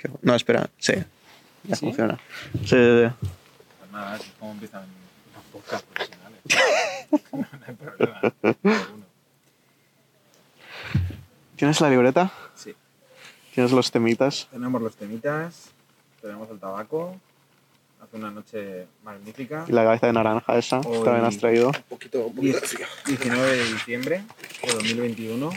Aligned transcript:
qué- 0.00 0.10
No, 0.22 0.34
espera, 0.34 0.68
sí. 0.78 0.94
Ya 1.64 1.76
¿Sí? 1.76 1.86
funciona. 1.86 2.18
Sí, 2.54 2.68
sí, 2.68 2.76
sí. 2.76 3.14
Pues 3.78 3.90
nada, 3.92 4.14
así 4.14 4.24
es 4.28 4.32
como 4.38 4.52
empiezan 4.52 4.82
los 5.34 5.44
podcasts 5.62 5.86
profesionales. 5.92 6.40
no 7.32 7.46
hay 7.66 7.74
problema. 7.74 8.20
¿Tienes 11.56 11.80
la 11.80 11.90
libreta? 11.90 12.32
Sí. 12.54 12.74
¿Tienes 13.54 13.72
los 13.72 13.90
temitas? 13.90 14.48
Tenemos 14.50 14.80
los 14.80 14.96
temitas, 14.96 15.68
tenemos 16.22 16.48
el 16.50 16.58
tabaco. 16.58 17.20
Hace 18.02 18.16
una 18.16 18.30
noche 18.30 18.86
magnífica. 19.04 19.66
Y 19.68 19.72
la 19.72 19.84
cabeza 19.84 20.06
de 20.06 20.14
naranja 20.14 20.56
esa, 20.56 20.80
Hoy- 20.80 21.04
también 21.04 21.26
has 21.26 21.36
traído. 21.36 21.66
Un 21.68 21.82
poquito, 21.88 22.20
un 22.26 22.34
poquito 22.34 22.58
de 22.60 22.66
frío. 22.66 22.86
19 23.06 23.56
de 23.56 23.64
diciembre 23.74 24.24
de 24.62 24.72
2021, 24.72 25.50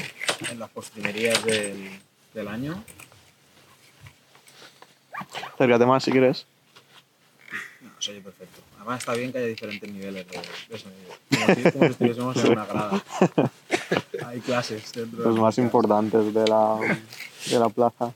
en 0.51 0.59
las 0.59 0.69
postrimerías 0.71 1.41
del, 1.45 1.89
del 2.33 2.47
año. 2.49 2.83
Acércate 5.53 5.85
más 5.85 6.03
si 6.03 6.11
quieres. 6.11 6.45
No, 7.81 7.89
se 7.99 8.11
oye 8.11 8.21
perfecto. 8.21 8.61
Además 8.77 8.99
está 8.99 9.13
bien 9.13 9.31
que 9.31 9.37
haya 9.37 9.47
diferentes 9.47 9.91
niveles 9.91 10.27
de, 10.27 10.39
de 10.69 10.77
sonido. 10.79 11.13
Como 11.29 11.55
si, 11.55 11.71
como 11.71 11.85
si 11.85 11.91
estuviésemos 11.91 12.37
en 12.37 12.51
una 12.51 12.65
grada. 12.65 13.03
Hay 14.27 14.39
clases 14.41 14.91
dentro 14.91 15.23
Los 15.23 15.33
del 15.35 15.41
más 15.41 15.57
importantes 15.57 16.33
de 16.33 16.47
la, 16.47 16.79
de 17.49 17.59
la 17.59 17.69
plaza, 17.69 18.13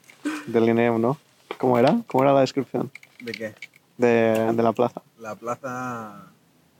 del 0.47 0.69
INEM, 0.69 0.99
¿no? 0.99 1.17
¿Cómo 1.57 1.77
era? 1.79 2.01
¿Cómo 2.07 2.23
era 2.23 2.33
la 2.33 2.41
descripción 2.41 2.91
¿De 3.19 3.31
qué? 3.31 3.55
de, 3.97 4.53
de 4.53 4.63
la 4.63 4.73
plaza? 4.73 5.01
La 5.19 5.35
plaza... 5.35 6.25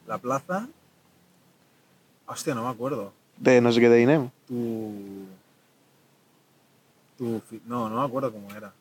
La 0.06 0.18
plaza... 0.18 0.68
Hostia, 2.26 2.54
no 2.56 2.64
me 2.64 2.70
acuerdo. 2.70 3.14
De 3.38 3.62
no 3.62 3.72
sé 3.72 3.80
qué 3.80 3.90
de 3.90 4.02
INEM. 4.02 4.30
Tu... 4.48 5.26
Tu... 7.18 7.42
No, 7.66 7.90
no 7.90 8.00
me 8.02 8.06
acuerdo 8.06 8.32
cómo 8.32 8.54
era. 8.54 8.74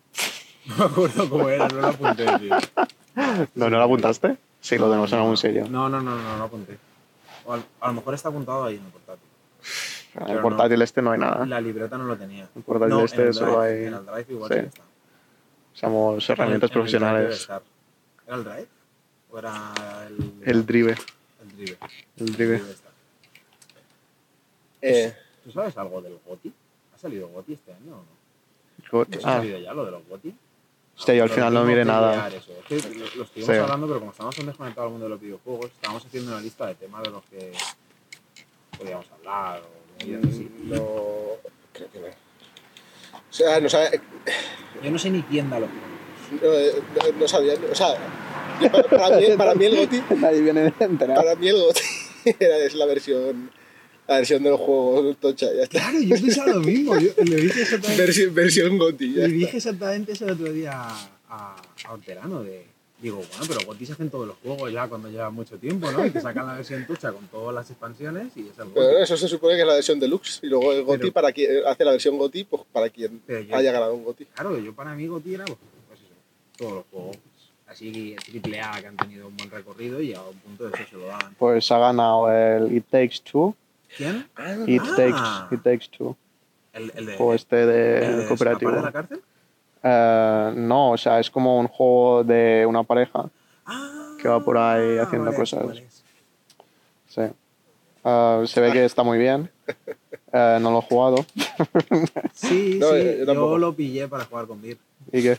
No 0.79 0.79
me 0.79 0.85
acuerdo 0.85 1.31
cómo 1.31 1.49
era, 1.49 1.69
no 1.69 1.81
lo 1.81 1.87
apunté, 1.89 2.27
tío. 2.39 2.57
¿No, 3.55 3.71
¿no 3.71 3.79
lo 3.79 3.83
apuntaste? 3.85 4.37
Sí, 4.61 4.77
lo 4.79 4.87
tenemos 4.89 5.13
en 5.13 5.19
algún 5.19 5.37
sitio. 5.37 5.67
No, 5.69 5.89
no, 5.89 6.01
no, 6.01 6.17
no, 6.17 6.23
no 6.23 6.39
lo 6.39 6.45
apunté. 6.45 6.77
O 7.45 7.53
al- 7.53 7.65
a 7.81 7.89
lo 7.89 7.95
mejor 7.95 8.15
está 8.15 8.29
apuntado 8.31 8.65
ahí 8.65 8.77
en 8.77 8.85
el 8.85 8.91
portátil. 8.91 9.29
En 10.15 10.23
el 10.23 10.27
pero 10.29 10.43
portátil 10.43 10.83
este 10.83 11.03
no 11.03 11.13
hay 11.13 11.19
nada. 11.21 11.47
La 11.47 11.61
libreta 11.61 11.97
no 11.97 12.05
lo 12.05 12.17
tenía. 12.17 12.49
El 12.57 12.63
portátil 12.63 12.95
no, 12.97 13.05
este 13.05 13.23
en 13.23 13.29
el 13.29 13.35
solo 13.35 13.61
drive, 13.61 13.79
hay- 13.81 13.85
En 13.87 13.95
el 13.95 14.07
drive 14.07 14.27
igual 14.31 14.49
sí. 14.51 14.55
sí 14.57 14.61
que 14.63 14.67
está. 14.69 14.83
Usamos 15.75 16.31
herramientas 16.31 16.71
En 16.71 16.77
el- 16.77 16.81
en 16.81 16.85
el 16.87 16.91
drive 16.91 17.09
debe 17.11 17.25
profesionales. 17.29 17.41
estar. 17.41 17.63
¿Era 18.27 18.37
el 18.37 18.45
drive? 18.45 18.69
¿O 19.31 19.39
era 19.39 19.73
el. 20.09 20.33
El 20.45 20.67
drive. 20.67 20.97
el 21.43 21.57
drive? 21.57 21.79
El 22.19 22.27
drive. 22.33 22.59
Debe 22.59 22.71
estar. 22.73 22.93
Eh, 24.83 25.15
¿Tú 25.45 25.53
sabes 25.53 25.77
algo 25.79 26.01
del 26.03 26.19
GOTI? 26.27 26.53
¿Ha 26.95 26.99
salido 26.99 27.29
GOTI 27.29 27.53
este 27.55 27.73
año 27.73 27.99
o 27.99 28.03
no? 28.03 29.01
¿Ha 29.01 29.07
Ah, 29.25 29.37
salido 29.39 29.59
ya 29.59 29.73
lo 29.75 29.85
de 29.85 29.91
los 29.93 30.07
GOTI? 30.09 30.35
Hostia, 30.99 31.15
yo 31.15 31.23
al 31.25 31.29
Lo 31.29 31.35
final 31.35 31.55
no 31.55 31.65
miré 31.65 31.85
nada. 31.85 32.29
Es 32.29 32.45
que 32.69 32.77
lo, 32.77 32.99
lo 33.17 33.23
estuvimos 33.25 33.35
Sí. 33.35 33.53
hablando, 33.53 33.87
pero 33.87 33.99
como 34.01 34.11
estamos 34.13 34.37
tan 34.37 34.47
desconectados 34.47 34.87
al 34.89 34.93
mundo 34.93 35.05
de 35.07 35.11
los 35.11 35.21
videojuegos, 35.21 35.67
estábamos 35.67 36.05
haciendo 36.07 36.33
una 36.33 36.41
lista 36.41 36.67
de 36.67 36.75
temas 36.77 37.03
de 37.03 37.11
los 37.11 37.23
que 37.25 37.53
podíamos 38.79 39.07
hablar 39.13 39.63
o 39.63 39.99
así. 40.29 40.51
no. 40.65 40.77
Creo 41.73 41.91
que 41.93 42.01
no. 42.01 42.07
O 42.09 43.33
sea, 43.33 43.61
no 43.61 43.69
sabe. 43.69 44.01
Yo 44.83 44.91
no 44.91 44.99
sé 44.99 45.11
ni 45.11 45.23
quién 45.23 45.51
da 45.51 45.61
los 45.61 45.69
No, 45.71 46.39
eh, 46.53 46.73
no, 47.13 47.21
no 47.21 47.29
sabía. 47.29 47.55
O 47.71 47.75
sea, 47.75 47.95
para, 48.73 48.83
para 48.89 49.17
mí, 49.19 49.27
para 49.37 49.55
mí 49.55 49.65
el 49.67 49.77
GOTI. 49.87 50.03
Nadie 50.17 50.41
viene 50.41 50.73
enterado. 50.81 51.21
Para 51.23 51.35
mí 51.35 51.49
el 51.49 51.57
GOTI 51.57 51.81
era, 52.41 52.57
es 52.59 52.75
la 52.75 52.87
versión. 52.87 53.51
La 54.09 54.17
versión 54.17 54.43
del 54.43 54.57
juego 54.57 55.15
tocha, 55.21 55.47
ya 55.55 55.63
está. 55.65 55.79
Claro, 55.81 56.01
yo 56.01 56.17
pensaba 56.17 56.53
lo 56.53 56.61
mismo. 56.61 56.99
Yo 56.99 57.11
le 57.25 57.37
dije 57.37 57.63
exactamente, 57.63 58.03
Versión, 58.03 58.35
versión 58.35 58.79
GOTI, 58.79 59.09
ya 59.15 59.21
le 59.21 59.25
está. 59.27 59.37
dije 59.37 59.57
exactamente 59.57 60.13
eso 60.13 60.25
el 60.27 60.31
otro 60.33 60.53
día 60.53 60.73
a, 61.29 61.57
a 61.85 61.93
Hortelano. 61.93 62.43
De, 62.43 62.65
digo, 63.03 63.17
bueno, 63.17 63.45
pero 63.49 63.61
GOTI 63.67 63.87
se 63.87 63.93
hacen 63.93 64.09
todos 64.11 64.27
los 64.29 64.37
juegos 64.39 64.73
ya 64.73 64.89
cuando 64.89 65.09
lleva 65.11 65.29
mucho 65.31 65.59
tiempo, 65.59 65.91
¿no? 65.91 66.07
Y 66.07 66.11
te 66.11 66.21
sacan 66.21 66.47
la 66.47 66.55
versión 66.55 66.87
tocha 66.87 67.13
con 67.13 67.27
todas 67.29 67.55
las 67.55 67.69
expansiones 67.71 68.29
y 68.37 68.41
es 68.49 68.59
el 68.59 68.69
Pero 68.69 68.99
eso 68.99 69.17
se 69.17 69.29
supone 69.29 69.55
que 69.57 69.63
es 69.63 69.67
la 69.67 69.75
versión 69.75 69.99
deluxe. 70.01 70.41
Y 70.43 70.47
luego 70.47 70.73
el 70.73 70.85
GOTI 70.85 70.99
Pero- 71.01 71.13
para 71.13 71.33
quien 71.33 71.67
hace 71.67 71.85
la 71.85 71.91
versión 71.93 72.17
GOTI, 72.17 72.45
pues 72.45 72.63
para 72.73 72.89
quien 72.91 73.21
yo- 73.29 73.57
haya 73.57 73.73
ganado 73.73 73.95
un 73.95 74.05
GOTI. 74.05 74.25
Claro, 74.27 74.59
yo 74.59 74.73
para 74.75 74.95
mí 74.95 75.07
GOTI 75.07 75.35
era 75.35 75.45
pues, 75.45 75.59
pues 75.89 76.01
eso, 76.01 76.15
todos 76.57 76.73
los 76.75 76.85
juegos 76.93 77.17
así 77.67 78.15
triple 78.25 78.61
A 78.61 78.81
que 78.81 78.87
han 78.87 78.97
tenido 78.97 79.27
un 79.27 79.37
buen 79.37 79.51
recorrido 79.51 80.01
y 80.01 80.15
a 80.15 80.23
un 80.23 80.37
punto 80.39 80.65
de 80.69 80.71
eso 80.77 80.89
se 80.89 80.97
lo 80.97 81.07
daban. 81.07 81.35
Pues 81.39 81.71
ha 81.73 81.79
ganado 81.79 82.31
el 82.33 82.75
It 82.77 82.85
Takes 82.89 83.17
Two. 83.31 83.55
¿Quién? 83.97 84.27
It, 84.67 84.83
Ah. 84.85 85.47
takes, 85.51 85.55
It 85.57 85.63
Takes 85.63 85.89
Two. 85.97 86.17
El, 86.73 86.93
el 86.95 87.07
de, 87.07 87.17
O 87.19 87.33
este 87.35 87.63
el 87.63 87.67
de 87.69 88.17
de 88.23 88.27
cooperativo. 88.29 88.71
escapar 88.73 88.93
de 88.93 88.99
la 88.99 89.09
cárcel. 89.09 89.23
Eh, 89.83 90.53
no, 90.57 90.93
o 90.93 90.97
sea, 90.99 91.21
es 91.21 91.31
como 91.31 91.59
un 91.59 91.69
juego 91.69 92.25
de 92.25 92.67
una 92.69 92.83
pareja. 92.83 93.29
Ah, 93.65 94.15
Que 94.21 94.29
va 94.29 94.45
por 94.45 94.59
ahí 94.59 94.99
haciendo 94.99 95.27
vale, 95.27 95.37
cosas. 95.37 95.67
Sí. 97.09 97.23
Se 98.53 98.61
ve 98.61 98.73
que 98.73 98.85
está 98.85 99.03
muy 99.03 99.19
bien. 99.19 99.51
No 100.33 100.71
lo 100.71 100.79
he 100.79 100.83
jugado. 100.83 101.25
Sí, 102.35 102.79
No, 102.81 102.91
sí, 102.93 103.25
yo 103.27 103.59
lo 103.59 103.73
pillé 103.75 104.07
para 104.09 104.25
jugar 104.27 104.47
con 104.47 104.61
Dir. 104.61 104.77
¿Y 105.11 105.23
qué? 105.23 105.39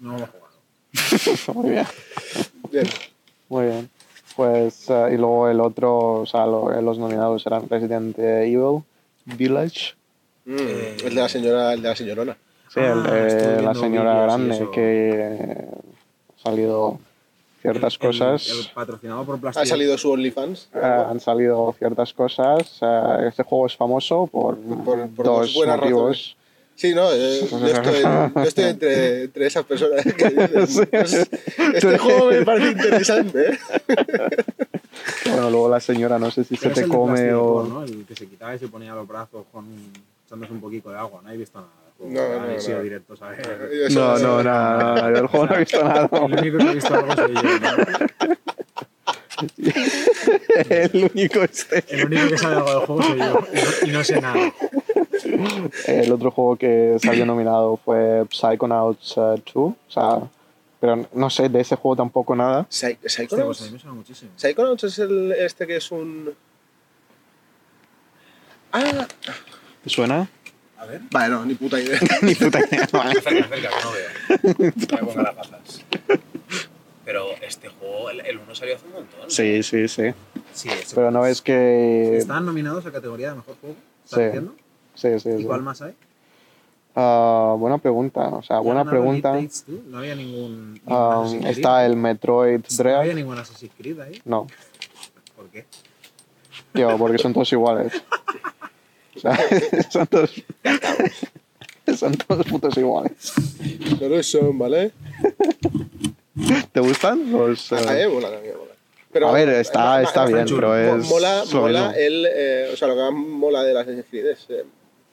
No 0.00 0.16
lo 0.18 0.24
he 0.24 0.26
jugado. 0.26 0.54
muy 1.60 1.70
bien. 1.70 1.86
Bien. 2.70 2.86
Muy 3.48 3.66
bien. 3.66 3.90
Pues, 4.36 4.90
eh, 4.90 5.10
y 5.12 5.16
luego 5.16 5.48
el 5.48 5.60
otro, 5.60 6.20
o 6.22 6.26
sea, 6.26 6.46
lo- 6.46 6.80
los 6.80 6.98
nominados 6.98 7.46
eran 7.46 7.68
Resident 7.68 8.18
Evil 8.18 8.82
Village. 9.24 9.94
Mm, 10.44 10.56
Eh, 10.58 10.96
el 11.04 11.14
de 11.14 11.20
la 11.20 11.28
señora, 11.28 11.72
el 11.72 11.82
de 11.82 11.88
la 11.88 11.96
señorona. 11.96 12.36
Sí, 12.72 12.80
Ah, 12.80 12.92
el 12.92 13.02
de 13.04 13.62
la 13.62 13.74
señora 13.74 14.22
grande 14.22 14.68
que 14.72 15.56
ha 16.36 16.42
salido 16.42 16.98
ciertas 17.62 17.94
El- 17.94 18.00
cosas. 18.00 18.48
El, 18.50 18.72
patrocinado 18.74 19.24
por 19.24 19.40
Plastic. 19.40 19.62
Ha 19.62 19.66
salido 19.66 19.96
su 19.96 20.10
OnlyFans. 20.10 20.68
Eh, 20.74 20.80
han 20.82 21.20
salido 21.20 21.72
ciertas 21.78 22.12
cosas. 22.12 22.78
Eh, 22.82 23.26
este 23.28 23.44
juego 23.44 23.66
es 23.66 23.76
famoso 23.76 24.26
por, 24.26 24.58
Por- 24.58 25.08
por 25.10 25.24
dos 25.24 25.40
dos 25.46 25.54
buenas 25.54 25.78
motivos. 25.80 26.36
Sí, 26.76 26.92
no, 26.94 27.12
eh, 27.12 27.40
yo 27.50 27.66
estoy, 27.66 28.02
yo 28.34 28.42
estoy 28.42 28.64
entre, 28.64 29.22
entre 29.24 29.46
esas 29.46 29.64
personas 29.64 30.02
que 30.04 30.28
dicen, 30.30 30.66
Sí. 30.66 30.80
"Pues, 30.90 31.28
este 31.74 31.98
juego 31.98 32.30
me 32.30 32.42
parece 32.44 32.70
interesante. 32.72 33.50
¿eh?". 33.52 33.58
Bueno, 35.26 35.50
luego 35.50 35.68
la 35.68 35.80
señora 35.80 36.18
no 36.18 36.30
sé 36.30 36.44
si 36.44 36.56
Pero 36.56 36.74
se 36.74 36.80
te 36.82 36.86
el 36.86 36.90
come 36.92 37.32
o... 37.32 37.64
¿no? 37.64 37.84
El 37.84 38.04
que 38.06 38.14
se 38.16 38.26
quitaba 38.26 38.54
y 38.54 38.58
se 38.58 38.68
ponía 38.68 38.94
los 38.94 39.06
brazos 39.06 39.44
con 39.52 39.66
echándose 40.26 40.52
un 40.52 40.60
poquito 40.60 40.90
de 40.90 40.98
agua. 40.98 41.20
No 41.24 41.30
he 41.30 41.36
visto 41.36 41.58
nada. 41.60 41.70
del 41.98 42.12
No, 42.12 42.20
juego. 42.20 42.40
no, 42.46 42.52
no. 42.54 42.60
sido 42.60 42.80
No, 43.90 44.18
no, 44.18 44.42
nada, 44.42 44.94
nada, 44.94 45.08
yo 45.10 45.14
del 45.16 45.26
juego 45.28 45.46
no 45.46 45.54
he 45.54 45.58
visto 45.60 45.84
nada. 45.84 46.08
El 46.12 46.32
único 46.38 46.58
que 46.58 46.64
ha 46.64 46.72
visto 46.72 46.94
algo 46.94 47.14
soy 47.14 47.34
yo. 47.34 47.42
¿no? 47.42 48.34
El 50.70 51.10
único 51.14 51.42
este. 51.42 51.84
El 51.88 52.06
único 52.06 52.28
que 52.28 52.38
sabe 52.38 52.56
algo 52.56 52.70
del 52.70 52.80
juego 52.86 53.02
soy 53.02 53.18
yo. 53.18 53.24
y 53.24 53.28
no- 53.28 53.88
Y 53.88 53.90
no 53.92 54.04
sé 54.04 54.20
nada. 54.20 54.52
El 55.86 56.12
otro 56.12 56.30
juego 56.30 56.56
que 56.56 56.96
salió 57.02 57.24
nominado 57.26 57.76
fue 57.76 58.24
Psychonauts 58.30 59.14
eh, 59.16 59.42
2. 59.52 59.56
O 59.56 59.76
sea, 59.88 60.20
pero 60.80 61.06
no 61.14 61.30
sé, 61.30 61.48
de 61.48 61.60
ese 61.60 61.76
juego 61.76 61.96
tampoco 61.96 62.34
nada. 62.36 62.66
Psy- 62.70 62.96
Hostia, 62.96 62.98
pues 63.00 63.12
¿Psychonauts? 63.14 63.70
muchísimo. 63.94 64.30
Psychonauts 64.36 64.84
es 64.84 64.98
el, 64.98 65.32
este 65.32 65.66
que 65.66 65.76
es 65.76 65.90
un... 65.90 66.34
Ah, 68.72 69.06
¿Te 69.82 69.90
suena? 69.90 70.28
A 70.78 70.86
ver. 70.86 71.00
vale, 71.10 71.28
no, 71.34 71.44
ni 71.46 71.54
puta 71.54 71.80
idea. 71.80 71.98
Ni 72.22 72.34
puta 72.34 72.58
idea. 72.58 72.86
vale. 72.92 73.18
Acerca, 73.18 73.46
acerca, 73.46 73.68
que 73.68 73.84
no 73.84 73.92
veo. 73.92 74.72
Me 74.98 74.98
pongo 74.98 75.22
las 75.22 75.36
gafas. 75.36 75.84
Pero 77.04 77.26
este 77.46 77.68
juego, 77.68 78.10
el, 78.10 78.20
el 78.26 78.38
uno 78.38 78.54
salió 78.54 78.74
hace 78.76 78.86
un 78.86 78.92
montón. 78.94 79.30
Sí, 79.30 79.62
sí, 79.62 79.88
sí. 79.88 80.12
Sí, 80.52 80.68
Pero 80.94 81.10
no 81.10 81.22
ves 81.22 81.40
que... 81.42 82.16
Están 82.18 82.44
nominados 82.46 82.84
a 82.86 82.90
categoría 82.92 83.30
de 83.30 83.36
mejor 83.36 83.56
juego. 83.60 83.76
¿Estás 84.04 84.18
Sí. 84.18 84.24
diciendo? 84.26 84.54
Sí, 84.94 85.18
sí, 85.20 85.28
¿Y 85.30 85.38
sí. 85.38 85.44
cuál 85.44 85.62
más 85.62 85.82
hay? 85.82 85.94
Ah, 86.96 87.56
buena 87.58 87.78
pregunta. 87.78 88.20
O 88.28 88.42
sea, 88.42 88.60
buena 88.60 88.82
¿Ya 88.84 88.90
ganaron 88.90 89.20
pregunta. 89.20 89.54
Two? 89.66 89.82
No 89.88 89.98
había 89.98 90.14
ningún. 90.14 90.80
Ah, 90.86 91.24
Creed. 91.28 91.46
está 91.46 91.84
el 91.86 91.96
Metroid 91.96 92.60
No 92.60 92.88
había 92.90 93.00
Dread. 93.02 93.14
ningún 93.16 93.38
Assassin's 93.38 93.72
Creed 93.76 93.98
ahí. 94.00 94.20
No, 94.24 94.46
¿Por 95.36 95.46
qué? 95.48 95.66
tío, 96.72 96.96
porque 96.98 97.18
son 97.18 97.32
todos 97.32 97.52
iguales. 97.52 97.92
O 99.16 99.18
sea, 99.20 99.36
son 99.90 100.06
todos... 100.06 100.32
Son 101.98 102.14
todos 102.16 102.46
putos 102.46 102.74
iguales. 102.78 103.34
No 104.00 104.08
lo 104.08 104.22
son, 104.22 104.58
¿vale? 104.58 104.90
¿Te 106.72 106.80
gustan 106.80 107.30
los...? 107.30 107.70
A 107.74 107.78
eh, 108.00 108.06
mí 108.06 108.14
me 108.14 108.20
mola, 108.20 108.28
a 108.28 108.40
mí 108.40 108.48
me 108.48 108.54
mola. 108.54 108.72
Pero, 109.12 109.28
A 109.28 109.32
ver, 109.32 109.48
está- 109.50 110.00
eh, 110.00 110.04
está 110.04 110.24
eh, 110.24 110.32
bien, 110.32 110.46
chulo. 110.46 110.70
pero 110.72 110.96
es... 110.96 111.08
Mola, 111.10 111.44
lo 111.52 111.60
mola 111.60 111.92
el... 111.94 112.26
eh, 112.26 112.70
o 112.72 112.76
sea, 112.76 112.88
lo 112.88 112.94
que 112.94 113.00
más 113.02 113.12
mola 113.12 113.62
de 113.62 113.74
las 113.74 113.82
Assassin's 113.82 114.06
Creed 114.08 114.26
es 114.28 114.46
eh, 114.48 114.64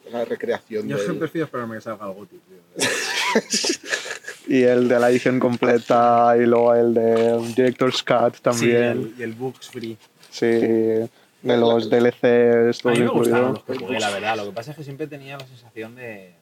la 0.09 0.25
recreación 0.25 0.87
Yo 0.87 0.95
del- 0.97 1.05
siempre 1.05 1.27
prefiero 1.27 1.45
esperarme 1.45 1.75
que 1.75 1.81
salga 1.81 2.07
el 2.07 2.13
GOTY, 2.13 2.37
tío. 2.47 2.57
Y 4.47 4.63
el 4.63 4.89
de 4.89 4.99
la 4.99 5.09
edición 5.09 5.39
completa 5.39 6.35
y 6.37 6.45
luego 6.45 6.73
el 6.75 6.93
de 6.93 7.37
Director's 7.55 8.03
Cut 8.03 8.33
Sí, 8.33 8.39
y 8.39 8.41
también. 8.41 8.83
el, 8.83 9.13
y 9.17 9.23
el 9.23 9.33
Books 9.33 9.69
Free. 9.69 9.97
Sí, 10.29 10.45
de 10.47 11.07
los 11.43 11.89
DLCs, 11.89 12.79
A 12.79 12.81
todo 12.81 12.93
mí 12.93 12.99
me 12.99 13.07
gustaron 13.07 13.49
incluido. 13.49 13.51
los 13.53 13.63
que 13.63 13.75
jugué, 13.77 13.99
la 13.99 14.09
verdad. 14.09 14.35
Lo 14.37 14.45
que 14.45 14.51
pasa 14.51 14.71
es 14.71 14.77
que 14.77 14.83
siempre 14.83 15.07
tenía 15.07 15.37
la 15.37 15.45
sensación 15.47 15.95
de 15.95 16.33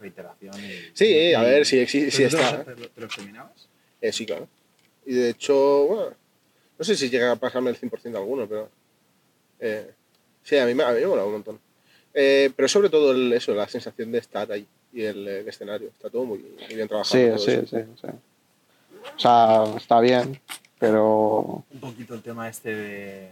reiteración. 0.00 0.54
Y, 0.62 0.90
Sí, 0.94 1.34
a 1.34 1.42
ver 1.42 1.66
si 1.66 1.78
existe. 1.78 2.10
Si 2.10 2.18
¿Pero 2.18 2.30
tú 2.30 2.36
te 2.36 2.42
está. 2.44 2.64
¿Te, 2.64 2.80
lo- 2.80 2.88
te 2.90 3.00
los 3.00 3.14
terminabas? 3.16 3.68
Eh, 4.00 4.12
sí, 4.12 4.24
claro. 4.26 4.46
Y 5.06 5.14
de 5.14 5.30
hecho, 5.30 5.86
bueno, 5.86 6.06
no 6.78 6.84
sé 6.84 6.96
si 6.96 7.08
llega 7.10 7.32
a 7.32 7.36
pasarme 7.36 7.70
el 7.70 7.76
100% 7.80 8.02
de 8.02 8.18
alguno, 8.18 8.46
pero. 8.46 8.68
eh, 9.58 9.90
sí, 10.44 10.56
a 10.58 10.66
mí, 10.66 10.74
me- 10.74 10.84
a 10.84 10.90
mí 10.92 11.00
me 11.00 11.06
mola 11.06 11.24
un 11.24 11.32
montón. 11.32 11.58
Eh, 12.14 12.50
pero 12.54 12.68
sobre 12.68 12.88
todo 12.90 13.12
el- 13.12 13.32
eso, 13.32 13.54
la 13.54 13.68
sensación 13.68 14.12
de 14.12 14.18
estar 14.18 14.50
ahí 14.52 14.66
y 14.92 15.02
el, 15.02 15.26
el 15.26 15.48
escenario. 15.48 15.88
Está 15.88 16.10
todo 16.10 16.24
muy, 16.24 16.38
muy 16.38 16.74
bien 16.74 16.86
trabajado. 16.88 17.14
Sí, 17.18 17.28
todo 17.28 17.38
sí, 17.38 17.50
eso. 17.52 17.66
sí, 17.66 17.84
sí. 18.00 18.06
O 19.16 19.18
sea, 19.18 19.64
está 19.76 20.00
bien, 20.00 20.40
pero 20.78 21.64
Un 21.72 21.80
poquito 21.80 22.14
el 22.14 22.22
tema 22.22 22.48
este 22.48 22.74
de, 22.74 23.28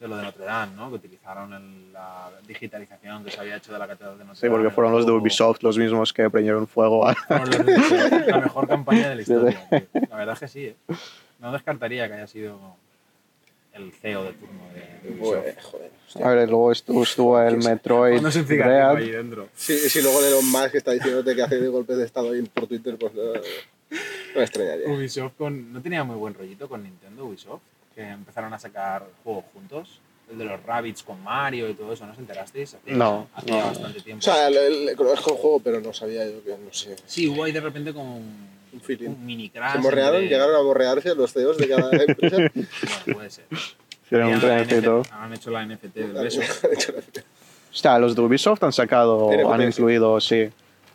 de 0.00 0.08
lo 0.08 0.16
de 0.16 0.22
Notre 0.24 0.44
Dame, 0.44 0.74
¿no? 0.76 0.88
Que 0.90 0.96
utilizaron 0.96 1.52
el- 1.54 1.92
la 1.92 2.30
digitalización 2.46 3.24
que 3.24 3.30
se 3.30 3.40
había 3.40 3.56
hecho 3.56 3.72
de 3.72 3.78
la 3.78 3.86
catedral 3.86 4.18
de 4.18 4.24
Notre 4.24 4.40
sí, 4.40 4.46
Dame. 4.46 4.58
porque 4.58 4.74
fueron 4.74 4.92
los 4.92 5.06
de 5.06 5.12
Ubisoft 5.12 5.62
los 5.62 5.78
mismos 5.78 6.12
que 6.12 6.28
prendieron 6.28 6.66
fuego 6.66 7.06
a... 7.06 7.14
fueron 7.14 7.48
los 7.50 7.64
de 7.66 7.72
Ubisoft. 7.74 8.26
La 8.28 8.40
mejor 8.40 8.68
campaña 8.68 9.08
de 9.10 9.14
la 9.16 9.22
Sí, 9.24 9.32
historia. 9.32 9.68
tío. 9.70 10.00
La 10.10 10.16
verdad 10.16 10.34
es 10.34 10.40
que 10.40 10.48
sí, 10.48 10.64
¿eh? 10.66 10.76
No 11.38 11.52
descartaría 11.52 12.08
que 12.08 12.14
haya 12.14 12.26
sido 12.26 12.58
el 13.76 13.92
CEO 13.92 14.24
de 14.24 14.32
turno 14.32 14.62
de, 14.74 15.08
de 15.08 15.14
Ubisoft. 15.14 15.26
Joder, 15.36 15.62
joder, 15.62 15.90
hostia. 16.06 16.26
A 16.26 16.30
ver, 16.34 16.48
luego 16.48 16.72
estuvo, 16.72 17.02
estuvo 17.02 17.40
el 17.40 17.56
Metroid 17.58 18.12
Cuando 18.20 18.30
se 18.30 18.62
ahí 18.62 19.10
dentro. 19.10 19.48
Si, 19.54 19.76
si 19.88 20.02
luego 20.02 20.24
Elon 20.24 20.50
Musk 20.50 20.74
está 20.74 20.92
diciéndote 20.92 21.34
que 21.34 21.42
hace 21.42 21.60
de 21.60 21.68
golpes 21.68 21.96
de 21.96 22.04
estado 22.04 22.32
ahí 22.32 22.42
por 22.42 22.66
Twitter, 22.66 22.96
pues 22.98 23.14
no, 23.14 23.22
no 23.24 23.40
me 24.36 24.42
extrañaría. 24.42 24.88
Ubisoft 24.88 25.34
con, 25.36 25.72
no 25.72 25.80
tenía 25.82 26.04
muy 26.04 26.16
buen 26.16 26.34
rollito 26.34 26.68
con 26.68 26.82
Nintendo, 26.82 27.26
Ubisoft, 27.26 27.60
que 27.94 28.02
empezaron 28.02 28.52
a 28.52 28.58
sacar 28.58 29.06
juegos 29.24 29.44
juntos. 29.52 30.00
El 30.30 30.38
de 30.38 30.44
los 30.44 30.60
Rabbits 30.64 31.04
con 31.04 31.22
Mario 31.22 31.68
y 31.68 31.74
todo 31.74 31.92
eso, 31.92 32.04
¿no 32.04 32.10
os 32.10 32.18
enterasteis? 32.18 32.74
Hacía, 32.74 32.96
No, 32.96 33.28
hacía 33.32 33.60
no. 33.60 33.66
bastante 33.68 34.00
tiempo. 34.00 34.18
O 34.18 34.22
sea, 34.22 34.48
el, 34.48 34.56
el, 34.88 34.96
conozco 34.96 35.30
el 35.30 35.36
juego, 35.36 35.60
pero 35.60 35.80
no 35.80 35.92
sabía 35.92 36.26
yo 36.28 36.42
que, 36.42 36.50
no 36.50 36.72
sé. 36.72 36.96
sí, 37.06 37.28
hubo 37.28 37.44
ahí 37.44 37.52
de 37.52 37.60
repente 37.60 37.94
como 37.94 38.20
un, 38.76 38.80
feeling. 38.80 39.08
un 39.08 39.26
mini 39.26 39.50
crash. 39.50 39.72
Se 39.72 39.78
morrearon, 39.78 40.22
entre- 40.22 40.28
llegaron 40.36 40.54
a 40.56 40.62
morrearse 40.62 41.14
los 41.14 41.32
CEOs 41.32 41.56
de 41.58 41.68
cada 41.68 41.90
empresa. 41.90 42.36
Bueno, 42.54 43.18
puede 43.18 43.30
ser. 43.30 43.44
Hicieron 44.04 44.28
un 44.34 44.40
la. 44.48 44.62
NFT 44.64 45.12
Han 45.12 45.32
hecho 45.34 45.50
la 45.50 45.66
NFT 45.66 45.94
del 45.94 46.12
beso. 46.12 46.40
Hostia, 47.72 47.98
los 47.98 48.14
de 48.14 48.22
Ubisoft 48.22 48.62
han 48.62 48.72
sacado, 48.72 49.30
NFT, 49.32 49.52
han 49.52 49.60
sí. 49.60 49.66
incluido, 49.66 50.20
sí, 50.20 50.48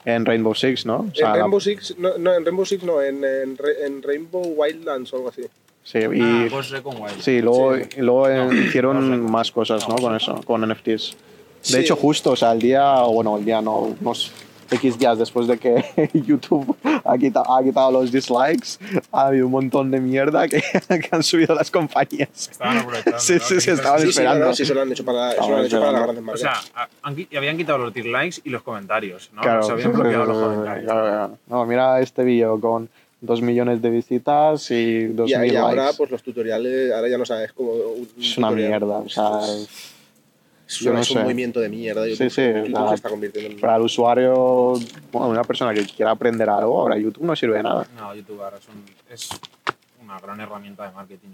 en 0.05 0.25
Rainbow 0.25 0.55
Six, 0.55 0.85
¿no? 0.85 1.07
O 1.11 1.15
sea, 1.15 1.27
en 1.27 1.33
la- 1.33 1.39
Rainbow 1.39 1.59
Six, 1.59 1.95
no, 1.99 2.17
no, 2.17 2.33
en 2.33 2.43
Rainbow 2.45 2.65
Six 2.65 2.83
no, 2.83 3.01
en, 3.01 3.23
en, 3.23 3.57
en 3.85 4.01
Rainbow 4.01 4.41
Wildlands 4.57 5.13
o 5.13 5.17
algo 5.17 5.29
así. 5.29 5.43
sí, 5.83 5.99
y, 5.99 6.21
Ah, 6.21 6.47
Wild. 6.51 7.21
sí, 7.21 7.41
luego, 7.41 7.75
Sí. 7.75 7.81
y 7.97 8.01
luego 8.01 8.29
eh, 8.29 8.45
No, 8.45 8.53
hicieron 8.53 9.09
no 9.23 9.29
más 9.29 9.51
cosas, 9.51 9.87
¿no? 9.87 9.95
No, 9.95 10.01
Con 10.01 10.11
no. 10.11 10.17
eso, 10.17 10.41
con 10.43 10.67
NFTs. 10.67 11.15
Sí. 11.61 11.73
De 11.73 11.81
hecho, 11.81 11.95
justo, 11.95 12.31
o 12.31 12.35
sea, 12.35 12.51
el 12.53 12.59
día, 12.59 13.03
o 13.03 13.13
bueno, 13.13 13.37
el 13.37 13.45
día 13.45 13.61
no, 13.61 13.95
unos 14.01 14.31
X 14.71 14.97
días 14.97 15.17
después 15.19 15.47
de 15.47 15.57
que 15.57 15.83
YouTube 16.13 16.75
ha 17.03 17.17
quitado, 17.17 17.53
ha 17.53 17.61
quitado 17.61 17.91
los 17.91 18.11
dislikes, 18.11 18.77
ha 19.11 19.27
habido 19.27 19.45
un 19.45 19.51
montón 19.51 19.91
de 19.91 19.99
mierda 19.99 20.47
que, 20.47 20.61
que 20.87 21.09
han 21.11 21.23
subido 21.23 21.53
las 21.55 21.69
compañías. 21.69 22.49
Estaban 22.51 22.77
aprovechando. 22.79 23.19
Sí, 23.19 23.37
sí, 23.39 23.59
sí, 23.61 23.71
estaban 23.71 23.99
Sí, 23.99 24.05
sí, 24.05 24.09
esperando. 24.11 24.45
no, 24.47 24.53
sí, 24.53 24.65
se 24.65 24.73
lo 24.73 24.81
han 24.81 24.91
hecho 24.91 25.03
para, 25.05 25.33
eso 25.33 25.49
lo 25.49 25.57
han 25.57 25.65
hecho 25.65 25.79
para 25.79 25.91
las 25.91 26.01
grandes 26.03 26.21
O 26.23 26.25
marcas. 26.25 26.41
sea, 26.41 26.81
a- 26.83 26.89
han 27.03 27.27
habían 27.37 27.57
quitado 27.57 27.77
los 27.79 27.93
dislikes 27.93 28.41
y 28.43 28.49
los 28.49 28.63
comentarios, 28.63 29.29
¿no? 29.33 29.41
Claro, 29.41 29.63
Se 29.63 29.71
habían 29.73 29.91
bloqueado 29.93 30.25
los 30.25 30.37
comentarios. 30.37 30.85
claro, 30.85 31.01
claro. 31.07 31.37
No, 31.47 31.65
mira 31.65 31.99
este 31.99 32.23
vídeo 32.23 32.59
con 32.59 32.89
dos 33.19 33.41
millones 33.41 33.81
de 33.81 33.89
visitas 33.91 34.71
y 34.71 35.05
dos 35.07 35.29
y, 35.29 35.35
mil 35.37 35.53
y 35.53 35.55
ahora, 35.55 35.83
likes. 35.83 35.97
pues 35.97 36.09
los 36.11 36.23
tutoriales, 36.23 36.91
ahora 36.91 37.07
ya 37.09 37.17
no 37.17 37.25
sabes 37.25 37.51
cómo. 37.53 37.71
un 37.71 38.07
es 38.19 38.37
una 38.37 38.47
tutorial. 38.47 38.69
mierda, 38.69 38.97
o 38.97 39.09
sea, 39.09 39.39
Es, 39.45 39.90
yo 40.79 40.91
un- 40.91 40.95
no 40.95 41.01
es 41.01 41.09
un 41.11 41.17
sé. 41.17 41.23
movimiento 41.23 41.59
de 41.59 41.69
mierda. 41.69 42.03
Sí, 42.05 42.11
YouTube, 42.11 42.29
sí, 42.31 42.41
YouTube 42.47 42.69
la- 42.69 42.89
se 42.89 42.95
está 42.95 43.09
convirtiendo 43.09 43.51
en. 43.51 43.59
para 43.59 43.75
el 43.75 43.81
usuario, 43.83 44.73
bueno, 45.11 45.29
una 45.29 45.43
persona 45.43 45.73
que 45.73 45.85
quiera 45.85 46.11
aprender 46.11 46.49
algo, 46.49 46.79
ahora 46.79 46.97
YouTube 46.97 47.23
no 47.25 47.35
sirve 47.35 47.57
de 47.57 47.63
nada. 47.63 47.87
No, 47.97 48.13
YouTube 48.15 48.41
ahora 48.41 48.57
es, 48.57 48.67
un- 48.67 48.85
es 49.09 49.29
una 50.03 50.19
gran 50.19 50.39
herramienta 50.39 50.85
de 50.87 50.91
marketing. 50.93 51.29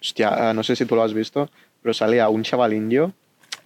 Hostia, 0.00 0.50
eh, 0.50 0.54
no 0.54 0.62
sé 0.62 0.74
si 0.76 0.86
tú 0.86 0.94
lo 0.96 1.02
has 1.02 1.12
visto, 1.12 1.48
pero 1.82 1.92
salía 1.94 2.28
un 2.28 2.42
chaval 2.42 2.72
indio 2.72 3.12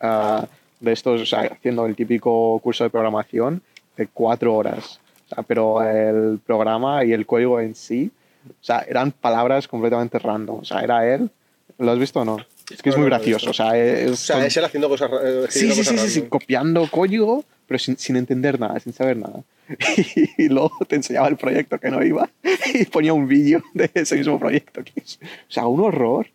ah, 0.01 0.47
de 0.81 0.93
estos, 0.93 1.21
o 1.23 1.27
sea, 1.27 1.41
haciendo 1.53 1.87
el 1.87 1.95
típico 1.97 2.59
curso 2.61 2.85
de 2.85 2.91
programación 2.91 3.63
de 3.97 4.07
cuatro 4.09 4.55
horas. 4.55 5.01
O 5.31 5.35
sea, 5.35 5.43
pero 5.45 5.83
el 5.83 6.39
programa 6.45 7.05
y 7.05 7.13
el 7.13 7.25
código 7.25 7.59
en 7.61 7.75
sí, 7.75 8.11
o 8.51 8.53
sea, 8.65 8.81
eran 8.81 9.11
palabras 9.13 9.67
completamente 9.69 10.19
random. 10.19 10.59
O 10.61 10.65
sea, 10.65 10.81
era 10.81 11.07
él. 11.15 11.31
¿Lo 11.79 11.93
has 11.93 11.99
visto 11.99 12.21
o 12.21 12.25
no? 12.25 12.37
Es 12.71 12.81
que 12.83 12.91
es 12.91 12.97
muy 12.97 13.07
gracioso. 13.07 13.51
O 13.51 13.53
sea, 13.55 13.77
es, 13.77 14.11
O 14.11 14.17
sea, 14.17 14.45
es 14.47 14.57
él 14.57 14.65
haciendo 14.65 14.89
cosas. 14.89 15.11
eh, 15.23 15.47
Sí, 15.51 15.61
sí, 15.61 15.73
sí, 15.73 15.79
cosas 15.91 16.01
sí, 16.01 16.09
sí, 16.11 16.23
copiando 16.29 16.87
código, 16.91 17.45
pero 17.67 17.79
sin, 17.79 17.97
sin 17.99 18.17
entender 18.17 18.59
nada, 18.61 18.79
sin 18.81 18.93
saber 18.93 19.17
nada. 19.17 19.43
Y 20.39 20.49
luego 20.49 20.73
te 20.89 20.97
enseñaba 20.97 21.29
el 21.29 21.37
proyecto 21.37 21.79
que 21.79 21.91
no 21.91 22.03
iba 22.03 22.29
y 22.75 22.85
ponía 22.87 23.13
un 23.13 23.27
vídeo 23.29 23.63
de 23.75 23.91
ese 23.95 24.17
mismo 24.17 24.39
proyecto. 24.39 24.83
que 24.85 24.93
es- 24.97 25.19
o 25.23 25.53
sea, 25.53 25.67
un 25.67 25.81
horror. 25.81 26.27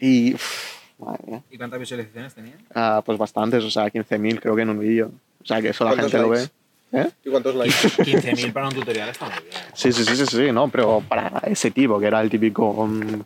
Y, 0.00 0.34
uf, 0.34 0.74
madre 0.98 1.18
mía. 1.26 1.42
¿Y 1.50 1.56
cuántas 1.58 1.80
visualizaciones 1.80 2.34
tenía? 2.34 2.54
Ah, 2.74 3.02
pues 3.04 3.18
bastantes, 3.18 3.64
o 3.64 3.70
sea, 3.70 3.90
15.000 3.90 4.40
creo 4.40 4.54
que 4.54 4.62
en 4.62 4.70
un 4.70 4.78
vídeo. 4.78 5.10
O 5.42 5.46
sea, 5.46 5.60
que 5.62 5.70
eso 5.70 5.84
la 5.84 5.90
¿Cuántos 5.90 6.12
gente 6.12 6.22
lo 6.26 6.30
ve. 6.30 6.38
likes? 6.38 6.52
¿Eh? 6.92 7.10
¿Y 7.24 7.30
cuántos 7.30 7.54
likes? 7.54 7.74
15.000 8.04 8.52
para 8.52 8.68
un 8.68 8.74
tutorial 8.74 9.08
está 9.10 9.24
muy 9.26 9.34
bien. 9.34 9.62
Sí, 9.74 9.92
sí, 9.92 10.04
sí, 10.04 10.16
sí, 10.16 10.24
sí, 10.26 10.52
no, 10.52 10.68
pero 10.68 11.02
para 11.06 11.42
ese 11.46 11.70
tipo, 11.70 11.98
que 12.00 12.06
era 12.06 12.20
el 12.20 12.30
típico 12.30 12.70
um. 12.70 13.22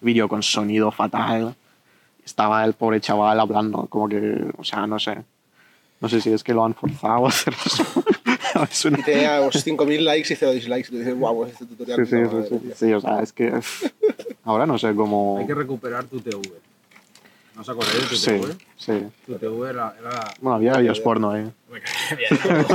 Vídeo 0.00 0.28
con 0.28 0.42
sonido 0.42 0.90
fatal, 0.90 1.54
estaba 2.24 2.64
el 2.64 2.74
pobre 2.74 3.00
chaval 3.00 3.38
hablando, 3.40 3.86
como 3.86 4.08
que, 4.08 4.46
o 4.56 4.64
sea, 4.64 4.86
no 4.86 4.98
sé. 4.98 5.18
No 6.00 6.08
sé 6.08 6.20
si 6.20 6.32
es 6.32 6.42
que 6.42 6.54
lo 6.54 6.64
han 6.64 6.74
forzado 6.74 7.26
a 7.26 7.28
hacer 7.28 7.54
eso. 7.66 7.84
Es 8.70 8.84
una- 8.84 8.98
Y 8.98 9.02
tenía 9.04 9.40
unos 9.40 9.64
5.000 9.64 10.00
likes 10.00 10.32
y 10.32 10.36
0 10.36 10.52
dislikes. 10.52 10.88
Y 10.92 10.98
dices, 10.98 11.14
guau, 11.16 11.36
pues 11.36 11.52
este 11.52 11.66
tutorial. 11.66 12.04
Sí, 12.04 12.10
sí, 12.10 12.16
no, 12.16 12.42
sí, 12.42 12.48
sí, 12.48 12.60
mía". 12.66 12.74
sí, 12.76 12.92
o 12.92 13.00
sea, 13.00 13.20
es 13.22 13.32
que 13.32 13.52
ahora 14.44 14.66
no 14.66 14.76
sé 14.76 14.92
cómo... 14.94 15.38
Hay 15.38 15.46
que 15.46 15.54
recuperar 15.54 16.04
tu 16.06 16.20
TV. 16.20 16.40
¿No 17.54 17.60
os 17.62 17.68
acordáis 17.68 18.00
de 18.02 18.08
tu 18.08 18.16
Sí, 18.16 18.30
TV? 18.32 18.54
sí. 18.76 18.92
Tu 19.26 19.34
TV 19.38 19.70
era... 19.70 19.94
era... 20.00 20.34
Bueno, 20.40 20.56
había 20.56 20.72
vídeos 20.78 20.98
porno 21.00 21.30
ahí. 21.30 21.42
Bien. 22.16 22.66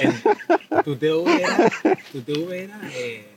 En- 0.00 0.82
tu 0.84 0.96
TV 0.96 1.24
era... 1.42 1.70
Tu 2.12 2.20
TV 2.20 2.64
era... 2.64 2.80
Eh, 2.92 3.29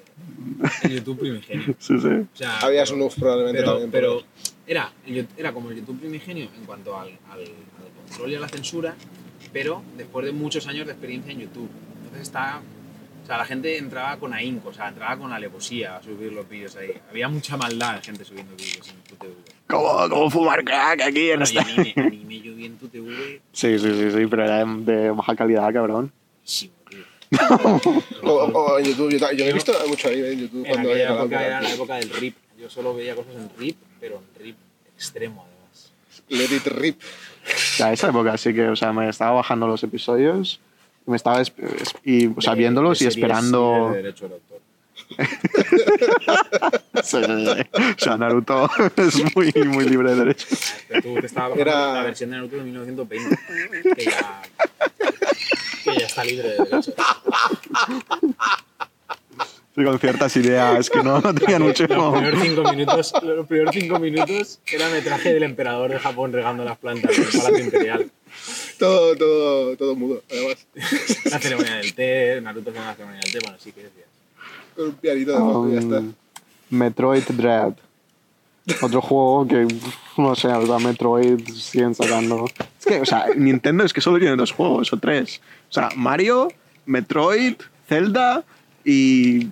el 0.83 0.91
YouTube 0.97 1.19
primigenio. 1.19 1.75
Sí, 1.79 1.99
sí. 1.99 2.07
O 2.07 2.27
sea, 2.35 2.59
Había 2.59 2.83
pero- 2.83 3.09
probablemente 3.09 3.59
pero, 3.61 3.71
también. 3.71 3.91
pero 3.91 4.21
era, 4.67 4.91
era 5.37 5.51
como 5.53 5.69
el 5.69 5.77
YouTube 5.77 5.99
primigenio 5.99 6.47
en 6.57 6.65
cuanto 6.65 6.97
al, 6.99 7.09
al- 7.31 7.39
al 7.41 8.07
control 8.07 8.31
y 8.31 8.35
a 8.35 8.39
la 8.39 8.47
censura, 8.49 8.95
pero 9.51 9.83
después 9.97 10.25
de 10.25 10.31
muchos 10.31 10.67
años 10.67 10.85
de 10.87 10.93
experiencia 10.93 11.31
en 11.31 11.39
YouTube. 11.41 11.69
Entonces 11.97 12.21
está... 12.23 12.61
O 13.23 13.25
sea, 13.25 13.37
la 13.37 13.45
gente 13.45 13.77
entraba 13.77 14.17
con 14.17 14.33
ahínco, 14.33 14.67
o 14.67 14.73
sea, 14.73 14.89
entraba 14.89 15.15
con 15.15 15.31
alevosía 15.31 15.95
a 15.95 16.03
subir 16.03 16.33
los 16.33 16.47
vídeos 16.49 16.75
ahí. 16.75 16.91
Había 17.09 17.29
mucha 17.29 17.55
maldad 17.55 17.95
de 17.95 18.01
gente 18.01 18.25
subiendo 18.25 18.53
vídeos 18.57 18.89
en 18.89 18.97
tu 19.03 19.15
TV. 19.15 19.33
¿Cómo, 19.67 20.09
cómo 20.09 20.29
fumar 20.29 20.61
crack 20.65 21.03
aquí 21.03 21.29
en 21.31 21.39
Bueno, 21.39 21.43
esta...? 21.45 21.61
anime, 21.61 21.93
anime 21.95 22.39
yo 22.41 22.53
vi 22.53 22.65
en 22.65 22.77
tu 22.77 22.89
TV, 22.89 23.39
Sí, 23.53 23.79
sí, 23.79 23.93
sí, 23.93 24.11
sí, 24.11 24.25
pero 24.29 24.43
era 24.43 24.65
de, 24.65 25.11
baja 25.11 25.37
calidad, 25.37 25.71
cabrón. 25.71 26.11
tío. 26.43 26.69
O, 28.23 28.27
o 28.29 28.79
en 28.79 28.85
YouTube, 28.85 29.11
yo, 29.17 29.31
yo 29.31 29.45
he 29.45 29.53
visto 29.53 29.73
mucho 29.87 30.07
ahí 30.09 30.21
en 30.23 30.39
YouTube 30.39 30.65
En 30.65 30.71
cuando 30.71 30.89
aquella 30.89 31.03
era 31.03 31.11
la 31.13 31.21
época 31.23 31.45
era 31.45 31.61
la 31.61 31.73
época 31.73 31.95
del 31.95 32.09
RIP. 32.09 32.35
Yo 32.59 32.69
solo 32.69 32.93
veía 32.95 33.15
cosas 33.15 33.33
en 33.35 33.49
RIP, 33.57 33.77
pero 33.99 34.17
en 34.17 34.43
RIP 34.43 34.55
extremo 34.95 35.45
además. 35.47 35.91
Let 36.29 36.55
it 36.55 36.67
rip. 36.67 37.01
Sea, 37.45 37.91
esa 37.91 38.09
época 38.09 38.37
sí 38.37 38.53
que, 38.53 38.69
o 38.69 38.75
sea, 38.75 38.93
me 38.93 39.09
estaba 39.09 39.31
bajando 39.31 39.67
los 39.67 39.83
episodios, 39.83 40.59
me 41.05 41.17
estaba, 41.17 41.41
y, 42.05 42.27
o 42.27 42.39
sea, 42.41 42.53
viéndolos 42.53 42.99
de 42.99 43.05
y 43.05 43.07
esperando... 43.09 43.89
de 43.91 43.97
derecho 43.97 44.29
de 44.29 44.35
autor. 44.35 44.59
Sí, 47.03 47.17
sí, 47.17 47.45
sí. 47.45 47.61
O 47.77 47.99
sea, 47.99 48.17
Naruto 48.17 48.69
es 48.95 49.35
muy, 49.35 49.51
muy 49.65 49.85
libre 49.89 50.11
de 50.11 50.15
derechos. 50.17 50.73
Pero 50.87 51.01
tú 51.01 51.13
te 51.19 51.25
estaba 51.25 51.49
bajando 51.49 51.69
Era- 51.69 51.93
la 51.95 52.03
versión 52.03 52.29
de 52.29 52.35
Naruto 52.37 52.55
de 52.57 52.63
1920, 52.63 53.95
que 53.95 54.05
ya, 54.05 54.41
que 55.93 55.99
ya 56.01 56.07
está 56.07 56.23
libre 56.23 56.49
de 56.49 56.57
derechos. 56.57 56.93
Sí, 59.75 59.83
con 59.83 59.97
ciertas 59.97 60.35
ideas 60.37 60.87
que 60.87 61.01
no, 61.01 61.19
no 61.19 61.33
tenían 61.33 61.63
mucho... 61.63 61.87
Los 61.87 62.13
primeros 62.13 62.41
cinco 62.43 62.63
minutos, 62.71 63.13
los 63.23 63.47
primeros 63.47 63.73
cinco 63.73 63.99
minutos 63.99 64.59
era 64.67 64.89
metraje 64.89 65.33
del 65.33 65.43
emperador 65.43 65.89
de 65.89 65.99
Japón 65.99 66.31
regando 66.31 66.63
las 66.63 66.77
plantas 66.77 67.17
en 67.17 67.23
el 67.23 67.31
Palacio 67.31 67.59
Imperial. 67.59 68.11
Todo, 68.77 69.15
todo, 69.15 69.75
todo 69.75 69.95
mudo, 69.95 70.21
además. 70.29 70.67
La 71.25 71.39
ceremonia 71.39 71.75
del 71.77 71.93
té, 71.95 72.39
Naruto 72.41 72.69
haciendo 72.69 72.89
la 72.89 72.95
ceremonia 72.95 73.21
del 73.21 73.31
té, 73.31 73.39
bueno, 73.41 73.57
sí 73.59 73.71
que 73.71 73.83
decías. 73.83 74.07
Con 74.75 74.85
un 74.85 74.93
pianito 74.93 75.31
de 75.31 75.37
fondo 75.37 75.69
y 75.69 75.73
ya 75.73 75.79
está. 75.79 75.97
Um, 75.99 76.13
Metroid 76.69 77.23
Dread. 77.29 77.73
Otro 78.81 79.01
juego 79.01 79.47
que, 79.47 79.67
no 80.17 80.35
sé, 80.35 80.47
sea, 80.47 80.79
Metroid 80.79 81.47
siguen 81.49 81.93
sacando. 81.95 82.45
Es 82.79 82.85
que, 82.85 83.01
o 83.01 83.05
sea, 83.05 83.27
Nintendo 83.35 83.83
es 83.83 83.91
que 83.91 84.01
solo 84.01 84.19
tiene 84.19 84.35
dos 84.35 84.51
juegos 84.51 84.93
o 84.93 84.97
tres. 84.97 85.41
O 85.73 85.75
sea, 85.75 85.89
Mario, 85.95 86.49
Metroid, 86.85 87.55
Zelda 87.87 88.43
y, 88.85 89.47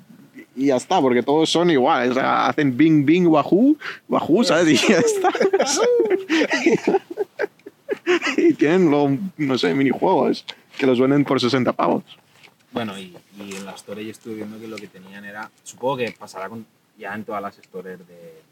y 0.56 0.68
ya 0.68 0.76
está, 0.76 1.02
porque 1.02 1.24
todos 1.24 1.50
son 1.50 1.72
iguales. 1.72 2.12
O 2.12 2.14
sea, 2.14 2.46
hacen 2.46 2.78
Bing 2.78 3.04
Bing 3.04 3.26
Wahoo, 3.26 3.76
Wahoo, 4.08 4.44
¿sabes? 4.44 4.68
Y 4.84 4.88
ya 4.88 5.00
está. 5.00 5.32
y 8.38 8.54
tienen, 8.54 8.92
luego, 8.92 9.18
no 9.38 9.58
sé, 9.58 9.74
minijuegos. 9.74 10.46
que 10.78 10.86
los 10.86 11.00
venden 11.00 11.26
por 11.26 11.42
60 11.42 11.74
pavos. 11.74 12.04
Bueno, 12.72 12.96
y, 13.00 13.18
y 13.40 13.56
en 13.56 13.66
la 13.66 13.72
Store 13.72 14.06
yo 14.06 14.12
estuve 14.12 14.36
viendo 14.36 14.60
que 14.60 14.68
lo 14.68 14.76
que 14.76 14.90
tenían 14.90 15.26
era. 15.26 15.50
Supongo 15.64 15.98
que 15.98 16.12
pasará 16.12 16.50
con, 16.50 16.68
ya 17.00 17.16
en 17.16 17.24
todas 17.24 17.42
las 17.42 17.56
stores 17.56 17.98
de. 18.08 18.44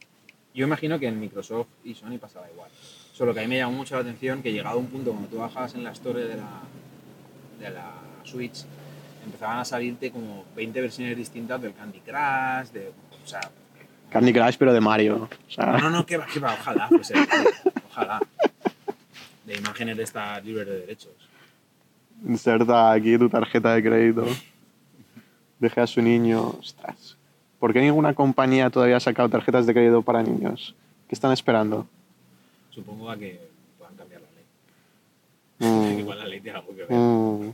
Yo 0.56 0.66
imagino 0.66 0.98
que 0.98 1.06
en 1.06 1.20
Microsoft 1.20 1.68
y 1.84 1.94
Sony 1.94 2.18
pasará 2.20 2.50
igual. 2.52 2.72
Solo 3.14 3.32
que 3.32 3.42
a 3.42 3.44
mí 3.44 3.50
me 3.50 3.58
llamó 3.58 3.78
mucho 3.78 3.94
la 3.94 4.02
atención 4.02 4.42
que 4.42 4.52
llegado 4.52 4.78
a 4.78 4.80
un 4.80 4.88
punto 4.88 5.12
cuando 5.12 5.30
tú 5.30 5.38
bajabas 5.38 5.76
en 5.76 5.84
la 5.84 5.92
Store 5.92 6.24
de 6.24 6.36
la, 6.36 6.64
de 7.60 7.70
la 7.70 7.94
Switch, 8.24 8.66
empezaban 9.26 9.60
a 9.60 9.66
salirte 9.66 10.12
como 10.12 10.46
20 10.56 10.82
versiones 10.82 11.18
distintas 11.18 11.62
del 11.62 11.74
Candy 11.74 12.00
Crush, 12.00 12.72
de. 12.72 12.92
O 13.24 13.28
sea, 13.28 13.42
Candy 14.10 14.34
Crush, 14.34 14.56
pero 14.58 14.74
de 14.74 14.82
Mario. 14.82 15.30
O 15.48 15.52
sea, 15.52 15.78
no, 15.78 15.90
no, 15.90 16.06
que 16.06 16.18
va, 16.18 16.26
que 16.26 16.40
va, 16.40 16.54
ojalá, 16.54 16.88
pues, 16.90 17.12
ojalá. 17.90 18.20
De 19.46 19.58
imágenes 19.58 19.98
de 19.98 20.04
estas 20.04 20.44
libres 20.44 20.68
de 20.68 20.80
derechos. 20.80 21.12
inserta 22.28 22.92
aquí 22.92 23.18
tu 23.18 23.30
tarjeta 23.30 23.74
de 23.74 23.84
crédito. 23.84 24.26
Deje 25.60 25.82
a 25.82 25.88
su 25.88 26.02
niño. 26.02 26.56
Ostras. 26.60 27.18
¿Por 27.60 27.74
qué 27.74 27.82
ninguna 27.82 28.14
compañía 28.14 28.70
todavía 28.70 28.98
ha 28.98 29.02
sacado 29.02 29.30
tarjetas 29.30 29.66
de 29.66 29.74
crédito 29.74 30.02
para 30.02 30.24
niños? 30.24 30.76
¿Qué 31.08 31.16
están 31.16 31.32
esperando? 31.34 31.88
Supongo 32.70 33.10
a 33.10 33.18
que 33.18 33.40
puedan 33.78 33.96
cambiar 33.96 34.22
la 34.22 34.28
ley. 34.32 34.46
Mm, 35.66 36.00
Igual 36.00 36.20
la 36.20 36.26
ley 36.26 36.40
tiene 36.40 36.58
algo 36.60 36.74
que 36.76 36.84
ver. 36.86 36.92
mm, 36.92 37.54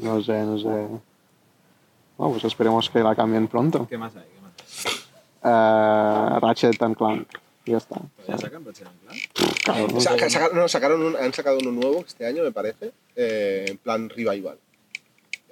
no 0.00 0.22
sé, 0.22 0.42
no 0.42 0.58
sé. 0.58 0.66
Bueno, 0.66 2.32
pues 2.32 2.44
esperemos 2.44 2.90
que 2.90 2.98
la 3.00 3.14
cambien 3.14 3.46
pronto. 3.46 3.86
¿Qué 3.88 3.96
más 3.98 4.14
hay? 4.16 4.22
¿Qué 4.24 4.40
más 4.40 4.52
hay? 4.84 6.36
Eh, 6.36 6.40
Ratchet 6.40 6.82
and 6.82 6.96
Clank. 6.96 7.28
Ya 7.66 7.76
está. 7.78 7.96
¿Todavía 8.26 8.38
sacan 8.38 8.64
Ratchet 8.64 8.86
and 8.88 9.00
Clank? 9.00 9.62
Claro, 9.64 9.88
¿no? 9.92 10.00
Saca- 10.00 10.28
sacaron, 10.30 10.56
no, 10.56 10.68
sacaron 10.68 11.02
un- 11.02 11.16
han 11.16 11.32
sacado 11.32 11.58
uno 11.60 11.70
nuevo 11.70 12.04
este 12.06 12.26
año, 12.26 12.42
me 12.42 12.50
parece, 12.52 12.90
eh, 13.16 13.66
en 13.68 13.78
plan 13.78 14.08
revival. 14.08 14.58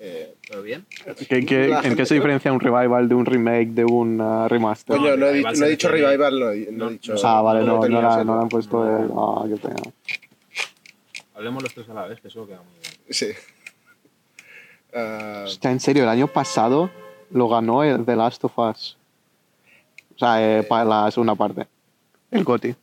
Eh, 0.04 0.34
¿Todo 0.50 0.62
bien? 0.62 0.84
¿Qué- 1.28 1.46
qué- 1.46 1.68
La 1.68 1.80
¿En 1.82 1.94
qué 1.94 2.04
se 2.06 2.14
diferencia 2.14 2.52
un 2.52 2.58
revival 2.58 3.08
de 3.08 3.14
un 3.14 3.24
remake 3.24 3.68
de 3.68 3.84
un 3.84 4.20
uh, 4.20 4.48
remaster? 4.48 4.96
coño, 4.96 5.16
no, 5.16 5.28
he, 5.28 5.40
no 5.42 5.66
dicho 5.66 5.88
revival, 5.88 6.40
no, 6.40 6.50
he- 6.50 6.68
no 6.72 6.78
No, 6.86 6.88
he 6.90 6.92
dicho. 6.94 7.14
ah, 7.22 7.40
vale, 7.40 7.60
no, 7.60 7.74
no, 7.76 7.80
tenía 7.80 8.00
la, 8.02 8.10
sentido. 8.14 8.24
no 8.32 8.36
la 8.36 8.42
han 8.42 8.48
puesto. 8.48 8.84
No, 8.84 8.98
el- 8.98 9.08
no. 9.08 9.38
Ah, 9.38 9.46
qué 9.48 9.56
pena. 9.56 9.80
Hablemos 11.34 11.62
los 11.62 11.74
tres 11.74 11.88
a 11.88 11.94
la 11.94 12.06
vez, 12.06 12.20
que 12.20 12.28
eso 12.28 12.46
queda 12.46 12.58
muy 12.62 12.74
bien. 12.80 12.94
Sí. 13.10 13.28
Ah, 14.94 15.44
Hostia, 15.46 15.70
en 15.70 15.80
serio, 15.80 16.02
el 16.02 16.08
año 16.08 16.26
pasado 16.26 16.90
lo 17.30 17.48
ganó 17.48 17.82
el 17.82 18.04
The 18.04 18.16
Last 18.16 18.44
of 18.44 18.58
Us. 18.58 18.96
O 20.14 20.18
sea, 20.18 20.58
eh, 20.58 20.62
para 20.62 20.84
la 20.84 21.10
segunda 21.10 21.34
parte. 21.34 21.66
El 22.30 22.44
GOTY. 22.44 22.74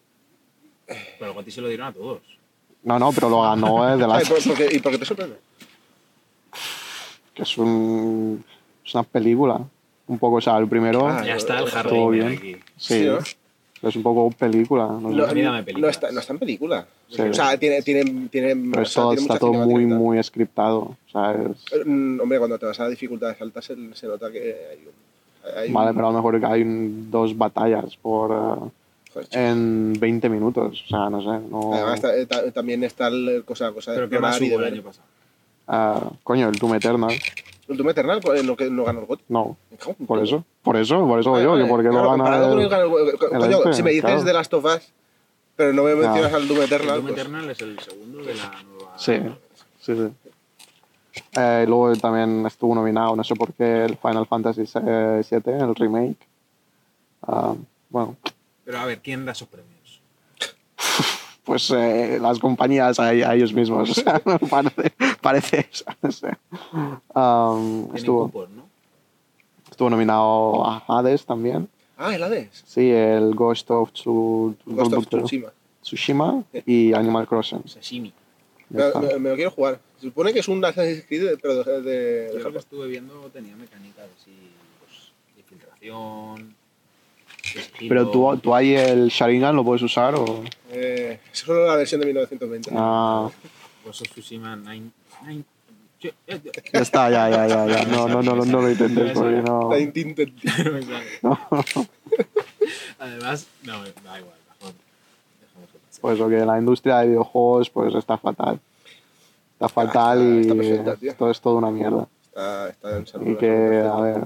Pero 1.19 1.31
el 1.31 1.33
Goti 1.33 1.51
se 1.51 1.61
lo 1.61 1.67
dieron 1.67 1.87
a 1.87 1.93
todos. 1.93 2.21
No, 2.83 2.97
no, 2.97 3.11
pero 3.11 3.29
lo 3.29 3.43
ganó 3.43 3.87
el 3.93 3.99
The 3.99 4.07
Last 4.07 4.29
¿por, 4.31 4.43
por 4.43 4.57
qué, 4.57 4.75
¿Y 4.75 4.79
por 4.79 4.91
qué 4.91 4.97
te 4.97 5.05
sorprende? 5.05 5.37
que 7.33 7.43
es, 7.43 7.57
un, 7.57 8.43
es 8.85 8.93
una 8.95 9.03
película. 9.03 9.61
Un 10.07 10.17
poco, 10.17 10.37
o 10.37 10.41
sea, 10.41 10.57
el 10.57 10.67
primero, 10.67 11.07
Ah, 11.07 11.23
ya 11.23 11.35
está 11.35 11.59
el 11.59 11.69
Harry 11.71 12.09
bien. 12.09 12.27
aquí. 12.37 12.57
sí. 12.77 13.07
Es 13.81 13.95
un 13.95 14.03
poco 14.03 14.29
película. 14.31 14.87
No 14.87 15.09
sé. 15.09 15.15
No, 15.15 15.25
dame 15.51 15.73
no 15.73 15.87
está, 15.89 16.11
no 16.11 16.19
está 16.19 16.33
en 16.33 16.39
película. 16.39 16.85
Sí. 17.09 17.21
O 17.21 17.33
sea, 17.33 17.57
tiene, 17.57 17.81
tiene, 17.81 18.27
tiene, 18.29 18.55
pero 18.71 18.83
o 18.83 18.85
sea, 18.85 19.03
esto 19.03 19.09
tiene 19.11 19.21
está 19.21 19.39
todo 19.39 19.53
muy, 19.53 19.87
tal. 19.87 19.97
muy 19.97 20.23
scriptado. 20.23 20.79
O 20.79 20.97
sea, 21.11 21.31
es- 21.33 21.85
Mm, 21.85 22.19
Hombre, 22.21 22.37
cuando 22.39 22.57
te 22.59 22.65
vas 22.65 22.79
a 22.79 22.87
dificultades 22.89 23.41
altas 23.41 23.65
se, 23.65 23.75
se 23.93 24.07
nota 24.07 24.29
que 24.31 24.39
hay 24.71 24.79
un. 24.85 25.57
hay 25.57 25.67
un- 25.69 25.73
Vale, 25.73 25.93
pero 25.93 26.07
a 26.07 26.11
lo 26.11 26.17
mejor 26.17 26.45
hay 26.45 26.61
un- 26.61 27.09
dos 27.09 27.37
batallas 27.37 27.95
por 27.97 28.31
eh, 28.31 29.19
chico. 29.23 29.27
en 29.31 29.93
20 29.99 30.29
minutos. 30.29 30.83
O 30.85 30.87
sea, 30.89 31.09
no 31.09 31.21
sé. 31.21 31.47
No, 31.49 31.73
Además, 31.73 32.01
ta- 32.01 32.25
ta- 32.27 32.51
también 32.51 32.83
está 32.83 33.07
el, 33.07 33.43
cosa, 33.45 33.71
cosa 33.71 33.91
de 33.91 33.97
Pero 33.97 34.09
¿qué 34.09 34.19
más 34.19 34.39
hubo 34.41 34.59
el 34.59 34.65
año 34.73 34.81
pasado? 34.83 35.07
Ah, 35.67 36.11
coño, 36.23 36.49
el 36.49 36.55
Doom 36.55 36.73
Eternal. 36.75 37.13
¿El 37.69 37.77
Doom 37.77 37.89
Eternal 37.89 38.19
eh, 38.35 38.43
no, 38.43 38.55
que 38.57 38.69
no 38.69 38.83
ganó 38.83 39.01
el 39.01 39.05
GOTY? 39.05 39.23
No, 39.29 39.55
por 40.07 40.23
eso. 40.23 40.43
Por 40.63 40.75
eso, 40.75 41.07
por 41.07 41.19
eso 41.19 41.31
Vale, 41.31 41.41
digo, 41.43 41.53
vale, 41.53 41.63
que 41.63 41.69
porque 41.69 41.89
claro, 41.89 42.17
lo 42.17 42.23
gana. 42.23 42.39
coño, 43.39 43.57
este, 43.59 43.73
si 43.73 43.83
me 43.83 43.91
dices 43.91 44.05
claro. 44.05 44.23
de 44.23 44.33
Last 44.33 44.53
of 44.55 44.65
Us, 44.65 44.91
pero 45.55 45.73
no 45.73 45.83
me 45.83 45.93
mencionas 45.95 46.33
al 46.33 46.47
Doom 46.47 46.61
Eternal. 46.63 46.89
el 46.89 46.95
Doom 46.95 47.07
pues- 47.07 47.19
Eternal 47.19 47.49
es 47.51 47.61
el 47.61 47.79
segundo 47.79 48.23
de 48.23 48.33
la 48.33 48.63
nueva. 48.63 48.97
Sí, 48.97 49.13
sí, 49.79 49.95
sí. 49.95 50.11
Eh, 51.37 51.65
luego 51.67 51.95
también 51.95 52.45
estuvo 52.47 52.73
nominado, 52.73 53.15
no 53.15 53.23
sé 53.23 53.35
por 53.35 53.53
qué, 53.53 53.85
el 53.85 53.97
Final 53.97 54.25
Fantasy 54.25 54.61
VII, 54.63 55.53
el 55.53 55.75
remake. 55.75 56.17
Ah, 57.21 57.53
bueno, 57.89 58.15
Pero 58.65 58.79
a 58.79 58.85
ver, 58.85 58.99
¿quién 58.99 59.25
da 59.25 59.33
esos 59.33 59.47
premios? 59.47 60.01
pues 61.49 61.71
eh, 61.71 62.19
las 62.21 62.37
compañías 62.37 62.99
a, 62.99 63.07
a 63.07 63.33
ellos 63.33 63.51
mismos, 63.53 63.89
o 63.89 63.93
sea, 63.95 64.19
parece, 64.51 64.93
parece 65.19 65.67
eso, 65.71 65.83
no 65.99 66.11
sé. 66.11 66.27
Um, 67.15 67.89
estuvo, 67.95 68.47
¿no? 68.55 68.69
estuvo 69.71 69.89
nominado 69.89 70.63
a 70.63 70.83
Hades 70.87 71.25
también. 71.25 71.67
Ah, 71.97 72.13
el 72.13 72.21
Hades. 72.21 72.63
Sí, 72.67 72.91
el 72.91 73.33
Ghost 73.33 73.71
of, 73.71 73.91
Tsu- 73.93 74.55
Ghost 74.63 74.93
of 74.93 75.07
Tsushima. 75.07 75.51
Tsushima 75.81 76.43
y 76.67 76.93
Animal 76.93 77.25
Crossing. 77.27 77.67
Sashimi. 77.67 78.13
Me, 78.69 78.83
me- 79.01 79.17
me 79.17 79.29
lo 79.31 79.35
quiero 79.35 79.49
jugar. 79.49 79.79
Se 79.97 80.05
supone 80.05 80.31
que 80.31 80.41
es 80.41 80.47
un 80.47 80.63
Assassin's 80.63 81.03
Creed, 81.07 81.39
pero 81.41 81.63
de, 81.63 81.81
de, 81.81 82.39
lo 82.43 82.51
que 82.51 82.59
estuve 82.59 82.87
viendo 82.87 83.15
tenía 83.33 83.55
mecánicas 83.55 84.05
así, 84.21 84.51
pues, 84.79 85.11
de 85.35 85.41
sigilo. 85.41 86.35
Pero 87.89 88.11
tú, 88.11 88.37
tú 88.37 88.53
ahí 88.53 88.75
el 88.75 89.07
Sharingan 89.07 89.55
lo 89.55 89.63
puedes 89.63 89.81
usar 89.81 90.13
o... 90.13 90.43
Eh, 90.71 91.19
es 91.31 91.39
solo 91.39 91.65
la 91.65 91.75
versión 91.75 91.99
de 92.01 92.07
1920. 92.07 92.71
Ah, 92.75 93.29
of 93.87 94.01
Tsushima 94.01 94.55
9. 94.55 94.91
nine- 95.25 95.43
che- 95.99 96.13
eh, 96.27 96.39
eh, 96.43 96.51
ya 96.73 96.79
está, 96.81 97.09
ya, 97.09 97.29
ya, 97.29 97.47
ya, 97.47 97.65
ya. 97.67 97.85
No, 97.85 98.07
no, 98.07 98.21
no, 98.21 98.35
no, 98.35 98.45
no 98.45 98.61
lo 98.61 98.69
intentes 98.69 99.11
porque 99.13 99.41
no... 99.41 99.69
La 99.71 99.91
Tinted. 99.91 100.29
no. 101.23 101.39
Además, 102.99 103.47
no, 103.63 103.81
da 103.83 104.19
igual, 104.19 104.35
mejor. 104.59 104.73
Dejamos 105.41 105.69
que 105.71 105.79
pase. 105.79 106.01
Pues 106.01 106.19
lo 106.19 106.29
que 106.29 106.37
la 106.45 106.59
industria 106.59 106.97
de 106.99 107.07
videojuegos 107.07 107.69
pues 107.69 107.95
está 107.95 108.17
fatal. 108.17 108.59
Está 109.53 109.69
fatal 109.69 110.39
está- 110.39 110.97
y 111.01 111.11
todo 111.13 111.31
es 111.31 111.41
toda 111.41 111.55
una 111.57 111.71
mierda. 111.71 112.07
Está, 112.27 112.69
está 112.69 112.97
en 112.97 113.07
salud. 113.07 113.27
Y 113.27 113.35
que, 113.35 113.47
a 113.49 113.99
ver, 113.99 114.23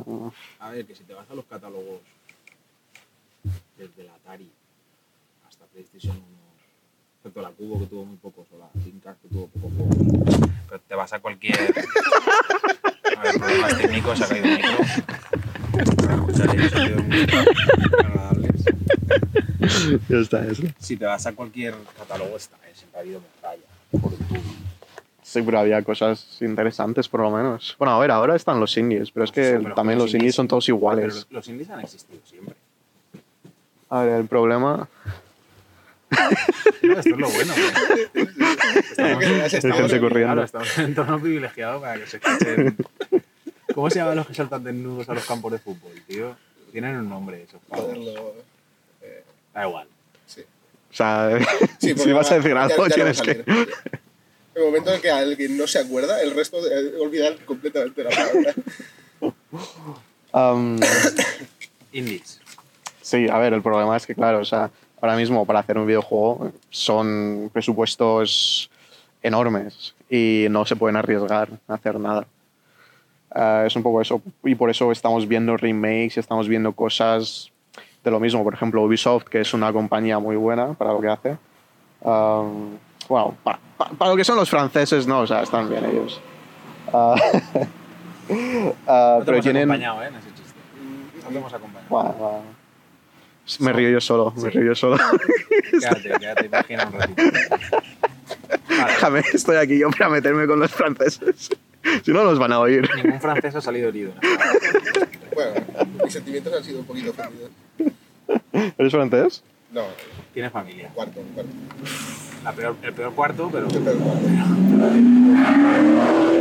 A 0.59 0.69
ver, 0.71 0.85
que 0.85 0.93
si 0.95 1.03
te 1.05 1.13
vas 1.13 1.29
a 1.29 1.33
los 1.33 1.45
catálogos 1.45 2.01
desde 3.77 4.03
la 4.03 4.13
Atari 4.13 4.49
PlayStation 5.73 6.15
1, 6.15 6.25
excepto 7.17 7.41
la 7.41 7.49
Cubo 7.49 7.79
que 7.79 7.85
tuvo 7.87 8.05
muy 8.05 8.17
pocos, 8.17 8.45
o 8.53 8.57
la 8.59 8.69
Dreamcast 8.73 9.21
que 9.21 9.27
tuvo 9.29 9.47
pocos 9.47 9.71
juegos, 9.75 10.49
pero 10.69 10.81
te 10.87 10.95
vas 10.95 11.11
a 11.13 11.19
cualquier. 11.19 11.59
A 13.17 13.21
ver, 13.21 13.37
problemas 13.39 13.77
técnicos, 13.77 14.21
ha 14.21 14.27
caído 14.27 14.45
el 14.45 14.57
micro. 14.57 14.77
Ya 20.09 20.17
está 20.17 20.45
eso. 20.45 20.63
Si 20.79 20.97
te 20.97 21.05
vas 21.05 21.25
a 21.25 21.33
cualquier 21.33 21.75
catálogo, 21.97 22.35
está, 22.35 22.57
eh, 22.67 22.71
siempre 22.73 22.97
ha 22.99 23.01
habido 23.01 23.21
metralla, 23.21 23.63
por 23.91 24.11
YouTube. 24.11 24.41
Sí, 25.21 25.41
pero 25.41 25.59
había 25.59 25.81
cosas 25.83 26.37
interesantes 26.41 27.07
por 27.07 27.21
lo 27.21 27.31
menos. 27.31 27.75
Bueno, 27.79 27.93
a 27.95 27.99
ver, 27.99 28.11
ahora 28.11 28.35
están 28.35 28.59
los 28.59 28.75
indies, 28.77 29.09
pero 29.11 29.23
es 29.23 29.31
que 29.31 29.51
Sí, 29.57 29.63
pero 29.63 29.73
también 29.75 29.97
los 29.99 30.13
indies 30.13 30.33
indies- 30.33 30.35
son 30.35 30.47
todos 30.47 30.65
Pero 30.65 30.77
iguales. 30.77 31.15
los, 31.15 31.27
los 31.31 31.47
indies 31.47 31.69
han 31.69 31.79
existido 31.79 32.19
siempre. 32.25 32.55
A 33.89 34.03
ver, 34.03 34.19
el 34.21 34.27
problema... 34.27 34.87
No, 36.83 36.99
esto 36.99 37.09
es 37.13 37.17
lo 37.17 37.29
bueno. 37.29 37.53
¿eh? 37.53 38.19
Estamos, 38.83 39.23
Hay 39.23 39.49
gente 39.49 39.59
Claro, 39.71 39.99
corriendo. 40.01 40.43
estamos 40.43 40.77
en 40.77 40.83
un 40.83 40.89
entorno 40.89 41.19
privilegiado 41.21 41.79
para 41.81 41.99
que 41.99 42.07
se 42.07 42.17
escuchen. 42.17 42.75
¿Cómo 43.73 43.89
se 43.89 43.99
llaman 43.99 44.17
los 44.17 44.27
que 44.27 44.33
saltan 44.33 44.63
desnudos 44.63 45.07
a 45.09 45.13
los 45.13 45.25
campos 45.25 45.51
de 45.53 45.59
fútbol, 45.59 45.93
tío? 46.07 46.35
Tienen 46.71 46.97
un 46.97 47.09
nombre 47.09 47.43
esos 47.43 47.61
pavos. 47.69 47.97
Eh, 49.01 49.23
Da 49.53 49.67
igual. 49.67 49.87
sí. 50.27 50.41
O 50.41 50.93
sea, 50.95 51.39
Sí, 51.79 51.93
si 51.97 52.11
vas 52.11 52.31
a 52.31 52.35
decir 52.35 52.55
algo, 52.57 52.87
tienes 52.89 53.21
que... 53.21 53.43
salir. 53.43 53.69
El 54.55 54.63
momento 54.65 54.93
en 54.93 55.01
que 55.01 55.09
alguien 55.09 55.57
no 55.57 55.65
se 55.65 55.79
acuerda, 55.79 56.21
el 56.21 56.31
resto 56.35 56.61
de, 56.61 56.97
olvidar 56.99 57.35
completamente 57.45 58.03
la 58.03 58.09
palabra. 58.09 58.53
Um, 60.33 60.79
Indies. 61.91 62.41
Sí, 63.03 63.27
a 63.29 63.37
ver, 63.37 63.53
el 63.53 63.61
problema 63.61 63.95
es 63.95 64.07
que, 64.07 64.15
claro, 64.15 64.39
o 64.39 64.45
sea, 64.45 64.71
ahora 65.03 65.17
mismo 65.17 65.45
para 65.45 65.59
hacer 65.59 65.77
un 65.77 65.85
videojuego 65.85 66.51
son 66.69 67.49
presupuestos 67.51 68.69
enormes 69.21 69.93
y 70.09 70.47
no 70.49 70.65
se 70.65 70.75
pueden 70.77 70.95
arriesgar 70.95 71.49
a 71.67 71.73
hacer 71.73 71.99
nada. 71.99 72.25
Eh, 73.35 73.63
es 73.67 73.75
un 73.75 73.83
poco 73.83 73.99
eso, 74.01 74.21
y 74.43 74.55
por 74.55 74.69
eso 74.69 74.91
estamos 74.91 75.27
viendo 75.27 75.57
remakes 75.57 76.17
estamos 76.17 76.47
viendo 76.47 76.71
cosas 76.71 77.51
de 78.03 78.11
lo 78.11 78.19
mismo. 78.19 78.43
Por 78.45 78.53
ejemplo, 78.53 78.81
Ubisoft, 78.83 79.25
que 79.25 79.41
es 79.41 79.53
una 79.53 79.73
compañía 79.73 80.19
muy 80.19 80.35
buena 80.37 80.73
para 80.73 80.93
lo 80.93 81.01
que 81.01 81.07
hace. 81.09 81.37
Um, 82.01 82.77
bueno, 83.09 83.35
para, 83.43 83.59
para- 83.77 83.91
para 83.91 84.11
lo 84.11 84.15
que 84.17 84.23
son 84.23 84.37
los 84.37 84.49
franceses, 84.49 85.05
no, 85.07 85.19
o 85.21 85.27
sea, 85.27 85.41
están 85.41 85.67
bien 85.69 85.83
ellos. 85.83 86.21
Ah, 86.93 87.15
ah, 88.87 89.17
No 89.19 89.19
te 89.19 89.25
pero 89.25 89.31
hemos 89.33 89.43
tienen... 89.43 89.63
acompañado, 89.63 90.03
¿eh? 90.03 90.09
No 90.11 91.29
te 91.29 91.37
hemos 91.37 91.53
acompañado. 91.53 91.89
Bueno, 91.89 92.13
bueno. 92.19 92.62
Me 93.59 93.73
río 93.73 93.89
yo 93.89 93.99
solo, 94.01 94.33
me 94.37 94.49
río 94.49 94.63
yo 94.63 94.75
solo. 94.75 94.97
Quédate, 95.71 96.11
quédate, 96.19 96.45
imagina 96.51 96.85
un 96.87 96.93
ratito. 96.93 97.23
Déjame, 98.69 99.19
estoy 99.33 99.57
aquí 99.57 99.77
yo 99.79 99.89
para 99.91 100.09
meterme 100.09 100.47
con 100.47 100.59
los 100.59 100.71
franceses. 100.71 101.49
Si 102.03 102.11
no, 102.11 102.23
los 102.23 102.39
van 102.39 102.53
a 102.53 102.59
oír. 102.59 102.89
Ningún 103.03 103.19
francés 103.19 103.53
ha 103.55 103.61
salido 103.61 103.89
herido. 103.89 104.13
Bueno, 105.33 105.51
mis 106.03 106.13
sentimientos 106.13 106.53
han 106.53 106.63
sido 106.63 106.79
un 106.79 106.85
poquito 106.85 107.11
ofendidos. 107.11 107.51
¿Eres 108.77 108.91
francés? 108.93 109.43
No, 109.71 109.83
Tiene 110.33 110.49
familia. 110.49 110.89
cuarto, 110.93 111.19
cuarto. 111.33 111.51
La 112.43 112.53
peor- 112.53 112.75
el 112.81 112.93
peor 112.93 113.13
cuarto, 113.13 113.49
pero. 113.51 113.67
Creo 113.67 113.83
que 113.83 113.91
cuarto. 113.91 114.27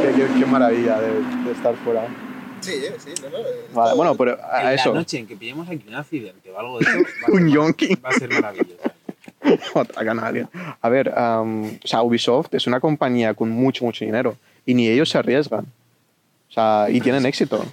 Qué, 0.03 0.13
qué- 0.15 0.39
qué 0.39 0.47
maravilla 0.47 1.01
de, 1.01 1.13
de 1.45 1.53
estar 1.53 1.75
fuera. 1.77 2.07
Sí, 2.63 2.73
sí, 2.99 3.11
no, 3.23 3.29
no. 3.31 3.39
eh, 3.39 3.43
Vale, 3.75 3.95
bueno, 3.97 4.15
pero 4.17 4.39
a 4.43 4.63
en 4.73 4.79
eso. 4.79 4.93
la 4.93 5.01
noche 5.01 5.19
en 5.19 5.27
que 5.27 5.37
pillemos 5.37 5.69
aquí 5.69 5.85
un 5.89 5.95
accidente 5.95 6.51
o 6.51 6.59
algo 6.59 6.79
de 6.79 6.85
eso, 6.85 6.99
a 7.27 7.31
Un 7.33 7.49
yonki. 7.51 7.95
va 7.97 8.09
a 8.09 8.13
ser 8.13 8.31
maravilloso. 8.31 8.77
Otra 9.75 10.05
canaria. 10.05 10.49
A 10.81 10.89
ver, 10.89 11.13
am, 11.19 11.65
o 11.83 11.87
sea, 11.87 12.03
Ubisoft 12.03 12.55
es 12.55 12.67
una 12.67 12.81
compañía 12.81 13.35
con 13.35 13.51
mucho, 13.51 13.85
mucho 13.85 14.05
dinero 14.05 14.37
y 14.65 14.75
ni 14.75 14.89
ellos 14.89 15.09
se 15.11 15.19
arriesgan. 15.19 15.67
O 16.49 16.53
sea, 16.53 16.87
y 16.89 17.01
tienen 17.01 17.27
éxito. 17.27 17.65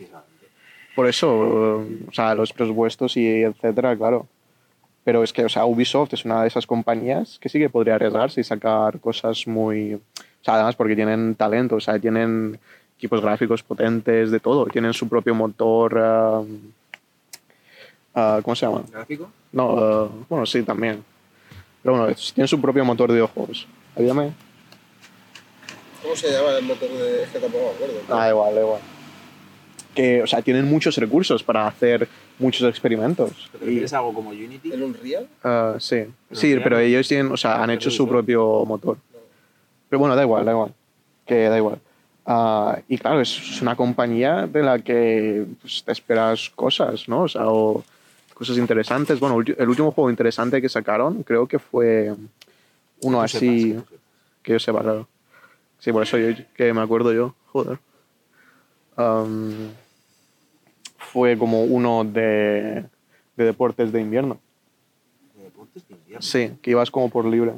Por 0.95 1.07
eso, 1.07 1.29
o 1.29 2.11
sea, 2.11 2.33
los 2.35 2.51
presupuestos 2.51 3.15
y 3.17 3.43
etcétera, 3.43 3.95
claro. 3.95 4.27
Pero 5.03 5.23
es 5.23 5.31
que, 5.31 5.45
o 5.45 5.49
sea, 5.49 5.65
Ubisoft 5.65 6.13
es 6.13 6.25
una 6.25 6.41
de 6.41 6.47
esas 6.47 6.65
compañías 6.67 7.37
que 7.39 7.49
sí 7.49 7.57
que 7.59 7.69
podría 7.69 7.95
arriesgarse 7.95 8.41
y 8.41 8.43
sacar 8.43 8.99
cosas 8.99 9.47
muy... 9.47 9.93
O 9.93 10.43
sea, 10.43 10.55
además 10.55 10.75
porque 10.75 10.95
tienen 10.95 11.35
talento, 11.35 11.75
o 11.75 11.79
sea, 11.79 11.99
tienen 11.99 12.59
equipos 12.99 13.21
gráficos 13.21 13.63
potentes, 13.63 14.29
de 14.29 14.39
todo. 14.41 14.65
Tienen 14.65 14.93
su 14.93 15.07
propio 15.07 15.33
motor... 15.33 15.97
ah, 15.97 16.41
ah, 18.13 18.39
¿Cómo 18.43 18.55
se 18.55 18.65
llama? 18.65 18.83
¿Gráfico? 18.91 19.31
No, 19.53 19.77
ah, 19.79 20.09
bueno, 20.27 20.45
sí, 20.45 20.63
también. 20.63 21.01
Pero 21.81 21.97
bueno, 21.97 22.13
tienen 22.33 22.47
su 22.49 22.59
propio 22.59 22.83
motor 22.83 23.07
de 23.07 23.13
videojuegos. 23.15 23.65
Ayúdame. 23.95 24.33
¿Cómo 26.03 26.13
se 26.13 26.29
llama 26.29 26.57
el 26.57 26.65
motor 26.65 26.89
de.? 26.89 27.23
Es 27.23 27.29
que 27.29 27.39
tampoco 27.39 27.63
me 27.63 27.69
acuerdo. 27.85 28.01
Ah, 28.09 28.17
da 28.25 28.29
igual, 28.31 28.55
da 28.55 28.61
igual. 28.61 28.81
Que, 29.95 30.21
o 30.21 30.27
sea, 30.27 30.41
tienen 30.41 30.65
muchos 30.69 30.97
recursos 30.97 31.41
para 31.41 31.67
hacer 31.67 32.07
muchos 32.37 32.67
experimentos. 32.69 33.49
¿Te 33.53 33.57
Y- 33.59 33.67
refieres 33.67 33.93
a 33.93 33.99
algo 33.99 34.13
como 34.13 34.31
Unity? 34.31 34.73
¿El 34.73 34.83
Unreal? 34.83 35.27
Ah, 35.41 35.75
sí, 35.79 36.03
Pero 36.27 36.41
sí, 36.41 36.57
pero 36.61 36.79
ellos 36.79 37.07
tienen, 37.07 37.31
o 37.31 37.37
sea, 37.37 37.63
han 37.63 37.69
Ah, 37.69 37.73
hecho 37.75 37.85
pero 37.89 37.95
su 37.95 38.07
propio 38.09 38.65
motor. 38.65 38.97
Pero 39.89 39.99
bueno, 39.99 40.17
da 40.17 40.21
igual, 40.23 40.43
da 40.45 40.51
igual. 40.51 40.73
Que 41.25 41.47
da 41.49 41.55
igual. 41.57 41.79
Ah, 42.31 42.77
y 42.87 42.99
claro, 42.99 43.21
es, 43.21 43.59
una 43.59 43.75
compañía 43.75 44.45
de 44.45 44.61
la 44.61 44.77
que 44.77 45.47
pues, 45.61 45.83
te 45.83 45.91
esperas 45.91 46.51
cosas, 46.51 47.09
¿no? 47.09 47.23
O 47.23 47.27
sea, 47.27 47.47
o 47.47 47.83
cosas 48.35 48.57
interesantes. 48.57 49.19
Bueno, 49.19 49.39
el 49.39 49.67
último 49.67 49.91
juego 49.91 50.11
interesante 50.11 50.61
que 50.61 50.69
sacaron 50.69 51.23
creo 51.23 51.47
que 51.47 51.57
fue 51.57 52.13
uno 53.01 53.17
Que 53.21 53.25
así, 53.25 53.71
sepas, 53.71 53.85
que 54.43 54.51
yo 54.51 54.59
sepa, 54.59 54.81
claro. 54.81 55.07
Sí, 55.79 55.91
por 55.91 56.03
eso 56.03 56.19
yo, 56.19 56.35
que 56.55 56.71
me 56.71 56.81
acuerdo 56.81 57.11
yo, 57.13 57.33
joder. 57.47 57.79
Am, 58.95 59.71
fue 60.99 61.35
como 61.35 61.63
uno 61.63 62.03
de, 62.03 62.85
de 63.37 63.43
deportes 63.43 63.91
de 63.91 64.01
invierno. 64.01 64.39
De 65.35 65.45
deportes 65.45 65.87
de 65.87 65.95
invierno. 65.95 66.21
Sí, 66.21 66.51
que 66.61 66.69
ibas 66.69 66.91
como 66.91 67.09
por 67.09 67.25
libre. 67.25 67.53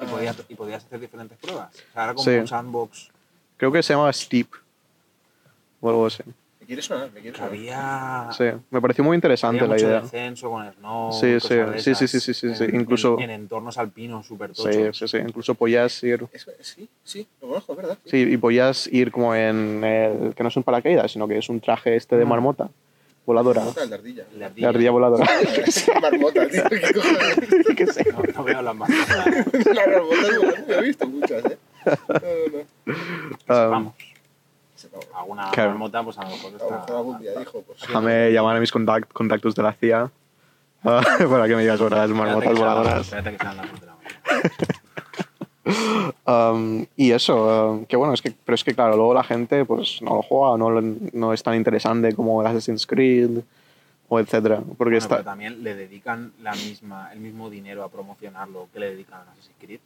Y 0.00 0.06
podías, 0.06 0.36
y 0.48 0.54
podías 0.54 0.84
hacer 0.84 1.00
diferentes 1.00 1.36
pruebas. 1.38 1.74
O 1.74 1.92
sea, 1.92 2.04
era 2.04 2.14
como 2.14 2.24
Sí. 2.24 2.30
un 2.36 2.46
sandbox. 2.46 3.13
Creo 3.56 3.72
que 3.72 3.82
se 3.82 3.92
llamaba 3.92 4.12
Steep. 4.12 4.48
O 5.80 5.88
algo 5.88 6.06
así. 6.06 6.22
¿Me 6.60 6.66
quieres 6.66 6.86
sonar? 6.86 7.10
¿Me 7.12 7.20
quieres 7.20 7.36
sonar? 7.38 7.52
Había, 7.52 8.28
Sí, 8.32 8.44
me 8.70 8.80
pareció 8.80 9.04
muy 9.04 9.14
interesante 9.16 9.62
había 9.62 9.74
la 9.76 9.80
idea. 9.80 10.00
descenso 10.00 10.50
con 10.50 10.72
snow. 10.72 11.12
Sí, 11.12 11.38
sí, 11.38 11.48
sí, 11.78 11.94
sí, 11.94 12.08
sí, 12.08 12.18
sí, 12.20 12.34
sí, 12.34 12.54
sí, 12.54 12.64
En- 12.64 12.80
incluso- 12.80 13.16
En, 13.18 13.24
en 13.24 13.30
entornos 13.42 13.76
alpinos 13.76 14.26
súper 14.26 14.54
Sí, 14.54 14.62
tochos. 14.62 14.96
sí, 14.98 15.08
sí. 15.08 15.18
Incluso 15.18 15.54
podías 15.54 16.02
ir. 16.02 16.26
Es- 16.32 16.46
Sí, 16.62 16.88
sí, 17.02 17.26
lo 17.42 17.48
conozco, 17.48 17.76
verdad. 17.76 17.98
Sí, 18.06 18.16
y 18.16 18.36
podías 18.38 18.86
ir 18.86 19.10
como 19.12 19.34
en 19.34 19.84
el. 19.84 20.34
que 20.34 20.42
no 20.42 20.48
es 20.48 20.56
un 20.56 20.62
paracaídas, 20.62 21.12
sino 21.12 21.28
que 21.28 21.36
es 21.36 21.48
un 21.50 21.60
traje 21.60 21.96
este 21.96 22.16
de 22.16 22.24
Mm. 22.24 22.28
marmota. 22.28 22.70
Voladora. 23.26 23.60
Marmota, 23.60 23.82
el 23.84 23.88
de 23.90 23.94
ardilla. 23.96 24.22
El 24.24 24.32
de 24.32 24.38
De 24.38 24.44
ardilla. 24.46 24.68
ardilla 24.70 24.90
voladora. 24.90 25.26
Marmota, 26.02 26.48
tío. 26.48 26.62
¿Qué 26.70 26.92
cojones? 26.94 27.36
¿Qué 27.76 27.86
sé? 27.88 28.04
No, 28.12 28.22
no 28.22 28.44
veo 28.44 28.62
las 28.62 28.74
más. 28.76 28.88
Las 28.90 29.86
marmotas 29.86 30.68
he 30.68 30.82
visto 30.82 31.06
muchas, 31.08 31.44
¿eh? 31.44 31.58
Ah, 33.48 33.66
Vamos. 33.70 33.94
Alguna 35.14 35.50
Claro. 35.50 35.70
marmota, 35.70 36.02
pues 36.02 36.18
a 36.18 36.24
lo 36.24 36.30
mejor 36.30 36.52
está. 36.52 36.86
pues. 36.86 37.80
Déjame 37.80 38.30
llamar 38.32 38.56
a 38.56 38.60
mis 38.60 38.72
contact- 38.72 39.08
contactos 39.12 39.54
de 39.54 39.62
la 39.62 39.72
CIA 39.72 40.10
ah, 40.84 41.02
para 41.30 41.48
que 41.48 41.56
me 41.56 41.62
digas 41.62 41.78
sobre 41.78 41.96
las 41.96 42.10
Espérate 42.10 42.30
marmotas 42.30 42.58
voladoras. 42.58 43.00
Espérate 43.00 43.30
que 43.32 43.38
sean 43.38 43.56
las 43.56 43.80
de 43.80 43.86
la 43.86 43.94
mañana. 43.94 44.50
Um, 46.26 46.84
y 46.94 47.12
eso, 47.12 47.70
um, 47.72 47.86
que 47.86 47.96
bueno, 47.96 48.12
es 48.12 48.20
que, 48.20 48.30
pero 48.44 48.54
es 48.54 48.62
que 48.64 48.74
claro, 48.74 48.96
luego 48.96 49.14
la 49.14 49.24
gente 49.24 49.64
pues 49.64 50.00
no 50.02 50.16
lo 50.16 50.22
juega, 50.22 50.58
no, 50.58 50.68
no 51.12 51.32
es 51.32 51.42
tan 51.42 51.54
interesante 51.54 52.14
como 52.14 52.40
el 52.42 52.46
Assassin's 52.46 52.86
Creed 52.86 53.40
o 54.08 54.20
etcétera. 54.20 54.56
Porque 54.58 54.76
Bueno, 54.84 54.98
está, 54.98 55.16
pero 55.16 55.24
también 55.24 55.64
le 55.64 55.74
dedican 55.74 56.32
la 56.42 56.52
misma, 56.52 57.10
el 57.14 57.20
mismo 57.20 57.48
dinero 57.48 57.82
a 57.82 57.88
promocionarlo 57.88 58.68
que 58.74 58.78
le 58.80 58.90
dedican 58.90 59.20
a 59.20 59.32
Assassin's 59.32 59.56
Creed. 59.58 59.80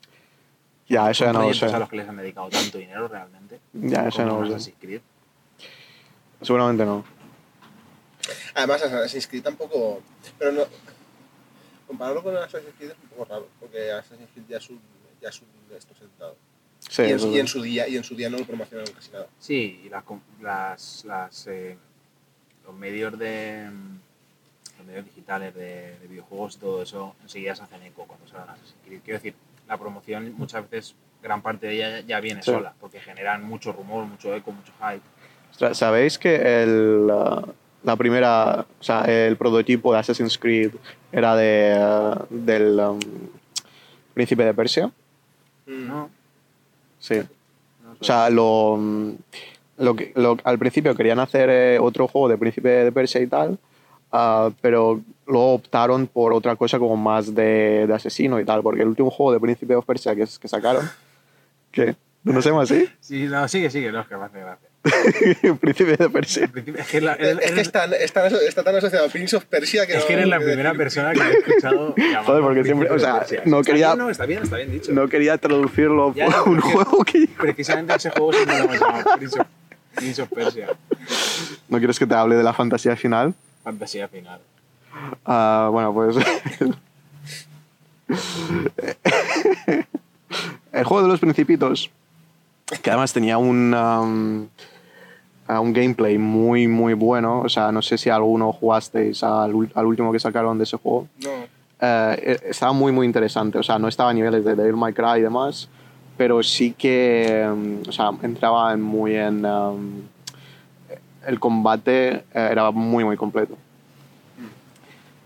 Ya, 0.88 1.10
eso 1.10 1.24
ya 1.24 1.32
no 1.32 1.42
lo 1.42 1.54
sé. 1.54 1.66
a 1.66 1.78
los 1.78 1.88
que 1.88 1.96
les 1.96 2.08
han 2.08 2.16
dedicado 2.16 2.48
tanto 2.48 2.78
dinero 2.78 3.08
realmente. 3.08 3.60
Ya, 3.72 4.08
eso 4.08 4.18
ya 4.18 4.24
no 4.26 4.42
lo 4.42 4.58
sé. 4.58 4.72
Creed. 4.80 5.00
Seguramente 6.42 6.84
no. 6.84 7.04
Además, 8.54 8.82
Assassin's 8.82 9.26
Creed 9.26 9.42
tampoco. 9.42 10.02
Pero 10.38 10.52
no. 10.52 10.62
Compararlo 11.86 12.22
con 12.22 12.36
Assassin's 12.36 12.74
Creed 12.76 12.90
es 12.90 12.96
un 13.02 13.08
poco 13.08 13.24
raro, 13.24 13.48
porque 13.60 13.90
Assassin's 13.92 14.28
Creed 14.34 14.46
ya 14.48 14.56
es 14.58 14.70
un, 14.70 14.80
ya 15.22 15.28
es 15.30 15.40
un 15.40 15.48
esto 15.76 15.94
sentado. 15.94 16.36
Sí, 16.80 17.02
y, 17.02 17.10
en, 17.12 17.32
y 17.32 17.38
en 17.40 17.48
su 17.48 17.60
día, 17.62 17.88
y 17.88 17.96
en 17.96 18.04
su 18.04 18.14
día 18.14 18.30
no 18.30 18.38
lo 18.38 18.44
promocionaron 18.44 18.92
casi 18.94 19.10
nada. 19.10 19.26
Sí, 19.38 19.80
y 19.84 19.88
las, 19.88 20.04
com- 20.04 20.20
las, 20.40 21.04
las, 21.06 21.46
eh, 21.48 21.76
los 22.64 22.74
medios 22.74 23.18
de 23.18 23.68
los 24.78 24.86
medios 24.86 25.04
digitales 25.06 25.54
de, 25.54 25.98
de 25.98 26.06
videojuegos 26.08 26.54
y 26.54 26.58
todo 26.58 26.82
eso 26.82 27.16
enseguida 27.22 27.56
se 27.56 27.62
hacen 27.64 27.82
eco 27.82 28.04
cuando 28.06 28.28
salen 28.28 28.50
Assassin's 28.50 28.76
Creed. 28.84 29.00
Quiero 29.02 29.18
decir, 29.18 29.34
la 29.68 29.76
promoción 29.76 30.32
muchas 30.36 30.68
veces, 30.70 30.94
gran 31.22 31.42
parte 31.42 31.66
de 31.66 31.74
ella 31.76 32.00
ya 32.00 32.20
viene 32.20 32.42
Sí. 32.42 32.50
sola, 32.50 32.74
porque 32.80 33.00
generan 33.00 33.44
mucho 33.44 33.72
rumor, 33.72 34.04
mucho 34.06 34.34
eco, 34.34 34.52
mucho 34.52 34.72
hype. 34.80 35.74
¿Sabéis 35.74 36.18
que 36.18 36.62
el, 36.62 37.06
la 37.06 37.96
primera, 37.96 38.64
o 38.80 38.82
sea, 38.82 39.02
el 39.02 39.36
prototipo 39.36 39.92
de 39.92 39.98
Assassin's 39.98 40.38
Creed 40.38 40.72
era 41.12 41.34
de, 41.36 41.76
uh, 41.78 42.26
del 42.30 42.78
um, 42.78 42.98
Príncipe 44.14 44.44
de 44.44 44.54
Persia? 44.54 44.90
No, 45.66 46.10
Sí. 47.00 47.16
no 47.84 47.92
O 48.00 48.04
sea, 48.04 48.30
lo, 48.30 48.76
mm, 48.78 49.12
lo 49.78 49.94
que, 49.96 50.12
lo- 50.16 50.36
al 50.44 50.58
principio 50.58 50.94
querían 50.94 51.18
hacer 51.20 51.48
eh, 51.50 51.78
otro 51.80 52.08
juego 52.08 52.28
de 52.28 52.38
Príncipe 52.38 52.68
de 52.68 52.92
Persia 52.92 53.20
y 53.20 53.26
tal, 53.26 53.58
ah, 54.12 54.50
pero 54.60 55.00
luego 55.28 55.54
optaron 55.54 56.06
por 56.06 56.32
otra 56.32 56.56
cosa 56.56 56.78
como 56.78 56.96
más 56.96 57.34
de, 57.34 57.86
de 57.86 57.94
asesino 57.94 58.40
y 58.40 58.44
tal, 58.44 58.62
porque 58.62 58.82
el 58.82 58.88
último 58.88 59.10
juego 59.10 59.32
de 59.32 59.40
Príncipe 59.40 59.74
de 59.74 59.82
Persia 59.82 60.14
que, 60.16 60.24
que 60.40 60.48
sacaron, 60.48 60.88
¿qué? 61.70 61.94
¿No 62.24 62.42
se 62.42 62.48
llama 62.50 62.62
así? 62.62 62.88
Sí, 63.00 63.24
no, 63.26 63.46
sigue, 63.48 63.70
sigue, 63.70 63.92
no, 63.92 64.00
es 64.00 64.08
que 64.08 64.16
me 64.16 64.24
hace 64.24 64.40
gracia. 64.40 64.68
Príncipe 65.60 65.96
de 65.96 66.10
Persia. 66.10 66.44
En 66.44 66.50
principio, 66.52 66.80
es 66.80 66.88
que, 66.88 67.00
la- 67.00 67.14
Es, 67.14 67.38
es 67.42 67.52
que 67.52 67.60
está, 67.60 67.84
está, 67.86 68.26
está 68.26 68.62
tan 68.64 68.76
asociado 68.76 69.06
a 69.06 69.08
Prince 69.08 69.36
of 69.36 69.44
Persia 69.44 69.86
que 69.86 69.94
es 69.94 70.00
no- 70.00 70.06
que 70.06 70.12
eres 70.14 70.26
la 70.28 70.38
que 70.38 70.44
primera 70.46 70.70
decir- 70.72 70.78
persona 70.78 71.12
que 71.12 71.20
he 71.20 71.32
escuchado 71.32 71.94
llamar 71.96 72.24
Joder, 72.24 72.42
porque 72.42 72.64
siempre- 72.64 72.90
o 72.90 72.98
sea, 72.98 73.24
no 73.44 73.60
Está 73.60 73.70
quería- 73.72 73.86
bien, 73.94 73.98
no, 73.98 74.10
está 74.10 74.26
bien, 74.26 74.42
está 74.42 74.56
bien 74.56 74.72
dicho. 74.72 74.92
No 74.92 75.08
quería 75.08 75.38
traducirlo 75.38 76.12
Ya, 76.14 76.26
por 76.26 76.48
un 76.48 76.60
juego 76.60 77.04
que... 77.04 77.28
Precisamente 77.38 77.94
ese 77.94 78.10
juego 78.10 78.32
siempre 78.32 78.58
lo 78.58 78.64
hemos 78.64 78.80
llamado 78.80 79.04
Prince 79.16 79.40
of, 79.40 79.46
Prince 79.94 80.22
of 80.22 80.28
Persia. 80.30 80.68
¿No 81.68 81.78
quieres 81.78 81.98
que 81.98 82.06
te 82.06 82.14
hable 82.14 82.36
de 82.36 82.42
la 82.42 82.52
fantasía 82.52 82.96
final? 82.96 83.34
Fantasía 83.64 84.08
final. 84.08 84.40
Ah, 85.24 85.68
bueno, 85.70 85.92
pues. 85.92 86.16
el 90.72 90.84
juego 90.84 91.02
de 91.02 91.08
los 91.08 91.20
Principitos, 91.20 91.90
que 92.82 92.90
además 92.90 93.12
tenía 93.12 93.38
un, 93.38 93.74
um, 93.74 94.46
un 95.48 95.72
gameplay 95.72 96.18
muy, 96.18 96.68
muy 96.68 96.94
bueno. 96.94 97.40
O 97.40 97.48
sea, 97.48 97.72
no 97.72 97.82
sé 97.82 97.98
si 97.98 98.10
alguno 98.10 98.52
jugasteis 98.52 99.22
al, 99.22 99.52
al 99.74 99.86
último 99.86 100.12
que 100.12 100.20
sacaron 100.20 100.58
de 100.58 100.64
ese 100.64 100.76
juego. 100.76 101.08
No. 101.22 101.30
Eh, 101.80 102.38
estaba 102.46 102.72
muy, 102.72 102.92
muy 102.92 103.06
interesante. 103.06 103.58
O 103.58 103.62
sea, 103.62 103.78
no 103.78 103.88
estaba 103.88 104.10
a 104.10 104.14
niveles 104.14 104.44
de 104.44 104.54
Devil 104.56 104.76
May 104.76 104.92
Cry 104.92 105.18
y 105.18 105.22
demás, 105.22 105.68
pero 106.16 106.42
sí 106.42 106.72
que 106.76 107.48
um, 107.50 107.82
o 107.88 107.92
sea, 107.92 108.10
entraba 108.22 108.72
en 108.72 108.82
muy 108.82 109.14
en. 109.14 109.44
um, 109.44 110.02
el 111.26 111.38
combate 111.38 112.08
eh, 112.08 112.48
era 112.50 112.70
muy, 112.70 113.04
muy 113.04 113.16
completo. 113.16 113.54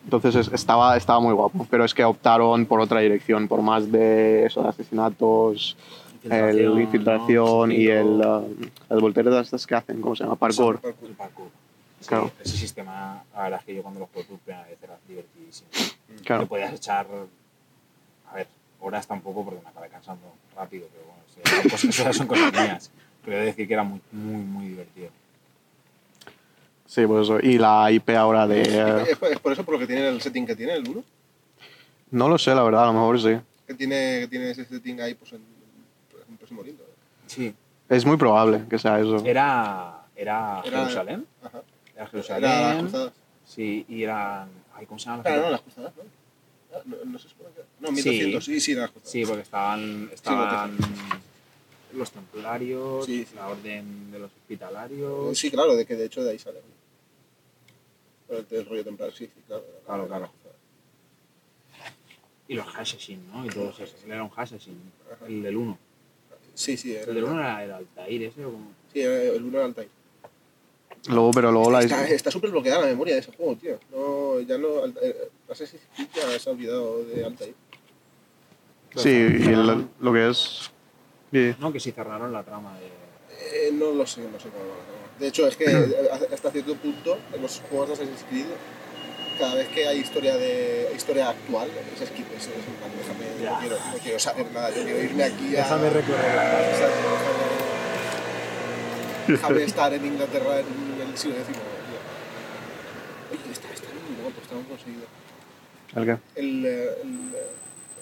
Entonces 0.04 0.34
es- 0.34 0.52
estaba, 0.52 0.96
estaba 0.96 1.20
muy 1.20 1.32
guapo, 1.32 1.66
pero 1.70 1.84
es 1.84 1.94
que 1.94 2.04
optaron 2.04 2.66
por 2.66 2.80
otra 2.80 3.00
dirección, 3.00 3.48
por 3.48 3.62
más 3.62 3.90
de 3.90 4.46
eso, 4.46 4.62
de 4.62 4.68
asesinatos, 4.68 5.76
el 6.24 6.80
infiltración 6.80 7.68
¿no? 7.70 7.74
y 7.74 7.88
el, 7.88 8.06
uh, 8.06 8.54
las 8.88 9.00
volteretas 9.00 9.46
estas 9.46 9.66
que 9.66 9.74
hacen, 9.74 10.00
¿cómo 10.00 10.14
se 10.16 10.24
llama? 10.24 10.36
Parkour. 10.36 10.80
el 10.84 11.14
parkour. 11.14 11.48
Sí, 12.00 12.08
Claro. 12.08 12.30
Ese 12.42 12.56
sistema, 12.56 13.22
la 13.34 13.42
verdad 13.44 13.60
es 13.60 13.66
que 13.66 13.74
yo 13.76 13.82
cuando 13.82 14.00
lo 14.00 14.06
jugué 14.12 14.24
por 14.24 14.38
primera 14.38 14.66
vez 14.66 14.76
era 14.82 14.96
divertidísimo. 15.08 15.68
Claro. 16.24 16.42
Te 16.42 16.48
podías 16.48 16.74
echar, 16.74 17.06
a 18.30 18.34
ver, 18.34 18.48
horas 18.80 19.06
tampoco 19.06 19.44
porque 19.44 19.60
me 19.62 19.68
acabé 19.68 19.88
cansando 19.88 20.26
rápido, 20.56 20.86
pero 20.92 21.04
bueno, 21.06 21.22
sí, 21.28 21.40
cosas, 21.70 21.84
esas 22.00 22.16
son 22.16 22.26
cosas 22.26 22.52
mías. 22.52 22.90
Pero 23.24 23.36
he 23.36 23.40
de 23.40 23.46
decir 23.46 23.68
que 23.68 23.74
era 23.74 23.84
muy, 23.84 24.00
muy, 24.10 24.42
muy 24.42 24.66
divertido. 24.66 25.10
Sí, 26.92 27.06
pues 27.06 27.22
eso. 27.22 27.40
Y 27.40 27.56
la 27.56 27.90
IP 27.90 28.10
ahora 28.10 28.46
de... 28.46 28.60
Es 29.10 29.16
por, 29.16 29.32
es 29.32 29.38
por 29.38 29.52
eso 29.52 29.64
por 29.64 29.72
lo 29.74 29.78
que 29.80 29.86
tiene 29.86 30.06
el 30.08 30.20
setting 30.20 30.44
que 30.44 30.54
tiene 30.54 30.74
el 30.74 30.86
1. 30.86 31.02
No 32.10 32.28
lo 32.28 32.36
sé, 32.36 32.54
la 32.54 32.62
verdad, 32.62 32.82
a 32.84 32.86
lo 32.88 32.92
mejor 32.92 33.18
sí. 33.18 33.34
Que 33.66 33.72
tiene, 33.72 34.20
que 34.20 34.28
tiene 34.28 34.50
ese 34.50 34.66
setting 34.66 35.00
ahí 35.00 35.14
pues, 35.14 35.32
en, 35.32 35.38
en 35.38 35.44
un 36.28 36.36
próximo 36.36 36.62
lindo. 36.62 36.84
Sí. 37.26 37.54
Es 37.88 38.04
muy 38.04 38.18
probable 38.18 38.64
que 38.68 38.78
sea 38.78 39.00
eso. 39.00 39.24
Era, 39.24 40.02
era, 40.14 40.60
Era- 40.66 40.80
Jerusalén. 40.80 41.26
Ajá. 41.42 41.62
Era 41.94 42.02
Era 42.02 42.06
Jerusalén. 42.08 42.42
las 42.50 42.76
cruzadas. 42.82 43.12
Sí, 43.46 43.86
y 43.88 44.02
eran. 44.02 44.48
Ay, 44.74 44.84
¿Cómo 44.84 44.98
se 44.98 45.06
llaman 45.06 45.22
las 45.24 45.32
Claro, 45.32 45.42
no, 45.46 45.50
las 45.50 45.60
cruzadas, 45.62 45.92
¿no? 45.96 46.02
Ah, 46.74 46.80
No, 46.84 46.96
no 47.10 47.18
se 47.18 47.28
supone 47.30 47.50
que. 47.56 47.62
No, 47.80 47.90
1200, 47.92 48.44
sí, 48.44 48.60
sí, 48.60 48.72
eran 48.72 48.82
las 48.82 48.90
cruzadas. 48.90 49.10
Sí, 49.12 49.24
porque 49.24 49.42
estaban, 49.42 50.10
estaban 50.12 50.76
los 51.94 52.10
templarios, 52.10 53.06
Sí, 53.06 53.24
sí. 53.28 53.34
la 53.36 53.48
orden 53.48 54.12
de 54.12 54.18
los 54.18 54.30
hospitalarios. 54.30 55.38
Sí, 55.38 55.50
claro, 55.50 55.74
de 55.74 55.86
que 55.86 55.96
de 55.96 56.04
hecho 56.04 56.22
de 56.22 56.32
ahí 56.32 56.38
sale. 56.38 56.60
El, 58.32 58.46
el 58.50 58.66
rollo 58.66 58.84
temprano, 58.84 59.12
sí, 59.12 59.28
claro. 59.46 59.64
era- 59.64 59.84
Claro, 59.86 60.06
era 60.06 60.18
claro. 60.18 60.32
Y 62.48 62.54
los 62.54 62.66
Hashashin, 62.66 63.30
¿no? 63.32 63.46
Y 63.46 63.48
todos 63.48 63.78
esos. 63.80 64.02
Él 64.04 64.12
era 64.12 64.22
un 64.22 64.30
Hashashin, 64.30 64.78
el 65.26 65.42
del 65.42 65.56
1. 65.56 65.78
Sí, 66.54 66.76
sí, 66.76 66.94
El 66.94 67.14
del 67.14 67.24
1 67.24 67.38
era 67.40 67.64
el 67.64 67.72
Altair 67.72 68.22
ese 68.24 68.44
o 68.44 68.52
como. 68.52 68.72
Sí, 68.92 69.00
era 69.00 69.22
el 69.22 69.42
1 69.42 69.56
era 69.58 69.66
Altair. 69.66 69.88
Luego, 71.08 71.30
pero 71.32 71.50
luego 71.50 71.70
la... 71.72 71.80
Está 71.80 72.06
está 72.08 72.30
súper 72.30 72.50
bloqueada 72.50 72.82
la 72.82 72.86
memoria 72.86 73.14
de 73.14 73.20
ese 73.20 73.32
juego, 73.32 73.56
tío. 73.56 73.78
No, 73.90 74.38
ya 74.40 74.56
no. 74.58 74.86
eh, 74.86 75.30
Assassin's 75.50 75.82
Creed 75.96 76.08
ya 76.14 76.38
se 76.38 76.48
ha 76.48 76.52
olvidado 76.52 77.04
de 77.04 77.24
Altair. 77.24 77.54
Sí, 78.96 79.08
y 79.08 79.48
el- 79.48 79.88
lo 80.00 80.12
que 80.12 80.28
es... 80.28 80.70
sí. 81.32 81.54
No, 81.58 81.72
que 81.72 81.80
sí 81.80 81.90
cerraron 81.92 82.32
la 82.32 82.42
trama 82.44 82.78
de. 82.78 82.86
Eh, 83.66 83.72
no 83.72 83.92
lo 83.92 84.06
sé, 84.06 84.20
no 84.30 84.38
sé 84.38 84.48
cómo 84.50 84.64
va 84.68 84.74
a 84.74 84.86
ser. 84.86 85.01
De 85.18 85.28
hecho, 85.28 85.46
es 85.46 85.56
que 85.56 85.66
hasta 86.32 86.50
cierto 86.50 86.74
punto, 86.76 87.18
en 87.32 87.42
los 87.42 87.60
juegos 87.68 87.88
de 87.88 87.94
Assassin's 87.94 88.24
Creed, 88.28 88.46
cada 89.38 89.54
vez 89.54 89.68
que 89.68 89.86
hay 89.86 89.98
historia 89.98 90.36
de 90.36 90.92
historia 90.94 91.30
actual, 91.30 91.68
es 91.68 92.08
skip, 92.08 92.26
es, 92.36 92.46
es 92.46 92.48
en 92.48 92.74
plan, 92.74 92.90
déjame, 92.96 93.50
no 93.50 93.58
quiero, 93.60 93.76
no 93.76 93.98
quiero 93.98 94.18
saber 94.18 94.52
nada, 94.52 94.70
yo 94.70 94.82
quiero 94.84 95.02
irme 95.02 95.24
aquí 95.24 95.56
a... 95.56 95.76
recorrer 95.76 96.34
la 96.36 96.50
calle. 96.50 96.70
Exacto, 96.70 97.08
déjame, 99.26 99.34
déjame 99.38 99.64
estar 99.64 99.94
en 99.94 100.06
Inglaterra 100.06 100.60
en 100.60 101.08
el 101.08 101.18
siglo 101.18 101.36
X. 101.38 101.46
tío. 101.46 101.56
Oye, 103.32 103.52
está, 103.52 103.68
está 103.72 103.88
muy 103.88 104.22
guapo, 104.22 104.40
está 104.42 104.54
muy 104.54 104.64
conseguido. 104.64 105.06
¿El 105.94 106.04
qué? 106.04 106.40
El, 106.40 106.66
el 106.66 107.34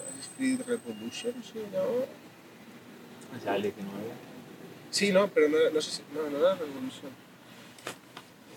Assassin's 0.09 0.29
Creed 0.37 0.61
Revolution, 0.67 1.33
sí, 1.43 1.59
¿no? 1.71 2.21
O 3.37 3.41
sea, 3.41 3.55
el 3.55 3.61
19. 3.63 4.30
Sí, 4.91 5.11
no, 5.11 5.27
pero 5.29 5.49
no, 5.49 5.57
no 5.73 5.81
sé 5.81 5.89
si. 5.91 6.01
No, 6.13 6.29
no 6.29 6.37
era 6.37 6.55
Revolution. 6.55 7.09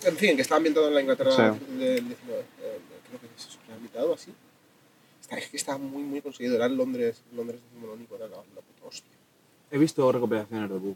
En 0.05 0.16
fin, 0.16 0.37
que 0.37 0.42
está 0.42 0.57
ambientado 0.57 0.88
en 0.88 0.94
la 0.94 1.01
Inglaterra 1.01 1.31
Sí. 1.31 1.42
del 1.79 2.07
19. 2.07 2.40
eh, 2.62 2.79
creo 3.09 3.20
que 3.20 3.27
es 3.37 3.47
eso, 3.49 3.59
rehabilitado 3.66 4.12
así. 4.14 4.33
Está, 5.23 5.38
es 5.38 5.49
que 5.49 5.57
está 5.57 5.79
muy, 5.79 6.03
muy 6.03 6.20
conseguido. 6.20 6.57
Era 6.57 6.66
en 6.66 6.77
Londres, 6.77 7.23
Londres 7.35 7.61
decimonónico, 7.70 8.16
era 8.16 8.27
la, 8.27 8.37
la 8.37 8.61
puta 8.61 8.87
hostia. 8.87 9.11
He 9.70 9.79
visto 9.79 10.12
recopilaciones 10.12 10.68
de 10.70 10.94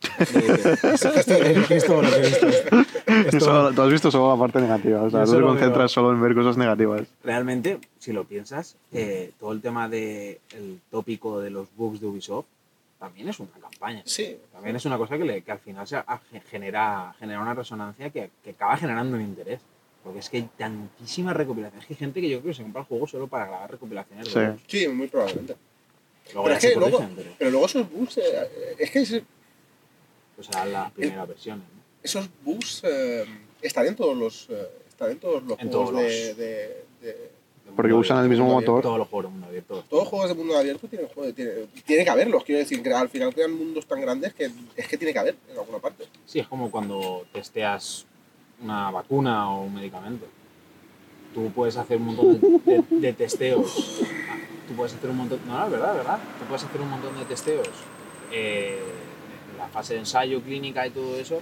he 0.20 1.74
visto 1.74 2.02
lo 2.02 2.10
que 2.10 2.16
he 2.16 2.20
visto. 2.20 2.46
Esto- 3.06 3.40
Solo- 3.40 3.72
tú 3.72 3.82
has 3.82 3.90
visto 3.90 4.10
solo 4.10 4.32
la 4.34 4.38
parte 4.40 4.60
negativa, 4.60 5.02
o 5.02 5.10
sea, 5.10 5.24
tú 5.24 5.32
te 5.34 5.40
concentras 5.40 5.78
veo- 5.78 5.88
solo 5.88 6.12
en 6.12 6.20
ver 6.22 6.34
cosas 6.34 6.56
negativas. 6.56 7.02
Realmente, 7.24 7.78
si 7.98 8.12
lo 8.12 8.24
piensas, 8.24 8.76
eh, 8.92 9.32
todo 9.38 9.52
el 9.52 9.60
tema 9.60 9.88
del 9.88 10.38
tópico 10.90 11.40
de 11.40 11.50
los 11.50 11.68
bugs 11.76 12.00
de 12.00 12.06
Ubisoft 12.06 12.46
también 13.00 13.28
es 13.28 13.40
una 13.40 13.50
campaña. 13.60 14.02
Sí. 14.04 14.38
También 14.52 14.76
es 14.76 14.84
una 14.84 14.96
cosa 14.98 15.18
que, 15.18 15.24
le- 15.24 15.42
que 15.42 15.50
al 15.50 15.58
final 15.58 15.86
se 15.88 15.96
a- 15.96 16.20
genera, 16.50 17.12
genera 17.18 17.40
una 17.40 17.54
resonancia 17.54 18.10
que, 18.10 18.30
que 18.44 18.50
acaba 18.50 18.76
generando 18.76 19.16
un 19.16 19.22
interés. 19.22 19.60
Porque 20.04 20.20
es 20.20 20.30
que 20.30 20.36
hay 20.38 20.48
tantísimas 20.56 21.36
recopilaciones. 21.36 21.82
Es 21.82 21.88
que 21.88 21.94
hay 21.94 21.98
gente 21.98 22.20
que 22.20 22.28
yo 22.30 22.40
creo 22.40 22.52
que 22.52 22.56
se 22.56 22.62
compra 22.62 22.82
el 22.82 22.86
juego 22.86 23.06
solo 23.06 23.26
para 23.26 23.46
grabar 23.46 23.70
recopilaciones 23.70 24.28
Sí. 24.28 24.38
de. 24.38 24.56
Sí, 24.66 24.88
muy 24.88 25.08
probablemente. 25.08 25.56
Luego 26.32 26.44
Pero 26.44 26.54
es 26.56 26.60
que 26.62 26.74
luego, 26.76 26.96
corrigen, 26.98 27.16
pero 27.16 27.30
pero 27.38 27.50
luego 27.50 27.66
esos 27.66 27.90
bugs. 27.90 28.18
eh, 28.18 28.76
es 28.78 28.90
que 28.90 29.00
ese- 29.00 29.24
pues 30.36 30.48
las 30.54 30.92
primeras 30.92 31.26
versiones. 31.28 31.64
¿no? 31.74 31.80
esos 32.02 32.30
bugs 32.42 32.80
eh, 32.84 33.24
están 33.60 33.86
en 33.88 33.96
todos 33.96 34.16
los. 34.16 34.46
eh, 34.50 34.68
están 34.88 35.10
en 35.10 35.18
todos 35.18 35.42
los 35.42 35.58
En 35.58 35.68
juegos 35.70 35.90
todos 35.90 36.02
de, 36.02 36.28
los- 36.28 36.36
de, 36.36 36.84
de- 37.00 37.10
De 37.12 37.29
Porque 37.76 37.92
usan 37.92 38.22
el 38.24 38.28
mismo 38.28 38.46
motor. 38.46 38.82
Todos 38.82 38.98
los 38.98 39.08
juegos 39.08 39.24
de 39.26 39.30
mundo 39.32 39.46
abierto. 39.46 39.84
Todos 39.88 40.02
los 40.04 40.08
juegos 40.08 40.28
de 40.28 40.34
mundo 40.34 40.56
abierto 40.56 40.88
tienen, 40.88 41.08
tiene, 41.34 41.52
tiene 41.86 42.04
que 42.04 42.10
haberlos. 42.10 42.44
Quiero 42.44 42.58
decir, 42.60 42.82
que 42.82 42.92
al 42.92 43.08
final 43.08 43.32
crean 43.34 43.52
mundos 43.56 43.86
tan 43.86 44.00
grandes 44.00 44.32
que 44.34 44.50
es 44.76 44.88
que 44.88 44.96
tiene 44.96 45.12
que 45.12 45.18
haber 45.18 45.36
en 45.52 45.58
alguna 45.58 45.78
parte. 45.78 46.04
Sí, 46.26 46.38
es 46.40 46.46
como 46.48 46.70
cuando 46.70 47.24
testeas 47.32 48.06
una 48.62 48.90
vacuna 48.90 49.50
o 49.50 49.62
un 49.64 49.74
medicamento. 49.74 50.26
Tú 51.34 51.50
puedes 51.52 51.76
hacer 51.76 51.96
un 51.98 52.06
montón 52.06 52.40
de, 52.40 52.72
de- 52.72 52.84
de 53.00 53.12
testeos. 53.12 54.00
Tú 54.68 54.74
puedes 54.74 54.94
hacer 54.94 55.10
un 55.10 55.16
montón. 55.16 55.40
No, 55.46 55.58
no, 55.58 55.64
es 55.66 55.70
verdad, 55.70 55.90
es 55.92 55.96
verdad. 55.98 56.18
Tú 56.38 56.44
puedes 56.46 56.64
hacer 56.64 56.80
un 56.80 56.90
montón 56.90 57.18
de 57.18 57.24
testeos. 57.24 57.68
eh, 58.32 58.78
en 59.52 59.58
la 59.58 59.68
fase 59.68 59.94
de 59.94 60.00
ensayo, 60.00 60.40
clínica 60.42 60.86
y 60.86 60.90
todo 60.90 61.16
eso. 61.16 61.40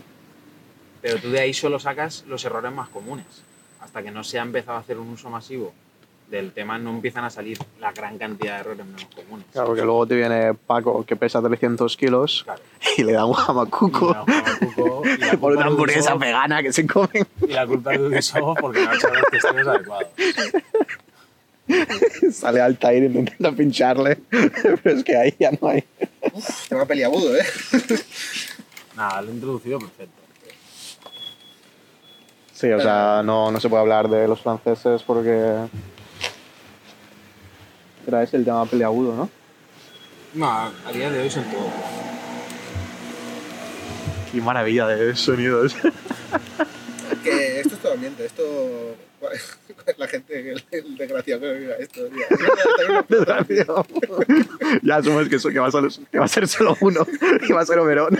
Pero 1.00 1.18
tú 1.20 1.30
de 1.30 1.40
ahí 1.40 1.54
solo 1.54 1.78
sacas 1.78 2.24
los 2.26 2.44
errores 2.44 2.72
más 2.72 2.88
comunes. 2.88 3.26
Hasta 3.80 4.02
que 4.02 4.10
no 4.10 4.24
se 4.24 4.38
ha 4.38 4.42
empezado 4.42 4.76
a 4.76 4.80
hacer 4.80 4.98
un 4.98 5.08
uso 5.10 5.30
masivo 5.30 5.72
del 6.30 6.52
tema, 6.52 6.78
no 6.78 6.90
empiezan 6.90 7.24
a 7.24 7.30
salir 7.30 7.58
la 7.80 7.92
gran 7.92 8.18
cantidad 8.18 8.54
de 8.56 8.60
errores 8.60 8.86
menos 8.86 9.04
comunes. 9.14 9.46
Claro, 9.52 9.68
porque 9.68 9.82
luego 9.82 10.06
te 10.06 10.16
viene 10.16 10.54
Paco, 10.54 11.04
que 11.04 11.16
pesa 11.16 11.40
300 11.40 11.96
kilos, 11.96 12.42
Claro. 12.44 12.60
y 12.96 13.04
le 13.04 13.12
da 13.12 13.24
un 13.24 13.32
jamacuco 13.32 14.14
y 15.04 15.16
la 15.18 15.32
por 15.40 15.56
una 15.56 15.66
hamburguesa 15.66 16.14
vegana 16.16 16.62
que 16.62 16.72
se 16.72 16.86
comen. 16.86 17.26
Y 17.42 17.52
la 17.52 17.66
culpa 17.66 17.94
es 17.94 18.00
de 18.00 18.06
Ubisoft 18.08 18.58
porque 18.60 18.84
no 18.84 18.90
ha 18.90 18.94
hecho 18.94 19.08
los 19.08 19.22
testeos 19.30 19.68
adecuados. 19.68 20.08
Sale 22.32 22.60
Altair 22.60 23.04
intentando 23.04 23.54
pincharle, 23.54 24.16
pero 24.82 24.96
es 24.98 25.04
que 25.04 25.16
ahí 25.16 25.34
ya 25.38 25.50
no 25.60 25.68
hay. 25.68 25.84
Tema 26.68 26.84
peliagudo, 26.86 27.36
¿eh? 27.36 27.44
Nada, 28.96 29.22
lo 29.22 29.30
he 29.30 29.34
introducido 29.34 29.78
perfecto. 29.78 30.12
Sí, 32.52 32.72
o 32.72 32.80
sea, 32.80 33.22
no, 33.24 33.52
no 33.52 33.60
se 33.60 33.68
puede 33.68 33.82
hablar 33.82 34.08
de 34.08 34.26
los 34.26 34.40
franceses 34.40 35.02
porque... 35.04 35.68
Era 38.08 38.22
ese 38.22 38.38
el 38.38 38.44
tema 38.46 38.64
peleagudo, 38.64 39.14
¿no? 39.14 39.30
No, 40.32 40.48
a 40.48 40.92
día 40.94 41.10
de 41.10 41.20
hoy 41.20 41.28
son 41.28 41.44
todos. 41.44 41.66
Qué 44.32 44.40
maravilla 44.40 44.86
de 44.86 45.14
sonidos. 45.14 45.76
Que 47.22 47.60
esto 47.60 47.74
es 47.74 47.80
todo 47.82 47.92
ambiente, 47.92 48.24
esto. 48.24 48.96
La 49.98 50.08
gente, 50.08 50.52
el, 50.52 50.64
el 50.70 50.96
desgraciado 50.96 51.42
que 51.42 51.52
viva 51.52 51.74
esto. 51.74 52.00
Desgraciado. 53.10 53.86
ya 54.82 54.96
asumes 54.96 55.28
que, 55.28 55.36
eso, 55.36 55.50
que, 55.50 55.58
va 55.58 55.66
a 55.66 55.70
ser, 55.70 55.84
que 56.10 56.18
va 56.18 56.24
a 56.24 56.28
ser 56.28 56.48
solo 56.48 56.78
uno, 56.80 57.06
que 57.46 57.52
va 57.52 57.60
a 57.60 57.66
ser 57.66 57.78
Oberón. 57.78 58.18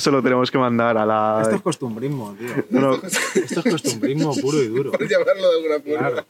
Esto 0.00 0.10
se 0.10 0.16
lo 0.16 0.22
tenemos 0.22 0.50
que 0.50 0.56
mandar 0.56 0.96
a 0.96 1.04
la... 1.04 1.40
Esto 1.42 1.56
es 1.56 1.60
costumbrismo, 1.60 2.34
tío. 2.38 2.48
No, 2.70 2.80
no, 2.80 2.94
Esto 2.94 3.60
es 3.60 3.70
costumbrismo 3.70 4.34
puro 4.34 4.62
y 4.62 4.68
duro. 4.68 4.92
Por 4.92 5.06
llamarlo 5.06 5.50
de 5.50 5.56
alguna 5.56 5.80
forma. 5.80 5.98
Claro. 6.08 6.26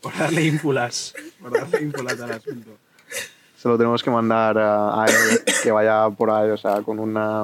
Por 0.00 0.16
darle 0.16 0.44
ínfulas. 0.46 1.14
Por 1.38 1.52
darle 1.52 1.82
ínfulas 1.82 2.18
al 2.18 2.32
asunto. 2.32 2.70
se 3.58 3.68
lo 3.68 3.76
tenemos 3.76 4.02
que 4.02 4.10
mandar 4.10 4.56
a, 4.56 5.02
a 5.02 5.06
él, 5.06 5.42
que 5.62 5.70
vaya 5.70 6.08
por 6.08 6.30
ahí, 6.30 6.48
o 6.48 6.56
sea, 6.56 6.80
con 6.80 6.98
una... 6.98 7.40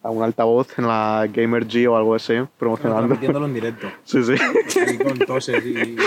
A 0.00 0.10
un 0.10 0.22
altavoz 0.22 0.78
en 0.78 0.86
la 0.86 1.26
Gamer 1.28 1.66
G 1.66 1.90
o 1.90 1.96
algo 1.96 2.14
así, 2.14 2.34
promocionando. 2.56 3.00
Transmitiéndolo 3.08 3.46
en 3.46 3.54
directo. 3.54 3.90
Sí, 4.04 4.22
sí. 4.22 4.34
Ahí 4.78 4.96
con 4.96 5.18
toses 5.18 5.64
y, 5.66 5.70
y. 5.70 5.96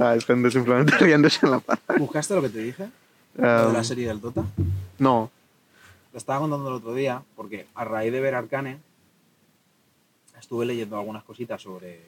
Ah, 0.00 0.14
es 0.14 0.24
gente 0.24 0.50
simplemente 0.50 0.96
riéndose 0.96 1.44
en 1.44 1.52
la 1.52 1.60
paz. 1.60 1.78
¿Buscaste 1.98 2.34
lo 2.34 2.42
que 2.42 2.48
te 2.48 2.58
dije? 2.58 2.88
Um, 3.40 3.72
la 3.72 3.82
serie 3.82 4.06
del 4.06 4.20
Dota. 4.20 4.44
no, 4.98 5.30
Lo 6.12 6.18
estaba 6.18 6.40
contando 6.40 6.68
el 6.68 6.74
otro 6.74 6.92
día 6.92 7.22
porque 7.36 7.66
a 7.74 7.84
raíz 7.84 8.12
de 8.12 8.20
ver 8.20 8.34
Arcane 8.34 8.78
estuve 10.38 10.66
leyendo 10.66 10.98
algunas 10.98 11.24
cositas 11.24 11.62
sobre 11.62 12.02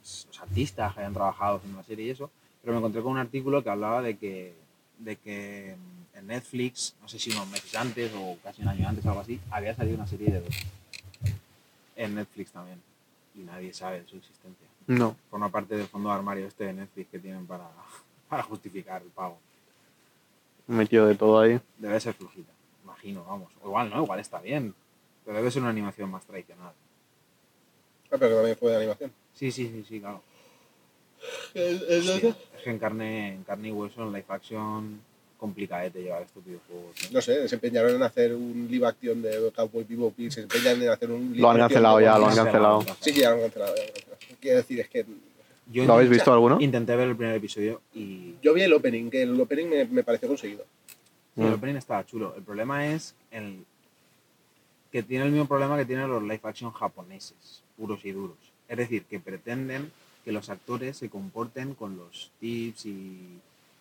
pues, 0.00 0.26
los 0.28 0.40
artistas 0.40 0.94
que 0.94 1.00
hayan 1.00 1.12
trabajado 1.12 1.60
en 1.66 1.76
la 1.76 1.82
serie 1.82 2.06
y 2.06 2.10
eso, 2.10 2.30
pero 2.62 2.72
me 2.72 2.78
encontré 2.78 3.02
con 3.02 3.12
un 3.12 3.18
artículo 3.18 3.62
que 3.62 3.68
hablaba 3.68 4.00
de 4.00 4.16
que, 4.16 4.54
de 4.98 5.16
que 5.16 5.76
mm, 5.76 6.18
en 6.18 6.26
Netflix, 6.28 6.94
no 7.02 7.08
sé 7.08 7.18
si 7.18 7.30
unos 7.32 7.48
meses 7.48 7.74
antes 7.76 8.10
o 8.16 8.38
casi 8.42 8.62
un 8.62 8.68
año 8.68 8.88
antes, 8.88 9.04
algo 9.04 9.20
así, 9.20 9.38
había 9.50 9.74
salido 9.74 9.96
una 9.96 10.06
serie 10.06 10.30
de 10.30 10.40
Dota. 10.40 10.56
En 11.96 12.14
Netflix 12.14 12.50
también. 12.50 12.80
Y 13.34 13.40
nadie 13.40 13.74
sabe 13.74 14.00
de 14.00 14.08
su 14.08 14.16
existencia. 14.16 14.66
no. 14.86 15.16
Forma 15.30 15.50
parte 15.50 15.76
del 15.76 15.86
fondo 15.86 16.08
de 16.08 16.14
armario 16.14 16.46
este 16.46 16.64
de 16.64 16.72
Netflix 16.72 17.10
que 17.10 17.18
tienen 17.18 17.46
para, 17.46 17.68
para 18.30 18.42
justificar 18.42 19.02
el 19.02 19.08
pago. 19.08 19.38
Metido 20.66 21.06
de 21.06 21.14
todo 21.14 21.40
ahí. 21.40 21.60
Debe 21.78 22.00
ser 22.00 22.14
flojita, 22.14 22.52
imagino, 22.84 23.24
vamos. 23.24 23.52
O 23.62 23.68
igual 23.68 23.90
no, 23.90 24.02
igual 24.02 24.20
está 24.20 24.40
bien. 24.40 24.74
Pero 25.24 25.36
debe 25.36 25.50
ser 25.50 25.62
una 25.62 25.70
animación 25.70 26.10
más 26.10 26.24
tradicional. 26.24 26.72
Ah, 28.10 28.16
pero 28.18 28.28
que 28.28 28.34
también 28.34 28.56
fue 28.56 28.70
de 28.70 28.76
animación. 28.78 29.12
Sí, 29.34 29.50
sí, 29.50 29.68
sí, 29.68 29.84
sí, 29.88 30.00
claro. 30.00 30.22
¿Es, 31.54 31.82
es 31.82 32.04
Sí, 32.04 32.26
es 32.26 32.62
que 32.62 32.70
en 32.70 32.78
carne, 32.78 33.34
en 33.34 33.44
carne 33.44 33.68
y 33.68 33.72
hueso, 33.72 34.02
en 34.02 34.12
live 34.12 34.24
action, 34.28 35.00
complicadete 35.38 36.02
llevar 36.02 36.22
estos 36.22 36.44
videojuegos. 36.44 37.12
No 37.12 37.20
sé, 37.20 37.48
se 37.48 37.54
empeñaron 37.54 37.94
en 37.94 38.02
hacer 38.02 38.34
un 38.34 38.68
live 38.70 38.86
action 38.86 39.22
de 39.22 39.52
Cowboy 39.54 39.84
Bebop 39.84 40.18
y 40.18 40.30
se 40.30 40.42
empeñan 40.42 40.82
en 40.82 40.88
hacer 40.88 41.10
un 41.10 41.32
live 41.32 41.40
Lo 41.40 41.50
han 41.50 41.56
action 41.56 41.68
cancelado 41.68 42.00
ya, 42.00 42.18
lo 42.18 42.26
han 42.26 42.36
cancelado. 42.36 42.84
Sí, 43.00 43.12
ya 43.12 43.30
lo 43.30 43.36
han 43.36 43.42
cancelado. 43.42 43.74
ya 43.74 43.82
lo 43.82 43.88
han 43.88 43.92
cancelado. 43.92 44.18
Quiero 44.40 44.56
decir, 44.58 44.80
es 44.80 44.88
que 44.88 45.06
Yo 45.70 45.84
¿Lo 45.84 45.94
habéis 45.94 46.08
intenté- 46.08 46.14
visto 46.16 46.32
alguno? 46.32 46.60
Intenté 46.60 46.96
ver 46.96 47.08
el 47.08 47.16
primer 47.16 47.36
episodio 47.36 47.80
y 47.94 48.34
yo 48.42 48.52
vi 48.52 48.62
el 48.62 48.72
opening, 48.72 49.10
que 49.10 49.22
el 49.22 49.40
opening 49.40 49.66
me, 49.66 49.84
me 49.86 50.02
pareció 50.02 50.28
conseguido. 50.28 50.64
Sí, 51.34 51.40
el 51.42 51.50
Mm. 51.50 51.54
opening 51.54 51.76
estaba 51.76 52.04
chulo. 52.04 52.34
El 52.36 52.42
problema 52.42 52.86
es 52.88 53.14
el 53.30 53.64
que 54.90 55.02
tiene 55.02 55.24
el 55.24 55.30
mismo 55.30 55.46
problema 55.46 55.76
que 55.78 55.84
tienen 55.86 56.08
los 56.10 56.22
live 56.22 56.40
action 56.42 56.70
japoneses, 56.72 57.62
puros 57.76 58.04
y 58.04 58.12
duros. 58.12 58.36
Es 58.68 58.76
decir, 58.76 59.04
que 59.04 59.20
pretenden 59.20 59.90
que 60.24 60.32
los 60.32 60.50
actores 60.50 60.96
se 60.98 61.08
comporten 61.08 61.74
con 61.74 61.96
los 61.96 62.30
tips 62.40 62.86
y. 62.86 63.38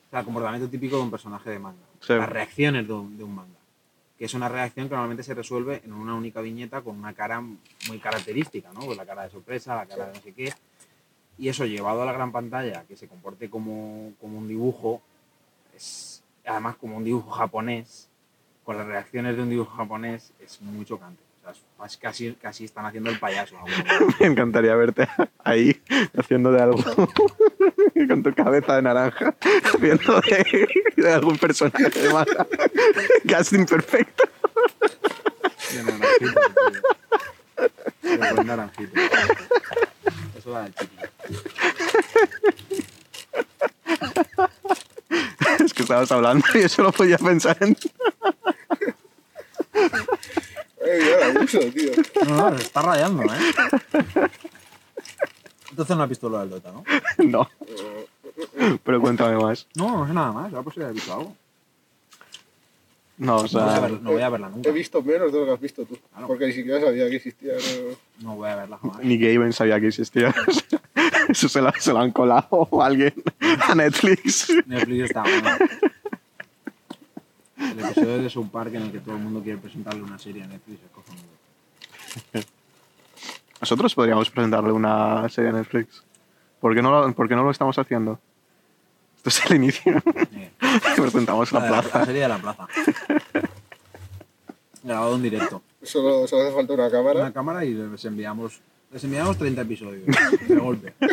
O 0.07 0.09
sea, 0.11 0.19
el 0.19 0.25
comportamiento 0.25 0.67
típico 0.69 0.97
de 0.97 1.03
un 1.03 1.11
personaje 1.11 1.49
de 1.49 1.59
manga. 1.59 1.77
Sí. 2.01 2.13
Las 2.13 2.29
reacciones 2.29 2.87
de 2.87 2.93
un, 2.93 3.17
de 3.17 3.23
un 3.23 3.35
manga. 3.35 3.49
Que 4.17 4.25
es 4.25 4.33
una 4.33 4.49
reacción 4.49 4.87
que 4.87 4.91
normalmente 4.93 5.23
se 5.23 5.33
resuelve 5.33 5.81
en 5.83 5.93
una 5.93 6.13
única 6.15 6.41
viñeta 6.41 6.81
con 6.81 6.95
una 6.97 7.13
cara 7.13 7.41
muy 7.41 7.97
característica, 7.99 8.71
¿no? 8.73 8.81
Pues 8.81 8.97
la 8.97 9.05
cara 9.05 9.23
de 9.23 9.29
sorpresa, 9.31 9.75
la 9.75 9.85
cara 9.85 10.07
de 10.07 10.13
no 10.13 10.21
sé 10.21 10.33
qué. 10.33 10.53
Y 11.37 11.49
eso 11.49 11.65
llevado 11.65 12.03
a 12.03 12.05
la 12.05 12.13
gran 12.13 12.31
pantalla, 12.31 12.83
que 12.87 12.95
se 12.95 13.07
comporte 13.07 13.49
como, 13.49 14.13
como 14.19 14.37
un 14.37 14.47
dibujo, 14.47 15.01
es 15.75 16.23
además 16.45 16.75
como 16.75 16.97
un 16.97 17.03
dibujo 17.03 17.31
japonés, 17.31 18.09
con 18.63 18.77
las 18.77 18.85
reacciones 18.87 19.35
de 19.35 19.43
un 19.43 19.49
dibujo 19.49 19.75
japonés, 19.75 20.33
es 20.39 20.61
muy 20.61 20.85
chocante. 20.85 21.21
O 21.43 21.87
sea, 21.89 21.99
casi, 21.99 22.33
casi 22.33 22.65
están 22.65 22.85
haciendo 22.85 23.09
el 23.09 23.19
payaso. 23.19 23.55
Me 24.19 24.27
encantaría 24.27 24.75
verte 24.75 25.07
ahí 25.43 25.81
haciendo 26.15 26.51
de 26.51 26.61
algo 26.61 26.83
con 28.07 28.23
tu 28.23 28.33
cabeza 28.33 28.75
de 28.75 28.81
naranja, 28.83 29.35
haciendo 29.63 30.21
de, 30.21 30.69
de 30.95 31.11
algún 31.11 31.37
personaje 31.37 31.89
de 31.89 32.13
manga. 32.13 32.45
Casting 33.27 33.65
perfecto. 33.65 34.23
De 35.73 35.83
naranjito, 35.83 36.41
tío. 38.01 38.35
De 38.35 38.43
naranjito. 38.43 39.01
Eso 40.41 40.51
da 40.51 40.65
el 40.65 40.73
chiqui. 40.73 40.97
Es 45.63 45.73
que 45.73 45.84
estabas 45.84 46.12
hablando 46.12 46.43
y 46.56 46.62
yo 46.62 46.69
solo 46.69 46.91
podía 46.91 47.19
pensar 47.19 47.56
en. 47.60 47.77
Abuso, 51.36 51.60
tío. 51.60 51.91
No, 52.27 52.49
no, 52.49 52.58
se 52.58 52.63
está 52.63 52.82
rayando, 52.82 53.21
¿eh? 53.23 53.27
Entonces 55.69 55.95
no 55.95 56.01
has 56.04 56.10
visto 56.10 56.27
lo 56.30 56.39
del 56.39 56.49
Dota, 56.49 56.71
¿no? 56.71 56.84
No. 57.23 57.47
Pero 58.84 59.01
cuéntame 59.01 59.38
más. 59.38 59.67
No, 59.75 59.99
no 59.99 60.08
sé 60.08 60.13
nada 60.13 60.32
más. 60.32 60.51
Ya 60.51 60.63
pues 60.63 60.73
si 60.73 60.82
has 60.82 60.93
visto 60.93 61.13
algo. 61.13 61.36
No, 63.23 63.38
o 63.38 63.43
No 63.43 63.47
voy, 63.47 63.62
a 63.62 63.69
sea. 63.71 63.79
ver- 63.81 64.01
no 64.01 64.12
voy 64.13 64.21
a 64.23 64.29
verla 64.29 64.49
nunca. 64.49 64.69
He 64.69 64.73
visto 64.73 65.01
menos 65.03 65.31
de 65.31 65.39
lo 65.39 65.45
que 65.45 65.51
has 65.51 65.60
visto 65.62 65.86
tú. 65.86 65.95
Claro. 66.12 66.27
Porque 66.27 66.47
ni 66.47 66.53
siquiera 66.53 66.81
sabía 66.81 67.07
que 67.07 67.17
existía. 67.17 67.53
¿no? 67.53 68.29
No 68.31 68.36
voy 68.36 68.49
a 68.49 68.55
verla 68.55 68.77
jamás. 68.79 69.03
Ni 69.03 69.17
Gaben 69.19 69.53
sabía 69.53 69.79
que 69.79 69.88
existía. 69.89 70.34
Eso 71.29 71.47
se 71.47 71.62
lo, 71.62 71.71
se 71.79 71.93
lo 71.93 71.99
han 71.99 72.12
colado 72.12 72.67
a 72.81 72.86
alguien 72.86 73.13
a 73.67 73.75
Netflix. 73.75 74.47
Netflix 74.65 75.03
está 75.05 75.21
bueno. 75.21 75.49
El 77.57 77.79
episodio 77.79 78.17
de 78.23 78.29
South 78.29 78.49
Park 78.51 78.73
en 78.73 78.81
el 78.84 78.91
que 78.91 78.99
todo 78.99 79.15
el 79.15 79.21
mundo 79.21 79.41
quiere 79.43 79.60
presentarle 79.60 80.01
una 80.01 80.17
serie 80.17 80.41
a 80.43 80.47
Netflix 80.47 80.79
es 80.84 80.89
cojonudo. 80.89 81.25
Nosotros 83.62 83.93
podríamos 83.93 84.29
presentarle 84.31 84.71
una 84.71 85.29
serie 85.29 85.51
a 85.51 85.53
Netflix. 85.53 86.03
¿Por 86.60 86.73
qué 86.73 86.81
no 86.81 86.89
lo, 86.89 87.13
por 87.13 87.27
qué 87.29 87.36
no 87.36 87.43
lo 87.43 87.51
estamos 87.51 87.77
haciendo? 87.77 88.19
Esto 89.17 89.29
es 89.29 89.45
el 89.51 89.57
inicio. 89.57 90.01
Presentamos 90.95 91.51
la 91.51 91.60
la, 91.60 91.65
de 91.65 91.71
la 91.71 91.81
plaza. 91.81 92.05
serie 92.05 92.21
de 92.21 92.27
la 92.27 92.38
plaza. 92.38 92.67
Grabado 94.84 95.15
en 95.15 95.21
directo. 95.21 95.62
Solo, 95.84 96.27
solo 96.27 96.43
hace 96.43 96.53
falta 96.55 96.73
una 96.73 96.89
cámara. 96.89 97.19
Una 97.21 97.34
cámara 97.34 97.63
y 97.65 97.73
les 97.73 98.03
enviamos, 98.05 98.60
les 98.91 99.03
enviamos 99.03 99.38
30 99.38 99.62
episodios 99.62 100.05
de 100.47 100.55
golpe. 100.55 100.93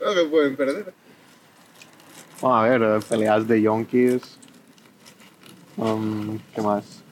No 0.00 0.14
que 0.14 0.24
pueden 0.26 0.54
perder. 0.56 0.94
A 2.42 2.62
ver, 2.62 3.00
peleas 3.08 3.48
de 3.48 3.60
yonkis. 3.60 4.38
Um, 5.76 6.38
¿Qué 6.54 6.62
más? 6.62 7.02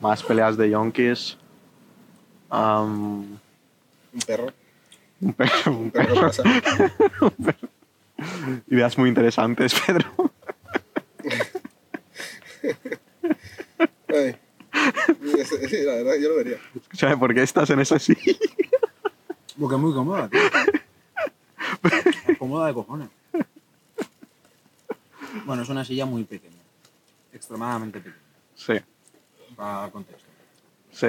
Más 0.00 0.22
peleas 0.22 0.54
de 0.58 0.68
yonkis. 0.68 1.38
Um, 2.50 3.38
Un 4.12 4.20
perro. 4.26 4.52
un 5.22 5.32
perro, 5.32 5.70
un 5.70 5.76
Un 5.84 5.90
perro 5.90 6.14
perro. 6.14 6.20
pasa. 6.26 6.42
Ideas 8.68 8.96
muy 8.98 9.08
interesantes, 9.08 9.74
Pedro. 9.86 10.32
Ay. 14.08 14.36
Sí, 15.68 15.76
la 15.82 15.94
verdad, 15.94 16.14
yo 16.20 16.28
lo 16.30 16.36
vería. 16.36 16.58
Escúchame, 16.74 17.16
¿por 17.16 17.34
qué 17.34 17.42
estás 17.42 17.70
en 17.70 17.80
esa 17.80 17.98
silla? 17.98 18.36
Porque 19.58 19.76
es 19.76 19.80
muy 19.80 19.92
cómoda, 19.94 20.28
tío. 20.28 20.40
Es 22.28 22.38
cómoda 22.38 22.66
de 22.68 22.74
cojones. 22.74 23.08
Bueno, 25.46 25.62
es 25.62 25.68
una 25.68 25.84
silla 25.84 26.06
muy 26.06 26.24
pequeña. 26.24 26.54
Extremadamente 27.32 27.98
pequeña. 27.98 28.22
Sí, 28.54 28.74
Para 29.56 29.78
dar 29.80 29.90
contexto. 29.90 30.28
sí. 30.92 31.08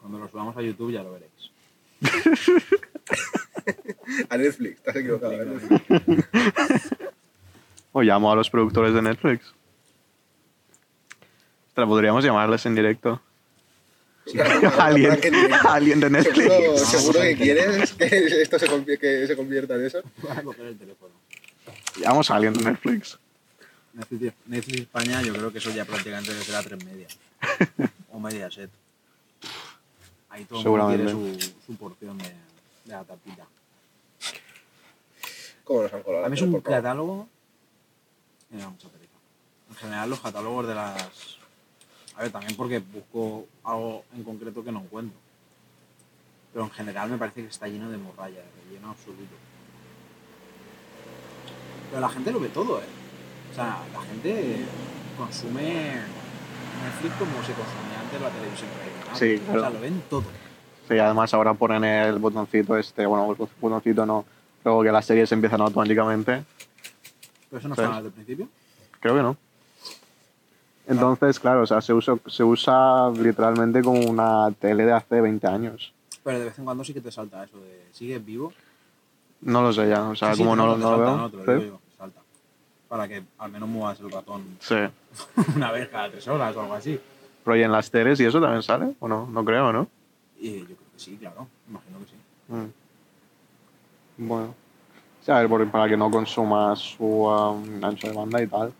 Cuando 0.00 0.18
lo 0.20 0.28
subamos 0.28 0.56
a 0.56 0.62
YouTube 0.62 0.92
ya 0.92 1.02
lo 1.02 1.12
veréis. 1.12 1.50
A 4.30 4.36
Netflix, 4.36 4.76
estás 4.76 4.96
equivocado. 4.96 5.32
a 5.34 5.44
Netflix. 5.44 5.82
O 7.92 8.02
llamo 8.02 8.30
a 8.30 8.36
los 8.36 8.50
productores 8.50 8.92
de 8.94 9.00
Netflix. 9.02 9.52
Ostras, 11.68 11.86
podríamos 11.88 12.22
llamarles 12.22 12.64
en 12.66 12.74
directo. 12.74 13.20
Sí, 14.26 14.38
alguien, 14.78 15.18
alguien 15.66 16.00
de 16.00 16.22
Seguro, 16.22 16.42
Netflix. 16.44 16.88
seguro 16.88 17.20
que 17.20 17.36
quieres 17.36 17.92
que 17.94 18.04
esto 18.42 18.58
se, 18.58 18.68
convi- 18.68 18.98
que 18.98 19.26
se 19.26 19.34
convierta 19.34 19.74
en 19.76 19.86
eso. 19.86 20.02
Voy 20.18 20.30
a 20.36 20.42
coger 20.42 20.66
el 20.66 20.78
teléfono. 20.78 21.14
Llamamos 21.98 22.30
a 22.30 22.36
alguien 22.36 22.52
de 22.52 22.62
Netflix. 22.64 23.18
Netflix, 23.94 24.32
Netflix 24.46 24.80
España, 24.82 25.22
yo 25.22 25.32
creo 25.32 25.50
que 25.50 25.58
eso 25.58 25.70
ya 25.70 25.84
prácticamente 25.86 26.30
debe 26.32 26.44
ser 26.44 26.56
a 26.56 26.62
tres 26.62 26.84
media. 26.84 27.06
o 28.12 28.20
media 28.20 28.50
set. 28.50 28.70
Ahí 30.28 30.44
todo 30.44 30.60
el 30.60 30.66
mundo 30.66 30.88
quiere 30.88 31.04
Seguramente. 31.08 31.42
su, 31.46 31.54
su 31.66 31.76
porción 31.76 32.18
de, 32.18 32.24
de 32.84 32.92
la 32.92 33.02
tapita. 33.02 33.46
¿Cómo 35.68 35.82
nos 35.82 35.92
han 35.92 36.02
colado? 36.02 36.24
A 36.24 36.28
mí 36.30 36.34
es 36.34 36.40
un 36.40 36.58
catálogo. 36.62 37.28
Me 38.48 38.58
da 38.58 38.70
mucha 38.70 38.88
pereza. 38.88 39.12
En 39.68 39.76
general, 39.76 40.08
los 40.08 40.20
catálogos 40.20 40.66
de 40.66 40.74
las. 40.74 41.38
A 42.16 42.22
ver, 42.22 42.32
también 42.32 42.56
porque 42.56 42.78
busco 42.78 43.46
algo 43.62 44.02
en 44.16 44.24
concreto 44.24 44.64
que 44.64 44.72
no 44.72 44.80
encuentro. 44.80 45.18
Pero 46.54 46.64
en 46.64 46.70
general 46.70 47.10
me 47.10 47.18
parece 47.18 47.42
que 47.42 47.48
está 47.48 47.68
lleno 47.68 47.90
de 47.90 47.98
morralla, 47.98 48.38
de 48.38 48.64
relleno 48.64 48.90
absoluto. 48.90 49.34
Pero 51.90 52.00
la 52.00 52.08
gente 52.08 52.32
lo 52.32 52.40
ve 52.40 52.48
todo, 52.48 52.78
¿eh? 52.80 52.86
O 53.52 53.54
sea, 53.54 53.84
la 53.92 54.00
gente 54.00 54.64
consume 55.18 56.00
Netflix 56.82 57.14
como 57.18 57.42
se 57.44 57.52
consumía 57.52 58.00
antes 58.00 58.20
la 58.22 58.30
televisión. 58.30 58.70
Sí, 59.14 59.34
O 59.34 59.44
sea, 59.44 59.54
claro. 59.60 59.74
lo 59.74 59.80
ven 59.80 60.02
todo. 60.08 60.24
Sí, 60.88 60.98
además 60.98 61.34
ahora 61.34 61.52
ponen 61.52 61.84
el 61.84 62.18
botoncito 62.18 62.74
este, 62.78 63.04
bueno, 63.04 63.30
el 63.30 63.48
botoncito 63.60 64.06
no, 64.06 64.24
que 64.82 64.92
las 64.92 65.04
series 65.04 65.30
empiezan 65.32 65.60
automáticamente. 65.60 66.44
Pero 67.50 67.58
eso 67.58 67.68
no 67.68 67.74
estaba 67.74 67.96
desde 67.96 68.08
el 68.08 68.12
principio. 68.14 68.48
Creo 69.00 69.14
que 69.16 69.22
no. 69.22 69.36
Entonces, 70.86 71.38
claro, 71.38 71.62
o 71.62 71.66
sea, 71.66 71.80
se 71.82 71.92
usa, 71.92 72.16
se 72.26 72.42
usa 72.42 73.10
literalmente 73.10 73.82
como 73.82 74.00
una 74.00 74.50
tele 74.58 74.86
de 74.86 74.92
hace 74.92 75.20
20 75.20 75.46
años. 75.46 75.92
Pero 76.24 76.38
de 76.38 76.44
vez 76.46 76.58
en 76.58 76.64
cuando 76.64 76.82
sí 76.82 76.94
que 76.94 77.00
te 77.00 77.12
salta 77.12 77.44
eso 77.44 77.58
de 77.60 77.84
¿sigues 77.92 78.24
vivo? 78.24 78.52
No 79.42 79.62
lo 79.62 79.72
sé 79.72 79.88
ya, 79.88 80.02
o 80.08 80.16
sea, 80.16 80.34
Sí, 80.34 80.38
como 80.42 80.56
no, 80.56 80.76
no 80.76 80.90
lo 80.92 80.98
veo. 80.98 81.16
No, 81.16 81.30
te 81.30 81.36
lo 81.36 81.44
¿sí? 81.44 81.50
digo 81.64 81.64
yo, 81.76 81.80
te 81.90 81.96
salta. 81.96 82.20
Para 82.88 83.06
que 83.06 83.22
al 83.38 83.50
menos 83.52 83.68
muevas 83.68 84.00
el 84.00 84.10
ratón 84.10 84.44
Sí. 84.60 84.76
una 85.56 85.70
vez 85.72 85.88
cada 85.88 86.10
tres 86.10 86.26
horas 86.26 86.56
o 86.56 86.60
algo 86.62 86.74
así. 86.74 86.98
Pero 87.44 87.56
¿y 87.56 87.62
en 87.62 87.72
las 87.72 87.90
teles 87.90 88.18
y 88.20 88.24
eso 88.24 88.40
también 88.40 88.62
sale? 88.62 88.94
¿O 88.98 89.08
no? 89.08 89.26
No 89.26 89.44
creo, 89.44 89.72
¿no? 89.72 89.88
Y 90.40 90.60
yo 90.60 90.64
creo 90.64 90.76
que 90.78 90.98
sí, 90.98 91.16
claro. 91.20 91.46
Imagino 91.68 91.98
que 91.98 92.04
sí. 92.06 92.14
Mm. 92.48 92.72
Bueno. 94.18 94.54
Sí, 95.24 95.30
a 95.32 95.38
ver, 95.40 95.48
por- 95.48 95.66
para 95.70 95.88
que 95.88 95.96
no 95.96 96.10
consuma 96.10 96.74
su 96.76 97.04
um, 97.04 97.84
ancho 97.84 98.08
de 98.08 98.12
banda 98.14 98.42
y 98.42 98.46
tal. 98.46 98.72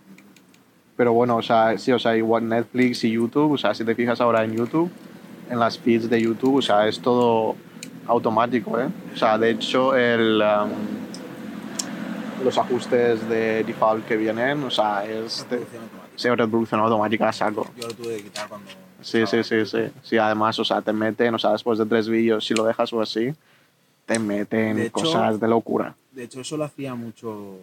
Pero 0.97 1.13
bueno, 1.13 1.37
o 1.37 1.43
sea, 1.43 1.79
sí, 1.79 1.93
o 1.93 1.99
sea, 1.99 2.17
igual 2.17 2.49
Netflix 2.49 3.05
y 3.05 3.13
YouTube, 3.13 3.53
o 3.53 3.59
sea, 3.59 3.73
si 3.75 3.85
te 3.85 3.95
fijas 3.95 4.21
ahora 4.21 4.43
en 4.45 4.57
YouTube, 4.57 4.91
en 5.49 5.59
las 5.59 5.79
feeds 5.79 6.11
de 6.11 6.21
YouTube, 6.21 6.57
o 6.57 6.63
sea, 6.63 6.89
es 6.89 7.01
todo 7.01 7.55
automático, 8.07 8.79
¿eh? 8.81 8.89
O 9.15 9.17
sea, 9.17 9.39
de 9.39 9.51
hecho, 9.51 9.95
el, 9.95 10.43
um, 10.43 10.71
los 12.45 12.59
ajustes 12.59 13.29
de 13.29 13.63
default 13.65 14.07
que 14.07 14.17
vienen, 14.17 14.65
o 14.65 14.71
sea, 14.71 15.05
es 15.05 15.47
de, 15.49 15.65
se 16.17 16.35
reproducción 16.35 16.81
automática 16.81 17.33
saco. 17.33 17.67
Yo 17.77 17.87
lo 17.89 17.95
tuve 17.95 18.17
que 18.17 18.23
quitar 18.25 18.49
cuando 18.49 18.69
Sí, 19.01 19.25
sí, 19.29 19.45
sí, 19.45 19.65
sí. 19.65 19.79
Sí, 20.03 20.19
además, 20.19 20.59
o 20.59 20.65
sea, 20.65 20.83
te 20.83 20.93
meten, 20.93 21.33
o 21.33 21.39
sea, 21.39 21.53
después 21.53 21.79
de 21.79 21.87
tres 21.87 22.09
vídeos, 22.09 22.45
si 22.45 22.55
lo 22.55 22.65
dejas 22.65 22.93
o 22.93 23.01
así, 23.01 23.33
te 24.09 24.19
meten 24.19 24.77
De 24.77 24.83
hecho- 24.87 24.93
cosas 24.95 25.39
de 25.39 25.47
locura. 25.47 25.95
De 26.13 26.25
hecho, 26.25 26.41
eso 26.41 26.57
lo 26.57 26.65
hacía 26.65 26.95
mucho 26.95 27.59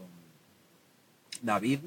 David, 1.41 1.79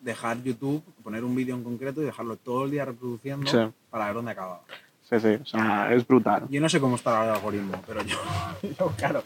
dejar 0.00 0.42
YouTube, 0.42 0.82
poner 1.02 1.24
un 1.24 1.34
vídeo 1.34 1.54
en 1.56 1.64
concreto 1.64 2.00
y 2.00 2.04
dejarlo 2.06 2.36
todo 2.36 2.64
el 2.64 2.70
día 2.70 2.84
reproduciendo 2.84 3.50
Sí. 3.50 3.58
para 3.90 4.06
ver 4.06 4.14
dónde 4.14 4.30
acababa. 4.30 4.62
Sí, 5.10 5.20
sí, 5.20 5.28
o 5.42 5.44
sea, 5.44 5.92
es 5.92 6.06
brutal. 6.06 6.46
Yo 6.48 6.60
no 6.60 6.68
sé 6.68 6.80
cómo 6.80 6.96
está 6.96 7.24
el 7.24 7.30
algoritmo, 7.30 7.82
pero 7.86 8.02
yo, 8.04 8.16
yo, 8.78 8.86
claro, 8.96 9.22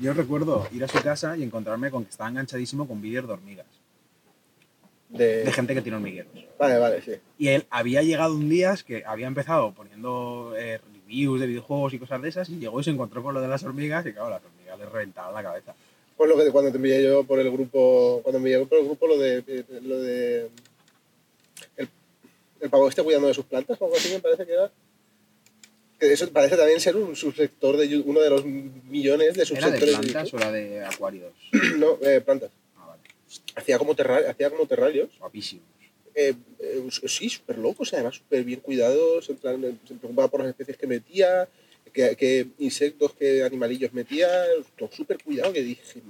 yo 0.00 0.12
recuerdo 0.12 0.66
ir 0.72 0.84
a 0.84 0.88
su 0.88 1.00
casa 1.00 1.36
y 1.36 1.42
encontrarme 1.44 1.90
con 1.90 2.04
que 2.04 2.10
estaba 2.10 2.28
enganchadísimo 2.28 2.86
con 2.86 3.00
vídeos 3.00 3.26
de 3.26 3.32
hormigas, 3.32 3.66
De... 5.08 5.44
de 5.44 5.52
gente 5.52 5.74
que 5.74 5.80
tiene 5.82 5.96
hormigueros. 5.96 6.32
Vale, 6.58 6.78
vale, 6.78 7.00
sí. 7.02 7.12
Y 7.38 7.48
él 7.48 7.66
había 7.70 8.02
llegado 8.02 8.34
un 8.34 8.48
día 8.48 8.74
que 8.86 9.04
había 9.06 9.26
empezado 9.28 9.72
poniendo 9.72 10.52
eh, 10.58 10.80
reviews 11.04 11.40
de 11.40 11.46
videojuegos 11.46 11.94
y 11.94 11.98
cosas 11.98 12.22
de 12.22 12.28
esas 12.28 12.48
y 12.48 12.58
llegó 12.58 12.80
y 12.80 12.84
se 12.84 12.90
encontró 12.90 13.22
con 13.22 13.34
lo 13.34 13.40
de 13.40 13.48
las 13.48 13.62
hormigas 13.62 14.04
y 14.06 14.12
claro, 14.12 14.30
las 14.30 14.44
hormigas 14.44 14.78
le 14.78 14.86
reventaban 14.86 15.34
la 15.34 15.42
cabeza. 15.42 15.74
Pues 16.16 16.30
lo 16.30 16.36
que 16.36 16.50
cuando 16.50 16.70
te 16.70 16.76
envié 16.76 17.02
yo 17.02 17.24
por 17.24 17.40
el 17.40 17.50
grupo, 17.50 18.20
cuando 18.22 18.38
me 18.40 18.50
llegó 18.50 18.66
por 18.66 18.78
el 18.78 18.84
grupo 18.84 19.06
lo 19.06 19.18
de 19.18 19.64
lo 19.82 20.00
de 20.00 20.50
el, 21.76 21.88
el 22.60 22.70
pavo 22.70 22.88
este 22.88 23.02
cuidando 23.02 23.28
de 23.28 23.34
sus 23.34 23.44
plantas 23.44 23.80
o 23.80 23.84
algo 23.84 23.96
así 23.96 24.12
me 24.12 24.20
parece 24.20 24.46
que 24.46 24.52
era. 24.52 24.70
Que 25.98 26.12
eso 26.12 26.30
parece 26.30 26.56
también 26.56 26.80
ser 26.80 26.96
un 26.96 27.14
subsector 27.14 27.76
de 27.76 27.98
uno 27.98 28.20
de 28.20 28.30
los 28.30 28.44
millones 28.44 29.34
de 29.34 29.42
¿Era 29.42 29.70
de 29.70 29.78
subsectores 29.78 29.98
plantas 29.98 30.34
o 30.34 30.36
era 30.36 30.52
de 30.52 30.84
acuarios? 30.84 31.32
No, 31.78 31.98
eh, 32.02 32.20
plantas. 32.20 32.50
Ah, 32.76 32.86
vale. 32.86 33.02
Hacía 33.56 33.78
como 33.78 33.94
terrarios, 33.94 34.30
hacía 34.30 34.50
como 34.50 34.66
terrarios. 34.66 35.10
Guapísimos. 35.18 35.73
Eh, 36.14 36.34
eh, 36.60 36.88
sí, 37.08 37.28
súper 37.28 37.58
locos, 37.58 37.92
además 37.92 38.14
súper 38.16 38.44
bien 38.44 38.60
cuidados, 38.60 39.28
en 39.30 39.36
plan, 39.36 39.80
se 39.86 39.94
preocupaba 39.94 40.28
por 40.28 40.40
las 40.40 40.50
especies 40.50 40.76
que 40.76 40.86
metía, 40.86 41.48
qué, 41.92 42.14
qué 42.16 42.46
insectos, 42.58 43.12
qué 43.14 43.42
animalillos 43.42 43.92
metía, 43.92 44.28
todo 44.76 44.90
súper 44.92 45.22
cuidado 45.22 45.52
que 45.52 45.62
dije, 45.62 46.00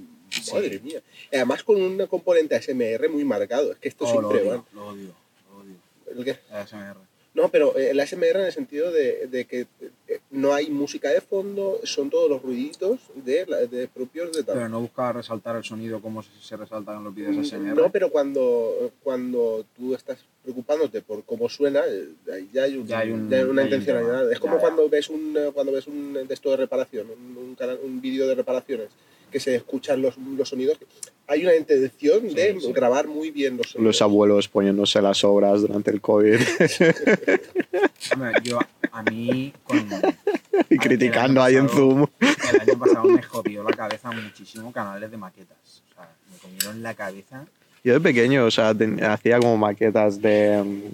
madre 0.53 0.79
mía. 0.81 1.03
Además 1.33 1.63
con 1.65 1.81
un 1.81 2.07
componente 2.07 2.55
ASMR 2.55 3.09
muy 3.09 3.25
marcado, 3.25 3.73
es 3.73 3.79
que 3.79 3.89
esto 3.89 4.05
Oh, 4.07 4.21
lo 4.21 4.29
siempre 4.31 4.49
odio, 4.51 4.59
va. 4.59 4.65
lo 4.75 4.87
odio, 4.89 5.15
lo 5.51 5.61
odio. 5.61 6.19
¿El 6.19 6.25
qué? 6.25 6.39
ASMR. 6.51 6.97
No, 7.35 7.49
pero 7.49 7.77
eh, 7.77 7.91
el 7.91 7.99
ASMR 7.99 8.37
en 8.39 8.47
el 8.47 8.53
sentido 8.53 8.93
de, 8.93 9.27
de 9.27 9.45
que 9.45 9.67
eh, 10.09 10.21
no 10.31 10.55
hay 10.55 10.71
música 10.71 11.09
de 11.11 11.21
fondo, 11.21 11.81
son 11.83 12.09
todos 12.09 12.31
los 12.31 12.41
ruiditos 12.41 13.01
de, 13.17 13.45
de 13.69 13.89
propios 13.89 14.33
de 14.33 14.45
tal. 14.45 14.55
Pero 14.55 14.69
no 14.69 14.81
buscaba 14.81 15.15
resaltar 15.15 15.57
el 15.57 15.65
sonido 15.65 16.01
como 16.01 16.23
se, 16.23 16.31
se 16.41 16.57
resalta 16.57 16.95
en 16.97 17.03
los 17.03 17.13
vídeos 17.13 17.37
ASMR. 17.37 17.75
No, 17.75 17.91
pero 17.91 18.11
cuando, 18.11 18.93
cuando 19.03 19.67
tú 19.77 19.95
estás 19.97 20.19
preocupándote 20.45 21.03
por 21.03 21.25
cómo 21.25 21.49
suena, 21.49 21.81
eh, 21.89 22.09
ya 22.53 22.63
hay, 22.63 22.77
un- 22.77 22.87
Ya 22.87 23.01
hay 23.01 23.11
un- 23.11 23.29
ya 23.29 23.39
hay 23.39 23.43
una 23.43 23.63
hay 23.63 23.67
un 23.69 23.73
intencionalidad. 23.75 24.19
tema. 24.21 24.33
Es 24.33 24.39
como 24.39 24.55
Ya, 24.55 24.61
cuando 24.61 24.89
ves 24.89 25.09
un 25.09 25.37
cuando 25.53 25.73
ves 25.73 25.87
un 25.89 26.13
de 26.15 26.33
esto 26.35 26.51
de 26.53 26.57
reparación, 26.59 27.09
un, 27.11 27.37
un, 27.37 27.57
un 27.83 28.01
vídeo 28.01 28.29
de 28.29 28.37
reparaciones, 28.37 28.91
que 29.35 29.41
se 29.41 29.57
escuchan 29.57 30.01
los, 30.01 30.17
los 30.17 30.49
sonidos. 30.49 30.79
Hay 31.27 31.43
una 31.45 31.57
intención 31.57 32.21
Sí, 32.29 32.35
de 32.37 32.61
sí. 32.61 32.73
grabar 32.73 33.09
muy 33.09 33.33
bien 33.33 33.57
los 33.57 33.71
sonidos. 33.73 33.85
Los 33.97 34.01
abuelos 34.03 34.47
poniéndose 34.47 35.03
las 35.03 35.25
obras 35.25 35.61
durante 35.63 35.91
el 35.91 36.01
COVID 36.01 36.37
Hombre, 38.13 38.33
yo, 38.45 38.61
a 38.93 39.03
mí, 39.03 39.53
con, 39.65 39.89
y 40.71 40.79
criticando 40.79 41.43
ahí 41.43 41.57
en 41.57 41.69
Zoom. 41.69 42.07
el 42.21 42.61
año 42.61 42.79
pasado 42.79 43.05
me 43.07 43.23
jodió 43.23 43.65
la 43.65 43.73
cabeza 43.73 44.13
muchísimo 44.13 44.71
canales 44.73 45.11
de 45.11 45.17
maquetas. 45.17 45.83
O 45.91 45.95
sea, 45.95 46.09
me 46.31 46.39
comieron 46.39 46.81
la 46.83 46.95
cabeza. 46.95 47.45
Yo 47.83 47.95
de 47.95 48.01
pequeño, 48.01 48.45
o 48.45 48.51
sea, 48.53 48.73
ten- 48.73 49.03
hacía 49.03 49.41
como 49.41 49.57
maquetas 49.57 50.23
de. 50.23 50.93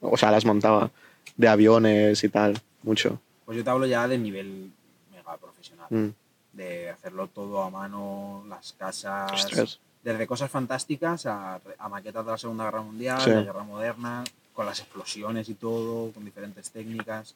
O 0.00 0.16
sea, 0.16 0.30
las 0.30 0.44
montaba. 0.44 0.90
De 1.36 1.48
aviones 1.48 2.22
y 2.22 2.28
tal. 2.28 2.60
Mucho. 2.84 3.20
Pues 3.46 3.58
yo 3.58 3.64
te 3.64 3.70
hablo 3.70 3.86
ya 3.86 4.06
de 4.06 4.16
nivel 4.18 4.70
mega 5.10 5.36
profesional. 5.38 5.86
Mm. 5.90 6.08
De 6.52 6.90
hacerlo 6.90 7.28
todo 7.28 7.62
a 7.62 7.70
mano, 7.70 8.44
las 8.48 8.72
casas. 8.72 9.32
Ostras. 9.32 9.80
Desde 10.02 10.26
cosas 10.26 10.50
fantásticas 10.50 11.26
a, 11.26 11.60
a 11.78 11.88
maquetas 11.88 12.24
de 12.24 12.30
la 12.32 12.38
Segunda 12.38 12.64
Guerra 12.64 12.82
Mundial, 12.82 13.20
Sí. 13.20 13.30
la 13.30 13.42
Guerra 13.42 13.62
Moderna, 13.64 14.24
con 14.54 14.66
las 14.66 14.80
explosiones 14.80 15.48
y 15.48 15.54
todo, 15.54 16.10
con 16.12 16.24
diferentes 16.24 16.70
técnicas. 16.70 17.34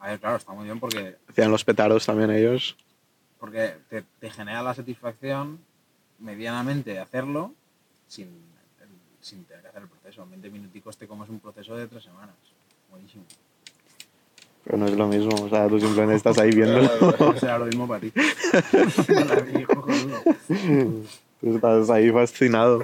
A 0.00 0.08
ver, 0.08 0.20
claro, 0.20 0.36
está 0.36 0.52
muy 0.52 0.64
bien 0.64 0.78
porque, 0.80 1.16
Hacían 1.28 1.50
los 1.50 1.64
petardos 1.64 2.04
también 2.06 2.30
ellos. 2.30 2.76
porque 3.40 3.76
te, 3.88 4.02
te 4.02 4.30
genera 4.30 4.62
la 4.62 4.74
satisfacción 4.74 5.58
medianamente 6.18 6.90
de 6.92 6.98
hacerlo 6.98 7.52
sin, 8.08 8.28
sin 9.20 9.44
tener 9.44 9.62
que 9.62 9.68
hacer 9.68 9.82
el 9.82 9.88
proceso. 9.88 10.22
En 10.24 10.30
20 10.30 10.50
minuticos 10.50 10.96
te 10.96 11.06
comes 11.08 11.28
un 11.28 11.38
proceso 11.40 11.76
de 11.76 11.86
tres 11.86 12.02
semanas. 12.04 12.34
Buenísimo. 12.90 13.24
Pero 14.68 14.76
no 14.78 14.86
es 14.86 14.92
lo 14.96 15.08
mismo. 15.08 15.30
O 15.44 15.48
sea, 15.48 15.66
tú 15.66 15.80
simplemente 15.80 16.16
estás 16.16 16.38
ahí 16.38 16.50
viéndolo. 16.50 16.90
O 17.20 17.34
sea, 17.36 17.58
lo 17.58 17.64
mismo 17.64 17.88
para 17.88 18.00
ti. 18.00 18.12
Tú 21.40 21.54
estás 21.54 21.90
ahí 21.90 22.10
fascinado. 22.10 22.80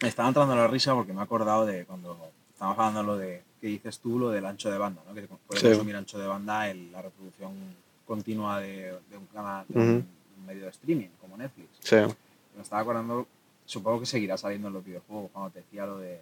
Me 0.00 0.08
estaba 0.08 0.28
entrando 0.28 0.54
la 0.56 0.66
risa 0.66 0.94
porque 0.94 1.12
me 1.12 1.20
he 1.20 1.22
acordado 1.22 1.66
de 1.66 1.84
cuando 1.84 2.16
estábamos 2.52 2.78
hablando 2.78 3.02
lo 3.02 3.16
de 3.18 3.42
que 3.60 3.66
dices 3.66 3.98
tú, 3.98 4.18
lo 4.18 4.30
del 4.30 4.46
ancho 4.46 4.70
de 4.70 4.78
banda, 4.78 5.02
¿no? 5.06 5.14
que 5.14 5.22
puedes 5.46 5.60
Sí. 5.62 5.68
consumir 5.68 5.96
ancho 5.96 6.18
de 6.18 6.26
banda 6.26 6.70
en 6.70 6.92
la 6.92 7.02
reproducción 7.02 7.52
continua 8.06 8.60
de, 8.60 8.92
de 9.10 9.16
un 9.16 9.26
canal, 9.26 9.64
de 9.68 9.78
un 9.80 10.06
medio 10.46 10.62
de 10.64 10.70
streaming 10.70 11.08
como 11.20 11.36
Netflix. 11.36 11.68
Sí. 11.80 11.96
Me 12.56 12.62
estaba 12.62 12.82
acordando, 12.82 13.26
supongo 13.66 14.00
que 14.00 14.06
seguirá 14.06 14.36
saliendo 14.38 14.68
en 14.68 14.74
los 14.74 14.84
videojuegos 14.84 15.30
cuando 15.32 15.50
te 15.50 15.60
decía 15.60 15.84
lo 15.86 15.98
de 15.98 16.20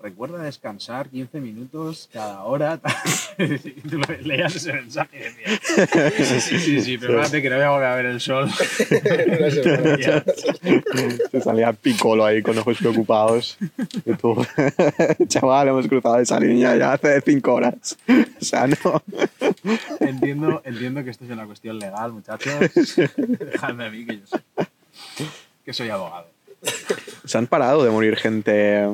recuerda 0.00 0.42
descansar 0.42 1.08
15 1.08 1.40
minutos 1.40 2.08
cada 2.12 2.44
hora. 2.44 2.78
tú 3.90 4.00
leías 4.22 4.54
ese 4.54 4.72
mensaje 4.72 5.18
y 5.18 5.20
decías, 5.20 5.60
sí, 6.16 6.40
sí, 6.40 6.58
sí, 6.58 6.80
sí, 6.80 6.98
prepárate 6.98 7.42
que 7.42 7.50
no 7.50 7.56
voy 7.56 7.64
a 7.64 7.70
volver 7.70 7.88
a 7.88 7.96
ver 7.96 8.06
el 8.06 8.20
sol. 8.20 8.48
Te 11.30 11.40
salía 11.40 11.72
Piccolo 11.72 12.24
ahí 12.24 12.42
con 12.42 12.56
ojos 12.58 12.78
preocupados. 12.78 13.58
Y 14.04 14.14
tú, 14.14 14.46
chaval, 15.28 15.68
hemos 15.68 15.88
cruzado 15.88 16.18
esa 16.18 16.38
línea 16.38 16.76
ya 16.76 16.92
hace 16.92 17.20
cinco 17.22 17.54
horas. 17.54 17.96
O 18.40 18.44
sea, 18.44 18.66
no. 18.66 19.02
Entiendo, 20.00 20.60
entiendo 20.64 21.02
que 21.02 21.10
esto 21.10 21.24
es 21.24 21.30
una 21.30 21.46
cuestión 21.46 21.78
legal, 21.78 22.12
muchachos. 22.12 22.54
Dejadme 23.16 23.86
a 23.86 23.90
mí 23.90 24.04
que 24.06 24.20
yo 24.20 24.26
sé. 24.26 24.36
Que 25.64 25.72
soy 25.72 25.88
abogado. 25.88 26.26
Se 27.24 27.38
han 27.38 27.46
parado 27.46 27.84
de 27.84 27.90
morir 27.90 28.16
gente 28.16 28.84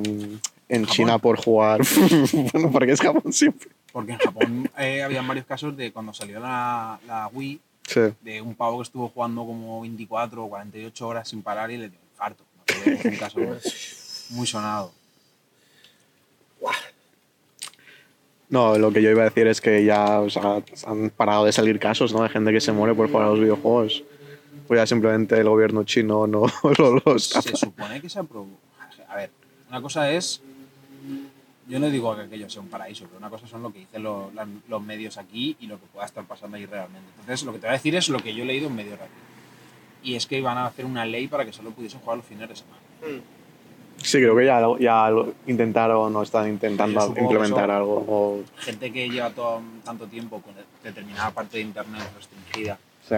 en 0.69 0.87
China 0.87 1.19
por 1.19 1.37
jugar. 1.43 1.81
bueno, 2.53 2.71
porque 2.73 2.93
es 2.93 3.01
Japón 3.01 3.33
siempre. 3.33 3.69
Porque 3.93 4.13
en 4.13 4.19
Japón 4.19 4.71
eh, 4.79 5.03
había 5.03 5.23
varios 5.23 5.47
casos 5.47 5.77
de 5.77 5.93
cuando 5.93 6.13
salió 6.13 6.41
la, 6.41 6.99
la 7.07 7.29
Wii, 7.33 7.61
Sí. 7.87 8.01
de 8.23 8.41
un 8.41 8.55
pavo 8.55 8.79
que 8.79 8.85
estuvo 8.85 9.09
jugando 9.11 9.45
como 9.45 9.83
24 9.83 10.43
o 10.45 10.49
48 10.49 11.07
horas 11.07 11.29
sin 11.29 11.43
parar 11.43 11.71
y 11.71 11.77
le 11.77 11.89
dio 11.91 11.99
un 11.99 12.09
infarto. 12.11 12.45
Fue 12.67 13.11
un 13.11 13.17
caso 13.17 13.39
muy 14.31 14.47
sonado. 14.47 14.91
No, 18.49 18.79
lo 18.79 18.93
que 18.93 19.03
yo 19.03 19.11
iba 19.11 19.23
a 19.23 19.25
decir 19.25 19.47
es 19.47 19.61
que 19.61 19.85
ya 19.85 20.21
o 20.21 20.31
sea, 20.31 20.63
han 20.87 21.11
parado 21.11 21.45
de 21.45 21.53
salir 21.53 21.79
casos 21.79 22.13
¿no? 22.13 22.23
de 22.23 22.29
gente 22.29 22.53
que 22.53 22.61
se 22.61 22.73
muere 22.73 22.95
por 22.95 23.09
jugar 23.11 23.27
a 23.27 23.31
los 23.31 23.41
videojuegos. 23.41 24.05
Pues 24.67 24.81
ya 24.81 24.87
simplemente 24.87 25.39
el 25.39 25.49
gobierno 25.49 25.85
chino 25.85 26.27
no 26.27 26.47
lo, 26.79 27.01
lo 27.05 27.17
está. 27.17 27.43
Se 27.43 27.57
supone 27.57 28.01
que 28.01 28.09
se 28.09 28.19
aprobó. 28.19 28.49
A 29.09 29.17
ver, 29.17 29.31
una 29.69 29.83
cosa 29.83 30.11
es. 30.11 30.41
Yo 31.67 31.79
no 31.79 31.89
digo 31.89 32.15
que 32.15 32.23
aquello 32.23 32.51
sea 32.51 32.61
un 32.61 32.69
paraíso, 32.69 33.07
pero 33.07 33.19
una 33.19 33.31
cosa 33.31 33.47
son 33.47 33.63
lo 33.63 33.73
que 33.73 33.79
dicen 33.81 34.03
los, 34.03 34.33
las- 34.35 34.47
los 34.69 34.83
medios 34.83 35.17
aquí 35.17 35.57
y 35.61 35.67
lo 35.67 35.79
que 35.81 35.87
pueda 35.87 36.05
estar 36.05 36.25
pasando 36.25 36.57
ahí 36.59 36.67
realmente. 36.67 37.09
Entonces, 37.21 37.43
lo 37.45 37.53
que 37.53 37.59
te 37.59 37.67
voy 37.67 37.71
a 37.71 37.79
decir 37.79 37.95
es 37.95 38.09
lo 38.11 38.19
que 38.19 38.35
yo 38.35 38.43
he 38.43 38.47
leído 38.47 38.67
en 38.69 38.75
medio 38.77 38.93
rápido. 38.93 39.25
Y 40.03 40.15
es 40.17 40.27
que 40.27 40.37
iban 40.39 40.59
a 40.59 40.67
hacer 40.67 40.85
una 40.85 41.07
ley 41.07 41.27
para 41.29 41.47
que 41.47 41.53
solo 41.55 41.71
pudiesen 41.71 42.01
jugar 42.01 42.19
los 42.19 42.27
fines 42.27 42.47
de 42.49 42.57
semana. 42.57 42.79
Sí, 44.03 44.19
creo 44.19 44.37
que 44.37 44.45
ya, 44.45 44.61
lo- 44.61 44.79
ya 44.79 45.09
lo 45.09 45.33
intentaron 45.47 46.15
o 46.15 46.23
están 46.23 46.49
intentando 46.49 47.15
implementar 47.17 47.71
algo. 47.71 48.05
o- 48.07 48.43
Gente 48.59 48.93
que 48.93 49.09
lleva 49.09 49.31
todo, 49.31 49.63
tanto 49.85 50.07
tiempo 50.07 50.43
con 50.43 50.53
determinada 50.83 51.31
parte 51.31 51.57
de 51.57 51.63
internet 51.63 52.03
restringida, 52.15 52.79
sí. 53.09 53.15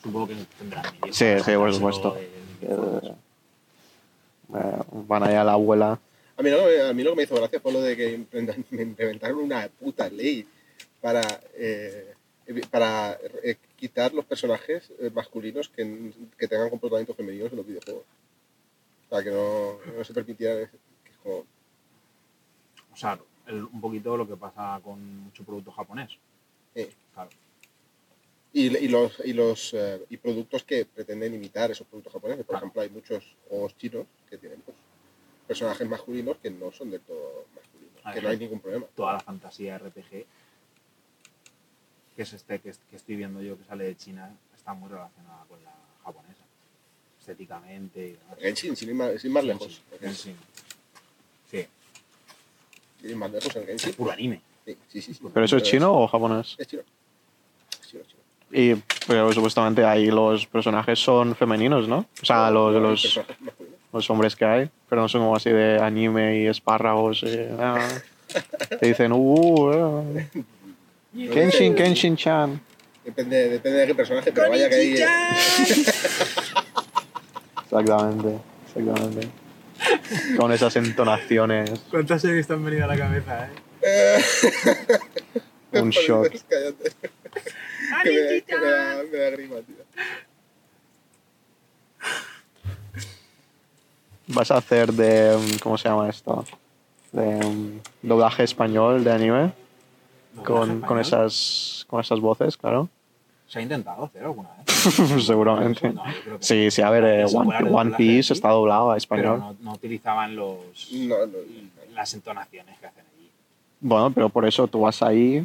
supongo 0.00 0.28
que 0.28 0.36
tendrán 0.56 0.84
medios 1.00 1.16
Sí, 1.16 1.24
sí, 1.44 1.52
por 1.56 1.74
supuesto. 1.74 2.16
Eh, 2.16 3.12
eh, 4.54 4.82
van 5.08 5.22
allá 5.24 5.40
a 5.40 5.44
la 5.44 5.52
abuela. 5.52 5.98
A 6.40 6.42
mí, 6.42 6.48
lo, 6.50 6.88
a 6.88 6.92
mí 6.94 7.02
lo 7.02 7.10
que 7.10 7.16
me 7.16 7.22
hizo 7.24 7.34
gracia 7.34 7.60
fue 7.60 7.70
lo 7.70 7.82
de 7.82 7.94
que 7.96 8.12
implementaron 8.14 9.38
una 9.44 9.68
puta 9.68 10.08
ley 10.08 10.46
para, 10.98 11.20
eh, 11.54 12.14
evi- 12.46 12.66
para 12.66 13.18
eh, 13.42 13.56
quitar 13.76 14.14
los 14.14 14.24
personajes 14.24 14.90
eh, 15.00 15.10
masculinos 15.12 15.68
que, 15.68 16.12
que 16.38 16.48
tengan 16.48 16.70
comportamientos 16.70 17.14
femeninos 17.14 17.50
en 17.50 17.58
los 17.58 17.66
videojuegos. 17.66 18.04
O 19.06 19.14
sea, 19.14 19.22
que 19.22 19.30
no, 19.30 19.78
no 19.98 20.02
se 20.02 20.14
permitieran. 20.14 20.58
ese- 20.62 20.78
que 21.04 21.10
es 21.10 21.16
como- 21.22 21.44
O 22.92 22.96
sea, 22.96 23.18
el- 23.46 23.64
un 23.64 23.80
poquito 23.82 24.16
lo 24.16 24.26
que 24.26 24.36
pasa 24.36 24.80
con 24.82 24.98
mucho 25.24 25.44
producto 25.44 25.70
japonés. 25.72 26.10
eh. 26.74 26.90
Claro. 27.12 27.28
Y, 28.54 28.74
y 28.78 28.88
los, 28.88 29.20
y, 29.26 29.32
los 29.34 29.74
eh, 29.74 30.00
y 30.08 30.16
productos 30.16 30.64
que 30.64 30.86
pretenden 30.86 31.34
imitar 31.34 31.70
esos 31.70 31.86
productos 31.86 32.14
japoneses. 32.14 32.46
Por 32.46 32.54
Claro. 32.54 32.64
ejemplo, 32.66 32.80
hay 32.82 32.88
muchos 32.88 33.22
juegos 33.48 33.76
chinos 33.76 34.06
que 34.30 34.38
tienen 34.38 34.60
pues, 34.62 34.76
personajes 35.50 35.88
masculinos 35.88 36.36
que 36.40 36.48
no 36.48 36.70
son 36.70 36.92
del 36.92 37.00
todo 37.00 37.44
masculinos. 37.56 38.14
Que 38.14 38.22
no 38.22 38.28
hay 38.28 38.38
ningún 38.38 38.60
problema. 38.60 38.86
toda 38.94 39.14
la 39.14 39.20
fantasía 39.20 39.76
RPG, 39.78 40.24
que 42.14 42.22
es 42.22 42.32
este 42.32 42.60
que, 42.60 42.70
es- 42.70 42.78
que 42.88 42.94
estoy 42.94 43.16
viendo 43.16 43.42
yo 43.42 43.58
que 43.58 43.64
sale 43.64 43.82
de 43.84 43.96
China, 43.96 44.32
está 44.56 44.74
muy 44.74 44.88
relacionada 44.88 45.44
con 45.48 45.62
la 45.64 45.72
japonesa, 46.04 46.44
estéticamente. 47.18 48.16
Genshin, 48.38 48.76
sin 48.76 48.90
ir 48.90 48.94
más, 48.94 49.20
sin 49.20 49.32
más 49.32 49.42
lejos. 49.44 49.82
Genshin. 50.00 50.36
Sí, 51.50 51.66
Sin 53.00 53.10
ir 53.10 53.16
más 53.16 53.32
lejos 53.32 53.56
el 53.56 53.62
es 53.62 53.66
Genshin. 53.68 53.94
puro 53.94 54.12
anime. 54.12 54.40
Sí, 54.64 54.76
sí, 54.88 55.02
sí. 55.02 55.14
sí. 55.14 55.20
¿Pero 55.34 55.46
eso 55.46 55.56
es 55.56 55.62
chino 55.64 55.92
o 55.92 56.06
japonés? 56.06 56.54
Es 56.58 56.68
chino. 56.68 56.82
Es 57.72 57.88
chino, 57.88 58.02
es 58.02 58.08
chino. 58.08 58.20
Y 58.52 58.74
pero 59.08 59.32
supuestamente 59.32 59.84
ahí 59.84 60.06
los 60.12 60.46
personajes 60.46 60.96
son 61.00 61.34
femeninos, 61.34 61.88
¿no? 61.88 62.06
O 62.22 62.24
sea, 62.24 62.50
los, 62.52 62.72
los, 62.80 63.02
personajes 63.02 63.40
masculinos. 63.40 63.79
Los 63.92 64.08
hombres 64.10 64.36
que 64.36 64.44
hay, 64.44 64.70
pero 64.88 65.02
no 65.02 65.08
son 65.08 65.22
como 65.22 65.36
así 65.36 65.50
de 65.50 65.78
anime 65.80 66.38
y 66.38 66.46
espárragos. 66.46 67.22
y, 67.22 67.46
ah. 67.58 67.88
Te 68.78 68.86
dicen, 68.86 69.12
uh, 69.12 70.16
eh, 70.16 70.28
Kenshin, 71.32 71.74
Kenshin-chan. 71.74 72.60
Depende, 73.04 73.48
depende 73.48 73.78
de 73.80 73.86
qué 73.88 73.94
personaje, 73.94 74.30
pero 74.30 74.50
vaya 74.50 74.68
que 74.68 74.74
hay. 74.76 74.94
eh, 74.96 75.06
Exactamente, 77.64 78.38
exactamente. 78.66 79.28
Con 80.36 80.52
esas 80.52 80.76
entonaciones, 80.76 81.70
¿Cuántas 81.90 82.20
series 82.20 82.46
te 82.46 82.52
han 82.52 82.64
venido 82.64 82.84
a 82.84 82.88
la 82.88 82.96
cabeza, 82.96 83.48
eh? 83.82 84.18
un 85.72 85.90
shock. 85.90 86.32
Cállate. 86.48 86.90
que 88.02 88.10
me, 88.34 88.42
que 88.42 88.58
me 88.58 88.66
da, 88.70 89.02
me 89.10 89.18
da 89.18 89.30
grima, 89.30 89.56
tío. 89.56 89.76
¿Vas 94.32 94.50
a 94.50 94.58
hacer 94.58 94.92
de, 94.92 95.58
¿cómo 95.62 95.76
se 95.76 95.88
llama 95.88 96.08
esto? 96.08 96.44
De 97.12 97.44
um, 97.44 97.80
doblaje 98.02 98.44
español 98.44 99.02
de 99.02 99.12
anime 99.12 99.52
con, 100.44 100.80
con, 100.82 101.00
esas, 101.00 101.84
con 101.88 102.00
esas 102.00 102.20
voces, 102.20 102.56
claro. 102.56 102.88
¿Se 103.48 103.58
ha 103.58 103.62
intentado 103.62 104.04
hacer 104.04 104.22
alguna 104.22 104.50
vez? 104.58 105.24
Seguramente. 105.26 105.90
No, 105.90 106.04
Sí, 106.38 106.70
sí, 106.70 106.82
a 106.82 106.90
ver, 106.90 107.04
eh, 107.04 107.24
One, 107.24 107.68
One 107.70 107.96
Piece 107.96 108.32
está 108.32 108.50
doblado 108.50 108.92
a 108.92 108.94
Pero 108.94 108.98
español. 108.98 109.38
no, 109.40 109.56
no 109.60 109.72
utilizaban 109.72 110.36
los, 110.36 110.92
No, 110.92 111.26
no. 111.26 111.38
las 111.92 112.14
entonaciones 112.14 112.78
que 112.78 112.86
hacen 112.86 113.04
allí. 113.12 113.28
Bueno, 113.80 114.12
pero 114.12 114.28
por 114.28 114.46
eso 114.46 114.68
tú 114.68 114.82
vas 114.82 115.02
ahí 115.02 115.44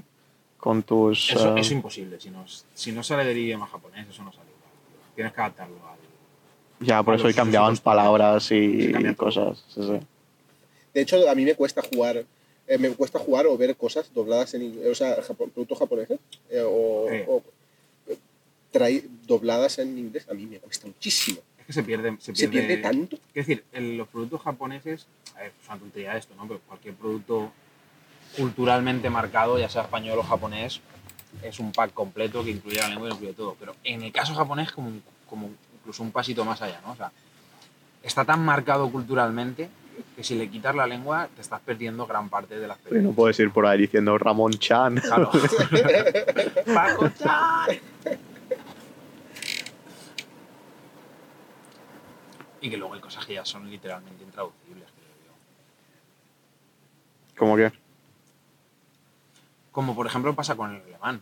con 0.58 0.84
tus... 0.84 1.32
Eso 1.32 1.58
eh, 1.58 1.62
es 1.62 1.72
imposible. 1.72 2.20
Si 2.20 2.30
no, 2.30 2.46
si 2.76 2.92
no 2.92 3.02
sale 3.02 3.26
del 3.26 3.40
idioma 3.40 3.66
japonés, 3.66 4.08
eso 4.08 4.22
no 4.22 4.32
sale 4.32 4.50
igual. 4.56 4.72
Tienes 5.16 5.34
que 5.34 5.42
adaptarlo 5.42 5.76
al. 5.90 5.96
Ya, 6.80 7.02
por 7.04 7.16
eso 7.16 7.28
hoy 7.28 7.34
cambiaban 7.34 7.78
palabras 7.78 8.50
y, 8.52 8.92
cambia 8.92 9.12
y 9.12 9.16
cosas. 9.16 9.64
Sí, 9.74 9.82
sí. 9.82 10.00
De 10.94 11.02
hecho, 11.02 11.30
a 11.30 11.36
mí 11.36 11.44
me 11.46 11.56
cuesta 11.56 11.82
jugar. 11.82 12.26
eh, 12.68 12.78
me 12.80 12.90
cuesta 12.92 13.20
jugar 13.20 13.46
o 13.46 13.56
ver 13.58 13.76
cosas 13.76 14.12
dobladas 14.14 14.54
en 14.56 14.64
inglés, 14.64 14.88
o 14.92 14.96
sea, 14.96 15.18
japo- 15.22 15.50
productos 15.52 15.78
japoneses 15.78 16.20
eh, 16.50 16.64
o, 16.66 17.06
Sí. 17.12 17.18
o, 17.28 17.44
trai- 18.74 19.06
dobladas 19.28 19.78
en 19.80 19.98
inglés. 19.98 20.28
A 20.30 20.34
mí 20.34 20.46
me 20.48 20.58
cuesta 20.60 20.88
muchísimo. 20.88 21.40
Es 21.60 21.66
que 21.68 21.74
se 21.74 21.84
pierde. 21.84 22.16
Se 22.20 22.36
Se 22.36 22.48
pierde, 22.50 22.68
pierde 22.68 22.84
tanto. 22.84 23.18
Es 23.34 23.46
decir, 23.48 23.64
en 23.72 23.98
los 23.98 24.08
productos 24.08 24.42
japoneses, 24.42 25.06
a 25.36 25.42
ver, 25.42 25.52
es 25.62 25.70
una 25.70 25.78
tontería 25.80 26.18
esto, 26.18 26.34
¿no? 26.36 26.48
Pero 26.48 26.60
cualquier 26.68 26.96
producto 26.96 27.52
culturalmente 28.38 29.10
marcado, 29.10 29.58
ya 29.60 29.70
sea 29.70 29.84
español 29.84 30.20
o 30.20 30.24
japonés, 30.24 30.82
es 31.44 31.60
un 31.60 31.72
pack 31.72 31.94
completo 31.94 32.44
que 32.44 32.52
incluye 32.52 32.78
la 32.80 32.90
lengua 32.90 33.10
y 33.10 33.12
incluye 33.14 33.34
todo. 33.34 33.56
Pero 33.60 33.76
en 33.84 34.02
el 34.04 34.12
caso 34.12 34.34
japonés, 34.34 34.72
como, 34.72 34.88
un- 34.90 35.04
como 35.30 35.50
incluso 35.86 36.02
un 36.02 36.12
pasito 36.12 36.44
más 36.44 36.60
allá, 36.64 36.82
¿no? 36.84 36.94
O 36.94 36.96
sea, 36.96 37.12
está 38.02 38.26
tan 38.26 38.44
marcado 38.44 38.92
culturalmente 38.92 39.70
que 40.16 40.24
si 40.24 40.34
le 40.34 40.50
quitas 40.50 40.74
la 40.76 40.88
lengua, 40.88 41.30
te 41.36 41.42
estás 41.42 41.62
perdiendo 41.62 42.08
gran 42.08 42.28
parte 42.28 42.56
de 42.58 42.68
la 42.68 42.74
Y 42.74 42.78
experiencia. 42.78 43.10
no 43.12 43.16
puedes 43.16 43.40
ir 43.40 43.52
por 43.52 43.68
ahí 43.68 43.82
diciendo 43.82 44.18
Ramón 44.18 44.54
Chan. 44.54 44.96
Claro. 44.96 45.30
Paco-chan. 46.74 47.80
Y 52.62 52.70
que 52.72 52.78
luego 52.78 52.96
hay 52.96 53.00
cosas 53.00 53.24
que 53.28 53.36
ya 53.36 53.46
son 53.46 53.70
literalmente 53.70 54.24
intraducibles, 54.24 54.90
creo 54.92 55.16
yo. 55.28 55.34
Como 57.38 57.56
que... 57.56 57.72
Como 59.72 59.96
por 59.96 60.08
ejemplo 60.08 60.34
pasa 60.34 60.56
con 60.56 60.74
el 60.74 60.82
alemán. 60.82 61.22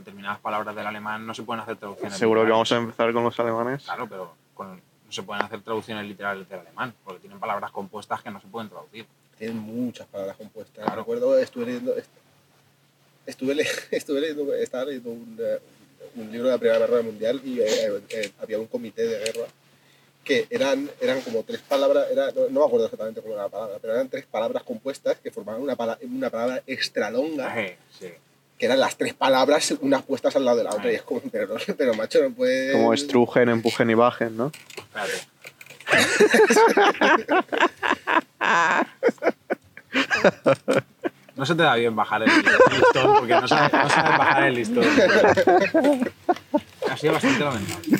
Determinadas 0.00 0.38
palabras 0.40 0.74
del 0.74 0.86
alemán 0.86 1.26
no 1.26 1.34
se 1.34 1.42
pueden 1.42 1.62
hacer 1.62 1.76
traducciones 1.76 2.18
Seguro 2.18 2.44
que 2.44 2.50
vamos 2.50 2.70
a 2.72 2.76
empezar 2.76 3.12
con 3.12 3.24
los 3.24 3.38
alemanes. 3.40 3.84
Claro, 3.84 4.08
pero 4.08 4.34
con- 4.54 4.76
no 4.76 5.12
se 5.12 5.22
pueden 5.22 5.42
hacer 5.44 5.60
traducciones 5.62 6.04
literales 6.06 6.48
del 6.48 6.60
alemán, 6.60 6.94
porque 7.04 7.20
tienen 7.20 7.38
palabras 7.40 7.70
compuestas 7.72 8.22
que 8.22 8.30
no 8.30 8.40
se 8.40 8.46
pueden 8.48 8.68
traducir. 8.68 9.06
Tienen 9.38 9.58
muchas 9.58 10.06
palabras 10.06 10.36
compuestas. 10.36 10.84
Claro. 10.84 11.00
Recuerdo, 11.00 11.38
estuve 11.38 11.66
leyendo. 11.66 11.96
est- 11.96 12.10
Estuve, 13.26 13.54
le- 13.54 13.66
estuve 13.90 14.20
leyendo, 14.20 14.54
estaba 14.54 14.84
leyendo 14.86 15.10
un, 15.10 15.36
eh, 15.40 15.58
un 16.16 16.30
libro 16.32 16.46
de 16.48 16.52
la 16.54 16.58
Primera 16.58 16.78
Guerra 16.78 17.02
Mundial 17.02 17.40
y 17.44 17.60
eh, 17.60 18.02
eh, 18.08 18.32
había 18.42 18.58
un 18.58 18.66
comité 18.66 19.02
de 19.06 19.18
guerra 19.18 19.46
que 20.24 20.46
eran, 20.50 20.90
eran 21.00 21.20
como 21.22 21.42
tres 21.42 21.60
palabras, 21.60 22.06
era, 22.10 22.30
no, 22.32 22.42
no 22.50 22.60
me 22.60 22.66
acuerdo 22.66 22.84
exactamente 22.86 23.20
cómo 23.22 23.34
era 23.34 23.44
la 23.44 23.48
palabra, 23.48 23.76
pero 23.80 23.94
eran 23.94 24.08
tres 24.08 24.26
palabras 24.26 24.62
compuestas 24.64 25.16
que 25.18 25.30
formaban 25.30 25.62
una, 25.62 25.76
pala- 25.76 25.98
una 26.02 26.28
palabra 26.30 26.62
extra 26.66 27.10
longa, 27.10 27.58
Eh, 27.60 27.76
sí. 27.98 28.08
Que 28.60 28.66
eran 28.66 28.78
las 28.78 28.96
tres 28.96 29.14
palabras 29.14 29.74
unas 29.80 30.02
puestas 30.02 30.36
al 30.36 30.44
lado 30.44 30.58
de 30.58 30.64
la 30.64 30.70
otra. 30.70 30.92
Y 30.92 30.96
es 30.96 31.02
como, 31.02 31.20
pero, 31.32 31.48
no- 31.48 31.74
pero 31.76 31.94
macho, 31.94 32.22
no 32.22 32.30
puede. 32.30 32.72
Como 32.72 32.92
estrujen, 32.94 33.48
empujen 33.48 33.90
y 33.90 33.94
bajen, 33.94 34.36
¿no? 34.36 34.52
Espérate. 34.76 35.26
No 41.36 41.46
se 41.46 41.54
te 41.54 41.62
da 41.62 41.74
bien 41.76 41.96
bajar 41.96 42.22
el 42.22 42.28
listón 42.28 43.14
porque 43.18 43.32
no 43.32 43.48
sabes, 43.48 43.72
no 43.72 43.88
sabes 43.88 44.18
bajar 44.18 44.42
el 44.44 44.54
listón. 44.54 44.84
Ha 46.90 46.96
sido 46.98 47.14
bastante 47.14 47.44
lamentable. 47.44 47.98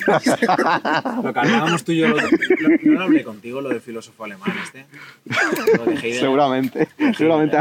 Lo 1.23 1.33
que 1.33 1.39
hablábamos 1.41 1.83
tú 1.85 1.93
y 1.93 1.99
yo, 2.01 2.09
lo, 2.09 2.17
lo- 2.17 2.29
yo 2.29 2.91
no 2.93 3.03
hablé 3.05 3.25
contigo, 3.25 3.63
lo 3.63 3.71
del 3.71 3.81
filósofo 3.81 4.25
alemán 4.25 4.53
este. 4.63 4.85
Lo 5.79 5.85
de 5.87 5.93
Heidegger. 5.93 6.21
Seguramente. 6.21 6.79
Heidegger, 6.99 7.17
Seguramente 7.17 7.57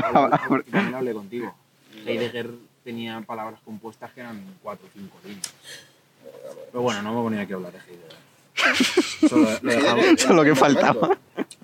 lo 0.92 0.98
hablé 0.98 1.14
contigo. 1.14 1.56
Heidegger 2.06 2.50
tenía 2.84 3.22
palabras 3.22 3.60
compuestas 3.64 4.12
que 4.14 4.22
eran 4.22 4.42
cuatro 4.62 4.88
o 4.88 4.90
cinco 4.94 5.18
líneas. 5.24 5.54
Pero 6.72 6.82
bueno, 6.82 7.02
no 7.02 7.14
me 7.16 7.22
ponía 7.22 7.42
aquí 7.42 7.54
a 7.54 7.56
hablar 7.56 7.74
de 7.74 7.80
Heidegger. 7.80 9.30
Solo 9.30 9.44
lo 9.44 9.50
dejamos. 9.72 10.04
Heidegger, 10.04 10.14
Eso 10.20 10.30
es 10.30 10.36
lo 10.36 10.44
que 10.44 10.56
faltaba. 10.56 11.18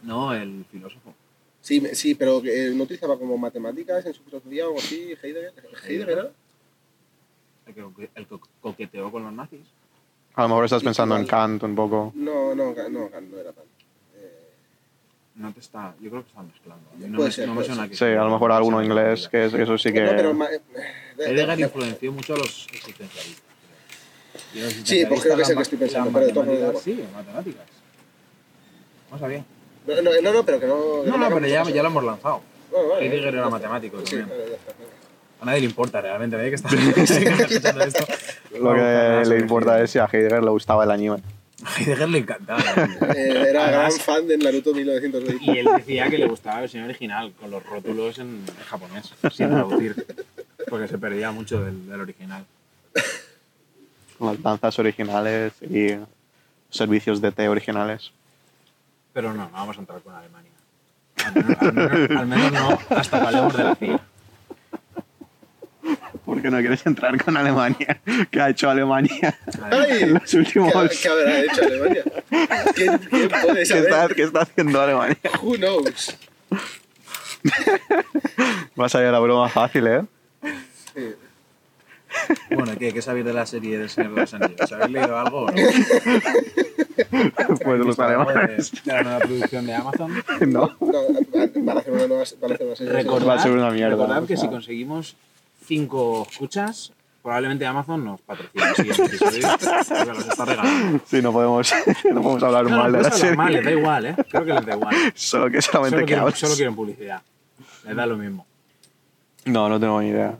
No, 0.03 0.33
el 0.33 0.65
filósofo. 0.71 1.13
Sí, 1.61 1.81
me- 1.81 1.95
sí, 1.95 2.15
pero 2.15 2.41
eh, 2.45 2.71
no 2.75 2.83
utilizaba 2.83 3.17
como 3.17 3.37
matemáticas 3.37 4.05
en 4.05 4.13
su 4.13 4.23
filosofía 4.23 4.65
o 4.65 4.69
algo 4.69 4.79
así. 4.79 5.13
Heidegger. 5.21 5.53
Heidegger 5.83 6.09
era. 6.09 6.31
El 7.65 7.73
que, 7.73 8.09
el 8.15 8.27
que 8.27 8.39
coqueteó 8.61 9.11
con 9.11 9.23
los 9.23 9.33
nazis. 9.33 9.61
A 10.35 10.43
lo 10.43 10.49
mejor 10.49 10.65
estás 10.65 10.83
pensando 10.83 11.15
en. 11.17 11.25
Kant 11.25 11.63
un 11.63 11.75
poco. 11.75 12.11
No, 12.15 12.53
no, 12.53 12.73
no, 12.73 12.89
no, 12.89 13.09
no 13.09 13.37
era 13.39 13.51
tan. 13.53 13.63
Eh, 15.35 15.41
No 15.41 15.51
te 15.53 15.59
está. 15.59 15.93
Yo 15.99 16.09
creo 16.09 16.23
que 16.23 16.29
están 16.29 16.47
mezclando. 16.47 16.83
No 16.97 17.15
Puede 17.17 17.29
me, 17.29 17.33
ser, 17.33 17.47
no 17.47 17.53
me 17.53 17.61
puede 17.61 17.67
suena 17.75 17.87
ser. 17.89 17.97
Sí, 17.97 18.05
a 18.05 18.23
lo 18.23 18.29
mejor 18.29 18.51
alguno 18.51 18.83
inglés, 18.83 19.27
que 19.29 19.45
es- 19.45 19.53
eso 19.53 19.77
sí 19.77 19.91
que... 19.91 20.01
No, 20.01 20.11
pero 20.15 20.31
eh, 20.31 20.61
de- 21.17 21.25
Heidegger 21.25 21.57
de- 21.57 21.63
influenció 21.63 22.11
mucho 22.11 22.33
a 22.35 22.37
los 22.37 22.67
existencialistas. 22.71 23.43
creo. 24.53 24.53
Y 24.53 24.59
los 24.65 24.73
Sí, 24.87 25.05
pues 25.07 25.21
creo 25.21 25.35
que 25.35 25.41
es 25.43 25.49
el 25.49 25.55
que 25.57 25.61
estoy 25.63 25.77
pensando, 25.77 26.11
pero 26.11 26.43
de 26.45 26.79
Sí, 26.79 27.03
matemáticas. 27.13 27.63
No 29.11 29.19
sabía. 29.19 29.43
no, 29.87 30.21
no, 30.21 30.33
no, 30.33 30.43
pero 30.45 30.59
que 30.59 30.67
no. 30.67 31.03
No, 31.05 31.17
me 31.17 31.29
no, 31.29 31.35
pero 31.35 31.47
ya, 31.47 31.63
ya 31.63 31.81
lo 31.83 31.89
hemos 31.89 32.03
lanzado. 32.03 32.41
Bueno, 32.71 32.89
vale, 32.89 33.05
Heidegger 33.05 33.27
era 33.29 33.37
está. 33.39 33.49
matemático 33.49 33.99
Sí, 34.05 34.17
también. 34.17 34.39
ya 34.49 34.55
está. 34.55 34.73
A 35.41 35.45
nadie 35.45 35.59
le 35.59 35.65
importa 35.65 36.01
realmente, 36.01 36.37
nadie 36.37 36.49
que 36.49 36.55
está 36.55 36.69
escuchando 37.49 37.83
esto. 37.83 38.05
Lo 38.59 38.73
que 38.73 39.23
le 39.27 39.37
importa 39.39 39.81
es 39.81 39.91
si 39.91 39.99
a 39.99 40.05
Heidegger 40.11 40.43
le 40.43 40.49
gustaba 40.49 40.83
el 40.85 40.91
anime. 40.91 41.17
A 41.65 41.69
Heidegger 41.79 42.09
le 42.09 42.17
encantaba. 42.19 42.61
Eh, 43.15 43.45
era 43.49 43.71
gran 43.71 43.91
fan 43.91 44.27
de 44.27 44.37
Naruto 44.37 44.73
1920. 44.73 45.43
Y 45.45 45.57
él 45.57 45.67
decía 45.77 46.09
que 46.09 46.17
le 46.17 46.27
gustaba 46.27 46.55
la 46.55 46.61
versión 46.61 46.83
original, 46.83 47.33
con 47.39 47.49
los 47.51 47.63
rótulos 47.65 48.19
en 48.19 48.45
japonés, 48.69 49.11
sin 49.33 49.49
traducir. 49.49 50.05
Porque 50.69 50.87
se 50.87 50.97
perdía 50.97 51.31
mucho 51.31 51.63
del, 51.63 51.87
del 51.87 52.01
original. 52.01 52.45
Con 54.17 54.27
las 54.29 54.41
danzas 54.41 54.79
originales 54.79 55.53
y 55.61 55.95
servicios 56.69 57.19
de 57.21 57.31
té 57.31 57.47
originales. 57.49 58.11
Pero 59.13 59.33
no, 59.33 59.45
no 59.45 59.51
vamos 59.51 59.77
a 59.77 59.79
entrar 59.79 60.01
con 60.01 60.13
Alemania. 60.15 60.51
Al 61.25 61.33
menos, 61.33 61.57
al 61.61 61.73
menos- 61.73 62.17
al 62.19 62.27
menos 62.27 62.51
no 62.51 62.79
hasta 62.97 63.19
que 63.19 63.25
hablemos 63.25 63.57
de 63.57 63.63
la 63.63 63.75
CIA. 63.75 63.99
¿Por 66.25 66.41
qué 66.41 66.49
no 66.49 66.57
quieres 66.59 66.85
entrar 66.85 67.23
con 67.23 67.37
Alemania? 67.37 67.99
¿Qué 68.31 68.41
ha 68.41 68.49
hecho 68.49 68.69
Alemania 68.69 69.37
¡Ay! 69.71 70.01
en 70.03 70.13
los 70.15 70.33
últimos... 70.33 70.73
¿Qué, 70.73 70.97
qué 71.03 71.07
habrá 71.09 71.39
hecho 71.39 71.61
Alemania? 71.63 72.03
¿Quién, 72.75 72.97
quién 72.97 73.29
puede 73.29 73.53
¿Qué 73.53 73.61
está, 73.61 73.89
saber? 73.91 74.15
qué 74.15 74.23
está 74.23 74.41
haciendo 74.41 74.81
Alemania? 74.81 75.17
Who 75.41 75.55
knows? 75.57 76.17
Va 78.79 78.85
a 78.85 78.89
salir 78.89 79.11
la 79.11 79.19
broma 79.19 79.47
fácil, 79.49 79.87
¿eh? 79.87 80.01
Sí. 80.95 81.13
Bueno, 82.49 82.71
¿qué, 82.79 82.93
¿qué 82.93 83.01
sabéis 83.01 83.25
de 83.25 83.33
la 83.33 83.45
serie 83.45 83.77
del 83.77 83.89
Señor 83.89 84.15
de 84.15 84.21
los 84.21 84.33
Anillos? 84.33 84.71
¿Habéis 84.71 84.91
leído 84.91 85.17
algo? 85.19 85.41
o 85.41 85.51
no? 85.51 85.53
Pues 87.63 87.77
los 87.77 87.87
¿Visto 87.87 88.03
algo 88.03 88.29
alemanes. 88.29 88.71
De, 88.71 88.79
de 88.83 88.93
la 88.97 89.03
nueva 89.03 89.19
producción 89.19 89.65
de 89.67 89.73
Amazon. 89.75 90.23
No. 90.47 90.75
No, 90.79 91.01
van 91.63 91.77
a 91.77 91.79
hacer 91.81 91.91
una 91.93 92.07
nueva, 92.07 92.23
van 92.41 92.51
a 92.51 92.53
hacer 92.55 92.67
una 92.67 92.75
serie. 92.75 92.93
Recordad, 92.93 93.27
Va 93.27 93.33
a 93.35 93.39
ser 93.39 93.51
una 93.51 93.69
mierda, 93.69 93.95
recordad 93.95 94.23
o 94.23 94.27
que 94.27 94.37
sea. 94.37 94.45
si 94.45 94.49
conseguimos 94.49 95.15
5 95.67 96.27
escuchas, 96.31 96.93
probablemente 97.21 97.65
Amazon 97.65 98.05
nos 98.05 98.21
patrocine 98.21 98.63
el 98.69 98.75
siguiente 98.75 99.03
episodio. 99.15 99.47
Porque 99.87 100.05
los 100.13 100.27
está 100.27 100.45
regalando. 100.45 100.99
Sí, 101.05 101.21
no 101.21 101.31
podemos, 101.33 101.73
no 102.05 102.21
podemos 102.21 102.43
hablar 102.43 102.63
No, 102.65 102.69
no, 102.69 102.77
mal 102.77 102.91
de 102.91 102.97
la 103.01 103.09
puedes 103.09 103.13
hablar 103.13 103.19
serie. 103.19 103.35
mal, 103.37 103.53
les 103.53 103.65
da 103.65 103.71
igual, 103.71 104.05
¿eh? 104.05 104.15
Creo 104.29 104.45
que 104.45 104.53
les 104.53 104.65
da 104.65 104.73
igual. 104.75 104.95
Solo 105.15 105.49
que 105.51 105.61
solamente 105.61 105.95
Solo 105.95 105.99
que 106.01 106.05
quieren, 106.05 106.21
hables. 106.23 106.39
solo 106.39 106.55
quieren 106.55 106.75
publicidad. 106.75 107.21
Les 107.85 107.95
da 107.95 108.05
lo 108.05 108.17
mismo. 108.17 108.45
No, 109.45 109.69
no 109.69 109.79
tengo 109.79 110.01
ni 110.01 110.09
idea. 110.09 110.37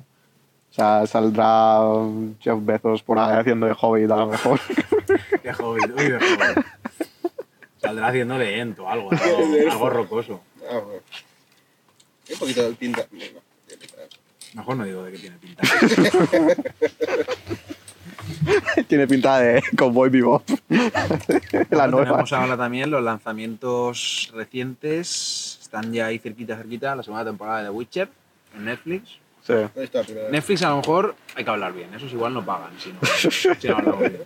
O 0.72 0.74
sea, 0.76 1.08
saldrá 1.08 1.80
Jeff 2.42 2.58
Bezos 2.62 3.02
por 3.04 3.18
ahí 3.18 3.38
haciendo 3.40 3.66
de 3.66 3.76
Hobbit 3.80 4.12
a 4.12 4.16
lo 4.18 4.28
mejor. 4.28 4.60
De 5.44 5.52
Hobbit, 5.54 5.92
uy, 5.98 6.10
de 6.10 6.16
Hobbit. 6.18 6.66
Saldrá 7.80 8.08
haciendo 8.08 8.38
de 8.40 8.60
Ent 8.60 8.80
o 8.80 8.90
algo, 8.90 9.10
algo, 9.12 9.38
algo 9.72 9.90
rocoso. 9.92 10.42
Ah, 10.70 10.80
bueno. 10.80 11.02
Un 12.34 12.40
poquito 12.40 12.64
de 12.64 12.72
pinta. 12.74 13.06
No, 13.12 13.20
no, 13.20 13.40
tiene 13.68 13.82
pinta 13.82 13.98
de 13.98 14.06
eso. 14.08 14.18
Mejor 14.56 14.78
no 14.78 14.86
digo 14.86 15.04
de 15.04 15.12
qué 15.12 15.18
tiene 15.20 15.38
pinta. 15.38 15.64
Tiene 18.88 19.08
pinta 19.08 19.40
de 19.40 19.62
Cowboy 19.78 20.10
Bebop. 20.10 20.44
la 21.70 21.88
nueva. 21.88 22.06
Tenemos 22.06 22.34
ahora 22.34 22.58
también 22.58 22.90
los 22.90 23.04
lanzamientos 23.04 24.32
recientes. 24.34 25.60
Están 25.62 25.92
ya 25.94 26.08
ahí 26.08 26.18
cerquita, 26.20 26.56
cerquita. 26.56 26.96
La 26.96 27.04
segunda 27.04 27.26
temporada 27.26 27.60
de 27.60 27.66
The 27.66 27.70
Witcher 27.72 28.10
en 28.56 28.66
Netflix. 28.66 29.10
Sí. 29.46 29.54
No. 29.54 29.72
Netflix 30.32 30.64
a 30.64 30.70
lo 30.70 30.78
mejor 30.78 31.16
hay 31.36 31.44
que 31.44 31.50
hablar 31.50 31.74
bien. 31.74 31.94
Esos 31.94 32.12
igual 32.14 32.34
no 32.34 32.46
pagan 32.46 32.72
si 32.80 32.94
no, 32.94 33.00
si 33.60 33.68
no 33.68 33.78
hablamos 33.78 34.00
bien. 34.00 34.24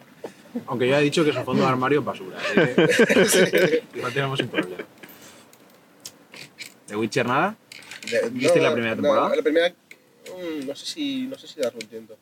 Aunque 0.67 0.87
yo 0.87 0.95
he 0.97 1.01
dicho 1.01 1.25
que 1.25 1.33
su 1.33 1.43
fondo 1.43 1.63
de 1.63 1.69
armario 1.69 1.99
es 1.99 2.05
basura. 2.05 2.37
que 2.53 3.83
igual 3.95 4.13
tenemos 4.13 4.39
un 4.39 4.47
problema. 4.47 4.83
¿The 6.87 6.95
Witcher 6.95 7.25
nada? 7.25 7.55
De- 8.09 8.29
¿Viste 8.29 8.61
la 8.61 8.71
primera 8.73 8.95
no, 8.95 9.01
temporada? 9.01 9.35
la 9.35 9.41
primera. 9.43 9.73
No 10.65 10.75
sé 10.75 10.85
si. 10.85 11.27
No 11.27 11.37
sé 11.37 11.47
si 11.47 11.59
darle 11.61 11.79
un 11.83 11.87
tiento. 11.89 12.17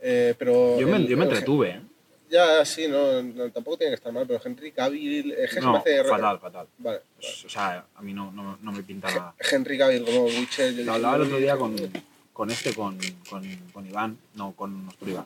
Eh, 0.00 0.34
pero. 0.38 0.78
Yo 0.78 0.86
me, 0.88 0.96
el- 0.96 1.08
yo 1.08 1.16
me 1.16 1.24
entretuve, 1.24 1.70
¿eh? 1.70 1.80
Ya, 2.30 2.62
sí, 2.66 2.86
no, 2.88 3.22
no, 3.22 3.50
tampoco 3.50 3.78
tiene 3.78 3.92
que 3.92 3.94
estar 3.94 4.12
mal, 4.12 4.26
pero 4.26 4.38
Henry 4.44 4.70
Cavill. 4.72 5.32
eh, 5.32 5.48
se 5.48 5.60
me 5.60 5.66
No, 5.66 5.76
hace- 5.76 6.04
fatal, 6.04 6.38
fatal. 6.38 6.66
Vale. 6.76 7.00
Pues, 7.16 7.44
O 7.46 7.48
sea, 7.48 7.86
a 7.94 8.02
mí 8.02 8.12
no, 8.12 8.30
no, 8.30 8.58
no 8.60 8.72
me 8.72 8.82
pinta 8.82 9.08
nada. 9.10 9.34
Henry 9.50 9.78
Cavill 9.78 10.04
como 10.04 10.24
Witcher. 10.24 10.74
yo 10.74 10.84
Lo 10.84 10.92
hablaba 10.92 11.16
el 11.16 11.22
otro 11.22 11.38
día 11.38 11.54
"Uy, 11.56 11.60
con, 11.60 11.76
con 12.34 12.50
este, 12.50 12.74
con, 12.74 12.98
con, 13.30 13.42
con 13.72 13.86
Iván, 13.86 14.18
no, 14.34 14.52
con 14.52 14.84
nuestro 14.84 15.08
Iván. 15.08 15.24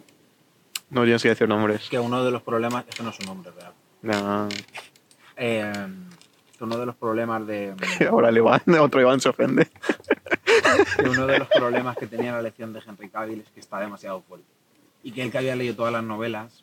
No 0.90 1.02
tienes 1.02 1.22
que 1.22 1.30
decir 1.30 1.48
nombres. 1.48 1.88
Que 1.90 1.98
uno 1.98 2.24
de 2.24 2.30
los 2.30 2.42
problemas, 2.42 2.84
es 2.88 2.94
que 2.94 3.02
no 3.02 3.10
es 3.10 3.18
un 3.18 3.26
nombre 3.26 3.50
real. 3.50 3.72
No. 4.02 4.48
Eh, 5.36 5.72
uno 6.62 6.78
de 6.78 6.86
los 6.86 6.96
problemas 6.96 7.46
de 7.46 7.74
Ahora 8.10 8.28
el 8.30 8.36
Iván, 8.38 8.62
otro 8.80 9.00
Iván 9.00 9.20
se 9.20 9.28
ofende. 9.28 9.68
que 10.96 11.08
uno 11.08 11.26
de 11.26 11.38
los 11.40 11.48
problemas 11.48 11.96
que 11.96 12.06
tenía 12.06 12.32
la 12.32 12.40
elección 12.40 12.72
de 12.72 12.80
Henry 12.86 13.08
Cavill 13.08 13.40
es 13.40 13.48
que 13.50 13.60
está 13.60 13.80
demasiado 13.80 14.20
fuerte. 14.22 14.46
Y 15.02 15.12
que 15.12 15.22
él 15.22 15.30
que 15.30 15.38
había 15.38 15.56
leído 15.56 15.74
todas 15.74 15.92
las 15.92 16.04
novelas, 16.04 16.62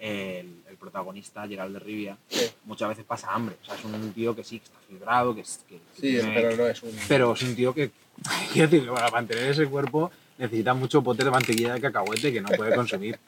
el, 0.00 0.62
el 0.68 0.76
protagonista, 0.78 1.46
Gerald 1.46 1.74
de 1.74 1.78
Rivia, 1.80 2.16
Sí. 2.28 2.50
muchas 2.64 2.88
veces 2.90 3.04
pasa 3.04 3.32
hambre. 3.32 3.56
O 3.62 3.64
sea, 3.64 3.74
es 3.74 3.84
un 3.84 4.12
tío 4.12 4.34
que 4.34 4.44
sí, 4.44 4.58
que 4.58 4.64
está 4.66 4.78
fibrado, 4.88 5.34
que, 5.34 5.40
es- 5.42 5.60
que, 5.68 5.76
que 5.76 5.80
Sí, 5.94 6.00
tiene- 6.20 6.34
pero 6.34 6.56
no 6.56 6.66
es 6.66 6.82
un. 6.82 6.90
pero 7.08 7.32
es 7.32 7.42
un 7.42 7.54
tío 7.56 7.74
que, 7.74 7.90
quiero 8.52 8.68
decir, 8.68 8.86
que 8.88 8.92
para 8.94 9.10
mantener 9.10 9.50
ese 9.50 9.66
cuerpo 9.66 10.10
necesita 10.38 10.74
mucho 10.74 11.02
pote 11.02 11.24
de 11.24 11.30
mantequilla 11.30 11.74
de 11.74 11.80
cacahuete 11.80 12.32
que 12.32 12.40
no 12.40 12.48
puede 12.50 12.74
consumir. 12.74 13.18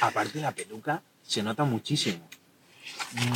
Aparte 0.00 0.40
la 0.40 0.52
peluca 0.52 1.02
se 1.22 1.42
nota 1.42 1.64
muchísimo. 1.64 2.28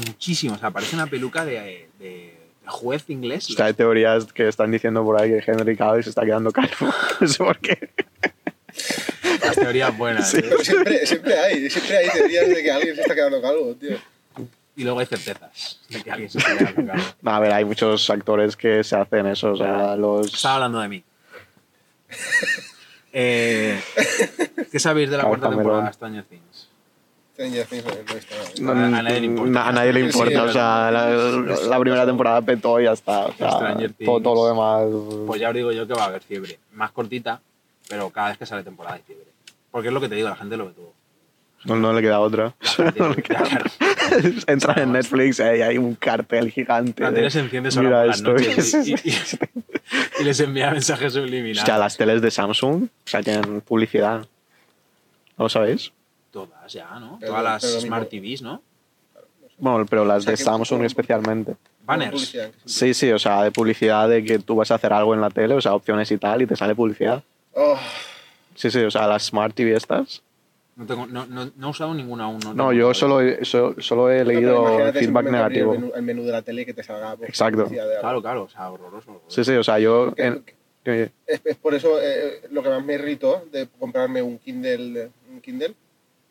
Muchísimo. 0.06 0.54
O 0.54 0.58
sea, 0.58 0.70
parece 0.70 0.94
una 0.96 1.06
peluca 1.06 1.44
de, 1.44 1.88
de- 1.98 2.38
de 2.62 2.68
juez 2.68 3.04
inglés. 3.08 3.50
O 3.50 3.54
sea, 3.54 3.66
hay 3.66 3.74
teorías 3.74 4.32
que 4.32 4.46
están 4.48 4.70
diciendo 4.70 5.02
por 5.04 5.20
ahí 5.20 5.30
que 5.30 5.50
Henry 5.50 5.76
Cavill 5.76 6.04
se 6.04 6.10
está 6.10 6.24
quedando 6.24 6.52
calvo. 6.52 6.70
No 7.20 7.26
sé 7.28 7.38
por 7.38 7.58
qué. 7.58 7.90
Las 9.44 9.56
teorías 9.56 9.96
buenas. 9.96 10.30
Sí. 10.30 10.38
¿eh? 10.38 10.50
Siempre, 10.62 11.06
siempre 11.06 11.38
hay, 11.38 11.68
siempre 11.70 11.96
hay 11.98 12.08
teorías 12.10 12.48
de 12.48 12.62
que 12.62 12.70
alguien 12.70 12.94
se 12.94 13.00
está 13.02 13.14
quedando 13.14 13.42
calvo, 13.42 13.74
tío. 13.74 13.96
Y 14.74 14.84
luego 14.84 15.00
hay 15.00 15.06
certezas 15.06 15.80
de 15.90 16.02
que 16.02 16.10
alguien 16.10 16.30
se 16.30 16.38
está 16.38 16.56
quedando 16.56 16.92
calvo. 16.92 17.04
No, 17.20 17.30
a 17.32 17.40
ver, 17.40 17.52
hay 17.52 17.64
muchos 17.64 18.08
actores 18.10 18.56
que 18.56 18.82
se 18.84 18.96
hacen 18.96 19.26
eso. 19.26 19.52
O 19.52 19.56
sea, 19.56 19.96
los. 19.96 20.32
Estaba 20.32 20.54
hablando 20.56 20.80
de 20.80 20.88
mí. 20.88 21.04
Eh, 23.12 23.78
¿Qué 24.70 24.78
sabéis 24.78 25.10
de 25.10 25.16
la 25.18 25.24
cuarta 25.24 25.50
temporada 25.50 25.86
de 25.86 25.92
Stranger 25.92 26.24
Things? 26.24 26.42
Stranger 27.32 27.66
Things 27.66 27.84
no 27.84 27.90
he 27.92 28.14
visto 28.14 28.34
nada. 28.64 28.74
No, 28.74 28.96
A 28.98 29.02
nadie 29.02 29.20
le 29.20 29.26
importa. 29.26 29.50
na- 29.52 29.68
a 29.68 29.72
nadie 29.72 29.92
le 29.92 30.00
Sí, 30.00 30.06
importa. 30.06 30.30
sí, 30.30 30.36
o 30.36 30.52
sea, 30.52 30.90
la, 30.90 31.10
la 31.68 31.80
primera 31.80 32.04
temporada 32.06 32.42
petó 32.42 32.80
y 32.80 32.84
ya 32.84 32.92
está. 32.92 33.26
O 33.26 33.32
sea, 33.34 33.76
todo, 34.04 34.34
lo 34.34 34.46
demás. 34.48 35.26
Pues 35.26 35.40
ya 35.40 35.48
os 35.48 35.54
digo 35.54 35.72
yo 35.72 35.86
que 35.86 35.94
va 35.94 36.02
a 36.04 36.06
haber 36.06 36.22
fiebre. 36.22 36.58
Más 36.74 36.90
cortita, 36.92 37.40
pero 37.88 38.10
cada 38.10 38.28
vez 38.28 38.38
que 38.38 38.46
sale 38.46 38.62
temporada 38.62 38.96
hay 38.96 39.02
fiebre. 39.02 39.26
Porque 39.70 39.88
es 39.88 39.94
lo 39.94 40.00
que 40.00 40.08
te 40.10 40.14
digo, 40.14 40.28
la 40.28 40.36
gente 40.36 40.56
lo 40.58 40.66
ve 40.66 40.72
todo. 40.72 40.92
No, 41.64 41.76
no 41.76 41.92
le 41.92 42.02
queda 42.02 42.20
otra. 42.20 42.54
No 42.96 43.08
le 43.10 43.22
queda. 43.22 43.44
Entran 44.46 44.78
en 44.80 44.92
Netflix 44.92 45.40
eh, 45.40 45.58
y 45.58 45.62
hay 45.62 45.78
un 45.78 45.94
cartel 45.94 46.50
gigante. 46.50 47.02
La 47.02 47.10
de, 47.10 47.16
tele 47.16 47.30
se 47.30 47.40
enciende 47.40 47.70
solo 47.70 47.88
Mira 47.88 48.00
por 48.00 48.06
las 48.08 48.22
noches 48.22 48.74
y, 48.86 48.92
y- 49.08 49.14
y 50.20 50.24
les 50.24 50.38
envía 50.40 50.70
mensajes 50.70 51.12
subliminales. 51.14 51.58
Hostia, 51.60 51.78
las 51.78 51.96
teles 51.96 52.20
de 52.20 52.30
Samsung, 52.30 52.84
o 52.84 52.88
sea, 53.08 53.22
tienen 53.22 53.60
publicidad. 53.62 54.18
¿No 55.38 55.44
lo 55.44 55.48
sabéis? 55.48 55.92
Todas 56.32 56.72
ya, 56.72 56.98
¿no? 56.98 57.18
Pero- 57.20 57.32
Todas 57.32 57.62
las 57.62 57.80
Smart. 57.82 58.08
TVs, 58.08 58.42
¿no? 58.42 58.60
Bueno, 59.58 59.86
pero 59.88 60.04
las 60.04 60.18
O 60.18 60.20
sea, 60.22 60.32
de 60.32 60.36
que- 60.38 60.42
Samsung 60.44 60.82
especialmente. 60.84 61.54
Banners. 61.84 62.34
Sí, 62.64 62.94
sí, 62.94 63.10
o 63.12 63.18
sea, 63.18 63.44
de 63.44 63.52
publicidad 63.52 64.08
de 64.08 64.24
que 64.24 64.38
tú 64.40 64.56
vas 64.56 64.70
a 64.70 64.76
hacer 64.76 64.92
algo 64.92 65.14
en 65.14 65.20
la 65.20 65.30
tele, 65.30 65.54
o 65.54 65.60
sea, 65.60 65.74
opciones 65.74 66.10
y 66.10 66.18
tal, 66.18 66.42
y 66.42 66.46
te 66.46 66.56
sale 66.56 66.74
publicidad. 66.74 67.22
Oh, 67.54 67.76
Sí, 68.54 68.70
sí, 68.70 68.78
o 68.80 68.90
sea, 68.90 69.06
las 69.06 69.24
Smart 69.24 69.54
TV 69.54 69.74
estas. 69.76 70.22
No, 70.76 70.86
tengo, 70.86 71.06
no, 71.06 71.26
no, 71.26 71.50
no 71.56 71.66
he 71.66 71.70
usado 71.70 71.92
ninguna 71.94 72.24
aún. 72.24 72.38
No, 72.40 72.50
tengo 72.54 72.72
yo 72.72 72.94
solo 72.94 73.20
he, 73.20 73.44
so- 73.44 73.74
solo 73.78 74.10
he 74.10 74.18
no, 74.20 74.24
leído 74.24 74.92
feedback 74.92 75.30
negativo. 75.30 75.74
El 75.74 75.80
menú, 75.80 75.92
el 75.96 76.02
menú 76.02 76.22
de 76.24 76.32
la 76.32 76.42
tele 76.42 76.64
que 76.66 76.72
te 76.74 76.82
salga. 76.82 77.16
pues, 77.16 77.28
Exacto. 77.28 77.66
Claro, 78.00 78.22
claro, 78.22 78.42
o 78.44 78.48
sea, 78.48 78.70
horroroso. 78.70 79.22
Sí, 79.28 79.44
sí, 79.44 79.52
o 79.52 79.62
sea, 79.64 79.78
yo... 79.78 80.14
Que- 80.14 80.22
en- 80.26 80.44
Es, 80.84 81.40
es 81.44 81.56
por 81.58 81.74
eso 81.74 81.98
eh, 82.02 82.42
lo 82.50 82.60
que 82.62 82.68
más 82.68 82.84
me 82.84 82.94
irritó 82.94 83.44
de 83.52 83.68
comprarme 83.78 84.20
un 84.20 84.38
Kindle. 84.38 85.10
Un 85.30 85.40
Kindle 85.40 85.74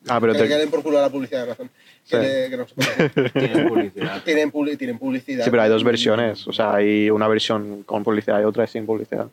ah, 0.07 0.19
pero 0.19 0.33
que 0.33 0.39
le 0.39 0.47
te- 0.47 0.57
den 0.57 0.69
por 0.69 0.83
culo 0.83 0.99
a 0.99 1.01
la 1.01 1.09
publicidad 1.09 1.39
de 1.39 1.45
Amazon. 1.51 1.69
Que, 2.07 2.15
Sí. 2.17 2.17
le- 2.17 2.49
que 2.49 2.57
no 2.57 2.67
se 2.67 2.75
puede. 2.75 3.29
Tiene 3.47 3.67
publicidad. 3.69 4.23
tienen, 4.23 4.51
publi- 4.51 4.77
tienen 4.77 4.97
publicidad. 4.99 5.43
Sí, 5.45 5.49
pero 5.51 5.63
hay 5.63 5.69
dos 5.69 5.83
versiones. 5.83 6.47
O 6.47 6.53
sea, 6.53 6.73
hay 6.75 7.09
una 7.09 7.27
versión 7.27 7.83
con 7.83 8.03
publicidad 8.03 8.41
y 8.41 8.43
otra 8.43 8.65
sin 8.67 8.85
publicidad. 8.85 9.27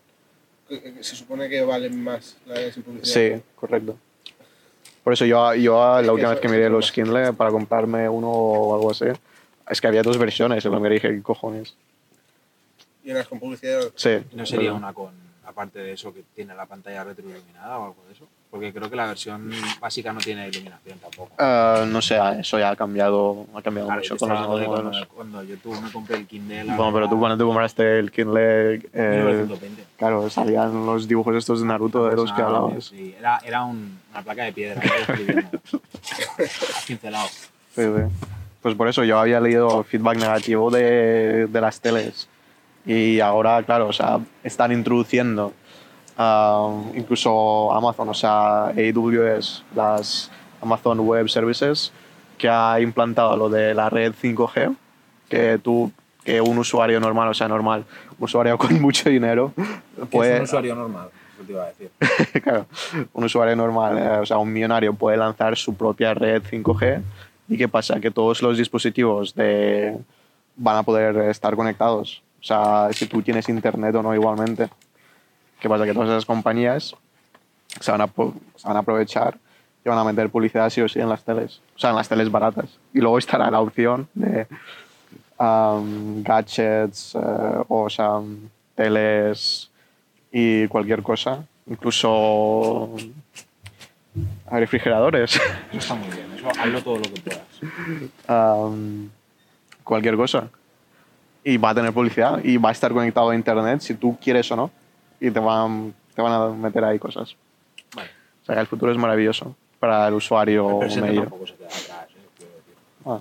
Se 1.00 1.16
supone 1.16 1.48
que 1.48 1.62
valen 1.62 2.02
más 2.02 2.36
la 2.46 2.54
de 2.54 2.72
sin 2.72 2.82
publicidad. 2.82 3.36
Sí, 3.36 3.42
correcto. 3.56 3.96
Por 5.02 5.14
eso 5.14 5.24
yo, 5.24 5.54
yo 5.54 5.98
Es 5.98 6.06
la 6.06 6.12
última 6.12 6.28
eso- 6.28 6.34
vez 6.34 6.40
que 6.40 6.48
miré 6.48 6.68
los 6.68 6.92
Kindle 6.92 7.32
para 7.32 7.50
comprarme 7.50 8.06
uno 8.08 8.30
o 8.30 8.74
algo 8.74 8.90
así, 8.90 9.06
es 9.70 9.80
que 9.80 9.86
había 9.86 10.02
dos 10.02 10.18
versiones. 10.18 10.62
Y 10.64 10.68
lo 10.68 10.78
miré 10.78 10.96
y 10.96 10.98
dije, 10.98 11.08
¿qué 11.14 11.22
cojones? 11.22 11.74
Y 13.04 13.10
unas 13.12 13.26
con 13.26 13.38
publicidad. 13.40 13.80
Sí. 13.94 14.18
No 14.34 14.44
sería 14.44 14.66
pero- 14.68 14.76
una 14.76 14.92
con, 14.92 15.12
aparte 15.46 15.78
de 15.78 15.92
eso, 15.92 16.12
que 16.12 16.22
tiene 16.34 16.54
la 16.54 16.66
pantalla 16.66 17.04
retroiluminada 17.04 17.78
o 17.78 17.84
algo 17.86 18.04
de 18.06 18.12
eso. 18.12 18.28
Porque 18.50 18.72
creo 18.72 18.88
que 18.88 18.96
la 18.96 19.06
versión 19.06 19.50
básica 19.78 20.10
no 20.10 20.20
tiene 20.20 20.48
iluminación 20.48 20.98
tampoco. 20.98 21.32
Ah, 21.38 21.84
no 21.86 22.00
sé, 22.00 22.18
eso 22.40 22.58
ya 22.58 22.70
ha 22.70 22.76
cambiado, 22.76 23.46
ha 23.54 23.60
cambiado 23.60 23.88
Claro, 23.88 24.00
mucho 24.00 24.16
con 24.16 24.28
los 24.30 24.38
nuevos 24.38 24.64
cuando, 24.66 24.82
modelos. 24.90 25.08
cuando 25.14 25.42
yo 25.42 25.56
tuve, 25.58 25.80
me 25.82 25.90
compré 25.92 26.16
el 26.16 26.26
Kindle. 26.26 26.64
Bueno, 26.64 26.90
pero 26.94 27.08
tú 27.10 27.18
cuando 27.18 27.36
te 27.36 27.44
compraste 27.44 27.98
el 27.98 28.10
Kindle, 28.10 28.76
eh, 28.94 28.94
1920. 28.94 29.84
claro, 29.98 30.30
salían 30.30 30.86
los 30.86 31.06
dibujos 31.06 31.36
estos 31.36 31.60
de 31.60 31.66
Naruto 31.66 32.08
de 32.08 32.16
los 32.16 32.32
que 32.32 32.40
Ah, 32.40 32.46
hablabas. 32.46 32.84
Sí, 32.86 33.14
era, 33.18 33.38
era 33.44 33.64
un- 33.64 34.00
una 34.12 34.22
placa 34.22 34.44
de 34.44 34.52
piedra. 34.54 34.80
Pincelado. 36.86 37.28
Sí, 37.74 37.82
sí. 37.82 38.02
Pues 38.62 38.74
por 38.74 38.88
eso 38.88 39.04
yo 39.04 39.18
había 39.18 39.40
leído 39.40 39.82
feedback 39.84 40.18
negativo 40.18 40.70
de, 40.70 41.46
de 41.48 41.60
las 41.60 41.80
teles. 41.80 42.28
Y 42.86 43.20
ahora, 43.20 43.62
claro, 43.62 43.88
o 43.88 43.92
sea, 43.92 44.18
están 44.42 44.72
introduciendo 44.72 45.52
incluso 46.94 47.72
Amazon, 47.72 48.08
o 48.08 48.14
sea, 48.14 48.66
AWS, 48.66 49.64
las 49.74 50.30
Amazon 50.60 51.00
Web 51.00 51.28
Services, 51.28 51.92
que 52.36 52.48
ha 52.48 52.80
implantado 52.80 53.36
lo 53.36 53.48
de 53.48 53.74
la 53.74 53.88
red 53.88 54.12
5G, 54.14 54.74
que 55.28 55.58
tú, 55.58 55.92
que 56.24 56.40
un 56.40 56.58
usuario 56.58 56.98
normal, 56.98 57.28
o 57.28 57.34
sea, 57.34 57.48
normal, 57.48 57.84
un 58.18 58.24
usuario 58.24 58.58
con 58.58 58.80
mucho 58.82 59.08
dinero, 59.08 59.52
Que 59.54 59.62
es 60.02 60.08
puede, 60.08 60.36
un 60.38 60.44
usuario 60.44 60.74
normal, 60.74 61.08
eso 61.34 61.44
te 61.44 61.52
iba 61.52 61.64
a 61.64 61.66
decir. 61.66 61.90
claro, 62.42 62.66
un 63.12 63.24
usuario 63.24 63.54
normal, 63.54 63.98
eh, 63.98 64.18
o 64.18 64.26
sea, 64.26 64.38
un 64.38 64.52
millonario 64.52 64.92
puede 64.94 65.16
lanzar 65.16 65.56
su 65.56 65.74
propia 65.74 66.14
red 66.14 66.42
5G. 66.42 67.02
¿Y 67.50 67.56
qué 67.56 67.68
pasa? 67.68 67.98
Que 68.00 68.10
todos 68.10 68.42
los 68.42 68.58
dispositivos 68.58 69.34
de, 69.34 69.96
van 70.56 70.76
a 70.76 70.82
poder 70.82 71.16
estar 71.30 71.56
conectados. 71.56 72.22
O 72.40 72.44
sea, 72.44 72.88
si 72.92 73.06
tú 73.06 73.22
tienes 73.22 73.48
internet 73.48 73.94
o 73.94 74.02
no 74.02 74.14
igualmente. 74.14 74.68
¿Qué 75.60 75.68
pasa? 75.68 75.84
Que 75.84 75.92
todas 75.92 76.08
esas 76.08 76.26
compañías 76.26 76.94
se 77.80 77.90
van 77.90 78.00
a, 78.00 78.06
se 78.06 78.68
van 78.68 78.76
a 78.76 78.80
aprovechar 78.80 79.38
y 79.84 79.88
van 79.88 79.98
a 79.98 80.04
meter 80.04 80.30
publicidad 80.30 80.70
sí 80.70 80.80
o 80.80 80.88
sí 80.88 81.00
en 81.00 81.08
las 81.08 81.24
teles. 81.24 81.60
O 81.76 81.78
sea, 81.78 81.90
en 81.90 81.96
las 81.96 82.08
teles 82.08 82.30
baratas. 82.30 82.78
Y 82.92 83.00
luego 83.00 83.18
estará 83.18 83.50
la 83.50 83.60
opción 83.60 84.08
de 84.14 84.46
um, 85.38 86.22
gadgets, 86.22 87.14
eh, 87.14 87.64
o 87.68 87.88
sea, 87.88 88.20
teles 88.74 89.70
y 90.32 90.66
cualquier 90.68 91.02
cosa. 91.02 91.44
Incluso 91.66 92.90
refrigeradores. 94.50 95.36
Eso 95.36 95.78
está 95.78 95.94
muy 95.94 96.08
bien. 96.08 96.26
Eso 96.36 96.48
hazlo 96.48 96.82
todo 96.82 96.96
lo 96.96 97.02
que 97.02 97.20
puedas. 97.20 98.68
um, 98.68 99.08
cualquier 99.84 100.16
cosa. 100.16 100.48
Y 101.44 101.56
va 101.56 101.70
a 101.70 101.74
tener 101.74 101.92
publicidad 101.92 102.42
y 102.42 102.56
va 102.56 102.70
a 102.70 102.72
estar 102.72 102.92
conectado 102.92 103.30
a 103.30 103.34
internet 103.34 103.80
si 103.80 103.94
tú 103.94 104.16
quieres 104.20 104.50
o 104.50 104.56
no. 104.56 104.70
Y 105.20 105.30
te 105.30 105.40
van, 105.40 105.94
te 106.14 106.22
van 106.22 106.32
a 106.32 106.48
meter 106.48 106.84
ahí 106.84 106.98
cosas. 106.98 107.36
Vale. 107.94 108.10
O 108.42 108.46
sea, 108.46 108.54
que 108.54 108.60
el 108.60 108.66
futuro 108.66 108.92
es 108.92 108.98
maravilloso 108.98 109.54
para 109.80 110.08
el 110.08 110.14
usuario 110.14 110.82
El 110.82 111.02
medio. 111.02 111.20
tampoco 111.22 111.46
se 111.46 111.54
queda 111.54 111.66
atrás, 111.68 112.08
¿eh? 112.10 112.46
Ah, 113.06 113.20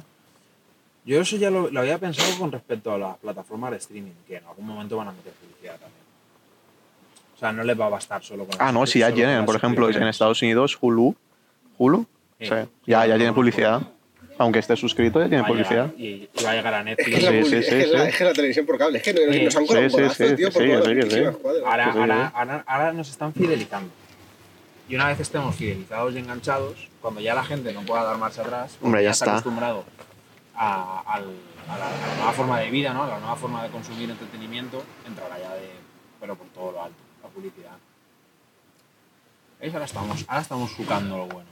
Yo 1.05 1.21
eso 1.21 1.37
ya 1.37 1.49
lo, 1.49 1.69
lo 1.69 1.79
había 1.79 1.97
pensado 1.97 2.37
con 2.39 2.51
respecto 2.51 2.93
a 2.93 2.97
las 2.97 3.17
plataformas 3.17 3.71
de 3.71 3.77
streaming, 3.77 4.11
que 4.27 4.37
en 4.37 4.45
algún 4.45 4.65
momento 4.65 4.97
van 4.97 5.07
a 5.09 5.11
meter 5.11 5.33
publicidad 5.33 5.73
también. 5.79 6.01
O 7.35 7.39
sea, 7.39 7.51
no 7.51 7.63
les 7.63 7.79
va 7.79 7.85
a 7.85 7.89
bastar 7.89 8.23
solo 8.23 8.45
con 8.45 8.55
Ah, 8.59 8.71
no, 8.71 8.85
si 8.87 8.99
ya 8.99 9.11
tienen. 9.13 9.45
Por 9.45 9.55
ejemplo, 9.55 9.89
en. 9.89 10.03
Estados 10.07 10.41
Unidos, 10.41 10.77
Hulu. 10.81 11.15
Hulu. 11.77 12.05
Sí. 12.39 12.45
sí, 12.47 12.53
ya, 12.85 13.05
ya 13.05 13.15
tiene 13.17 13.33
publicidad. 13.33 13.81
Aunque 14.39 14.59
esté 14.59 14.75
suscrito, 14.75 15.19
ya 15.19 15.27
tiene 15.27 15.41
Va 15.41 15.47
a 15.47 15.51
llegar- 15.51 15.89
publicidad. 15.89 15.93
y, 15.97 16.29
y 16.39 16.43
va 16.43 16.51
a 16.51 16.53
llegar 16.55 16.73
a 16.75 16.79
Es 16.79 16.85
Netflix. 16.85 17.09
que, 17.09 17.15
es 17.17 17.23
la, 17.23 17.29
Sí, 17.31 17.37
publi- 17.37 17.49
sí, 17.49 17.55
es 17.55 17.65
sí, 17.65 17.71
que 17.71 17.81
es 17.81 17.91
la- 17.91 18.01
sí. 18.03 18.07
es 18.09 18.17
que 18.17 18.23
la 18.23 18.33
televisión 18.33 18.65
por 18.65 18.77
cable. 18.77 18.97
Es 18.99 19.03
que 19.03 19.13
nos, 19.13 19.35
Sí. 19.35 19.43
nos 19.45 19.55
han 19.55 19.67
Sí, 19.67 19.73
sí, 19.89 20.09
sí, 20.27 20.35
tío, 20.35 20.51
sí, 20.51 20.53
por 20.53 20.85
sí, 20.85 21.01
sí, 21.01 21.09
sí. 21.11 21.23
Ahora, 21.65 21.85
Sí, 21.85 21.91
sí, 21.93 21.99
ahora, 21.99 22.27
sí. 22.27 22.31
ahora, 22.35 22.63
ahora 22.67 22.93
nos 22.93 23.09
están 23.09 23.33
fidelizando. 23.33 23.89
Y 24.89 24.95
una 24.95 25.07
vez 25.07 25.19
estemos 25.19 25.55
fidelizados 25.55 26.13
y 26.13 26.19
enganchados, 26.19 26.87
cuando 27.01 27.19
ya 27.19 27.33
la 27.35 27.43
gente 27.43 27.73
no 27.73 27.81
pueda 27.81 28.03
dar 28.03 28.17
marcha 28.17 28.41
atrás, 28.41 28.77
Hombre, 28.81 29.03
ya 29.03 29.09
está 29.11 29.25
está. 29.25 29.31
acostumbrado 29.37 29.83
a, 30.55 31.01
a 31.05 31.19
la, 31.19 31.25
a 31.73 31.77
la 31.77 32.15
nueva 32.17 32.31
forma 32.33 32.59
de 32.61 32.69
vida, 32.69 32.93
¿no? 32.93 33.03
a 33.03 33.07
la 33.07 33.19
nueva 33.19 33.35
forma 33.35 33.63
de 33.63 33.69
consumir 33.69 34.09
entretenimiento, 34.09 34.83
entrará 35.05 35.37
ya 35.39 35.53
de, 35.55 35.69
pero 36.21 36.35
por 36.35 36.47
todo 36.49 36.71
lo 36.71 36.83
alto, 36.83 36.97
la 37.21 37.29
publicidad. 37.29 37.71
¿Veis? 39.59 39.73
Ahora 39.73 39.85
estamos, 39.85 40.23
ahora 40.27 40.41
estamos 40.41 40.71
sucando 40.71 41.17
lo 41.17 41.25
bueno. 41.27 41.49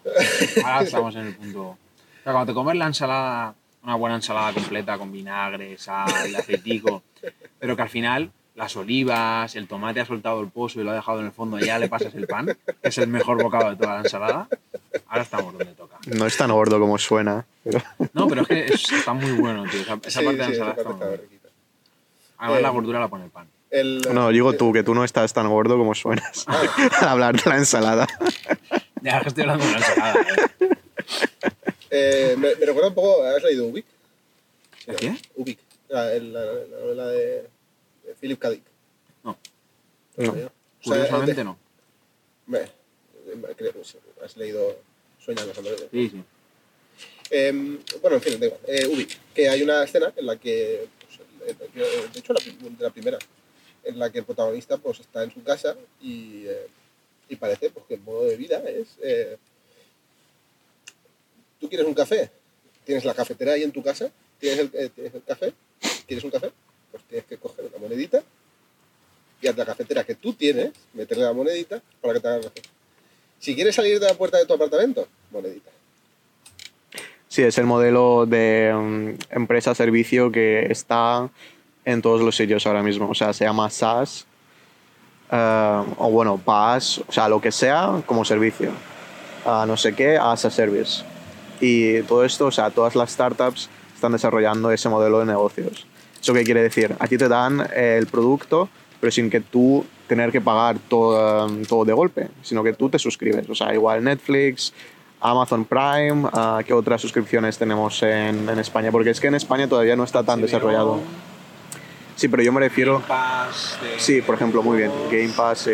Ahora 0.64 0.84
estamos 0.84 1.16
en 1.16 1.28
el 1.28 1.36
punto. 1.36 1.78
Sea, 2.26 2.34
cuando 2.34 2.52
te 2.52 2.56
comes 2.56 2.76
la 2.76 2.88
ensalada, 2.88 3.54
una 3.84 3.96
buena 3.96 4.16
ensalada 4.16 4.52
completa 4.52 4.98
con 4.98 5.12
vinagre, 5.12 5.78
sal, 5.78 6.36
aceitico, 6.36 7.04
pero 7.60 7.76
que 7.76 7.82
al 7.84 7.90
final 7.90 8.32
las 8.56 8.76
olivas, 8.78 9.56
el 9.56 9.68
tomate 9.68 10.00
ha 10.02 10.06
soltado 10.06 10.42
el 10.42 10.48
pozo 10.48 10.82
y 10.82 10.84
lo 10.84 10.90
ha 10.92 10.96
dejado 10.96 11.20
en 11.20 11.28
el 11.28 11.32
fondo 11.32 11.60
y 11.60 11.66
ya 11.66 11.78
le 11.78 11.88
pasas 11.88 12.16
el 12.16 12.26
pan, 12.26 12.46
que 12.48 12.56
es 12.90 12.98
el 12.98 13.08
mejor 13.08 13.42
bocado 13.44 13.70
de 13.70 13.76
toda 13.76 13.94
la 13.96 14.00
ensalada, 14.02 14.48
ahora 15.08 15.22
estamos 15.22 15.54
donde 15.54 15.74
toca. 15.76 15.98
No 16.08 16.26
es 16.26 16.36
tan 16.36 16.52
gordo 16.52 16.80
como 16.80 16.98
suena. 16.98 17.46
Pero... 17.64 17.80
No, 18.14 18.28
pero 18.28 18.42
es 18.42 18.48
que 18.48 18.66
es- 18.74 18.92
está 18.92 19.14
muy 19.14 19.32
bueno, 19.34 19.64
tío. 19.70 19.82
Esa, 19.82 20.00
esa 20.04 20.20
Sí, 20.22 20.26
parte 20.26 20.32
de 20.32 20.44
la 20.44 20.46
ensalada 20.48 20.76
está 20.78 20.84
muy 20.90 20.94
está 20.96 21.06
buena. 21.06 21.22
riquita. 21.22 21.50
Además, 22.40 22.62
la 22.62 22.68
Eh, 22.68 22.72
gordura 22.72 23.00
la 23.02 23.08
pone 23.08 23.24
el 23.26 23.30
pan. 23.30 23.48
El, 23.70 24.02
No, 24.14 24.30
digo 24.30 24.54
tú, 24.54 24.74
que 24.74 24.82
tú 24.84 24.96
no 24.96 25.04
estás 25.04 25.32
tan 25.34 25.48
gordo 25.50 25.78
como 25.78 25.94
suenas 25.94 26.46
al 27.02 27.08
hablar 27.08 27.36
de 27.40 27.48
la 27.50 27.58
ensalada. 27.58 28.08
Ya 29.02 29.22
que 29.22 29.28
estoy 29.28 29.44
hablando 29.44 29.66
de 29.66 29.72
la 29.74 29.78
ensalada. 29.78 30.16
¿eh? 30.60 30.70
eh, 31.98 32.36
me, 32.38 32.56
me 32.56 32.66
recuerda 32.66 32.90
un 32.90 32.96
poco. 32.96 33.24
¿Has 33.24 33.44
leído 33.44 33.66
Ubik? 33.68 33.86
¿El 34.88 34.96
qué? 34.98 35.16
Ubik. 35.36 35.60
La, 35.90 36.14
el- 36.14 36.34
la- 36.34 36.46
la 36.54 36.80
novela 36.80 37.08
de, 37.08 37.42
de 38.06 38.16
Philip 38.20 38.40
K. 38.40 38.50
Dick. 38.52 38.64
No. 39.24 39.38
¿No 40.18 40.24
No. 40.26 40.32
O 40.32 40.36
sea, 40.36 40.52
Curiosamente 40.84 41.34
de- 41.34 41.44
no. 41.44 41.58
me- 42.48 42.70
me- 43.36 43.56
creo- 43.56 43.74
has 44.24 44.38
leído 44.38 44.78
Sueñan 45.20 45.48
los 45.48 45.58
androides. 45.58 45.88
Sí, 45.92 46.10
sí. 46.10 46.24
Eh, 47.32 47.52
bueno, 48.02 48.18
en 48.18 48.22
fin, 48.22 48.40
da 48.40 48.46
igual. 48.46 48.62
Eh, 48.68 48.86
Ubik, 48.88 49.18
que 49.34 49.50
hay 49.50 49.64
una 49.64 49.84
escena 49.84 50.14
en 50.16 50.26
la 50.28 50.36
que, 50.38 50.88
pues, 51.00 51.20
eh, 51.50 51.56
eh, 51.76 52.08
de 52.14 52.20
hecho, 52.20 52.34
la, 52.34 52.40
de 52.44 52.84
la 52.84 52.90
primera, 52.92 53.18
en 53.84 53.98
la 54.00 54.12
que 54.12 54.20
el 54.20 54.26
protagonista 54.26 54.78
pues, 54.78 55.00
está 55.00 55.24
en 55.24 55.32
su 55.34 55.42
casa 55.44 55.76
y, 56.02 56.46
eh, 56.46 56.68
y 57.30 57.36
parece 57.36 57.72
pues, 57.72 57.86
que 57.88 57.96
el 57.96 58.02
modo 58.02 58.26
de 58.26 58.36
vida 58.38 58.62
es... 58.70 58.90
Tú 61.66 61.70
quieres 61.70 61.88
un 61.88 61.96
café, 61.96 62.30
tienes 62.84 63.04
la 63.06 63.16
cafetera 63.16 63.54
ahí 63.54 63.64
en 63.64 63.72
tu 63.72 63.82
casa, 63.82 64.12
tienes 64.40 64.60
el, 64.60 64.70
eh, 64.76 64.88
tienes 64.94 65.16
el 65.16 65.24
café, 65.24 65.52
¿quieres 66.06 66.24
un 66.24 66.30
café? 66.30 66.52
Pues 66.92 67.04
tienes 67.06 67.26
que 67.26 67.38
coger 67.38 67.66
una 67.66 67.80
monedita 67.80 68.22
y 69.42 69.48
a 69.48 69.54
la 69.54 69.66
cafetera 69.66 70.04
que 70.04 70.14
tú 70.14 70.34
tienes, 70.34 70.74
meterle 70.94 71.24
la 71.24 71.34
monedita 71.34 71.82
para 72.02 72.14
que 72.14 72.20
te 72.20 72.28
hagan 72.28 72.42
el 72.42 72.46
café. 72.52 72.62
Si 73.40 73.56
quieres 73.56 73.74
salir 73.74 74.00
de 74.00 74.06
la 74.06 74.14
puerta 74.14 74.38
de 74.38 74.46
tu 74.46 74.54
apartamento, 74.54 75.08
monedita. 75.32 75.72
Sí, 77.30 77.42
es 77.42 77.58
el 77.58 77.66
modelo 77.66 78.28
de 78.28 78.72
mm, 78.72 79.36
empresa-servicio 79.36 80.32
que 80.32 80.68
está 80.70 81.32
en 81.84 82.04
todos 82.04 82.22
los 82.22 82.36
sitios 82.36 82.68
ahora 82.68 82.84
mismo. 82.84 83.10
O 83.10 83.16
sea, 83.16 83.34
se 83.34 83.44
llama 83.44 83.72
SaaS, 83.72 84.28
eh, 85.32 85.84
o 85.98 86.12
bueno, 86.12 86.38
PaaS, 86.38 87.00
o 87.08 87.12
sea, 87.12 87.28
lo 87.28 87.42
que 87.42 87.52
sea 87.52 88.04
como 88.06 88.24
servicio. 88.24 88.70
Ah, 89.44 89.66
no 89.68 89.76
sé 89.78 89.96
qué, 89.96 90.16
as 90.16 90.46
a 90.46 90.52
service. 90.52 91.15
Y 91.62 92.02
todo 92.04 92.24
esto, 92.26 92.48
o 92.48 92.52
sea, 92.52 92.70
todas 92.70 92.96
las 92.96 93.12
startups 93.12 93.70
están 93.94 94.12
desarrollando 94.12 94.72
ese 94.72 94.90
modelo 94.90 95.20
de 95.20 95.26
negocios. 95.26 95.86
¿Eso 96.22 96.34
qué 96.34 96.44
quiere 96.44 96.62
decir? 96.62 96.96
A 97.00 97.08
ti 97.08 97.18
te 97.18 97.28
dan 97.28 97.68
el 97.76 98.08
producto, 98.08 98.68
pero 99.00 99.12
sin 99.12 99.30
que 99.30 99.42
tú 99.42 99.86
tener 100.08 100.32
que 100.32 100.42
pagar 100.42 100.78
todo, 100.90 101.48
todo 101.68 101.86
de 101.86 101.94
golpe, 101.94 102.28
sino 102.42 102.64
que 102.64 102.74
tú 102.74 102.90
te 102.90 103.00
suscribes. 103.00 103.50
O 103.50 103.56
sea, 103.56 103.74
igual 103.74 104.04
Netflix, 104.04 104.74
Amazon 105.22 105.66
Prime, 105.66 106.28
ah, 106.34 106.62
¿qué 106.66 106.74
otras 106.74 107.02
suscripciones 107.02 107.58
tenemos 107.58 108.02
en, 108.04 108.48
en 108.50 108.60
España? 108.60 108.92
Porque 108.92 109.12
es 109.12 109.20
que 109.20 109.28
en 109.28 109.36
España 109.36 109.68
todavía 109.68 109.96
no 109.96 110.04
está 110.04 110.24
tan 110.24 110.42
desarrollado. 110.42 111.00
Sí, 112.16 112.28
pero 112.28 112.44
yo 112.44 112.52
me 112.52 112.60
refiero... 112.62 112.94
Game 113.00 113.08
Pass 113.08 113.78
de- 113.82 114.00
Sí, 114.00 114.22
por 114.22 114.36
ejemplo, 114.36 114.62
muy 114.64 114.78
bien. 114.78 114.92
Game 115.12 115.30
Pass, 115.36 115.60
sí. 115.60 115.72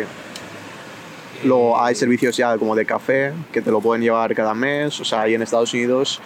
Luego 1.44 1.80
hay 1.80 1.94
servicios 1.94 2.36
ya 2.36 2.56
como 2.56 2.76
de 2.76 2.86
café 2.86 3.32
que 3.52 3.60
te 3.60 3.70
lo 3.70 3.80
pueden 3.80 4.02
llevar 4.02 4.34
cada 4.34 4.54
mes. 4.54 5.00
O 5.00 5.04
sea, 5.04 5.22
ahí 5.22 5.34
en 5.34 5.42
Estados 5.42 5.74
Unidos 5.74 6.20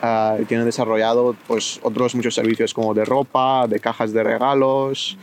ah, 0.00 0.36
tienen 0.48 0.64
desarrollado 0.64 1.36
pues, 1.46 1.78
otros 1.82 2.14
muchos 2.14 2.34
servicios 2.34 2.72
como 2.72 2.94
de 2.94 3.04
ropa, 3.04 3.66
de 3.66 3.78
cajas 3.80 4.12
de 4.14 4.22
regalos, 4.24 5.18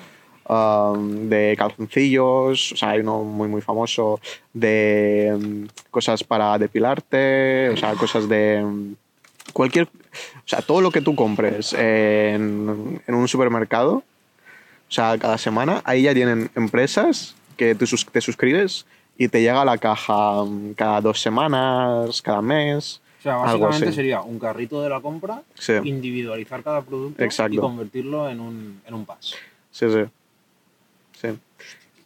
um, 0.47 1.30
de 1.30 1.56
calzoncillos. 1.58 2.74
O 2.74 2.76
sea, 2.76 2.89
hay 2.91 3.00
uno 3.00 3.24
muy, 3.24 3.47
muy 3.47 3.62
famoso 3.62 4.20
de 4.54 5.36
mm, 5.39 5.89
cosas 5.89 6.24
para 6.24 6.56
depilarte, 6.60 7.70
o 7.70 7.78
sea, 7.78 7.93
cosas 7.93 8.30
de 8.30 8.64
mm, 8.64 8.93
cualquier. 9.52 9.86
O 9.86 10.47
sea, 10.47 10.62
todo 10.62 10.82
lo 10.82 10.91
que 10.91 11.02
tú 11.02 11.16
compres 11.16 11.74
en, 11.74 13.02
un 13.08 13.28
supermercado, 13.28 13.93
o 13.93 14.91
sea, 14.91 15.18
cada 15.18 15.39
semana, 15.39 15.82
ahí 15.86 16.04
ya 16.04 16.14
tienen 16.14 16.52
empresas 16.56 17.36
que 17.58 17.76
sus- 17.86 18.06
te 18.06 18.22
suscribes 18.22 18.86
y 19.20 19.28
te 19.28 19.41
llega 19.41 19.61
a 19.61 19.65
la 19.65 19.78
caja 19.78 20.43
mm, 20.45 20.74
cada 20.74 21.01
dos 21.01 21.22
semanas, 21.22 22.22
cada 22.24 22.41
mes. 22.41 23.01
O 23.20 23.22
sea, 23.22 23.34
algo 23.34 23.43
básicamente 23.65 23.88
así. 23.88 23.95
sería 23.97 24.22
un 24.22 24.39
carrito 24.39 24.82
de 24.82 24.89
la 24.89 25.01
compra, 25.01 25.41
Sí, 25.55 25.74
individualizar 25.84 26.63
cada 26.63 26.82
producto 26.82 27.22
Exacto. 27.22 27.53
y 27.53 27.57
convertirlo 27.57 28.30
en 28.30 28.39
un, 28.39 28.82
en 28.88 28.93
un 28.93 29.05
pass. 29.05 29.36
sí, 29.72 29.86
sí. 29.91 30.03
Sí. 31.22 31.38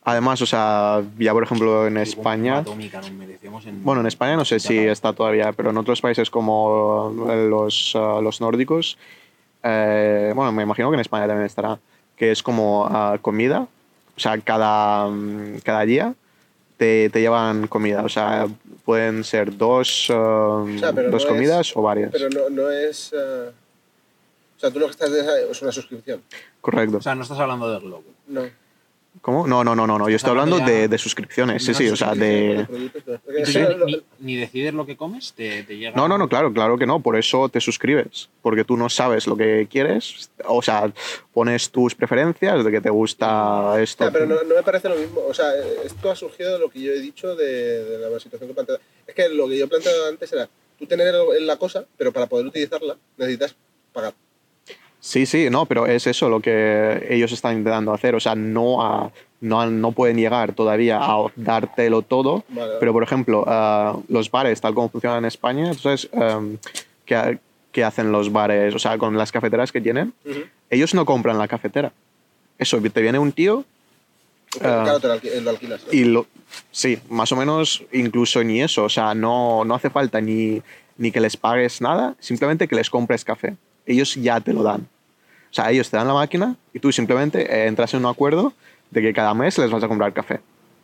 Además, 0.06 0.42
o 0.42 0.46
sea, 0.48 1.02
ya 1.20 1.32
por 1.34 1.44
ejemplo 1.44 1.86
en 1.86 1.94
Bomba 1.94 2.02
España. 2.02 2.58
atómica, 2.58 3.00
nos 3.00 3.12
merecemos 3.12 3.66
en- 3.68 3.84
Bueno, 3.86 4.02
en 4.02 4.08
España 4.08 4.36
no 4.36 4.44
sé 4.44 4.60
si 4.60 4.76
está 4.80 5.14
todavía, 5.14 5.54
pero 5.54 5.70
en 5.70 5.78
otros 5.78 6.02
países 6.02 6.30
como 6.32 7.14
los, 7.50 7.94
ah, 7.96 8.20
los 8.22 8.42
nórdicos, 8.42 8.98
eh, 9.62 10.34
bueno, 10.36 10.52
me 10.52 10.64
imagino 10.64 10.90
que 10.90 10.96
en 10.96 11.00
España 11.02 11.28
también 11.28 11.46
estará, 11.46 11.78
que 12.18 12.32
es 12.32 12.42
como 12.44 12.86
ah, 12.90 13.18
comida, 13.22 13.68
o 14.18 14.20
sea, 14.20 14.38
cada, 14.40 15.08
mm, 15.10 15.60
cada 15.64 15.86
día 15.86 16.16
te, 16.84 17.10
te 17.10 17.22
llevan 17.22 17.68
comida, 17.68 18.04
o 18.04 18.10
sea, 18.10 18.48
pueden 18.84 19.24
ser 19.24 19.56
dos, 19.58 20.10
sea, 20.80 20.92
pero 20.94 21.10
dos 21.12 21.12
no 21.12 21.18
es- 21.18 21.26
comidas 21.26 21.78
o 21.78 21.82
varias. 21.82 22.12
Pero 22.12 22.30
no, 22.30 22.50
no 22.50 22.70
es. 22.70 23.14
eh, 23.14 23.52
O 24.58 24.60
sea, 24.60 24.70
tú 24.72 24.80
lo 24.80 24.86
que 24.88 24.92
estás 24.92 25.12
de 25.12 25.22
es 25.50 25.62
una 25.62 25.72
suscripción. 25.72 26.22
Correcto. 26.62 26.98
O 26.98 27.02
sea, 27.02 27.16
no 27.16 27.24
estás 27.24 27.40
hablando 27.40 27.72
de 27.72 27.80
Globo. 27.80 28.04
No. 28.28 28.42
¿Cómo? 29.24 29.48
No, 29.48 29.64
no, 29.64 29.74
no, 29.74 29.88
no, 29.88 29.98
no. 29.98 30.10
yo 30.10 30.18
estoy 30.18 30.32
hablando 30.32 30.58
hablando 30.58 30.74
de, 30.82 30.88
de 30.90 30.98
suscripciones, 30.98 31.64
sí, 31.64 31.74
sí, 31.74 31.88
o 31.88 31.96
sea, 31.96 32.14
de... 32.14 32.66
productos, 32.68 33.02
pero- 33.06 33.16
¿Y 33.16 33.20
porque 33.26 33.44
tú 33.44 33.50
eso 33.52 33.60
ya 33.60 33.70
lo- 33.70 33.86
ni, 33.86 34.04
ni 34.20 34.36
decides 34.36 34.74
lo 34.74 34.86
que 34.86 34.98
comes? 34.98 35.32
¿Te, 35.32 35.64
te 35.64 35.78
llega? 35.78 35.96
No, 35.96 36.10
no, 36.10 36.18
no, 36.18 36.28
claro, 36.28 36.52
claro 36.52 36.78
que 36.78 36.86
no. 36.86 37.00
Por 37.00 37.16
eso 37.16 37.48
te 37.48 37.62
suscribes. 37.62 38.28
Porque 38.42 38.66
tú 38.66 38.76
no 38.76 38.90
sabes 38.90 39.26
lo 39.26 39.38
que 39.38 39.66
quieres. 39.72 40.30
O 40.46 40.62
sea, 40.62 40.92
pones 41.34 41.72
tus 41.72 41.96
preferencias 41.96 42.66
de 42.66 42.70
que 42.70 42.82
te 42.82 42.90
gusta 42.90 43.82
esto. 43.82 44.10
Pero 44.12 44.26
no, 44.26 44.44
no 44.44 44.56
me 44.56 44.62
parece 44.64 44.90
lo 44.90 44.96
mismo. 44.98 45.22
O 45.26 45.34
sea, 45.34 45.54
esto 45.86 46.12
ha 46.12 46.16
surgido 46.18 46.52
de 46.52 46.60
lo 46.60 46.70
que 46.70 46.82
yo 46.82 46.92
he 46.92 47.00
dicho 47.00 47.34
de, 47.38 47.46
de 47.86 47.98
la 48.10 48.20
situación 48.20 48.50
que 48.50 48.54
planteaba. 48.54 48.82
Es 49.08 49.16
que 49.16 49.30
lo 49.30 49.48
que 49.48 49.58
yo 49.58 49.70
planteaba 49.70 50.10
antes 50.10 50.34
era 50.34 50.50
tú 50.78 50.86
tener 50.86 51.16
la 51.40 51.56
cosa, 51.56 51.86
pero 51.98 52.12
para 52.12 52.26
poder 52.28 52.46
utilizarla 52.48 52.98
necesitas 53.18 53.56
pagar. 53.94 54.14
Sí, 55.06 55.26
sí, 55.26 55.50
no, 55.50 55.66
pero 55.66 55.86
es 55.86 56.08
eso 56.08 56.30
lo 56.30 56.40
que 56.40 57.08
ellos 57.10 57.30
están 57.34 57.58
intentando 57.58 57.94
hacer. 57.94 58.16
O 58.16 58.22
sea, 58.22 58.36
no, 58.36 58.82
a- 58.82 59.12
no, 59.42 59.70
no 59.70 59.92
pueden 59.92 60.16
llegar 60.16 60.54
todavía 60.54 60.98
a 61.02 61.26
dártelo 61.36 62.04
todo. 62.04 62.46
Vale. 62.48 62.76
Pero, 62.80 62.94
por 62.94 63.04
ejemplo, 63.04 63.44
ah, 63.46 63.98
los 64.08 64.32
bares, 64.32 64.62
tal 64.62 64.74
como 64.74 64.88
funcionan 64.88 65.20
en 65.20 65.26
España, 65.26 65.72
¿tú 65.74 65.80
sabes 65.80 66.08
em, 66.14 66.58
qué, 67.06 67.38
qué 67.74 67.84
hacen 67.84 68.14
los 68.14 68.32
bares? 68.32 68.74
O 68.76 68.80
sea, 68.80 68.98
con 68.98 69.18
las 69.18 69.34
cafeteras 69.34 69.74
que 69.74 69.82
tienen, 69.82 70.14
ellos 70.70 70.94
no 70.94 71.04
compran 71.06 71.38
la 71.38 71.50
cafetera. 71.50 71.92
Eso, 72.58 72.80
te 72.82 73.02
viene 73.02 73.20
un 73.20 73.34
tío. 73.34 73.66
Claro, 74.58 75.02
te 75.02 75.08
lo, 75.10 75.16
alqui- 75.16 75.42
lo 75.42 75.50
alquilas. 75.50 75.82
¿no? 75.86 75.92
y 75.92 76.06
lo... 76.06 76.28
Sí, 76.72 76.98
más 77.10 77.30
o 77.34 77.36
menos 77.36 77.84
incluso 77.92 78.42
ni 78.42 78.62
eso. 78.62 78.86
O 78.86 78.90
sea, 78.90 79.14
no, 79.14 79.66
no 79.66 79.76
hace 79.76 79.90
falta 79.90 80.22
ni, 80.22 80.62
ni 80.98 81.12
que 81.12 81.20
les 81.20 81.36
pagues 81.36 81.82
nada, 81.82 82.16
simplemente 82.20 82.70
que 82.70 82.76
les 82.78 82.90
compres 82.90 83.26
café. 83.26 83.56
Ellos 83.86 84.16
ya 84.16 84.40
te 84.40 84.54
lo 84.54 84.64
dan. 84.64 84.88
O 85.54 85.56
sea, 85.56 85.70
ellos 85.70 85.92
te 85.92 85.98
dan 85.98 86.08
la 86.08 86.16
máquina 86.16 86.56
y 86.74 86.80
tú 86.80 86.92
simplemente 86.92 87.44
eh, 87.44 87.68
entras 87.68 87.94
en 87.94 88.00
un 88.00 88.08
acuerdo 88.08 88.54
de 88.90 89.04
que 89.04 89.14
cada 89.14 89.36
mes 89.36 89.56
les 89.60 89.70
vas 89.70 89.84
a 89.84 89.88
comprar 89.88 90.12
café. 90.12 90.40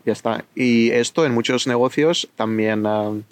Ya 0.05 0.13
está. 0.13 0.45
Y 0.53 0.91
esto 0.91 1.26
en 1.26 1.34
muchos 1.34 1.65
negocios 1.65 2.30
también 2.36 2.86
eh, 2.86 3.24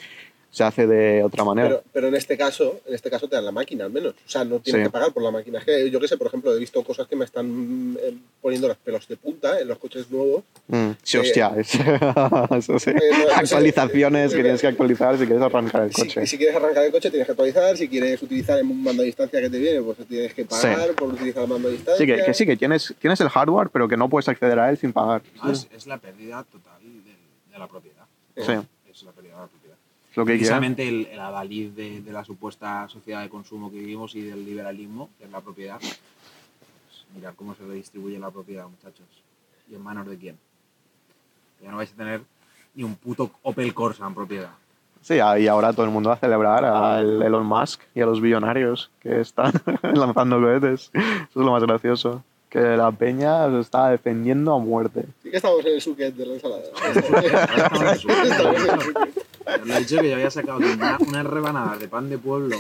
se 0.58 0.64
hace 0.64 0.88
de 0.88 1.24
otra 1.24 1.44
manera. 1.44 1.68
Pero, 1.70 1.84
pero 1.94 2.08
en 2.08 2.16
este 2.16 2.36
caso, 2.36 2.80
en 2.88 2.96
este 2.96 3.12
caso 3.12 3.28
te 3.28 3.36
dan 3.36 3.46
la 3.46 3.52
máquina 3.52 3.86
al 3.86 3.92
menos. 3.92 4.14
O 4.14 4.30
sea, 4.30 4.44
no 4.44 4.60
tienes 4.60 4.82
Sí. 4.82 4.86
que 4.88 4.92
pagar 4.92 5.14
por 5.14 5.22
la 5.22 5.30
máquina. 5.30 5.60
Es 5.60 5.66
que 5.66 5.92
yo 5.92 6.00
qué 6.00 6.08
sé, 6.08 6.18
por 6.18 6.26
ejemplo, 6.28 6.52
he 6.56 6.58
visto 6.60 6.84
cosas 6.84 7.08
que 7.08 7.16
me 7.16 7.26
están 7.26 7.96
eh, 8.02 8.16
poniendo 8.42 8.68
los 8.68 8.78
pelos 8.78 9.08
de 9.08 9.18
punta 9.18 9.60
en 9.60 9.68
los 9.68 9.78
coches 9.78 10.10
nuevos. 10.10 10.44
Mm, 10.68 10.90
sí, 11.04 11.18
Eh, 11.18 11.20
hostia. 11.20 11.54
es- 11.58 11.76
Eso 12.58 12.80
sí. 12.80 12.90
Eh, 12.90 12.94
no. 13.12 13.34
Actualizaciones 13.36 14.34
que 14.34 14.42
tienes 14.42 14.62
que 14.62 14.68
actualizar 14.68 15.18
si 15.18 15.26
quieres 15.26 15.44
arrancar 15.44 15.84
el 15.84 15.94
Si, 15.94 16.02
coche. 16.02 16.26
si 16.26 16.38
quieres 16.38 16.56
arrancar 16.56 16.86
el 16.86 16.92
coche 16.92 17.10
tienes 17.12 17.28
que 17.28 17.32
actualizar, 17.34 17.78
si 17.78 17.88
quieres 17.88 18.20
utilizar 18.24 18.60
un 18.64 18.82
mando 18.84 19.04
a 19.04 19.06
distancia 19.06 19.40
que 19.40 19.50
te 19.50 19.60
viene, 19.60 19.82
pues 19.84 19.98
tienes 20.08 20.34
que 20.34 20.46
pagar 20.46 20.88
Sí. 20.88 20.94
por 20.98 21.10
utilizar 21.14 21.44
el 21.44 21.50
mando 21.50 21.68
a 21.68 21.72
distancia. 21.72 22.04
Sí, 22.04 22.12
que, 22.12 22.24
que 22.26 22.34
sí, 22.34 22.46
que 22.48 22.58
tienes, 22.58 22.96
tienes 23.00 23.22
el 23.22 23.30
hardware, 23.30 23.70
pero 23.72 23.88
que 23.88 23.96
no 23.98 24.10
puedes 24.10 24.28
acceder 24.28 24.58
a 24.60 24.70
él 24.72 24.78
sin 24.78 24.92
pagar. 24.92 25.22
Ah, 25.40 25.52
es, 25.52 25.68
es 25.76 25.86
la 25.88 25.98
pérdida 26.00 26.44
total 26.52 26.82
del- 26.82 27.04
de 27.52 27.60
la 27.60 27.68
propiedad. 27.68 28.06
Sí, 28.36 28.54
Es 28.90 29.04
la 29.04 29.12
pérdida 29.12 29.36
de 29.36 29.42
la 29.42 29.48
propiedad. 29.48 29.57
Lo 30.18 30.26
que. 30.26 30.34
Precisamente 30.34 30.88
el, 30.88 31.08
el 31.08 31.20
adalid 31.20 31.70
de, 31.72 32.02
de 32.02 32.12
la 32.12 32.26
supuesta 32.26 32.88
sociedad 32.90 33.22
de 33.22 33.30
consumo 33.30 33.72
que 33.72 33.78
vivimos 33.78 34.16
y 34.16 34.22
del 34.22 34.44
liberalismo, 34.44 35.10
que 35.18 35.26
es 35.26 35.32
la 35.32 35.42
propiedad. 35.42 35.80
Pues, 35.80 37.06
mirar 37.16 37.36
cómo 37.36 37.56
se 37.56 37.64
redistribuye 37.64 38.20
la 38.20 38.32
propiedad, 38.32 38.68
muchachos. 38.68 39.08
¿Y 39.70 39.76
en 39.76 39.84
manos 39.84 40.08
de 40.08 40.18
quién? 40.18 40.38
Ya 41.62 41.72
no 41.72 41.78
vais 41.78 41.92
a 41.94 41.96
tener 41.96 42.22
ni 42.76 42.84
un 42.84 42.96
puto 42.96 43.32
Opel 43.44 43.74
Corsa 43.74 44.06
en 44.06 44.14
propiedad. 44.14 44.52
Sí, 45.02 45.16
y 45.16 45.48
ahora 45.48 45.72
todo 45.72 45.86
el 45.86 45.92
mundo 45.92 46.10
va 46.10 46.16
a 46.16 46.20
celebrar 46.20 46.66
a 46.66 47.00
el 47.00 47.22
Elon 47.22 47.46
Musk 47.46 47.82
y 47.96 48.02
a 48.02 48.06
los 48.06 48.20
billonarios 48.20 48.92
que 49.00 49.22
están 49.22 49.54
lanzando 49.94 50.40
cohetes. 50.40 50.92
Eso 50.94 51.40
es 51.40 51.46
lo 51.46 51.52
más 51.52 51.64
gracioso. 51.64 52.24
Que 52.50 52.60
la 52.60 52.92
peña 52.92 53.50
se 53.50 53.60
está 53.60 53.90
defendiendo 53.90 54.54
a 54.54 54.60
muerte. 54.60 55.06
Sí 55.22 55.30
que 55.30 55.38
estamos 55.38 55.66
en 55.66 55.74
el 55.74 55.82
suquet 55.82 56.16
de 56.16 56.26
la 56.26 56.34
ensalada. 56.34 56.64
estamos 56.96 58.06
en 58.06 58.70
el 58.70 59.14
lo 59.66 59.74
he 59.76 59.80
dicho 59.80 59.98
que 60.02 60.10
yo 60.10 60.16
había 60.16 60.32
sacado 60.32 60.58
una- 60.60 60.98
unas 61.00 61.26
rebanadas 61.26 61.80
de 61.80 61.88
pan 61.88 62.10
de 62.10 62.18
pueblo 62.18 62.58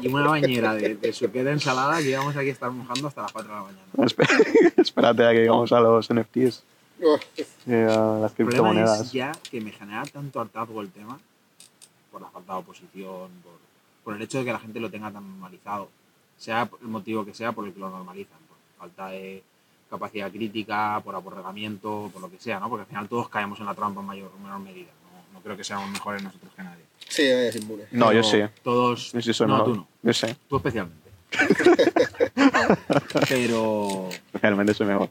y 0.00 0.08
una 0.08 0.26
bañera 0.28 0.74
de, 0.74 0.96
de 0.96 1.12
de 1.44 1.50
ensalada 1.52 1.98
que 1.98 2.10
íbamos 2.10 2.36
aquí 2.36 2.48
a 2.48 2.52
estar 2.52 2.70
mojando 2.70 3.08
hasta 3.08 3.22
las 3.22 3.32
4 3.32 3.50
de 3.50 3.56
la 3.56 3.62
mañana. 3.64 4.72
Espérate 4.76 5.24
a 5.26 5.30
que 5.32 5.38
llegamos 5.40 5.72
a 5.72 5.80
los 5.80 6.12
NFTs 6.12 6.62
y 7.66 7.72
a 7.72 7.86
las 7.86 8.32
El 8.38 8.46
problema 8.46 8.70
criptomonedas. 8.70 9.00
es 9.02 9.12
ya 9.12 9.32
que 9.50 9.60
me 9.60 9.70
genera 9.70 10.02
tanto 10.04 10.40
hartazgo 10.40 10.80
el 10.80 10.90
tema, 10.90 11.18
por 12.10 12.20
la 12.22 12.28
falta 12.28 12.54
de 12.54 12.58
oposición, 12.60 13.30
por, 13.42 13.52
por 14.04 14.14
el 14.16 14.22
hecho 14.22 14.38
de 14.38 14.44
que 14.46 14.52
la 14.52 14.58
gente 14.58 14.80
lo 14.80 14.90
tenga 14.90 15.10
tan 15.10 15.28
normalizado, 15.28 15.88
sea 16.36 16.68
el 16.82 16.88
motivo 16.88 17.24
que 17.24 17.34
sea 17.34 17.52
por 17.52 17.66
el 17.66 17.72
que 17.72 17.80
lo 17.80 17.90
normalizan, 17.90 18.38
por 18.48 18.56
falta 18.78 19.08
de 19.08 19.42
capacidad 19.90 20.30
crítica, 20.30 21.00
por 21.04 21.14
aborregamiento, 21.14 22.10
por 22.12 22.20
lo 22.22 22.30
que 22.30 22.38
sea, 22.38 22.60
¿no? 22.60 22.68
Porque 22.68 22.82
al 22.82 22.88
final 22.88 23.08
todos 23.08 23.28
caemos 23.28 23.58
en 23.60 23.66
la 23.66 23.74
trampa 23.74 24.00
en 24.00 24.06
mayor 24.06 24.30
o 24.34 24.42
menor 24.42 24.58
medida. 24.60 24.88
No, 25.38 25.42
creo 25.44 25.56
que 25.56 25.62
seamos 25.64 25.88
mejores 25.90 26.20
nosotros 26.22 26.52
que 26.56 26.62
nadie. 26.64 26.82
Sí, 27.08 27.22
es 27.22 27.54
inmune. 27.56 27.84
No, 27.92 28.12
yo 28.12 28.22
sí. 28.24 28.38
Todos. 28.64 29.12
Yo 29.12 29.22
sí 29.22 29.32
soy 29.32 29.46
no, 29.46 29.54
mejor. 29.58 29.68
tú 29.72 29.76
no. 29.76 29.88
Yo 30.02 30.12
sé. 30.12 30.36
Tú 30.48 30.56
especialmente. 30.56 31.08
pero. 33.28 34.08
Realmente 34.42 34.74
soy 34.74 34.86
mejor. 34.88 35.08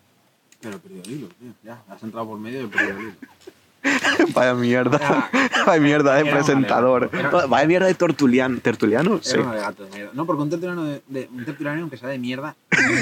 Pero 0.61 0.75
he 0.75 0.79
perdido 0.79 1.03
el 1.03 1.11
hilo, 1.11 1.27
tío. 1.39 1.51
Ya, 1.63 1.81
has 1.89 2.03
entrado 2.03 2.27
por 2.27 2.39
medio 2.39 2.61
y 2.61 2.65
he 2.65 2.67
perdido 2.67 2.97
el 2.97 3.03
hilo. 3.03 3.13
Vaya 4.33 4.53
mierda. 4.53 5.29
Vaya 5.65 5.81
mierda 5.81 6.15
de 6.15 6.25
presentador. 6.25 7.09
Vaya 7.47 7.67
mierda 7.67 7.87
de 7.87 7.93
tortuliano. 7.93 8.59
¿Tertuliano? 8.59 9.19
Sí. 9.23 9.37
No, 10.13 10.25
porque 10.25 10.41
un 10.43 10.49
tertuliano, 10.49 10.83
de, 10.83 11.01
de- 11.07 11.29
un 11.31 11.45
tertuliano 11.45 11.81
aunque 11.81 11.95
sea 11.97 12.09
de 12.09 12.17
mierda, 12.19 12.55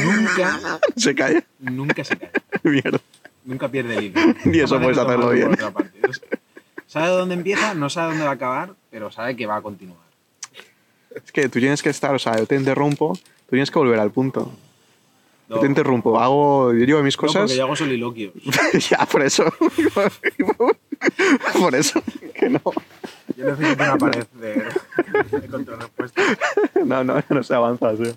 nunca, 0.03 0.79
Se 0.95 1.15
cae. 1.15 1.43
nunca 1.59 2.03
se 2.03 2.17
cae. 2.17 2.31
Mierda. 2.63 2.99
Nunca 3.45 3.67
pierde 3.69 3.97
el 3.97 4.03
hilo. 4.05 4.21
Y 4.45 4.59
eso 4.59 4.79
puedes 4.79 4.97
hacerlo 4.97 5.29
bien. 5.31 5.45
por 5.49 5.53
otra 5.55 5.71
parte. 5.71 5.91
Sabe 6.87 7.07
dónde 7.07 7.35
empieza, 7.35 7.73
no 7.73 7.89
sabe 7.89 8.09
dónde 8.09 8.23
va 8.25 8.31
a 8.31 8.33
acabar, 8.33 8.73
pero 8.91 9.11
sabe 9.11 9.35
que 9.35 9.45
va 9.45 9.57
a 9.57 9.61
continuar. 9.61 9.97
Es 11.13 11.31
que 11.31 11.49
tú 11.49 11.59
tienes 11.59 11.81
que 11.81 11.89
estar, 11.89 12.13
o 12.13 12.19
sea, 12.19 12.37
yo 12.37 12.45
te 12.45 12.55
interrumpo, 12.55 13.13
tú 13.15 13.49
tienes 13.51 13.71
que 13.71 13.79
volver 13.79 13.99
al 13.99 14.11
punto. 14.11 14.51
No, 15.47 15.57
Yo 15.57 15.61
te 15.61 15.67
interrumpo, 15.67 16.19
hago, 16.19 16.73
yo 16.73 16.85
digo 16.85 17.03
mis 17.03 17.15
no, 17.17 17.21
cosas. 17.21 17.41
porque 17.43 17.55
yo 17.55 17.63
hago 17.65 17.75
soliloquios. 17.75 18.33
ya, 18.89 19.05
por 19.05 19.21
eso. 19.21 19.45
por 21.59 21.75
eso. 21.75 22.01
Que 22.33 22.49
no. 22.49 22.61
Yo 23.37 23.45
necesito 23.45 23.83
una 23.83 23.97
pared 23.97 24.25
de, 24.33 24.63
de 25.39 25.47
contrarrespuesta. 25.47 26.21
No, 26.83 27.03
no, 27.03 27.23
no 27.29 27.43
se 27.43 27.53
avanza 27.53 27.89
así. 27.89 28.11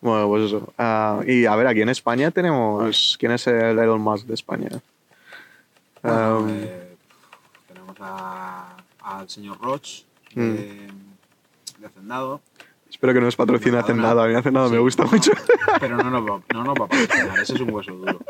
Bueno, 0.00 0.26
pues 0.28 0.46
eso. 0.46 0.72
Ah, 0.76 1.20
y 1.26 1.46
a 1.46 1.54
ver, 1.54 1.68
aquí 1.68 1.82
en 1.82 1.88
España 1.88 2.30
tenemos. 2.32 3.16
¿Quién 3.18 3.32
es 3.32 3.46
el 3.46 3.78
Elon 3.78 4.00
Musk 4.00 4.26
de 4.26 4.34
España? 4.34 4.68
Bueno, 6.02 6.38
Um, 6.40 6.48
eh, 6.50 6.96
tenemos 7.66 7.96
a- 8.00 8.76
al 9.00 9.28
señor 9.28 9.60
Roch 9.60 10.02
de, 10.34 10.42
Mm. 10.42 11.80
de 11.80 11.86
Hacendado. 11.86 12.40
espero 12.90 13.12
que 13.12 13.20
no 13.20 13.26
nos 13.26 13.36
patrocine. 13.36 13.78
Hacendado. 13.78 14.22
A 14.22 14.26
mí 14.28 14.34
Hacendado 14.34 14.70
me 14.70 14.78
gusta 14.78 15.04
no, 15.04 15.10
mucho. 15.10 15.32
Pero 15.80 15.96
no 15.96 16.10
nos 16.10 16.22
va, 16.22 16.42
no 16.54 16.64
nos 16.64 16.74
va 16.80 16.84
a 16.84 16.88
patrocinar, 16.88 17.38
ese 17.40 17.54
es 17.54 17.60
un 17.60 17.72
hueso 17.72 17.92
duro. 17.92 18.20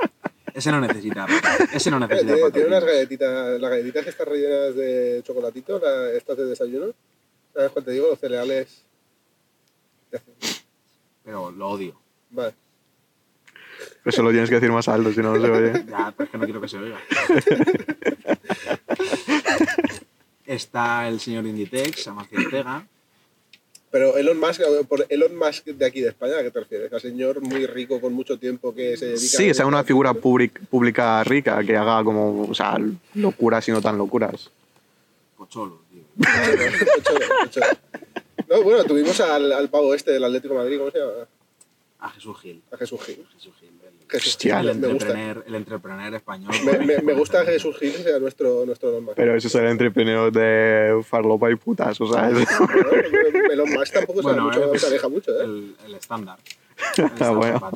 Ese 0.54 0.72
no 0.72 0.80
necesita, 0.80 1.26
ese 1.72 1.90
no 1.90 1.98
Eh, 1.98 2.00
necesita 2.00 2.34
Tiene, 2.34 2.50
tiene 2.50 2.66
unas 2.68 2.84
galletitas, 2.84 3.60
las 3.60 3.70
galletitas 3.70 4.04
que 4.04 4.10
están 4.10 4.26
rellenas 4.26 4.74
de 4.74 5.22
chocolatito, 5.24 5.78
la- 5.78 6.10
estas 6.12 6.36
de 6.36 6.46
desayuno. 6.46 6.92
¿Sabes 7.54 7.70
cuál 7.70 7.84
te 7.84 7.90
digo? 7.92 8.08
Los 8.08 8.18
cereales. 8.18 8.82
Pero 11.24 11.50
lo 11.50 11.68
odio. 11.68 11.94
Vale. 12.30 12.54
Eso 14.08 14.22
lo 14.22 14.30
tienes 14.30 14.48
que 14.48 14.54
decir 14.56 14.72
más 14.72 14.88
alto, 14.88 15.12
si 15.12 15.20
no, 15.20 15.34
no 15.36 15.40
se 15.44 15.50
oye. 15.50 15.84
Ya, 15.88 16.12
pero 16.16 16.24
es 16.24 16.30
que 16.30 16.38
no 16.38 16.44
quiero 16.44 16.60
que 16.60 16.68
se 16.68 16.78
oiga. 16.78 16.98
Está 20.46 21.06
el 21.08 21.20
señor 21.20 21.46
Inditex, 21.46 22.06
Amancio 22.08 22.38
Ortega. 22.38 22.86
Pero 23.90 24.16
Elon 24.18 24.38
Musk, 24.38 24.60
por 24.88 25.06
Elon 25.08 25.36
Musk 25.36 25.64
de 25.66 25.86
aquí 25.86 26.00
de 26.00 26.08
España, 26.08 26.38
¿a 26.38 26.42
qué 26.42 26.50
te 26.50 26.60
refieres? 26.60 26.92
¿A 26.92 27.00
señor 27.00 27.40
muy 27.40 27.66
rico 27.66 28.00
con 28.00 28.12
mucho 28.12 28.38
tiempo 28.38 28.74
que 28.74 28.96
se 28.96 29.06
dedica 29.06 29.20
Sí, 29.38 29.50
a- 29.50 29.54
sea, 29.54 29.66
una 29.66 29.82
figura 29.84 30.12
públic- 30.12 30.58
pública 30.68 31.22
rica 31.24 31.62
que 31.64 31.76
haga 31.76 32.02
como, 32.04 32.42
o 32.48 32.54
sea, 32.54 32.76
locuras 33.14 33.66
y 33.68 33.72
no 33.72 33.80
tan 33.80 33.96
locuras. 33.96 34.50
Pocholo, 35.36 35.82
tío. 35.90 36.02
Mucho, 36.16 37.12
mucho. 37.44 37.60
No, 38.48 38.62
bueno, 38.62 38.84
tuvimos 38.84 39.20
al, 39.20 39.52
al 39.52 39.68
pavo 39.70 39.94
este 39.94 40.10
del 40.12 40.24
Atlético 40.24 40.54
de 40.54 40.60
Madrid, 40.60 40.78
¿cómo 40.78 40.90
se 40.90 40.98
llama? 40.98 41.12
A 42.00 42.10
Jesús 42.10 42.40
Gil. 42.40 42.62
A 42.72 42.76
Jesús 42.76 43.00
Gil. 43.04 43.26
Jesús 43.34 43.52
Gil. 43.60 43.68
Gil, 44.10 44.52
el, 44.52 44.78
me 44.78 44.88
gusta. 44.88 45.32
el 45.46 45.54
entrepreneur 45.54 46.14
español. 46.14 46.52
Me, 46.64 46.78
me- 46.78 46.98
me 47.02 47.12
gusta 47.14 47.44
que 47.44 47.52
Jesús 47.52 47.76
Gil 47.78 47.92
sea 47.92 48.18
nuestro, 48.18 48.64
nuestro 48.66 48.88
Elon 48.90 49.04
Musk. 49.04 49.16
Pero 49.16 49.34
eso 49.36 49.48
es 49.48 49.54
el 49.54 49.66
entrepreneur 49.66 50.32
de 50.32 51.02
farlopa 51.06 51.50
y 51.50 51.56
putas, 51.56 52.00
o 52.00 52.12
sea, 52.12 52.30
es- 52.30 52.48
Bueno, 52.58 52.90
Elon 53.52 53.70
Musk 53.72 53.92
tampoco 53.92 54.20
se, 54.20 54.28
Bueno, 54.28 54.44
mucho, 54.44 54.64
eh, 54.64 54.68
pues, 54.68 54.80
se 54.82 54.86
aleja 54.88 55.08
mucho, 55.08 55.30
¿eh? 55.32 55.44
El, 55.44 55.76
el 55.86 55.94
estándar. 55.94 56.38
Ah, 56.80 57.02
estándar 57.06 57.34
bueno. 57.34 57.72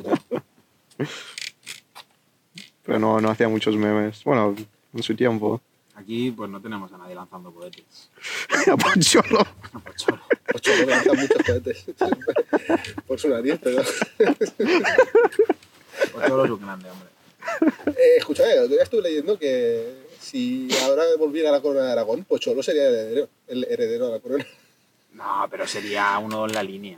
pero 2.83 2.99
no, 2.99 3.19
no 3.21 3.29
hacía 3.29 3.47
muchos 3.49 3.75
memes. 3.75 4.23
Bueno, 4.23 4.55
en 4.93 5.03
su 5.03 5.15
tiempo. 5.15 5.61
Aquí 5.95 6.31
pues 6.31 6.49
no 6.49 6.59
tenemos 6.59 6.91
a 6.91 6.97
nadie 6.97 7.13
lanzando 7.15 7.51
cohetes. 7.53 8.09
A 8.71 8.75
Poncholo. 8.77 9.41
A 9.73 9.79
Pocholo. 9.79 10.21
Ocho 10.55 10.71
no 10.81 10.85
lanzan 10.89 11.15
muchos 11.17 11.43
cohetes. 11.45 11.85
Por 13.07 13.19
su 13.19 13.29
nariz, 13.29 13.59
pero... 13.63 13.81
Pocholo 16.11 16.45
es 16.45 16.51
un 16.51 16.61
grande, 16.61 16.89
hombre. 16.89 17.09
Eh, 17.87 18.17
escucha, 18.17 18.51
el 18.51 18.59
otro 18.59 18.73
día 18.75 18.83
estuve 18.83 19.01
leyendo 19.01 19.37
que 19.37 19.93
si 20.19 20.67
ahora 20.83 21.03
volviera 21.19 21.49
a 21.49 21.51
la 21.51 21.61
corona 21.61 21.85
de 21.85 21.91
Aragón, 21.91 22.23
Pocholo 22.23 22.63
sería 22.63 22.87
el 22.87 22.93
heredero, 22.95 23.29
el 23.47 23.63
heredero 23.69 24.05
de 24.07 24.11
la 24.13 24.19
corona. 24.19 24.45
No, 25.13 25.47
pero 25.51 25.67
sería 25.67 26.17
uno 26.19 26.45
en 26.45 26.53
la 26.53 26.63
línea. 26.63 26.97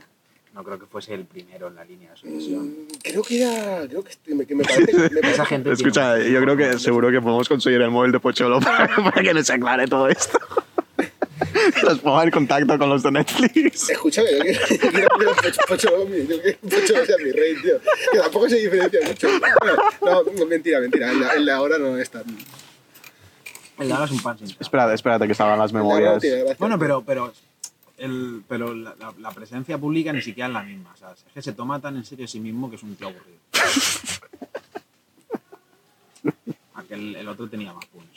No 0.54 0.64
creo 0.64 0.78
que 0.78 0.86
fuese 0.86 1.12
el 1.12 1.26
primero 1.26 1.66
en 1.68 1.74
la 1.74 1.84
línea 1.84 2.12
de 2.12 2.16
sucesión. 2.16 2.66
Mm, 2.68 2.86
Creo 3.02 3.22
que 3.22 3.42
era... 3.42 3.86
Creo 3.88 4.02
que, 4.02 4.34
me, 4.34 4.46
que 4.46 4.54
me 4.54 4.64
parece... 4.64 4.86
que- 4.86 4.96
me 4.96 5.08
parece- 5.20 5.30
Esa 5.32 5.44
gente 5.44 5.70
Escucha, 5.72 6.14
tiene- 6.16 6.30
yo 6.32 6.40
creo 6.40 6.56
que 6.56 6.78
seguro 6.78 7.10
que 7.10 7.20
podemos 7.20 7.46
conseguir 7.46 7.82
el 7.82 7.90
móvil 7.90 8.12
de 8.12 8.20
Pocholo 8.20 8.58
para, 8.60 8.88
para 8.96 9.22
que 9.22 9.34
nos 9.34 9.50
aclare 9.50 9.86
todo 9.86 10.08
esto. 10.08 10.38
Los 11.82 11.98
pongo 11.98 12.22
en 12.22 12.30
contacto 12.30 12.78
con 12.78 12.88
los 12.88 13.02
de 13.02 13.10
Netflix. 13.12 13.90
Escúchame, 13.90 14.28
yo 14.32 14.38
quiero, 14.42 14.60
yo 14.68 14.90
quiero 14.90 15.08
Pocho, 15.68 15.88
sea 17.06 17.16
mi 17.22 17.32
rey, 17.32 17.54
tío. 17.62 17.78
Que 18.12 18.18
tampoco 18.18 18.48
se 18.48 18.56
diferencia 18.56 19.00
mucho. 19.06 19.28
Bueno, 19.60 19.76
no, 20.38 20.46
mentira, 20.46 20.80
mentira. 20.80 21.10
El, 21.10 21.20
de- 21.20 21.28
el 21.36 21.44
de 21.46 21.52
ahora 21.52 21.78
no 21.78 21.98
es 21.98 22.08
tan. 22.10 22.24
El 23.78 23.88
de 23.88 23.92
ahora 23.92 24.06
es 24.06 24.10
un 24.12 24.22
pan 24.22 24.38
sin 24.38 24.48
sal. 24.48 24.56
Espérate, 24.60 24.94
espérate 24.94 25.28
que 25.28 25.34
salgan 25.34 25.58
las 25.58 25.72
memorias. 25.72 26.22
Bueno, 26.58 26.78
pero, 26.78 27.02
pero, 27.04 27.32
el, 27.98 28.42
pero 28.48 28.72
la, 28.74 28.94
la- 28.98 29.12
la 29.18 29.30
presencia 29.32 29.76
pública 29.76 30.12
ni 30.14 30.22
siquiera 30.22 30.46
es 30.46 30.52
la 30.54 30.62
misma. 30.62 30.92
O 30.94 30.96
sea, 30.96 31.10
es 31.12 31.24
que 31.34 31.42
se 31.42 31.52
toma 31.52 31.78
tan 31.80 31.96
en 31.96 32.04
serio 32.06 32.24
a 32.24 32.28
sí 32.28 32.40
mismo 32.40 32.70
que 32.70 32.76
es 32.76 32.82
un 32.82 32.96
tío 32.96 33.08
aburrido. 33.08 33.36
Aquel, 36.74 37.16
el 37.16 37.28
otro 37.28 37.46
tenía 37.48 37.72
más 37.74 37.84
punch. 37.86 38.15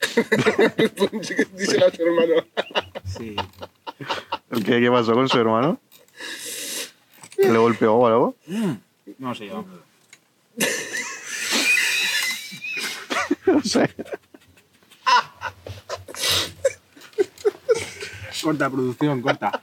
Díselo 1.56 1.86
a 1.86 1.90
tu 1.90 2.02
hermano. 2.02 2.34
Sí. 3.04 3.36
¿El 4.50 4.64
qué, 4.64 4.80
¿Qué 4.80 4.90
pasó 4.90 5.14
con 5.14 5.28
su 5.28 5.38
hermano? 5.38 5.80
¿Le 7.38 7.56
golpeó 7.56 7.94
o 7.94 8.06
algo? 8.06 8.36
No 9.18 9.34
sé 9.34 9.46
yo. 9.46 9.64
No 13.46 13.62
sé. 13.62 13.88
Corta, 18.42 18.68
producción, 18.68 19.22
corta. 19.22 19.62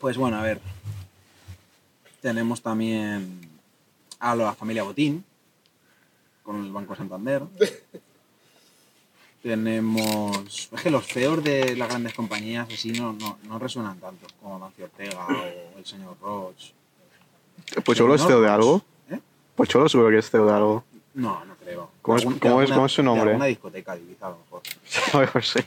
Pues 0.00 0.16
bueno, 0.16 0.38
a 0.38 0.42
ver. 0.42 0.60
Tenemos 2.20 2.60
también 2.62 3.48
a 4.18 4.34
la 4.34 4.54
familia 4.54 4.82
Botín, 4.82 5.24
con 6.48 6.64
el 6.64 6.72
Banco 6.72 6.96
Santander. 6.96 7.42
Tenemos. 9.42 10.68
Es 10.74 10.82
que 10.82 10.90
los 10.90 11.04
feos 11.04 11.44
de 11.44 11.76
las 11.76 11.88
grandes 11.90 12.14
compañías 12.14 12.66
así 12.72 12.90
no, 12.92 13.12
no, 13.12 13.38
no 13.46 13.58
resuenan 13.58 13.98
tanto, 14.00 14.26
como 14.42 14.58
Mancio 14.58 14.86
Ortega 14.86 15.26
o 15.26 15.78
el 15.78 15.84
señor 15.84 16.16
Roche. 16.22 16.72
Pues 17.84 17.98
solo 17.98 18.14
es 18.14 18.22
CEO 18.22 18.40
de 18.40 18.48
algo. 18.48 18.82
¿Eh? 19.10 19.18
Pues 19.54 19.68
solo 19.68 19.90
seguro 19.90 20.08
que 20.10 20.18
es 20.18 20.30
CEO 20.30 20.46
de 20.46 20.52
algo. 20.54 20.84
No, 21.14 21.44
no 21.44 21.54
creo. 21.56 21.90
¿Cómo 22.00 22.16
es- 22.16 22.24
Algún- 22.24 22.38
cómo 22.38 22.58
de 22.60 22.64
es- 22.64 22.72
cómo 22.72 22.86
es 22.86 22.92
su 22.92 23.02
nombre? 23.02 23.28
Alguna 23.30 23.44
discoteca 23.46 23.94
de 23.94 24.02
Ibiza, 24.02 24.26
a 24.26 24.30
lo 24.30 24.38
mejor. 24.38 24.62
No 25.34 25.42
sé. 25.42 25.66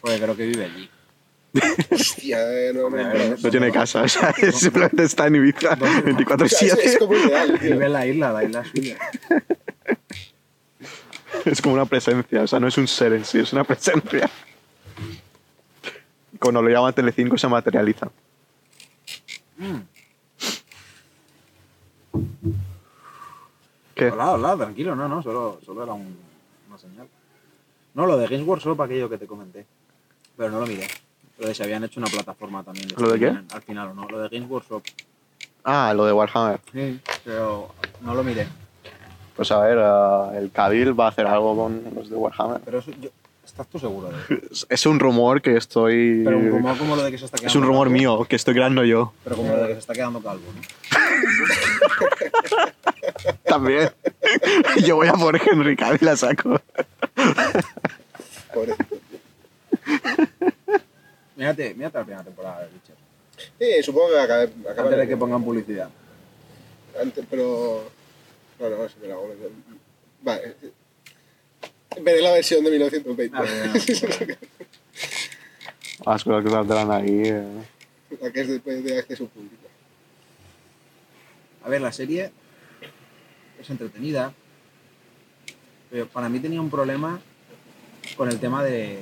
Porque 0.00 0.18
creo 0.20 0.36
que 0.36 0.46
vive 0.46 0.64
allí. 0.66 0.90
Hostia, 1.90 2.38
eh, 2.68 2.72
no, 2.74 2.82
no, 2.82 2.90
no. 2.90 2.96
ver, 3.12 3.38
No 3.42 3.50
tiene 3.50 3.70
casa, 3.72 4.02
o 4.02 4.08
sea, 4.08 4.32
simplemente 4.52 5.04
está 5.04 5.26
en 5.26 5.36
Ibiza 5.36 5.74
¿Dónde? 5.76 6.24
O 6.44 6.48
sea, 6.48 6.68
es, 6.68 6.72
es 6.72 6.96
24-7. 6.96 6.98
como 6.98 7.14
ideal. 7.14 7.58
Vive 7.58 7.86
en 7.86 7.92
la 7.92 8.06
isla, 8.06 8.32
la 8.32 8.44
isla 8.44 8.60
es 8.60 8.68
suya. 8.68 8.98
Es 11.46 11.60
como 11.62 11.74
una 11.74 11.86
presencia, 11.86 12.42
o 12.42 12.46
sea, 12.46 12.60
no 12.60 12.68
es 12.68 12.78
un 12.78 12.86
ser 12.86 13.12
en 13.12 13.24
sí, 13.24 13.38
es 13.40 13.52
una 13.52 13.64
presencia. 13.64 14.28
Cuando 16.38 16.62
lo 16.62 16.68
llama 16.68 16.92
Telecinco 16.92 17.36
se 17.38 17.48
materializa. 17.48 18.10
¿Qué? 23.94 24.10
Hola, 24.10 24.32
hola, 24.32 24.56
tranquilo, 24.56 24.96
no, 24.96 25.08
no, 25.08 25.22
solo, 25.22 25.60
solo 25.64 25.82
era 25.82 25.92
un- 25.92 26.16
una 26.68 26.78
señal. 26.78 27.06
No, 27.94 28.06
lo 28.06 28.16
de 28.16 28.26
Games 28.26 28.46
Workshop, 28.46 28.80
aquello 28.80 29.08
que 29.08 29.18
te 29.18 29.26
comenté. 29.26 29.66
Pero 30.36 30.50
no 30.50 30.60
lo 30.60 30.66
miré. 30.66 30.88
Lo 31.38 31.46
de 31.48 31.54
si 31.54 31.62
habían 31.62 31.84
hecho 31.84 32.00
una 32.00 32.08
plataforma 32.08 32.62
también. 32.64 32.88
¿Lo 32.96 33.10
de 33.12 33.18
qué? 33.18 33.26
Al 33.54 33.62
final 33.62 33.88
o 33.88 33.94
no. 33.94 34.08
Lo 34.08 34.18
de 34.20 34.28
Games 34.28 34.48
Workshop. 34.50 34.82
Ah, 35.64 35.92
lo 35.94 36.06
de 36.06 36.12
Warhammer. 36.12 36.60
Sí. 36.72 37.00
Pero 37.24 37.74
no 38.00 38.14
lo 38.14 38.24
miré. 38.24 38.48
Pues 39.36 39.50
a 39.50 39.60
ver, 39.60 39.78
eh, 39.78 40.38
el 40.38 40.50
Kabil 40.50 40.98
va 40.98 41.06
a 41.06 41.08
hacer 41.08 41.26
algo 41.26 41.56
con 41.56 41.82
los 41.94 42.10
de 42.10 42.16
Warhammer. 42.16 42.60
Pero 42.64 42.78
eso, 42.80 42.90
yo, 43.00 43.08
¿estás 43.44 43.66
tú 43.66 43.78
seguro 43.78 44.10
de 44.10 44.16
eso? 44.16 44.34
Es, 44.50 44.66
es 44.70 44.86
un 44.86 45.00
rumor 45.00 45.40
que 45.40 45.56
estoy... 45.56 46.22
Pero 46.24 46.38
un 46.38 46.50
rumor 46.50 46.78
como 46.78 46.96
lo 46.96 47.02
de 47.02 47.10
que 47.10 47.18
se 47.18 47.24
está 47.24 47.38
quedando 47.38 47.50
es 47.50 47.56
un 47.56 47.62
rumor 47.62 47.86
calvo. 47.88 47.98
mío, 47.98 48.24
que 48.28 48.36
estoy 48.36 48.54
creando 48.54 48.84
yo. 48.84 49.12
Pero 49.24 49.36
como 49.36 49.52
lo 49.52 49.62
de 49.62 49.68
que 49.68 49.74
se 49.74 49.80
está 49.80 49.94
quedando 49.94 50.22
calvo, 50.22 50.44
¿no? 50.54 50.62
También. 53.44 53.90
yo 54.84 54.96
voy 54.96 55.08
a 55.08 55.12
por 55.14 55.36
Henry 55.36 55.76
Cavill 55.76 56.08
a 56.08 56.16
saco. 56.16 56.60
Pobrecito. 58.52 58.96
Mírate, 61.36 61.74
mírate 61.74 61.98
la 61.98 62.04
primera 62.04 62.24
temporada 62.24 62.60
de 62.60 62.66
Witcher. 62.66 62.94
Sí, 63.58 63.82
supongo 63.82 64.10
que 64.10 64.20
acaba, 64.20 64.42
acaba 64.42 64.82
Antes 64.82 64.98
de 64.98 65.08
que 65.08 65.16
pongan 65.16 65.42
publicidad. 65.42 65.88
Antes, 67.00 67.24
pero. 67.28 67.84
No, 68.62 68.70
no, 68.70 68.88
se 68.88 68.98
me 69.00 69.08
la 69.08 69.14
hago. 69.14 69.28
Vale. 70.22 70.56
Veré 72.00 72.22
la 72.22 72.32
versión 72.32 72.64
de 72.64 72.70
1920. 72.70 73.36
A 73.36 73.40
ver, 73.42 73.66
Las 76.06 76.24
cosas 76.24 76.44
que 76.44 76.50
saldrán 76.50 76.90
ahí. 76.90 77.22
eh. 77.24 77.44
la 78.20 78.30
que 78.30 78.40
es 78.40 78.48
después 78.48 78.84
de 78.84 78.98
acceso 78.98 79.26
público. 79.26 79.56
A 81.64 81.68
ver, 81.68 81.80
la 81.80 81.92
serie 81.92 82.32
es 83.60 83.70
entretenida, 83.70 84.32
pero 85.90 86.06
para 86.08 86.28
mí 86.28 86.40
tenía 86.40 86.60
un 86.60 86.70
problema 86.70 87.20
con 88.16 88.28
el 88.28 88.38
tema 88.40 88.64
de, 88.64 88.98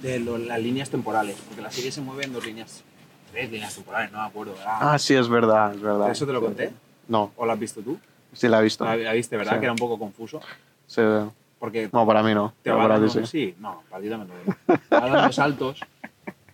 de 0.00 0.18
lo- 0.20 0.38
las 0.38 0.58
líneas 0.60 0.88
temporales, 0.90 1.36
porque 1.46 1.60
la 1.62 1.70
serie 1.70 1.92
se 1.92 2.00
mueve 2.00 2.24
en 2.24 2.32
dos 2.32 2.46
líneas, 2.46 2.82
tres 3.30 3.50
líneas 3.50 3.74
temporales, 3.74 4.10
no 4.12 4.18
me 4.22 4.24
acuerdo, 4.28 4.54
¿verdad? 4.54 4.78
Ah, 4.80 4.98
sí, 4.98 5.14
es 5.14 5.28
verdad, 5.28 5.74
es 5.74 5.80
verdad. 5.82 6.10
¿Eso 6.10 6.26
te 6.26 6.32
lo 6.32 6.40
conté? 6.40 6.72
No, 7.08 7.32
¿O 7.36 7.44
lo 7.46 7.52
has 7.52 7.58
visto 7.58 7.80
tú? 7.82 7.98
sí 8.32 8.48
la 8.48 8.60
he 8.60 8.62
visto. 8.62 8.84
La, 8.84 8.96
la 8.96 9.12
viste, 9.12 9.36
¿verdad? 9.36 9.54
Sí. 9.54 9.58
Que 9.60 9.64
era 9.66 9.72
un 9.72 9.78
poco 9.78 9.98
confuso, 9.98 10.40
Sí. 10.86 11.02
porque 11.58 11.88
No, 11.92 12.06
para 12.06 12.22
mí 12.22 12.34
no. 12.34 12.50
te 12.50 12.54
pero 12.64 12.76
va 12.78 12.88
para 12.88 13.04
ti 13.04 13.10
sí. 13.10 13.26
sí, 13.26 13.54
no, 13.58 13.82
para 13.90 14.02
ti 14.02 14.08
también 14.08 14.30
lo 14.68 14.98
va 14.98 15.08
dando 15.08 15.32
saltos. 15.32 15.80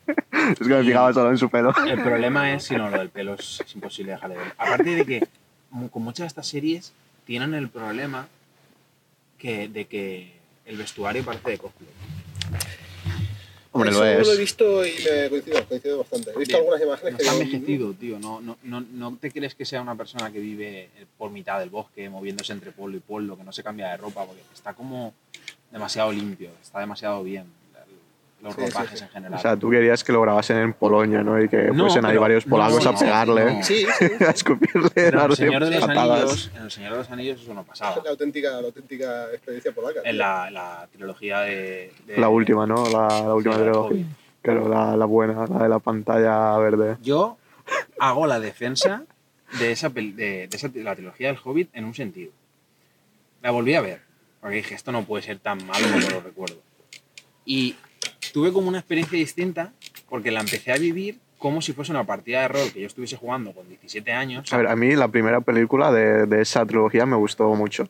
Es 0.08 0.58
que 0.58 0.64
me 0.64 0.82
fijaba 0.82 1.12
solo 1.12 1.30
en 1.30 1.36
su 1.36 1.50
pelo. 1.50 1.70
El 1.86 2.00
problema 2.02 2.50
es, 2.54 2.62
si 2.64 2.74
no, 2.76 2.88
lo 2.88 2.96
del 2.98 3.10
pelo 3.10 3.34
es, 3.34 3.60
es 3.60 3.74
imposible 3.74 4.12
dejar 4.12 4.30
de 4.30 4.36
ver. 4.38 4.54
Aparte 4.56 4.94
de 4.94 5.04
que, 5.04 5.28
con 5.90 6.02
muchas 6.02 6.20
de 6.24 6.26
estas 6.28 6.46
series, 6.46 6.94
tienen 7.26 7.52
el 7.52 7.68
problema 7.68 8.26
que, 9.36 9.68
de 9.68 9.84
que 9.86 10.32
el 10.64 10.78
vestuario 10.78 11.22
parece 11.26 11.50
de 11.50 11.58
cosplay. 11.58 11.90
Hombre, 13.78 13.90
Eso 13.90 14.20
lo 14.20 14.26
lo 14.26 14.32
he 14.32 14.36
visto 14.36 14.86
y 14.86 14.90
me 14.90 15.28
coincido, 15.30 15.64
coincido 15.66 15.98
bastante. 15.98 16.30
He 16.30 16.38
visto 16.38 16.52
Bien. 16.52 16.56
algunas 16.58 16.82
imágenes 16.82 17.12
No 17.12 17.16
que 17.18 17.22
está 17.24 17.32
digo, 17.34 17.44
envejecido, 17.44 17.92
tío. 17.94 18.18
No, 18.18 18.40
no, 18.40 18.58
no, 18.62 18.80
no 18.80 19.16
te 19.20 19.30
crees 19.30 19.54
que 19.54 19.64
sea 19.64 19.80
una 19.80 19.94
persona 19.94 20.32
que 20.32 20.40
vive 20.40 20.90
eh, 20.96 21.06
por 21.16 21.30
mitad 21.30 21.58
del 21.60 21.70
bosque, 21.70 22.08
moviéndose 22.08 22.52
entre 22.52 22.72
pueblo 22.72 22.96
y 22.96 23.00
pueblo, 23.00 23.36
que 23.36 23.44
no 23.44 23.52
se 23.52 23.62
cambia 23.62 23.88
de 23.90 23.96
ropa, 23.96 24.24
porque 24.26 24.42
está 24.54 24.74
como 24.74 25.14
demasiado 25.70 26.12
limpio, 26.12 26.50
está 26.62 26.80
demasiado 26.80 27.22
bien. 27.22 27.44
Los 28.40 28.54
Sí, 28.54 28.60
sí, 28.60 28.66
ropajes 28.68 28.98
sí. 29.00 29.04
en 29.04 29.10
general. 29.10 29.38
O 29.38 29.42
sea, 29.42 29.56
tú 29.56 29.68
querías 29.70 30.04
que 30.04 30.12
lo 30.12 30.20
grabasen 30.22 30.58
en 30.58 30.72
Polonia, 30.72 31.22
¿no? 31.24 31.42
Y 31.42 31.48
que 31.48 31.56
No, 31.72 31.84
fuesen 31.84 32.04
ahí 32.04 32.16
varios 32.16 32.44
polacos 32.44 32.84
no, 32.84 32.90
a 32.90 32.96
pegarle, 32.98 33.44
no. 33.54 33.62
Sí, 33.64 33.84
sí. 33.98 34.24
a 34.24 34.30
escupirle, 34.30 34.90
Pero 34.94 35.08
en 35.08 35.14
el 35.14 35.20
darle 35.20 35.36
Señor 35.36 35.64
de 35.64 35.70
los 35.72 35.80
patadas. 35.80 36.20
Anillos, 36.20 36.50
en 36.54 36.62
el 36.62 36.70
Señor 36.70 36.92
de 36.92 36.98
los 36.98 37.10
Anillos 37.10 37.40
eso 37.42 37.54
no 37.54 37.64
pasaba. 37.64 38.00
La 38.04 38.10
auténtica, 38.10 38.50
la 38.52 38.58
auténtica 38.68 39.24
experiencia 39.32 39.72
polaca. 39.72 40.00
En 40.04 40.18
la, 40.18 40.50
la 40.52 40.88
trilogía 40.92 41.40
de, 41.40 41.92
de- 42.06 42.16
La 42.16 42.28
última, 42.28 42.64
¿no? 42.66 42.88
La, 42.88 43.08
la 43.08 43.34
última 43.34 43.56
trilogía. 43.56 44.04
Claro, 44.40 44.68
la, 44.68 44.96
la 44.96 45.04
buena, 45.04 45.44
la 45.46 45.62
de 45.64 45.68
la 45.68 45.78
pantalla 45.80 46.56
verde. 46.58 46.96
Yo 47.02 47.36
hago 47.98 48.26
la 48.28 48.38
defensa 48.38 49.02
de 49.58 49.72
esa, 49.72 49.88
de, 49.88 50.12
de 50.12 50.48
esa- 50.52 50.68
de 50.68 50.84
la 50.84 50.94
trilogía 50.94 51.26
del 51.26 51.38
Hobbit 51.42 51.70
en 51.74 51.84
un 51.86 51.94
sentido. 51.94 52.30
La 53.42 53.50
volví 53.50 53.74
a 53.74 53.80
ver, 53.80 54.00
porque 54.40 54.56
dije, 54.56 54.76
esto 54.76 54.92
no 54.92 55.02
puede 55.04 55.24
ser 55.24 55.40
tan 55.40 55.66
malo 55.66 55.86
como 55.92 56.08
lo 56.08 56.20
recuerdo. 56.20 56.56
Y 57.44 57.74
tuve 58.32 58.52
como 58.52 58.68
una 58.68 58.78
experiencia 58.78 59.18
distinta, 59.18 59.72
porque 60.08 60.30
la 60.30 60.40
empecé 60.40 60.72
a 60.72 60.76
vivir 60.76 61.18
como 61.38 61.62
si 61.62 61.72
fuese 61.72 61.92
una 61.92 62.04
partida 62.04 62.40
de 62.42 62.48
rol 62.48 62.72
que 62.72 62.80
yo 62.80 62.86
estuviese 62.86 63.16
jugando 63.16 63.52
con 63.52 63.68
17 63.68 64.12
años. 64.12 64.52
A 64.52 64.56
ver, 64.56 64.66
a 64.66 64.74
mí 64.76 64.94
la 64.96 65.08
primera 65.08 65.40
película 65.40 65.92
de, 65.92 66.26
de 66.26 66.42
esa 66.42 66.66
trilogía 66.66 67.06
me 67.06 67.16
gustó 67.16 67.48
mucho. 67.54 67.88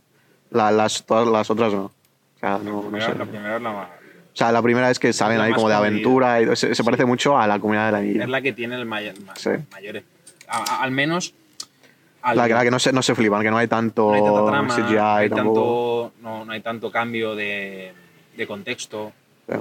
La- 0.50 0.70
las, 0.70 1.04
todas 1.06 1.26
las 1.26 1.50
otras 1.50 1.72
no. 1.72 1.84
O 1.86 1.92
sea, 2.40 2.50
la, 2.52 2.58
no, 2.58 2.82
no 2.82 2.82
primera, 2.82 3.06
sé. 3.12 3.18
la 3.18 3.24
primera 3.24 3.56
es 3.56 3.62
la, 3.62 3.72
más- 3.72 3.88
O 3.88 4.36
sea, 4.36 4.52
la 4.52 4.62
primera 4.62 4.90
es 4.90 4.98
que 4.98 5.12
salen 5.12 5.38
la 5.38 5.44
ahí 5.44 5.52
como 5.52 5.68
de 5.68 5.74
aventura 5.74 6.40
y 6.42 6.56
se, 6.56 6.74
se 6.74 6.84
parece 6.84 7.04
mucho 7.06 7.38
a 7.38 7.46
la 7.46 7.58
comunidad 7.58 7.86
de 7.86 7.92
la 7.92 8.00
es 8.02 8.06
niña. 8.06 8.26
la 8.26 8.40
que 8.42 8.52
tiene 8.52 8.76
el 8.76 8.84
mayor, 8.86 9.14
ma- 9.22 9.34
Sí. 9.36 9.50
mayores. 9.72 10.04
a- 10.46 10.58
a- 10.76 10.82
al 10.82 10.90
menos. 10.90 11.34
al- 12.22 12.36
La, 12.36 12.46
que- 12.48 12.54
la 12.54 12.62
que 12.64 12.70
no 12.70 12.78
se, 12.78 12.92
no 12.92 13.00
se 13.02 13.14
flipan, 13.14 13.42
que 13.42 13.50
no 13.50 13.56
hay 13.58 13.66
tanto 13.68 14.08
no 14.10 14.12
hay 14.14 14.22
tanta 14.22 14.46
trama, 14.46 14.74
CGI 14.76 14.94
no, 14.96 15.14
hay 15.14 15.28
tanto, 15.30 16.12
no, 16.20 16.44
no 16.44 16.52
hay 16.52 16.60
tanto 16.60 16.90
cambio 16.90 17.34
de, 17.34 17.92
de 18.36 18.46
contexto. 18.46 19.12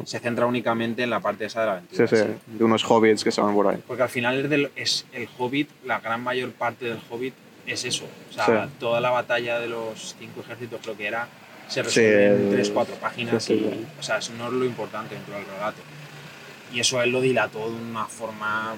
Se 0.06 0.20
centra 0.20 0.46
únicamente 0.46 1.04
en 1.04 1.10
la 1.10 1.20
parte 1.22 1.46
esa 1.46 1.62
de 1.62 1.66
la 1.68 1.72
aventura. 1.74 2.08
sí, 2.08 2.16
sí. 2.16 2.24
de 2.48 2.64
unos 2.64 2.84
hobbits 2.90 3.24
que 3.24 3.32
se 3.32 3.40
van 3.42 3.54
por 3.56 3.68
ahí. 3.68 3.82
Porque 3.88 4.04
al 4.04 4.10
final 4.10 4.44
es, 4.44 4.50
del- 4.50 4.72
es 4.76 5.06
el 5.14 5.28
Hobbit, 5.38 5.70
la 5.86 6.00
gran 6.00 6.22
mayor 6.22 6.52
parte 6.52 6.86
del 6.86 7.00
Hobbit 7.10 7.34
es 7.66 7.86
eso. 7.86 8.06
O 8.30 8.34
sea, 8.34 8.46
Sí. 8.68 8.74
toda 8.80 9.00
la 9.00 9.10
batalla 9.12 9.60
de 9.60 9.68
los 9.70 10.16
cinco 10.20 10.42
ejércitos, 10.42 10.80
creo 10.84 10.98
que 10.98 11.08
era, 11.08 11.28
se 11.70 11.76
Sí, 11.76 12.02
resuelve 12.02 12.26
en 12.36 12.52
tres, 12.52 12.70
cuatro 12.70 12.96
páginas. 12.96 13.50
y-. 13.50 13.86
O 14.00 14.04
sea, 14.04 14.18
eso 14.18 14.34
no 14.38 14.48
es 14.48 14.54
lo 14.54 14.66
importante 14.66 15.16
dentro 15.16 15.36
del 15.36 15.46
relato. 15.46 15.78
Y 16.74 16.82
eso 16.82 17.02
él 17.02 17.12
lo 17.12 17.22
dilató 17.22 17.70
de 17.70 17.76
una 17.78 18.06
forma. 18.06 18.76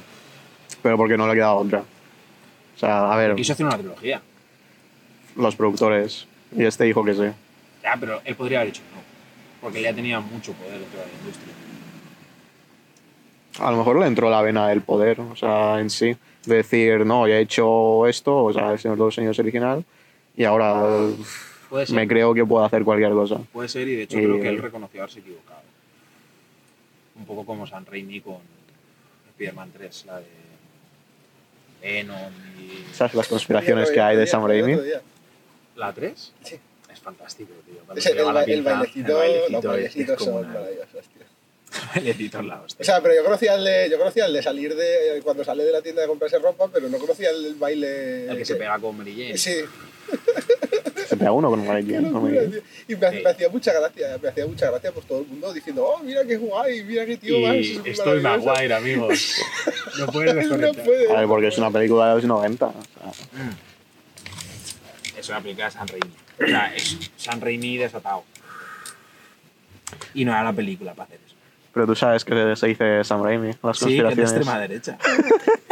Pero 0.84 0.96
porque 0.96 1.18
no 1.18 1.28
le 1.28 1.34
quedaba 1.34 1.56
otra. 1.56 1.80
O 1.80 2.80
sea, 2.80 3.12
a 3.12 3.18
ver, 3.18 3.36
Quiso 3.36 3.54
hacer 3.54 3.66
una 3.66 3.78
trilogía. 3.78 4.22
los 5.36 5.56
productores. 5.56 6.28
Y 6.56 6.64
este 6.66 6.84
dijo 6.86 7.04
que 7.04 7.14
sí. 7.16 7.32
Ya, 7.84 7.96
pero 8.00 8.22
él 8.26 8.36
podría 8.36 8.60
haber 8.62 8.72
dicho 8.74 8.84
no. 8.94 8.99
Porque 9.62 9.82
ya 9.82 9.94
tenía 9.94 10.20
mucho 10.20 10.54
poder 10.54 10.80
dentro 10.80 11.00
de 11.00 11.06
la 11.08 11.14
industria. 11.14 11.54
A 13.60 13.72
lo 13.72 13.78
mejor 13.78 14.00
le 14.00 14.08
entró 14.08 14.30
la 14.30 14.42
vena 14.42 14.68
del 14.70 14.82
poder, 14.82 15.20
o 15.20 15.36
sea, 15.36 15.80
en 15.80 15.90
sí. 15.90 16.16
De 16.46 16.56
decir, 16.58 17.06
no, 17.06 17.28
ya 17.28 17.36
he 17.36 17.42
hecho 17.42 18.08
esto, 18.08 18.46
o 18.46 18.54
sea, 18.54 18.72
el 18.72 18.80
Señor 18.80 18.98
de 18.98 19.04
los 19.04 19.14
Señores 19.16 19.38
original, 19.40 19.84
y 20.38 20.46
ahora 20.46 21.10
Puede 21.70 21.86
ser. 21.86 21.96
me 21.96 22.08
creo 22.08 22.34
que 22.34 22.46
puedo 22.46 22.64
hacer 22.64 22.84
cualquier 22.86 23.12
cosa. 23.12 23.42
Puede 23.52 23.68
ser, 23.68 23.88
y 23.90 23.96
de 23.96 24.04
hecho 24.04 24.18
Y- 24.18 24.24
creo 24.24 24.40
que 24.40 24.48
él 24.48 24.62
reconoció 24.62 25.02
haberse 25.02 25.20
equivocado. 25.20 25.60
Un 27.18 27.26
poco 27.26 27.46
como 27.46 27.68
San 27.68 27.86
Raimi 27.86 28.22
con 28.22 28.38
Spider-Man 29.32 29.72
3, 29.74 30.06
la 30.06 30.20
de 30.20 30.26
Venom 31.82 32.32
y... 32.58 32.94
¿Sabes 32.94 33.14
las 33.16 33.28
conspiraciones 33.28 33.92
que 33.92 34.00
hay 34.00 34.16
de 34.16 34.26
Sam 34.26 34.46
Raimi? 34.48 34.78
¿La 35.76 35.92
3? 35.92 36.34
Sí. 36.44 36.56
Es 36.92 37.00
fantástico, 37.00 37.54
tío. 37.66 37.76
Cuando 37.86 38.04
el, 38.04 38.18
la 38.64 38.74
bailecito, 38.74 39.22
el 39.24 39.32
bailecito 39.32 39.52
los 39.52 39.64
es- 39.64 39.70
bailecitos 39.70 40.14
es 40.14 40.18
como 40.20 40.32
son 40.40 40.46
una- 40.50 40.54
maravillosos, 40.60 41.06
tío. 41.14 41.24
el 41.96 42.02
bailecito 42.02 42.40
es 42.40 42.46
la 42.46 42.62
hostia. 42.62 42.82
O 42.82 42.84
sea, 42.84 43.02
pero 43.02 43.16
yo 43.16 43.24
conocía 43.24 43.56
el 43.56 43.64
de, 43.64 43.90
yo 43.92 43.98
conocía 44.00 44.26
el 44.26 44.34
de 44.34 44.42
salir 44.44 44.76
de 44.76 45.22
cuando 45.24 45.44
sale 45.44 45.64
de 45.64 45.72
la 45.72 45.82
tienda 45.82 46.02
de 46.02 46.08
comprarse 46.08 46.40
ropa, 46.40 46.68
pero 46.74 46.90
no 46.90 46.98
conocía 46.98 47.30
el, 47.30 47.56
baile. 47.56 48.26
el 48.30 48.38
que 48.38 48.46
se 48.46 48.56
pega 48.56 48.80
con 48.80 48.98
Mary 48.98 49.14
Jane. 49.14 49.38
Sí, 49.38 49.54
Se 51.08 51.16
pega 51.18 51.32
uno 51.32 51.50
con 51.50 51.66
Mary. 51.66 51.84
Y 52.88 52.96
me, 52.96 53.10
Sí. 53.12 53.22
me 53.24 53.30
hacía 53.30 53.50
mucha 53.50 53.72
gracia, 53.74 54.18
me 54.22 54.30
hacía 54.30 54.46
mucha 54.48 54.70
gracia 54.72 54.92
por 54.92 55.04
todo 55.04 55.20
el 55.20 55.28
mundo 55.28 55.54
diciendo, 55.54 55.86
oh, 55.86 56.00
mira 56.00 56.24
qué 56.26 56.38
guay, 56.38 56.84
mira 56.84 57.06
qué 57.06 57.18
tío 57.18 57.40
más. 57.40 57.56
Y 57.58 57.78
es 57.86 58.00
estoy 58.00 58.20
maravilloso". 58.22 58.52
Maguire, 58.54 58.74
amigos. 58.74 59.36
No 60.00 60.08
puedes 60.08 60.30
Él 60.32 60.36
no 60.38 60.42
desconectar. 60.58 60.86
puede. 60.86 61.12
A 61.12 61.20
ver, 61.20 61.28
porque 61.28 61.48
es 61.48 61.58
una 61.58 61.70
película 61.72 62.10
de 62.10 62.16
los 62.16 62.24
90. 62.24 62.66
o 62.66 62.72
sea, 62.74 63.12
Es 65.20 65.30
una 65.30 65.42
película 65.42 65.66
de 65.66 65.72
San 65.72 65.88
Raimi. 65.88 66.10
O 66.42 66.48
sea, 66.48 66.74
es 66.76 67.12
San 67.18 67.42
Raimi 67.42 67.78
desatado. 67.78 68.24
Y 70.14 70.26
no 70.26 70.32
era 70.32 70.44
la 70.44 70.54
película 70.54 70.94
para 70.94 71.06
hacer 71.06 71.20
eso. 71.26 71.36
pero 71.74 71.86
tú 71.88 71.96
sabes 71.96 72.24
que 72.26 72.56
se 72.56 72.68
dice 72.68 73.04
Sam 73.04 73.24
Raimi, 73.24 73.52
las 73.64 73.78
Sí, 73.78 73.86
que 73.86 73.92
es 73.92 73.98
de 73.98 74.04
conspiraciones. 74.04 74.32
extrema 74.32 74.60
derecha. 74.60 74.98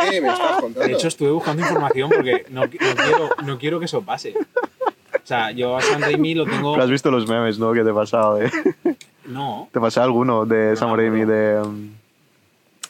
Eh, 0.09 0.21
me 0.21 0.29
estás 0.29 0.61
contando. 0.61 0.79
De 0.87 0.93
hecho, 0.93 1.07
estuve 1.09 1.31
buscando 1.31 1.63
información 1.63 2.09
porque 2.09 2.45
no, 2.49 2.61
no 2.61 2.69
quiero, 2.69 3.29
no 3.43 3.57
quiero 3.57 3.79
que 3.79 3.85
eso 3.85 4.01
pase. 4.03 4.33
O 4.37 5.19
sea, 5.27 5.51
yo 5.51 5.75
a 5.75 5.81
San 5.81 5.99
Raimi 6.01 6.33
lo 6.35 6.45
tengo... 6.45 6.71
Pero 6.73 6.83
has 6.85 6.89
visto 6.89 7.11
los 7.11 7.27
memes, 7.27 7.59
¿no? 7.59 7.73
Que 7.73 7.83
te 7.83 7.91
pasado 7.91 8.35
de... 8.35 8.49
No. 9.25 9.67
Te 9.73 9.81
pasé 9.81 9.99
alguno 9.99 10.45
de 10.45 10.69
No 10.69 10.75
Sam 10.77 10.95
Raimi 10.95 11.25
de... 11.25 11.61
um, 11.61 11.91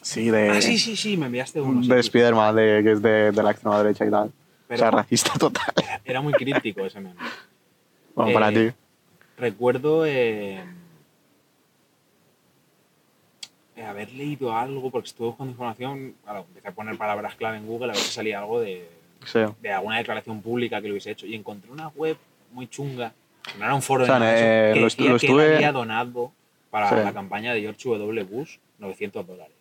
Sí, 0.02 0.30
de... 0.30 0.50
Ah, 0.50 0.62
sí, 0.62 0.78
sí, 0.78 0.94
sí, 0.96 1.16
me 1.16 1.26
enviaste 1.26 1.60
uno. 1.60 1.82
sí, 1.82 1.88
de 1.88 1.94
sí. 2.02 2.08
Spider-Man, 2.08 2.54
de, 2.54 2.80
que 2.84 2.92
es 2.92 3.02
de, 3.02 3.32
de 3.32 3.42
la 3.42 3.50
extrema 3.50 3.82
derecha 3.82 4.06
y 4.06 4.10
tal. 4.10 4.30
Pero- 4.68 4.76
o 4.76 4.78
sea, 4.78 4.90
racista 4.92 5.32
total. 5.38 5.72
Era 6.04 6.20
muy 6.20 6.34
crítico 6.34 6.84
ese 6.86 7.00
meme. 7.00 7.16
Bueno, 8.24 8.32
para 8.32 8.50
Eh, 8.50 8.70
ti. 8.70 8.76
Recuerdo 9.36 10.04
eh, 10.06 10.60
haber 13.86 14.12
leído 14.12 14.52
algo, 14.56 14.90
porque 14.90 15.06
estuve 15.08 15.28
buscando 15.28 15.52
información, 15.52 16.14
claro, 16.24 16.44
empecé 16.48 16.68
a 16.68 16.72
poner 16.72 16.98
palabras 16.98 17.36
clave 17.36 17.58
en 17.58 17.66
Google 17.66 17.86
a 17.92 17.94
ver 17.94 18.02
si 18.02 18.10
salía 18.10 18.40
algo 18.40 18.60
de, 18.60 18.88
Sí. 19.24 19.38
de 19.62 19.72
alguna 19.72 19.98
declaración 19.98 20.42
pública 20.42 20.80
que 20.80 20.88
lo 20.88 20.94
hubiese 20.94 21.12
hecho. 21.12 21.26
Y 21.26 21.34
encontré 21.36 21.70
una 21.70 21.88
web 21.88 22.16
muy 22.52 22.66
chunga, 22.66 23.12
no 23.56 23.64
era 23.64 23.74
un 23.74 23.82
foro 23.82 24.02
O 24.02 24.06
sea, 24.06 24.16
ni 24.16 24.20
nada 24.26 24.32
de 24.32 24.38
eso, 24.38 24.46
eh, 24.46 24.72
que 24.74 24.80
lo 24.80 24.84
decía 24.86 25.04
estu- 25.06 25.08
lo 25.12 25.18
que 25.18 25.26
estuve- 25.26 25.54
había 25.56 25.72
donado 25.72 26.32
para 26.70 26.88
Sí. 26.90 26.96
la 26.96 27.12
campaña 27.12 27.54
de 27.54 27.60
George 27.60 27.88
W. 27.88 28.24
Bush 28.24 28.56
900 28.78 29.26
dólares. 29.26 29.54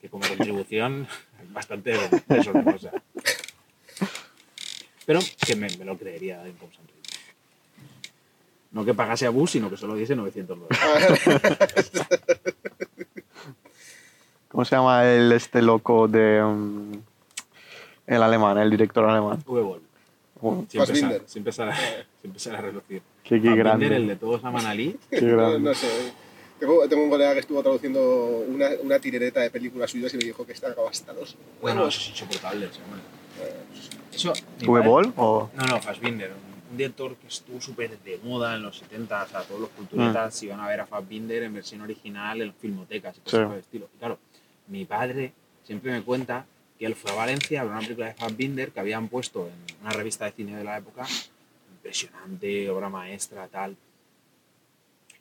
Que 0.00 0.08
como 0.08 0.26
contribución 0.28 1.08
bastante 1.52 1.96
deshonrosa. 2.28 2.92
Pero 5.06 5.20
que 5.44 5.56
me, 5.56 5.68
me 5.76 5.84
lo 5.84 5.96
creería 5.98 6.36
Sam 6.42 6.52
Raimi. 6.52 6.95
No 8.76 8.84
que 8.84 8.92
pagase 8.92 9.24
a 9.24 9.30
Bush, 9.30 9.52
sino 9.52 9.70
que 9.70 9.78
solo 9.78 9.94
diese 9.94 10.14
900 10.14 10.58
dólares. 10.58 11.20
¿Cómo 14.48 14.66
se 14.66 14.76
llama 14.76 15.10
el, 15.10 15.32
este 15.32 15.62
loco 15.62 16.06
de... 16.08 16.42
um, 16.42 16.92
el 18.06 18.22
alemán, 18.22 18.58
el 18.58 18.68
director 18.68 19.08
alemán? 19.08 19.42
Sale, 20.68 21.22
siempre 21.26 21.52
sale 21.54 21.72
a 22.58 22.60
relucir. 22.60 23.00
qué, 23.24 23.40
qué 23.40 23.56
grande. 23.56 23.96
el 23.96 24.08
de 24.08 24.16
todos 24.16 24.44
a 24.44 24.50
Ali. 24.68 24.98
Qué 25.08 25.22
no, 25.22 25.36
grande. 25.38 25.58
no 25.70 25.74
sé. 25.74 26.12
Tengo, 26.60 26.86
tengo 26.86 27.04
un 27.04 27.08
colega 27.08 27.32
que 27.32 27.40
estuvo 27.40 27.62
traduciendo 27.62 28.44
una, 28.46 28.68
una 28.82 28.98
tirereta 28.98 29.40
de 29.40 29.48
películas 29.48 29.90
suyas 29.90 30.12
y 30.12 30.18
me 30.18 30.24
dijo 30.24 30.44
que 30.44 30.52
estaba 30.52 30.74
hasta 30.90 31.14
los. 31.14 31.34
Bueno, 31.62 31.80
huevos. 31.80 31.94
eso 31.94 32.02
es 32.02 32.08
insoportable. 32.10 32.68
Eso, 34.12 34.34
¿V 34.34 34.66
padre- 34.66 34.86
Ball 34.86 35.14
o...? 35.16 35.48
No, 35.54 35.64
no, 35.64 35.80
Fassbinder. 35.80 36.45
Director 36.76 37.16
que 37.16 37.26
estuvo 37.28 37.60
súper 37.60 37.98
de 37.98 38.18
moda 38.22 38.54
en 38.56 38.62
los 38.62 38.78
70, 38.78 39.22
o 39.24 39.28
sea, 39.28 39.42
todos 39.42 39.60
los 39.62 39.70
culturetas 39.70 40.42
iban 40.42 40.60
a 40.60 40.68
ver 40.68 40.80
a 40.80 40.86
Fassbinder 40.86 41.42
en 41.42 41.54
versión 41.54 41.80
original 41.80 42.40
en 42.42 42.52
filmotecas 42.54 43.16
y 43.18 43.20
cosas 43.20 43.40
Sí. 43.40 43.44
por 43.46 43.54
el 43.54 43.60
estilo. 43.60 43.88
Y 43.94 43.98
claro, 43.98 44.18
mi 44.68 44.84
padre 44.84 45.32
siempre 45.64 45.92
me 45.92 46.02
cuenta 46.02 46.46
que 46.78 46.86
él 46.86 46.94
fue 46.94 47.10
a 47.10 47.14
Valencia 47.14 47.60
a 47.60 47.64
ver 47.64 47.72
una 47.72 47.80
película 47.80 48.06
de 48.08 48.14
Fassbinder 48.14 48.70
que 48.70 48.80
habían 48.80 49.08
puesto 49.08 49.48
en 49.48 49.54
una 49.82 49.90
revista 49.92 50.24
de 50.26 50.32
cine 50.32 50.56
de 50.56 50.64
la 50.64 50.78
época, 50.78 51.06
impresionante, 51.76 52.68
obra 52.70 52.88
maestra, 52.88 53.48
tal. 53.48 53.76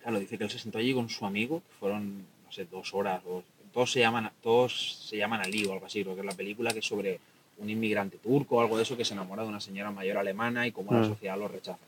Claro, 0.01 0.19
dice 0.19 0.37
que 0.37 0.43
él 0.43 0.49
se 0.49 0.59
sentó 0.59 0.77
allí 0.77 0.93
con 0.93 1.09
su 1.09 1.25
amigo, 1.25 1.61
que 1.67 1.73
fueron, 1.79 2.17
no 2.45 2.51
sé, 2.51 2.65
dos 2.65 2.93
horas, 2.93 3.21
o, 3.25 3.43
todos, 3.73 3.91
se 3.91 3.99
llaman, 3.99 4.31
todos 4.41 5.05
se 5.09 5.17
llaman 5.17 5.41
Ali 5.41 5.65
o 5.65 5.73
algo 5.73 5.85
así, 5.85 6.01
creo 6.03 6.15
que 6.15 6.21
es 6.21 6.25
la 6.25 6.33
película 6.33 6.71
que 6.71 6.79
es 6.79 6.85
sobre 6.85 7.19
un 7.57 7.69
inmigrante 7.69 8.17
turco 8.17 8.57
o 8.57 8.61
algo 8.61 8.77
de 8.77 8.83
eso 8.83 8.97
que 8.97 9.05
se 9.05 9.13
enamora 9.13 9.43
de 9.43 9.49
una 9.49 9.59
señora 9.61 9.91
mayor 9.91 10.17
alemana 10.17 10.67
y 10.67 10.71
cómo 10.71 10.91
la 10.91 10.99
Mm. 10.99 11.07
sociedad 11.09 11.37
lo 11.37 11.47
rechaza. 11.47 11.79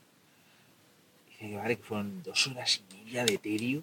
Dice 1.30 1.50
que, 1.50 1.56
vale, 1.56 1.76
que 1.76 1.82
fueron 1.84 2.22
dos 2.22 2.46
horas 2.48 2.80
y 2.90 3.04
media 3.04 3.24
de 3.24 3.38
terio, 3.38 3.82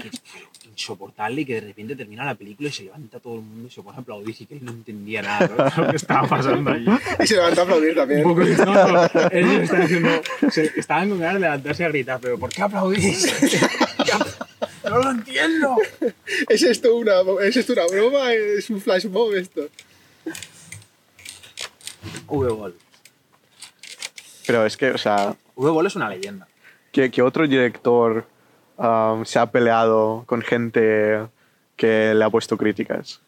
que 0.00 0.08
es 0.08 0.22
insoportable 0.70 1.40
y 1.42 1.44
que 1.44 1.54
de 1.54 1.60
repente 1.62 1.96
termina 1.96 2.24
la 2.24 2.34
película 2.34 2.68
y 2.68 2.72
se 2.72 2.84
levanta 2.84 3.18
todo 3.18 3.34
el 3.36 3.42
mundo 3.42 3.68
y 3.68 3.70
se 3.70 3.82
pone 3.82 3.98
a 3.98 4.00
aplaudir 4.00 4.34
y 4.38 4.46
que 4.46 4.54
él 4.54 4.64
no 4.64 4.70
entendía 4.72 5.20
nada 5.22 5.46
de 5.48 5.82
lo 5.82 5.90
que 5.90 5.96
estaba 5.96 6.28
pasando 6.28 6.70
allí. 6.70 6.86
Y 7.22 7.26
se 7.26 7.34
levantó 7.34 7.60
a 7.62 7.64
aplaudir 7.64 7.90
Un 7.90 7.96
también. 7.96 8.22
poco 8.22 8.40
de 8.44 8.56
no, 8.56 8.64
no, 8.66 9.04
ellos 9.32 9.62
estaban, 9.62 9.82
haciendo, 9.82 10.10
se- 10.50 10.72
estaban 10.76 11.08
con 11.10 11.18
ganas 11.18 11.34
de 11.34 11.40
levantarse 11.40 11.84
a 11.84 11.88
gritar, 11.88 12.20
pero 12.20 12.38
¿por 12.38 12.50
qué 12.50 12.62
aplaudís? 12.62 13.32
no 14.84 14.98
lo 14.98 15.10
entiendo. 15.10 15.76
¿Es 16.48 16.62
esto 16.62 16.94
una, 16.96 17.14
¿Es 17.42 17.56
esto 17.56 17.72
una 17.74 17.86
broma? 17.86 18.32
¿Es 18.32 18.70
un 18.70 18.80
flash 18.80 19.06
mob 19.06 19.34
esto? 19.34 19.68
V-Ball. 22.28 22.74
Pero 24.46 24.66
es 24.66 24.76
que, 24.76 24.90
o 24.90 24.98
sea, 24.98 25.34
V-Ball 25.56 25.86
es 25.86 25.96
una 25.96 26.08
leyenda. 26.08 26.46
¿qué, 26.92 27.10
qué 27.10 27.22
otro 27.22 27.46
director 27.46 28.26
um, 28.76 29.24
se 29.24 29.38
ha 29.38 29.46
peleado 29.46 30.24
con 30.26 30.42
gente 30.42 31.26
que 31.76 32.12
le 32.14 32.24
ha 32.24 32.30
puesto 32.30 32.56
críticas? 32.56 33.20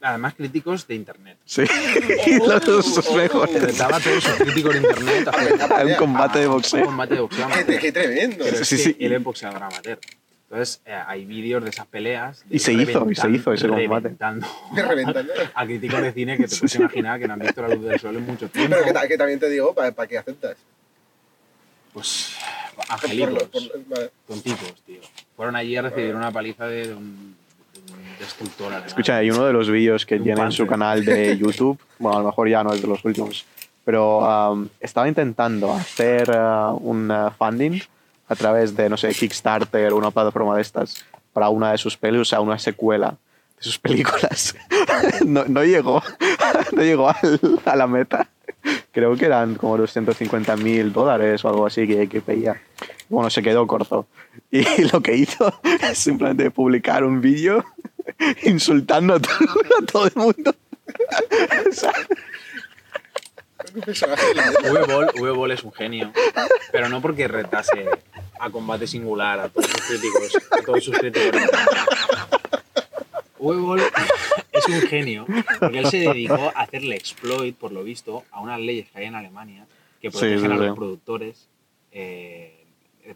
Además, 0.00 0.34
críticos 0.34 0.86
de 0.86 0.94
internet. 0.94 1.38
Sí, 1.44 1.64
los 2.46 2.64
dos 2.64 3.14
mejores. 3.16 3.52
Intentaba 3.56 3.98
todos 3.98 4.22
sus 4.22 4.34
críticos 4.34 4.74
de 4.74 4.78
internet 4.80 5.28
Hay 5.74 5.86
un 5.90 5.94
combate 5.96 6.38
de 6.38 6.46
un 6.46 6.52
boxeo. 6.54 6.84
combate 6.84 7.14
de 7.14 7.20
boxeo 7.20 7.48
¡Qué, 7.80 7.90
tremendo! 7.90 8.44
Pero 8.44 8.58
es 8.58 8.68
Sí, 8.68 8.76
que 8.76 8.82
sí. 8.82 8.96
él 9.00 9.12
es 9.14 9.22
boxeador 9.24 9.60
amateur. 9.60 9.98
Entonces, 10.50 10.80
eh, 10.86 10.98
hay 11.06 11.26
vídeos 11.26 11.62
de 11.62 11.68
esas 11.70 11.86
peleas. 11.86 12.42
de 12.48 12.56
Y 12.56 12.58
se 12.58 12.72
hizo, 12.72 13.10
y 13.10 13.14
se 13.14 13.28
hizo 13.30 13.52
ese 13.52 13.68
combate. 13.68 14.04
reventando 14.08 14.46
reventando. 14.74 15.32
A 15.54 15.64
críticos 15.66 16.00
de 16.00 16.12
cine 16.12 16.36
que 16.38 16.46
te 16.48 16.56
puedes 16.56 16.74
imaginar 16.76 17.20
que 17.20 17.28
no 17.28 17.34
han 17.34 17.40
visto 17.40 17.60
la 17.60 17.68
luz 17.68 17.84
del 17.84 18.00
sol 18.00 18.16
en 18.16 18.24
mucho 18.26 18.48
tiempo. 18.48 18.74
Pero 18.82 19.00
que, 19.02 19.08
que 19.08 19.18
también 19.18 19.38
te 19.38 19.50
digo, 19.50 19.74
¿para, 19.74 19.92
qué 20.06 20.16
aceptas? 20.16 20.56
Pues, 21.92 22.34
Por 22.76 22.84
angelitos, 22.88 23.32
lo- 23.34 23.48
por- 23.48 23.62
vale. 23.88 24.10
tontitos, 24.26 24.74
tío. 24.86 25.00
Fueron 25.36 25.56
allí 25.56 25.76
a 25.76 25.82
recibir 25.82 26.14
una 26.14 26.30
paliza 26.30 26.66
de 26.66 26.94
un, 26.94 27.36
de 27.74 27.92
un 27.92 28.18
destructor 28.18 28.66
alemán. 28.68 28.86
Escucha, 28.88 29.16
hay 29.16 29.30
uno 29.30 29.44
de 29.44 29.52
los 29.52 29.68
vídeos 29.70 30.06
que 30.06 30.18
tiene 30.18 30.40
en 30.40 30.52
su 30.52 30.66
canal 30.66 31.04
de 31.04 31.36
YouTube, 31.38 31.78
bueno, 31.98 32.18
a 32.18 32.20
lo 32.22 32.26
mejor 32.28 32.48
ya 32.48 32.62
no 32.64 32.72
es 32.72 32.80
de 32.80 32.88
los 32.88 33.04
últimos, 33.04 33.44
pero 33.84 34.52
um, 34.52 34.68
estaba 34.80 35.08
intentando 35.08 35.72
hacer 35.72 36.30
uh, 36.30 36.72
un 36.80 37.10
uh, 37.10 37.30
funding 37.38 37.80
a 38.28 38.34
través 38.34 38.76
de, 38.76 38.88
no 38.88 38.96
sé, 38.96 39.08
Kickstarter 39.14 39.92
o 39.92 39.96
una 39.96 40.10
plataforma 40.10 40.54
de 40.56 40.62
estas 40.62 41.04
para 41.32 41.48
una 41.48 41.72
de 41.72 41.78
sus 41.78 41.96
pelis, 41.96 42.20
o 42.20 42.24
sea, 42.24 42.40
una 42.40 42.58
secuela 42.58 43.16
de 43.56 43.62
sus 43.62 43.78
películas. 43.78 44.54
no, 45.26 45.44
no 45.46 45.64
llegó, 45.64 46.02
no 46.72 46.82
llegó 46.82 47.08
al- 47.08 47.60
a 47.64 47.76
la 47.76 47.86
meta. 47.86 48.28
Creo 48.92 49.16
que 49.16 49.26
eran 49.26 49.54
como 49.54 49.76
250 49.76 50.56
mil 50.56 50.92
dólares 50.92 51.44
o 51.44 51.48
algo 51.48 51.66
así 51.66 51.86
que, 51.86 52.08
que 52.08 52.20
pedía. 52.20 52.60
Bueno, 53.08 53.30
se 53.30 53.42
quedó 53.42 53.66
corto. 53.66 54.06
Y 54.50 54.62
lo 54.92 55.00
que 55.00 55.14
hizo 55.16 55.52
es 55.82 55.98
simplemente 55.98 56.50
publicar 56.50 57.04
un 57.04 57.20
vídeo 57.20 57.64
insultando 58.42 59.14
a 59.14 59.20
todo, 59.20 59.36
a 59.80 59.86
todo 59.86 60.06
el 60.06 60.12
mundo. 60.16 60.54
O 61.68 61.72
sea, 61.72 61.92
Personaje 63.70 64.22
V-Ball, 64.70 65.10
V-Ball 65.20 65.50
es 65.52 65.62
un 65.62 65.72
genio, 65.72 66.12
pero 66.72 66.88
no 66.88 67.00
porque 67.00 67.28
retase 67.28 67.86
a 68.40 68.50
combate 68.50 68.86
singular 68.86 69.40
a 69.40 69.48
todos 69.48 69.66
sus 69.70 69.80
críticos, 69.82 70.38
a 70.50 70.62
todos 70.62 70.84
sus 70.84 70.98
críticos. 70.98 71.42
V-Ball 73.38 73.82
es 74.52 74.68
un 74.68 74.80
genio 74.82 75.26
porque 75.60 75.78
él 75.78 75.86
se 75.86 75.98
dedicó 75.98 76.52
a 76.54 76.62
hacerle 76.62 76.96
exploit, 76.96 77.56
por 77.56 77.72
lo 77.72 77.84
visto, 77.84 78.24
a 78.30 78.40
unas 78.40 78.60
leyes 78.60 78.88
que 78.90 78.98
hay 78.98 79.06
en 79.06 79.14
Alemania 79.14 79.66
que 80.00 80.10
Sí, 80.10 80.18
protegen 80.18 80.40
sí, 80.40 80.46
a 80.46 80.54
los 80.54 80.76
productores 80.76 81.48
eh, 81.92 82.64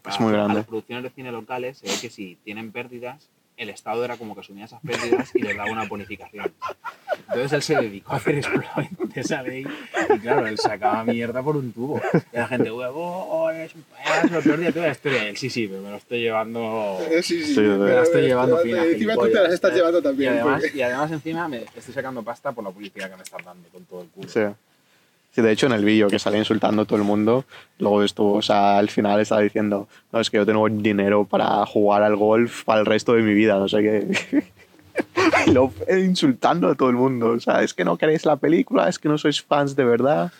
para 0.01 0.15
Es 0.15 0.21
muy 0.21 0.33
a 0.33 0.47
las 0.47 0.65
producciones 0.65 1.03
de 1.03 1.09
cine 1.11 1.31
locales 1.31 1.77
se 1.77 1.87
ve 1.87 1.93
que 2.01 2.09
si 2.09 2.37
tienen 2.43 2.71
pérdidas, 2.71 3.29
el 3.57 3.69
Estado 3.69 4.03
era 4.03 4.17
como 4.17 4.33
que 4.35 4.41
asumía 4.41 4.65
esas 4.65 4.81
pérdidas 4.81 5.31
y 5.35 5.41
les 5.41 5.55
daba 5.55 5.71
una 5.71 5.85
bonificación. 5.87 6.51
Entonces 7.29 7.53
él 7.53 7.61
se 7.63 7.75
dedicó 7.75 8.13
a 8.13 8.17
hacer 8.17 8.35
exploit 8.35 8.89
de 8.99 9.21
esa 9.21 9.41
ley 9.43 9.65
y 10.15 10.19
claro, 10.19 10.45
él 10.47 10.57
sacaba 10.57 11.03
mierda 11.03 11.41
por 11.41 11.55
un 11.57 11.71
tubo. 11.71 12.01
Y 12.31 12.35
la 12.37 12.47
gente, 12.47 12.71
huevo, 12.71 13.49
es 13.51 13.73
un 13.75 13.83
payaso, 13.83 14.27
lo 14.27 14.41
peor 14.41 14.57
día 14.57 14.67
de 14.67 14.73
toda 14.73 14.85
la 14.87 14.91
historia. 14.91 15.23
Y 15.25 15.27
él, 15.27 15.37
sí, 15.37 15.49
sí, 15.49 15.67
pero 15.67 15.81
me 15.81 15.89
lo 15.91 15.97
estoy 15.97 16.19
llevando... 16.21 16.99
Eh, 17.09 17.21
Sí, 17.23 17.43
sí. 17.43 17.53
Sí, 17.55 17.61
me 17.61 17.77
la 17.93 18.03
estoy 18.03 18.23
llevando 18.23 18.57
pero- 18.61 18.81
fina, 18.81 18.91
Encima 18.91 19.13
tú 19.15 19.21
te 19.27 19.33
las 19.33 19.53
estás 19.53 19.73
llevando 19.73 19.99
Y 19.99 20.03
también. 20.03 20.33
además, 20.33 20.61
porque- 20.61 20.77
y 20.77 20.81
además 20.81 21.11
encima 21.11 21.47
me 21.47 21.57
estoy 21.75 21.93
sacando 21.93 22.23
pasta 22.23 22.51
por 22.51 22.63
la 22.63 22.71
publicidad 22.71 23.09
que 23.09 23.15
me 23.17 23.23
están 23.23 23.43
dando 23.45 23.69
con 23.69 23.85
todo 23.85 24.01
el 24.01 24.07
culo. 24.09 24.29
Sí. 24.29 24.41
De 25.41 25.51
hecho, 25.51 25.65
en 25.65 25.71
el 25.71 25.83
vídeo 25.83 26.07
que 26.07 26.19
sale 26.19 26.37
insultando 26.37 26.83
a 26.83 26.85
todo 26.85 26.97
el 26.97 27.03
mundo, 27.03 27.45
luego 27.79 28.03
estuvo, 28.03 28.33
o 28.33 28.41
sea, 28.41 28.77
al 28.77 28.89
final 28.89 29.19
estaba 29.19 29.41
diciendo, 29.41 29.87
no, 30.11 30.19
es 30.19 30.29
que 30.29 30.37
yo 30.37 30.45
tengo 30.45 30.69
dinero 30.69 31.25
para 31.25 31.65
jugar 31.65 32.03
al 32.03 32.15
golf 32.15 32.63
para 32.63 32.81
el 32.81 32.85
resto 32.85 33.13
de 33.13 33.23
mi 33.23 33.33
vida, 33.33 33.57
no 33.57 33.67
sé 33.67 33.81
qué. 33.81 34.43
Y 35.47 35.51
luego 35.51 35.73
eh, 35.87 36.01
insultando 36.01 36.69
a 36.69 36.75
todo 36.75 36.89
el 36.89 36.95
mundo, 36.95 37.31
o 37.31 37.39
sea, 37.39 37.63
es 37.63 37.73
que 37.73 37.83
no 37.83 37.97
queréis 37.97 38.25
la 38.25 38.35
película, 38.35 38.87
es 38.87 38.99
que 38.99 39.09
no 39.09 39.17
sois 39.17 39.41
fans 39.41 39.75
de 39.75 39.83
verdad. 39.83 40.31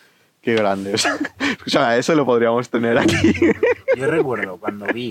Qué 0.43 0.53
grandes. 0.53 1.07
O 1.65 1.69
sea, 1.69 1.97
eso 1.97 2.13
lo 2.13 2.25
podríamos 2.25 2.69
tener 2.69 2.97
aquí. 2.97 3.33
Yo 3.97 4.07
recuerdo 4.07 4.57
cuando 4.57 4.85
vi. 4.87 5.09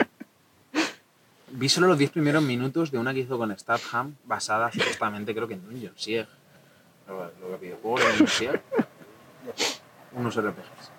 Vi 1.50 1.68
solo 1.68 1.86
los 1.86 1.96
10 1.96 2.10
primeros 2.10 2.42
minutos 2.42 2.90
de 2.90 2.98
una 2.98 3.14
que 3.14 3.20
hizo 3.20 3.38
con 3.38 3.58
Statham, 3.58 4.14
basada 4.26 4.70
supuestamente, 4.70 5.34
creo 5.34 5.48
que 5.48 5.54
en 5.54 5.66
un 5.66 5.80
John 5.80 5.92
Sieg. 5.96 6.26
Lo, 7.08 7.24
lo 7.24 7.58
que 7.58 7.66
videojuego 7.66 7.98
John 8.18 8.28
Sieg. 8.28 8.60
Unos 10.12 10.36
RPGs. 10.36 10.90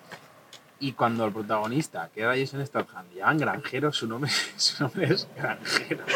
Y 0.80 0.92
cuando 0.92 1.24
el 1.24 1.32
protagonista, 1.32 2.10
que 2.12 2.22
era 2.22 2.36
Jason 2.36 2.66
Statham, 2.66 3.06
llaman 3.14 3.38
granjero, 3.38 3.92
su 3.92 4.06
nombre, 4.06 4.30
su 4.56 4.82
nombre 4.82 5.06
es 5.06 5.28
granjero. 5.36 6.04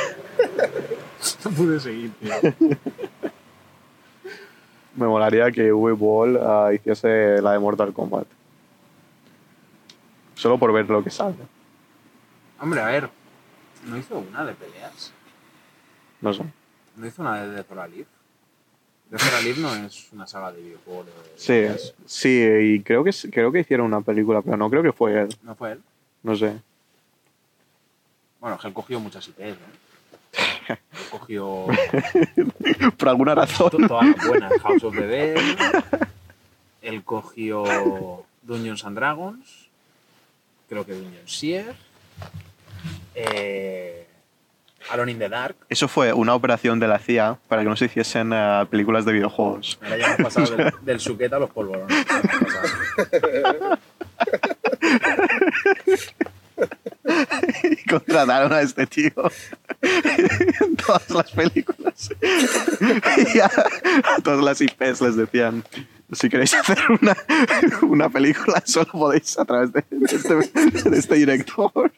No 1.44 1.50
pude 1.50 1.80
seguir, 1.80 2.12
tío. 2.14 2.32
Me 4.94 5.06
molaría 5.06 5.50
que 5.50 5.72
Uwe 5.72 5.92
Boll 5.92 6.36
ah, 6.36 6.70
hiciese 6.72 7.40
la 7.42 7.52
de 7.52 7.58
Mortal 7.58 7.92
Kombat. 7.92 8.26
Solo 10.34 10.58
por 10.58 10.72
ver 10.72 10.88
lo 10.88 11.02
que 11.02 11.10
sale. 11.10 11.36
Hombre, 12.60 12.80
a 12.80 12.86
ver, 12.86 13.10
¿no 13.86 13.96
hizo 13.96 14.18
una 14.18 14.44
de 14.44 14.54
peleas? 14.54 15.12
No 16.20 16.32
sé. 16.32 16.44
¿No 16.96 17.06
hizo 17.06 17.22
una 17.22 17.42
de 17.42 17.48
Death 17.50 17.72
or 17.72 17.90
Or 19.12 19.34
Alive 19.38 19.60
no 19.60 19.74
es 19.74 20.08
una 20.12 20.26
saga 20.26 20.52
de 20.52 20.60
videojuegos. 20.62 21.06
de- 21.06 21.12
Sí, 21.78 21.90
sí, 22.06 22.28
y 22.74 22.80
creo 22.82 23.02
que, 23.04 23.10
creo 23.30 23.50
que 23.50 23.60
hicieron 23.60 23.86
una 23.86 24.00
película, 24.02 24.42
pero 24.42 24.56
no 24.56 24.68
creo 24.68 24.82
que 24.82 24.92
fue 24.92 25.22
él. 25.22 25.28
¿No 25.42 25.54
fue 25.54 25.72
él? 25.72 25.82
No 26.22 26.36
sé. 26.36 26.58
Bueno, 28.40 28.56
es 28.56 28.62
que 28.62 28.68
él 28.68 28.74
cogió 28.74 29.00
muchas 29.00 29.26
IPs, 29.28 29.56
¿no? 29.58 29.78
Él 30.68 30.78
cogió 31.10 31.66
Por 32.98 33.08
alguna 33.08 33.34
razón. 33.34 33.70
todas 33.88 34.06
las 34.06 34.26
buenas. 34.28 34.52
House 34.60 34.84
of 34.84 34.94
the 34.94 35.06
Dead. 35.06 35.36
Él 36.82 37.02
cogió 37.02 38.24
Dungeons 38.42 38.84
and 38.84 38.96
Dragons. 38.98 39.68
Creo 40.68 40.84
que 40.84 40.92
Dungeon 40.92 41.26
Seer. 41.26 41.74
Eh, 43.14 44.06
Alone 44.90 45.12
in 45.12 45.18
the 45.18 45.28
Dark. 45.28 45.56
Eso 45.68 45.88
fue 45.88 46.12
una 46.12 46.34
operación 46.34 46.78
de 46.80 46.88
la 46.88 46.98
CIA 46.98 47.38
para 47.48 47.62
que 47.62 47.68
no 47.68 47.76
se 47.76 47.86
hiciesen 47.86 48.32
eh, 48.32 48.66
películas 48.70 49.04
de 49.04 49.12
videojuegos. 49.12 49.78
Ahora 49.82 49.96
ya 49.98 50.14
hemos 50.14 50.34
pasado 50.34 50.56
del, 50.56 50.72
del 50.82 51.00
suqueta 51.00 51.36
a 51.36 51.40
los 51.40 51.50
polvorones. 51.50 51.96
Y 57.62 57.88
contrataron 57.88 58.52
a 58.52 58.60
este 58.60 58.86
tío 58.86 59.10
en 59.82 60.76
todas 60.76 61.08
las 61.10 61.30
películas. 61.30 62.10
Y 63.34 63.40
a, 63.40 63.46
a 63.46 64.20
todas 64.22 64.42
las 64.44 64.60
IPs 64.60 65.00
les 65.00 65.16
decían, 65.16 65.64
si 66.12 66.28
queréis 66.28 66.54
hacer 66.54 66.78
una, 67.00 67.16
una 67.82 68.08
película, 68.08 68.62
solo 68.66 68.90
podéis 68.92 69.38
a 69.38 69.44
través 69.44 69.72
de, 69.72 69.84
de 69.90 70.16
este, 70.16 70.34
de 70.90 70.98
este 70.98 71.14
director. 71.16 71.90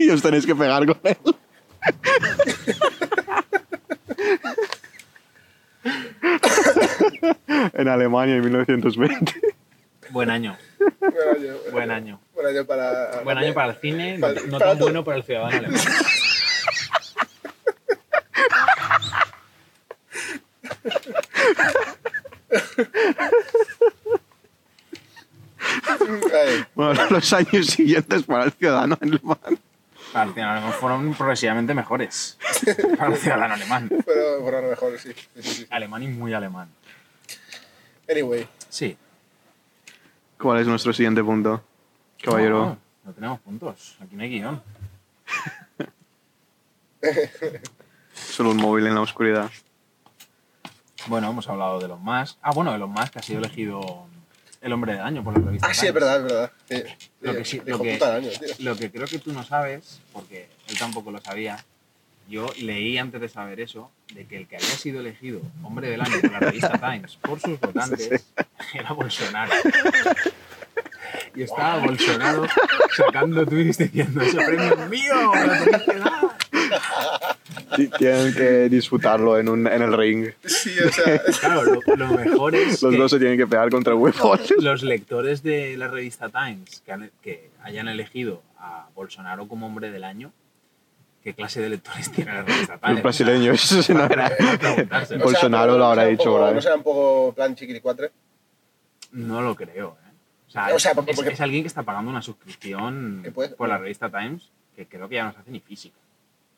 Y 0.00 0.08
os 0.10 0.22
tenéis 0.22 0.46
que 0.46 0.54
pegar 0.54 0.86
con 0.86 0.98
él. 1.04 1.16
En 7.74 7.88
Alemania 7.88 8.36
en 8.36 8.44
1920. 8.44 9.32
Buen 10.10 10.30
año. 10.30 10.56
Buen 11.00 11.12
año. 11.36 11.54
Buen 11.72 11.90
año. 11.90 12.20
Buen 12.34 12.46
año 12.46 12.64
para. 12.66 13.20
Buen 13.22 13.38
año 13.38 13.54
para 13.54 13.72
el 13.72 13.78
cine, 13.78 14.14
no, 14.18 14.20
Para- 14.26 14.40
no 14.42 14.58
para 14.58 14.64
tan 14.70 14.78
todo. 14.78 14.86
bueno 14.88 15.04
para 15.04 15.18
el 15.18 15.22
ciudadano 15.24 15.56
alemán. 15.58 15.80
Bueno, 26.74 27.00
los 27.10 27.32
años 27.32 27.66
siguientes 27.66 28.22
para 28.24 28.44
el 28.44 28.52
ciudadano 28.52 28.96
alemán. 29.00 29.59
El 30.28 30.32
ciudadano 30.34 30.58
alemán 30.58 30.72
fueron 30.80 31.14
progresivamente 31.14 31.74
mejores. 31.74 32.38
Para 32.98 33.12
el 33.12 33.18
ciudadano 33.18 33.54
alemán. 33.54 33.88
pero 34.04 34.40
fueron 34.42 34.70
mejores, 34.70 35.00
sí. 35.02 35.12
Sí, 35.12 35.42
sí, 35.42 35.54
sí. 35.54 35.66
Alemán 35.70 36.02
y 36.02 36.08
muy 36.08 36.32
alemán. 36.34 36.68
Anyway, 38.08 38.48
Sí. 38.68 38.96
¿Cuál 40.38 40.60
es 40.60 40.66
nuestro 40.66 40.92
siguiente 40.92 41.22
punto? 41.22 41.62
Caballero. 42.22 42.64
No, 42.66 42.78
no 43.04 43.12
tenemos 43.12 43.40
puntos. 43.40 43.96
Aquí 44.00 44.16
no 44.16 44.22
hay 44.22 44.30
guion. 44.30 44.62
Solo 48.14 48.50
un 48.50 48.56
móvil 48.58 48.86
en 48.86 48.94
la 48.94 49.00
oscuridad. 49.02 49.50
Bueno, 51.06 51.30
hemos 51.30 51.48
hablado 51.48 51.78
de 51.80 51.88
los 51.88 52.00
más. 52.00 52.38
Ah, 52.42 52.52
bueno, 52.52 52.72
de 52.72 52.78
los 52.78 52.88
más 52.90 53.10
que 53.10 53.18
ha 53.18 53.22
sido 53.22 53.38
elegido 53.40 54.06
el 54.60 54.72
hombre 54.72 54.92
del 54.92 55.02
año 55.02 55.24
por 55.24 55.36
la 55.38 55.44
revista. 55.44 55.68
Ah, 55.68 55.74
sí, 55.74 55.86
es 55.86 55.94
verdad, 55.94 56.16
es 56.18 56.22
verdad. 56.24 56.52
Sí. 56.68 56.82
Lo 57.20 57.34
que, 57.36 57.44
sí- 57.44 57.60
que, 57.60 57.72
año, 58.04 58.28
lo 58.58 58.76
que 58.76 58.90
creo 58.90 59.06
que 59.06 59.18
tú 59.18 59.32
no 59.32 59.42
sabes, 59.44 60.00
porque 60.12 60.48
él 60.68 60.78
tampoco 60.78 61.10
lo 61.10 61.20
sabía, 61.20 61.64
yo 62.28 62.46
leí 62.60 62.96
antes 62.98 63.20
de 63.20 63.28
saber 63.28 63.60
eso, 63.60 63.90
de 64.14 64.26
que 64.26 64.36
el 64.36 64.46
que 64.46 64.56
había 64.56 64.68
sido 64.68 65.00
elegido 65.00 65.40
hombre 65.62 65.88
del 65.90 66.00
año 66.00 66.20
por 66.20 66.30
la 66.32 66.38
revista 66.40 66.72
Times 66.78 67.16
por 67.16 67.40
sus 67.40 67.58
votantes 67.60 68.24
era 68.74 68.92
Bolsonaro. 68.92 69.52
Y 71.34 71.42
estaba 71.42 71.78
Bolsonaro 71.78 72.46
sacando 72.96 73.44
tweets 73.46 73.78
diciendo: 73.78 74.20
¡Ese 74.22 74.36
premio 74.36 74.74
es 74.80 74.88
mío! 74.88 75.32
¡La 75.34 75.58
tenéis 75.64 75.82
que 75.84 75.94
dar". 75.98 76.38
Ti- 77.54 77.59
Tienen 77.98 78.34
que 78.34 78.68
disputarlo 78.68 79.38
en, 79.38 79.48
un, 79.48 79.66
en 79.66 79.82
el 79.82 79.96
ring. 79.96 80.26
Sí, 80.44 80.70
o 80.80 80.90
sea. 80.92 81.20
Claro, 81.40 81.62
lo, 81.64 81.96
lo 81.96 82.08
mejor 82.08 82.54
es 82.54 82.82
Los 82.82 82.92
que 82.92 82.98
dos 82.98 83.10
se 83.10 83.18
tienen 83.18 83.36
que 83.38 83.46
pegar 83.46 83.70
contra 83.70 83.92
el 83.92 83.98
huevo. 83.98 84.36
los 84.58 84.82
lectores 84.82 85.42
de 85.42 85.76
la 85.76 85.88
revista 85.88 86.28
Times 86.28 86.80
que, 86.84 86.92
han- 86.92 87.10
que 87.22 87.50
hayan 87.62 87.88
elegido 87.88 88.42
a 88.58 88.88
Bolsonaro 88.94 89.46
como 89.48 89.66
hombre 89.66 89.90
del 89.90 90.04
año, 90.04 90.32
¿qué 91.24 91.32
clase 91.34 91.60
de 91.60 91.70
lectores 91.70 92.10
tiene 92.10 92.32
la 92.34 92.42
revista 92.42 92.78
Times? 92.78 92.94
Los 92.94 93.02
brasileños. 93.02 93.72
eso 93.72 93.94
no 93.94 94.04
era- 94.04 94.30
Bolsonaro 95.22 95.78
lo 95.78 95.86
habrá 95.86 96.04
dicho 96.06 96.44
ahí. 96.44 96.54
No 96.54 96.60
será 96.60 96.76
un 96.76 96.82
poco 96.82 97.32
plan 97.34 97.54
chiquiricuatre. 97.54 98.10
No 99.12 99.42
lo 99.42 99.54
creo, 99.56 99.96
¿eh? 100.06 100.10
O 100.46 100.50
sea, 100.50 100.74
O 100.74 100.78
sea, 100.78 100.90
es, 101.06 101.16
porque- 101.16 101.32
es- 101.32 101.40
alguien 101.40 101.62
que 101.62 101.68
está 101.68 101.82
pagando 101.82 102.10
una 102.10 102.22
suscripción 102.22 103.24
por 103.56 103.68
la 103.68 103.78
revista 103.78 104.10
Times 104.10 104.50
que 104.76 104.86
creo 104.86 105.08
que 105.08 105.16
ya 105.16 105.24
no 105.24 105.32
se 105.32 105.38
hace 105.38 105.50
ni 105.50 105.60
física. 105.60 105.96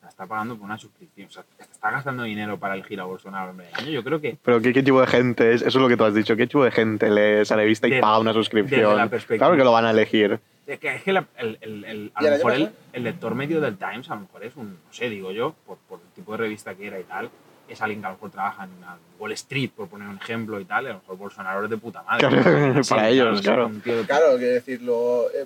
Está 0.09 0.25
pagando 0.27 0.55
por 0.55 0.65
una 0.65 0.77
suscripción. 0.77 1.27
O 1.27 1.31
sea, 1.31 1.43
está 1.59 1.91
gastando 1.91 2.23
dinero 2.23 2.57
para 2.59 2.75
elegir 2.75 2.99
a 2.99 3.03
Bolsonaro 3.05 3.51
hombre 3.51 3.65
del 3.67 3.75
año. 3.75 3.89
Yo 3.91 4.03
creo 4.03 4.21
que 4.21 4.37
Pero 4.43 4.61
¿qué, 4.61 4.71
qué 4.73 4.83
tipo 4.83 5.01
de 5.01 5.07
gente 5.07 5.53
es? 5.53 5.61
Eso 5.61 5.69
es 5.79 5.81
lo 5.81 5.87
que 5.87 5.97
tú 5.97 6.03
has 6.05 6.13
dicho. 6.13 6.35
¿Qué 6.35 6.45
tipo 6.47 6.63
de 6.63 6.71
gente 6.71 7.09
lee 7.09 7.41
esa 7.41 7.55
revista 7.55 7.87
y 7.87 7.91
De- 7.91 7.99
paga 8.01 8.19
una 8.19 8.31
desde 8.31 8.39
suscripción? 8.41 8.97
la 8.97 9.07
perspectiva- 9.09 9.47
Claro 9.47 9.57
que 9.57 9.63
lo 9.63 9.71
van 9.71 9.85
a 9.85 9.91
elegir. 9.91 10.39
Es 10.67 10.79
que, 10.79 10.95
es 10.95 11.03
que 11.03 11.11
la- 11.13 11.25
el, 11.37 11.57
el- 11.61 11.83
el- 11.85 12.11
a 12.15 12.23
¿Y 12.23 12.25
el 12.27 12.31
lo 12.31 12.37
mejor 12.45 12.71
el, 12.93 13.03
lector 13.03 13.35
medio 13.35 13.59
del 13.59 13.77
Times 13.77 14.09
a 14.09 14.15
lo 14.15 14.21
mejor 14.21 14.43
es 14.45 14.55
un, 14.55 14.69
no 14.69 14.93
sé, 14.93 15.09
digo 15.09 15.31
yo, 15.31 15.55
por, 15.65 15.77
por 15.79 15.99
el 15.99 16.07
tipo 16.13 16.31
de 16.33 16.37
revista 16.37 16.73
que 16.75 16.87
era 16.87 16.99
y 16.99 17.03
tal, 17.03 17.29
es 17.67 17.81
alguien 17.81 17.99
que 18.01 18.05
a 18.07 18.09
lo 18.11 18.15
mejor 18.15 18.29
trabaja 18.31 18.63
en 18.65 18.69
una 18.77 18.97
Wall 19.19 19.31
Street, 19.33 19.71
por 19.75 19.87
poner 19.89 20.07
un 20.07 20.17
ejemplo 20.17 20.59
y 20.59 20.65
tal, 20.65 20.83
y 20.85 20.87
a 20.87 20.93
lo 20.93 20.99
mejor 20.99 21.17
Bolsonaro 21.17 21.63
es 21.65 21.69
de 21.69 21.77
puta 21.77 22.03
madre. 22.03 22.27
Claro, 22.27 22.83
Sí, 22.83 22.89
para 22.93 23.09
ellos, 23.09 23.41
claro. 23.41 23.67
un 23.67 23.81
tío 23.81 23.97
de- 23.97 24.05
Claro, 24.05 24.37
quiero 24.37 24.53
decirlo. 24.53 25.25
eh, 25.33 25.45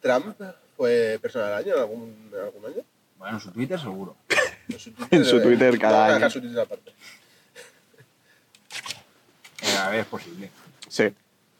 Trump 0.00 0.26
fue 0.76 1.18
persona 1.20 1.46
del 1.46 1.54
año 1.54 1.74
en 1.74 1.80
algún, 1.80 2.30
en 2.32 2.40
algún 2.40 2.66
año. 2.66 2.82
Bueno, 3.18 3.36
en 3.36 3.40
su 3.42 3.50
Twitter 3.52 3.78
seguro. 3.80 4.16
En 4.68 4.78
su 4.78 4.90
Twitter, 4.92 5.18
En 5.18 5.24
su 5.24 5.38
eh, 5.38 5.40
Twitter 5.40 5.78
cada 5.78 6.04
año. 6.06 6.14
dejar 6.16 6.30
su 6.30 6.40
Twitter 6.42 6.60
aparte. 6.60 6.92
Eh, 9.62 9.76
a 9.78 9.88
ver, 9.88 10.00
es 10.00 10.06
posible. 10.06 10.50
Sí. 10.88 11.04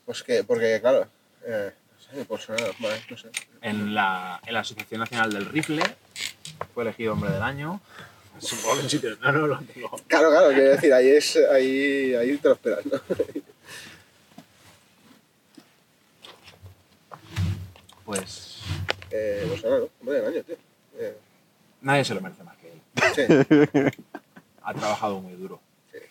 Pues 0.05 0.22
que, 0.22 0.44
porque, 0.44 0.78
claro. 0.80 1.09
Eh, 1.47 1.72
no 1.90 2.01
sé, 2.18 2.24
Bolsonaro, 2.24 2.74
vale, 2.80 3.02
no 3.09 3.16
sé. 3.16 3.28
En 3.62 3.94
la, 3.94 4.40
en 4.47 4.52
la 4.55 4.60
Asociación 4.60 5.01
Nacional 5.01 5.32
del 5.32 5.47
Rifle 5.47 5.82
fue 6.74 6.85
elegido 6.85 7.14
hombre 7.14 7.30
del 7.30 7.43
año. 7.43 7.80
Supongo 8.40 8.76
que 8.76 8.82
en 8.82 8.90
sitios 8.90 9.18
no, 9.20 9.32
no 9.32 9.47
lo 9.47 9.59
tengo. 9.60 9.90
Claro, 10.06 10.30
claro, 10.30 10.48
quiero 10.51 10.70
decir, 10.70 10.93
ahí, 10.93 11.09
es, 11.09 11.36
ahí, 11.51 12.14
ahí 12.14 12.36
te 12.36 12.48
lo 12.48 12.55
esperas, 12.55 12.85
¿no? 12.86 13.01
Pues 18.05 18.59
Eh, 19.10 19.47
Bolsonaro, 19.48 19.90
hombre 20.01 20.20
del 20.20 20.26
año, 20.35 20.43
tío. 20.43 20.56
Eh, 20.98 21.16
Nadie 21.80 22.05
se 22.05 22.14
lo 22.14 22.20
merece 22.20 22.44
más 22.44 22.56
que 22.56 22.72
él. 22.72 22.80
sí. 23.14 23.22
Ha 24.62 24.74
trabajado 24.74 25.20
muy 25.20 25.32
duro. 25.34 25.60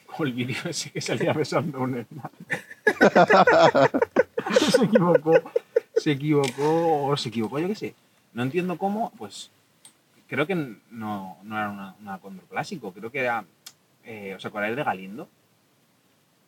Como 0.08 0.26
el 0.26 0.34
vídeo 0.34 0.58
ese 0.66 0.90
que 0.92 1.02
salía 1.02 1.34
besando 1.34 1.78
a 1.78 1.82
un 1.82 1.96
hermano. 2.00 2.32
se 4.72 4.86
equivocó. 4.86 5.34
Se 5.96 6.12
equivocó 6.12 7.06
o 7.06 7.18
se 7.18 7.30
equivocó, 7.30 7.60
yo 7.60 7.68
qué 7.68 7.76
sé. 7.76 7.96
No 8.34 8.44
entiendo 8.44 8.78
cómo, 8.78 9.12
pues 9.18 9.52
creo 10.28 10.46
que 10.46 10.56
no, 10.56 11.38
no 11.44 11.58
era 11.58 11.70
una, 11.70 11.96
una 12.02 12.18
condroplásico, 12.20 12.92
creo 12.94 13.12
que 13.12 13.20
era. 13.20 13.46
Eh, 14.04 14.36
¿Os 14.36 14.46
acordáis 14.46 14.76
de 14.76 14.84
Galindo? 14.84 15.28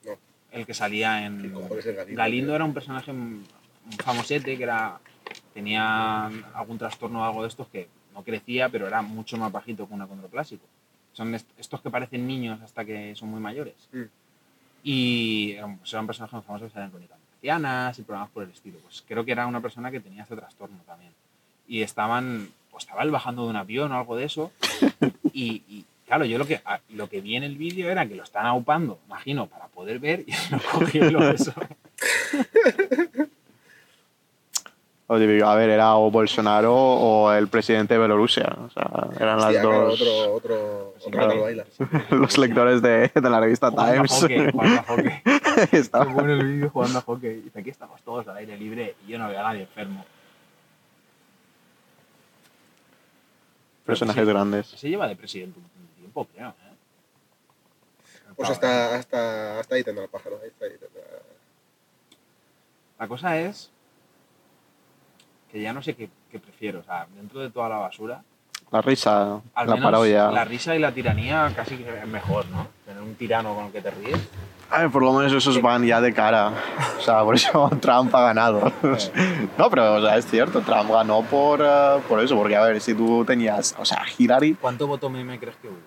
No. 0.06 0.14
El 0.52 0.66
que 0.66 0.74
salía 0.74 1.20
¿Qué 1.20 1.26
en. 1.26 1.54
Galindo, 1.54 2.16
Galindo 2.16 2.56
era 2.56 2.66
un 2.66 2.74
personaje 2.74 3.12
famosete 4.04 4.58
que 4.58 4.64
era. 4.64 5.00
tenía 5.54 6.28
algún 6.54 6.78
trastorno 6.78 7.22
o 7.22 7.26
algo 7.26 7.42
de 7.44 7.50
estos 7.50 7.68
que 7.68 7.88
no 8.20 8.24
crecía, 8.26 8.70
pero 8.70 8.88
era 8.88 9.02
mucho 9.02 9.38
más 9.38 9.52
bajito 9.52 9.88
que 9.88 9.94
un 9.94 10.02
acondroplásico. 10.02 10.66
Son 11.14 11.34
est- 11.34 11.50
estos 11.58 11.82
que 11.82 11.90
parecen 11.90 12.28
niños 12.28 12.62
hasta 12.62 12.84
que 12.86 13.16
son 13.16 13.30
muy 13.30 13.40
mayores. 13.40 13.76
Mm. 13.92 14.04
Y 14.84 15.54
pues 15.80 15.92
era 15.94 16.02
un 16.02 16.08
personaje 16.08 16.36
muy 16.36 16.44
salía 16.70 16.86
en 16.86 16.92
Crónicas 16.92 17.18
Marcianas 17.34 18.00
y 18.00 18.02
programas 18.04 18.30
por 18.32 18.44
el 18.44 18.50
estilo. 18.52 18.78
Pues 18.80 19.04
creo 19.08 19.24
que 19.26 19.32
era 19.32 19.48
una 19.48 19.62
persona 19.62 19.90
que 19.92 20.00
tenía 20.00 20.24
este 20.24 20.36
trastorno 20.36 20.78
también. 20.86 21.12
Y 21.68 21.82
estaban, 21.82 22.50
pues 22.72 22.84
estaba 22.84 23.04
él 23.04 23.12
bajando 23.12 23.44
de 23.44 23.50
un 23.50 23.56
avión 23.56 23.92
o 23.92 23.98
algo 23.98 24.16
de 24.16 24.26
eso. 24.26 24.52
Y, 25.32 25.64
y, 25.70 25.86
claro, 26.08 26.26
yo 26.26 26.38
lo 26.40 26.46
que, 26.48 26.60
lo 26.90 27.08
que 27.08 27.22
vi 27.22 27.36
en 27.36 27.44
el 27.44 27.56
vídeo 27.56 27.90
era 27.90 28.06
que 28.08 28.16
lo 28.16 28.24
están 28.24 28.46
aupando, 28.48 29.00
imagino, 29.06 29.46
para 29.48 29.68
poder 29.68 30.00
ver 30.00 30.26
y 30.28 30.32
lo 30.52 30.60
cogí 30.72 30.98
y 30.98 31.10
lo 31.12 31.20
besó. 31.20 31.54
A 35.12 35.56
ver, 35.56 35.70
era 35.72 35.96
o 35.96 36.12
Bolsonaro 36.12 36.72
o 36.76 37.32
el 37.34 37.48
presidente 37.48 37.96
de 37.96 38.00
Bielorrusia. 38.00 38.56
O 38.64 38.70
sea, 38.70 39.08
eran 39.20 39.40
las 39.42 39.60
dos. 39.60 40.00
otro, 40.00 40.34
otro, 40.36 40.94
Sí, 41.00 41.06
otro 41.08 41.12
claro. 41.12 41.30
tal 41.30 41.40
baila. 41.40 41.66
los 42.12 42.38
lectores 42.38 42.82
de, 42.84 43.12
de 43.16 43.30
la 43.30 43.40
revista 43.40 43.72
Jugando 43.72 43.92
a 43.92 43.96
Times. 43.96 44.12
hockey, 44.22 44.52
jugando 44.52 44.80
a 44.80 44.84
hockey. 44.84 45.12
Estaba- 45.80 46.06
Qué 46.06 46.14
bueno 46.14 46.34
el 46.34 46.46
vídeo 46.46 46.70
jugando 46.70 47.00
a 47.00 47.02
hockey. 47.02 47.42
Dice, 47.42 47.60
aquí 47.60 47.70
estamos 47.72 48.00
todos 48.04 48.28
al 48.28 48.38
aire 48.38 48.56
libre 48.56 48.96
y 49.08 49.12
yo 49.12 49.18
no 49.18 49.28
veo 49.30 49.40
a 49.40 49.44
nadie 49.44 49.62
enfermo. 49.64 50.06
Personajes 53.86 54.24
sí, 54.26 54.30
grandes. 54.32 54.68
Se 54.68 54.90
lleva 54.90 55.08
de 55.08 55.16
presidente 55.16 55.60
un 55.60 55.88
tiempo, 55.98 56.26
creo. 56.26 56.50
¿eh? 56.50 56.54
Pues 58.36 58.50
hasta, 58.52 58.96
hasta, 58.96 59.60
hasta 59.60 59.76
ahí 59.76 59.84
tendrá 59.84 60.04
el 60.04 60.10
pájaro. 60.12 60.40
Ahí 60.44 60.50
está, 60.50 60.66
ahí 60.66 60.78
tendrá. 60.78 61.02
La 63.00 63.08
cosa 63.08 63.40
es 63.40 63.72
que 65.52 65.62
ya 65.62 65.74
no 65.74 65.82
sé 65.82 65.96
qué, 65.96 66.10
qué 66.32 66.40
prefiero. 66.40 66.80
O 66.80 66.84
sea, 66.84 67.08
dentro 67.16 67.40
de 67.40 67.50
toda 67.50 67.70
la 67.70 67.78
basura, 67.78 68.22
La 68.72 68.82
risa, 68.82 69.42
al 69.56 69.68
la 69.68 69.76
menos 69.76 69.82
parodia. 69.92 70.30
la 70.32 70.46
risa 70.46 70.76
y 70.76 70.80
la 70.80 70.92
tiranía 70.92 71.52
casi 71.56 71.78
que 71.78 71.90
es 72.00 72.08
mejor, 72.08 72.46
¿no? 72.50 72.68
Tener 72.86 73.02
un 73.02 73.16
tirano 73.16 73.56
con 73.56 73.66
el 73.66 73.72
que 73.72 73.82
te 73.82 73.92
ríes. 73.92 74.20
A 74.72 74.82
ver, 74.82 74.92
por 74.92 75.02
lo 75.02 75.12
menos 75.14 75.34
esos 75.34 75.60
van 75.64 75.84
ya 75.84 76.00
de 76.00 76.14
cara. 76.14 76.54
O 77.00 77.02
sea, 77.02 77.24
por 77.24 77.34
eso 77.34 77.70
Trump 77.82 78.14
ha 78.14 78.22
ganado. 78.22 78.72
No, 79.58 79.70
pero 79.72 79.96
o 79.96 80.02
sea, 80.02 80.18
es 80.18 80.28
cierto, 80.28 80.62
Trump 80.62 80.92
ganó 80.92 81.24
por, 81.24 81.62
eh, 81.64 81.98
por 82.08 82.20
eso, 82.24 82.36
porque 82.36 82.56
a 82.56 82.62
ver, 82.62 82.80
si 82.80 82.94
tú 82.94 83.26
tenías, 83.26 83.76
o 83.80 83.86
sea, 83.86 84.04
Hillary, 84.18 84.54
¿Cuánto 84.54 84.86
voto 84.86 85.10
meme 85.10 85.40
crees 85.40 85.56
que 85.58 85.68
hubo? 85.70 85.78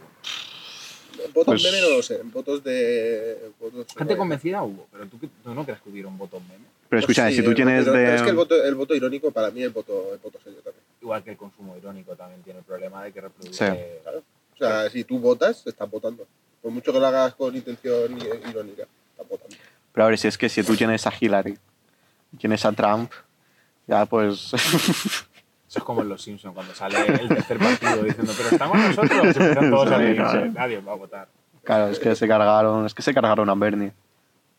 Votos 1.33 1.45
Pues- 1.45 1.63
meme 1.63 1.81
no 1.81 1.97
lo 1.97 2.03
sé. 2.03 2.21
Votos 2.25 2.65
de. 2.65 3.53
Votos 3.61 3.87
Gente 3.97 4.17
convencida 4.17 4.63
hubo, 4.65 4.89
pero 4.91 5.07
¿tú, 5.07 5.19
tú 5.19 5.55
no 5.55 5.65
crees 5.65 5.81
que 5.81 5.89
hubiera 5.91 6.09
un 6.09 6.19
voto 6.19 6.41
meme? 6.41 6.65
Pero 6.93 7.01
escúchame, 7.01 7.31
Sí, 7.31 7.37
si 7.37 7.43
tú 7.43 7.49
el 7.51 7.57
tienes 7.57 7.87
voto- 7.87 7.93
de... 7.97 8.05
Pero 8.05 8.17
es 8.17 8.23
que 8.23 8.29
el 8.29 8.37
voto, 8.37 8.63
el 8.65 8.75
voto 8.75 8.95
irónico, 8.95 9.31
para 9.31 9.51
mí, 9.51 9.63
el 9.63 9.71
voto, 9.71 10.13
el 10.13 10.19
voto 10.19 10.39
serio 10.45 10.59
también. 10.61 10.85
Igual 11.01 11.23
que 11.25 11.31
el 11.31 11.37
consumo 11.39 11.75
irónico 11.75 12.15
también 12.15 12.43
tiene 12.43 12.59
el 12.59 12.67
problema 12.67 13.03
de 13.05 13.13
que 13.13 13.21
reproduce... 13.23 13.67
Sí. 13.67 13.81
Claro. 14.03 14.19
O 14.19 14.57
sea, 14.59 14.91
si 14.91 15.03
tú 15.05 15.19
votas, 15.19 15.67
estás 15.67 15.91
votando. 15.91 16.27
Por 16.61 16.71
mucho 16.71 16.93
que 16.93 17.01
lo 17.01 17.07
hagas 17.07 17.35
con 17.35 17.57
intención 17.57 18.13
irónica, 18.21 18.83
estás 19.11 19.27
votando. 19.27 19.57
Pero 19.91 20.05
a 20.05 20.09
ver, 20.11 20.19
si 20.19 20.29
es 20.29 20.37
que 20.37 20.51
si 20.51 20.63
tú 20.63 20.77
tienes 20.77 21.07
a 21.07 21.13
Hillary, 21.19 21.57
tienes 22.39 22.63
a 22.67 22.73
Trump, 22.73 23.11
ya 23.87 24.05
pues... 24.05 24.53
Eso 24.53 25.79
es 25.79 25.85
como 25.85 26.03
en 26.03 26.11
Los 26.11 26.21
Simpsons, 26.21 26.55
cuando 26.55 26.75
sale 26.75 26.99
el 27.07 27.27
tercer 27.29 27.57
partido 27.59 28.03
diciendo, 28.03 28.35
pero 28.37 28.49
estamos 28.51 28.77
nosotros, 28.79 29.35
todos 29.35 29.91
a 29.91 29.99
nadie 29.99 30.79
va 30.81 30.93
a 30.93 30.97
votar. 30.97 31.29
claro, 31.65 31.89
es 31.91 31.99
que 31.99 32.15
se 32.15 32.29
cargaron, 32.29 32.85
es 32.85 32.93
que 32.93 33.01
se 33.01 33.15
cargaron 33.15 33.49
a 33.49 33.55
Bernie. 33.55 33.93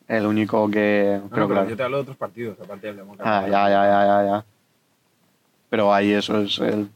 El 0.08 0.26
único 0.26 0.70
que... 0.70 1.20
No, 1.24 1.30
pero 1.30 1.42
no, 1.44 1.54
claro. 1.54 1.70
yo 1.70 1.78
te 1.78 1.84
hablo 1.84 1.98
de 1.98 2.02
otros 2.04 2.18
partidos, 2.18 2.60
aparte 2.60 2.88
del 2.88 2.98
demócrata. 2.98 3.40
Ah, 3.40 3.42
ya, 3.48 3.70
ya, 3.70 3.86
ya, 3.86 4.06
ya, 4.06 4.26
ya. 4.26 4.46
Pero 5.70 5.94
ahí 5.94 6.12
eso 6.12 6.40
es, 6.42 6.60
el- 6.60 6.90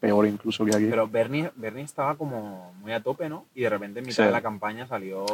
peor 0.00 0.26
incluso 0.26 0.64
que 0.64 0.74
aquí. 0.74 0.86
Pero 0.90 1.06
Bernie, 1.06 1.50
Bernie 1.54 1.84
estaba 1.84 2.16
como 2.16 2.72
muy 2.80 2.92
a 2.92 3.00
tope, 3.00 3.28
¿no? 3.28 3.44
Y 3.54 3.62
de 3.62 3.68
repente 3.70 4.00
en 4.00 4.06
mitad 4.06 4.16
Sí. 4.16 4.26
de 4.26 4.30
la 4.32 4.42
campaña 4.42 4.86
salió... 4.86 5.24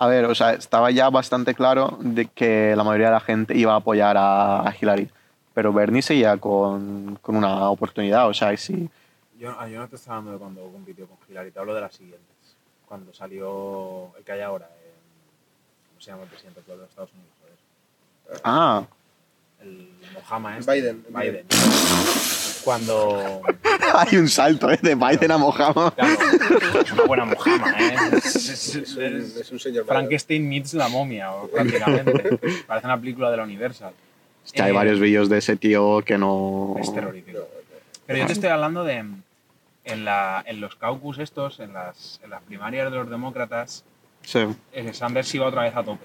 A 0.00 0.06
ver, 0.06 0.26
o 0.26 0.34
sea, 0.34 0.52
estaba 0.52 0.90
ya 0.90 1.10
bastante 1.10 1.54
claro 1.54 1.96
de 2.00 2.26
que 2.26 2.74
la 2.76 2.84
mayoría 2.84 3.06
de 3.06 3.12
la 3.14 3.20
gente 3.20 3.56
iba 3.56 3.72
a 3.72 3.76
apoyar 3.76 4.16
a, 4.16 4.68
a 4.68 4.74
Hillary. 4.78 5.08
Pero 5.54 5.72
Bernie 5.72 6.02
seguía 6.02 6.36
con, 6.36 7.18
con 7.20 7.34
una 7.34 7.68
oportunidad, 7.70 8.28
o 8.28 8.34
sea, 8.34 8.56
sí. 8.56 8.88
Yo, 9.40 9.54
ah, 9.58 9.68
yo 9.68 9.78
no 9.80 9.88
te 9.88 9.96
estaba 9.96 10.18
hablando 10.18 10.32
de 10.34 10.38
cuando 10.38 10.62
compitió 10.72 11.06
con 11.06 11.16
Hillary, 11.28 11.50
te 11.50 11.58
hablo 11.58 11.74
de 11.74 11.80
las 11.80 11.94
siguientes. 11.94 12.28
Cuando 12.86 13.12
salió 13.12 14.14
el 14.16 14.22
que 14.24 14.32
hay 14.32 14.40
ahora, 14.42 14.68
¿cómo 15.98 16.04
se 16.04 16.10
llama 16.12 16.22
el 16.22 16.28
presidente 16.28 16.60
actual 16.60 16.78
de 16.78 16.82
los 16.82 16.90
Estados 16.90 17.10
Unidos? 17.12 17.32
Joder. 18.26 18.40
Ah, 18.44 18.84
El 19.60 19.90
Mohammed. 20.14 20.58
este. 20.60 20.72
Biden. 20.72 21.04
Biden. 21.08 21.46
Cuando... 22.64 23.42
hay 23.94 24.16
un 24.16 24.28
salto 24.28 24.70
¿eh? 24.70 24.78
de 24.80 24.94
Biden 24.94 25.30
a 25.32 25.38
Mohammed. 25.38 25.92
Claro, 25.94 26.80
es 26.82 26.92
una 26.92 27.02
buena 27.04 27.24
Mojama, 27.24 27.74
¿eh? 27.80 27.96
Es, 28.18 28.36
es- 28.36 28.74
Es 28.76 28.94
un, 28.96 29.02
es- 29.04 29.36
es 29.36 29.50
un 29.52 29.58
señor. 29.58 29.86
Frankenstein 29.86 30.48
meets 30.48 30.74
la 30.74 30.88
momia, 30.88 31.30
prácticamente. 31.52 32.38
Parece 32.66 32.86
una 32.86 32.98
película 33.00 33.30
de 33.30 33.36
la 33.38 33.42
Universal. 33.42 33.92
Hostia, 34.44 34.64
hay 34.64 34.70
Eh, 34.70 34.74
varios 34.74 35.00
vídeos 35.00 35.28
de 35.28 35.38
ese 35.38 35.56
tío 35.56 36.02
que 36.04 36.16
no... 36.18 36.76
Es 36.80 36.92
terrorífico. 36.94 37.40
Pero 38.06 38.18
yo 38.20 38.26
te 38.26 38.32
estoy 38.34 38.50
hablando 38.50 38.84
de 38.84 39.04
en, 39.84 40.04
la, 40.04 40.42
en 40.46 40.60
los 40.60 40.76
caucus 40.76 41.18
estos, 41.18 41.58
en 41.60 41.72
las, 41.72 42.20
en 42.22 42.30
las 42.30 42.42
primarias 42.42 42.90
de 42.90 42.96
los 42.98 43.10
demócratas, 43.10 43.84
Sí. 44.28 44.40
Sanders 44.92 45.34
iba 45.34 45.46
otra 45.46 45.62
vez 45.62 45.74
a 45.74 45.82
tope. 45.82 46.04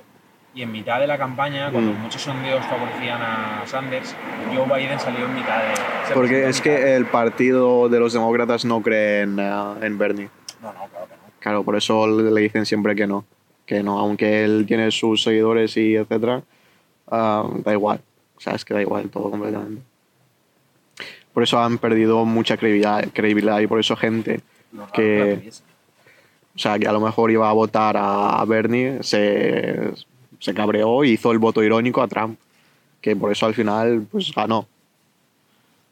Y 0.56 0.62
en 0.62 0.72
mitad 0.72 1.00
de 1.02 1.08
la 1.08 1.18
campaña, 1.18 1.72
cuando 1.72 1.91
Mm. 1.91 2.04
muchos 2.04 2.22
sondeos 2.22 2.64
favorecían 2.68 3.22
a 3.22 3.64
Sanders, 3.66 4.16
Joe 4.56 4.66
Biden 4.66 4.98
salió 5.00 5.26
en 5.26 5.36
mitad 5.36 5.58
de... 5.62 6.14
Porque 6.14 6.48
es 6.48 6.60
mitad. 6.60 6.64
que 6.64 6.95
el 6.95 7.06
partido 7.08 7.90
de 7.90 8.00
los 8.00 8.14
demócratas 8.14 8.64
no 8.64 8.82
cree 8.82 9.22
en, 9.24 9.40
eh, 9.40 9.52
en 9.82 9.98
Bernie. 9.98 10.30
No, 10.62 10.72
no, 10.72 10.86
claro 10.88 11.08
que 11.08 11.16
no. 11.16 11.22
Claro, 11.40 11.64
por 11.64 11.76
eso 11.76 12.08
le 12.08 12.40
dicen 12.41 12.66
siempre 12.66 12.95
que 12.95 13.08
no. 13.08 13.26
Que 13.66 13.84
no, 13.84 14.00
aunque 14.00 14.45
él 14.45 14.64
tiene 14.68 14.90
sus 14.91 15.24
seguidores 15.24 15.76
y 15.76 15.95
etcétera, 15.95 16.44
ah, 17.12 17.45
da 17.66 17.74
igual. 17.74 18.00
O 18.38 18.40
sea, 18.40 18.54
es 18.54 18.64
que 18.64 18.74
da 18.74 18.82
igual 18.82 19.10
todo 19.10 19.32
completamente. 19.32 19.82
Por 21.34 21.44
eso 21.44 21.60
han 21.60 21.78
perdido 21.78 22.24
mucha 22.26 22.56
credibilidad, 22.58 23.04
credibilidad 23.12 23.60
y 23.60 23.68
por 23.68 23.80
eso 23.80 23.95
gente, 23.98 24.40
raro 24.72 24.91
Que-. 24.94 25.52
O 26.56 26.60
sea, 26.60 26.78
que 26.78 26.88
a 26.88 26.92
lo 26.92 27.00
mejor 27.00 27.32
iba 27.32 27.50
a 27.50 27.54
votar 27.54 27.96
a, 27.98 28.44
Bernie, 28.46 29.02
se, 29.02 29.92
se 30.40 30.54
cabreó 30.54 31.04
y 31.04 31.12
hizo 31.12 31.32
el 31.32 31.40
voto 31.40 31.64
irónico 31.64 32.02
a 32.02 32.08
Trump. 32.08 32.40
Que 33.02 33.16
por 33.16 33.32
eso 33.32 33.46
al 33.46 33.56
final, 33.56 34.06
pues 34.12 34.32
ganó. 34.34 34.68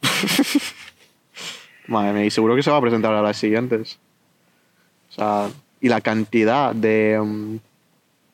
Madre 1.88 2.14
mía, 2.14 2.26
y 2.26 2.32
seguro 2.32 2.56
que 2.56 2.64
se 2.64 2.72
va 2.72 2.78
a 2.78 2.82
presentar 2.82 3.14
a 3.14 3.22
las 3.22 3.38
siguientes. 3.38 3.98
O 5.10 5.14
sea, 5.14 5.50
y 5.82 5.90
la 5.90 6.00
cantidad 6.00 6.74
de... 6.74 7.20
mm, 7.22 7.56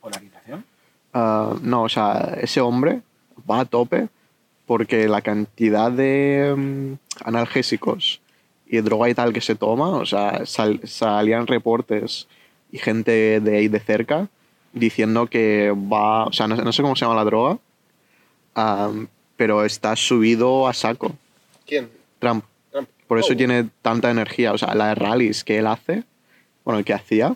¿Polarización? 0.02 0.66
Ah, 1.14 1.56
no, 1.62 1.84
o 1.84 1.90
sea, 1.90 2.38
ese 2.42 2.60
hombre 2.62 3.02
va 3.50 3.62
a 3.62 3.66
tope 3.66 4.10
porque 4.66 5.08
la 5.08 5.22
cantidad 5.22 5.92
de 5.92 6.54
mm, 6.56 6.94
analgésicos 7.26 8.20
y 8.70 8.78
droga 8.82 9.10
y 9.10 9.14
tal 9.14 9.34
que 9.34 9.42
se 9.42 9.56
toma, 9.56 9.90
o 9.90 10.06
sea, 10.06 10.46
sal- 10.46 10.82
salían 10.86 11.48
reportes 11.48 12.28
y 12.72 12.78
gente 12.78 13.40
de 13.40 13.58
ahí 13.58 13.68
de 13.68 13.80
cerca 13.80 14.28
diciendo 14.74 15.28
que 15.28 15.72
va, 15.72 16.26
o 16.26 16.34
sea, 16.34 16.48
no, 16.48 16.56
no 16.58 16.72
sé 16.74 16.82
cómo 16.82 16.96
se 16.96 17.06
llama 17.06 17.16
la 17.16 17.24
droga, 17.24 17.58
ah, 18.56 18.92
pero 19.36 19.64
está 19.66 19.96
subido 19.96 20.68
a 20.68 20.74
saco, 20.74 21.16
¿Quién? 21.66 21.90
Trump. 22.20 22.44
Trump. 22.72 22.90
Por 23.08 23.20
eso 23.20 23.34
Oh. 23.34 23.38
tiene 23.38 23.70
tanta 23.82 24.10
energía, 24.12 24.52
o 24.54 24.58
sea, 24.58 24.76
la 24.76 24.90
de 24.90 24.96
rallies 24.96 25.44
que 25.44 25.58
él 25.60 25.68
hace, 25.68 26.04
bueno, 26.66 26.80
el 26.80 26.86
que 26.86 26.94
hacía, 26.94 27.36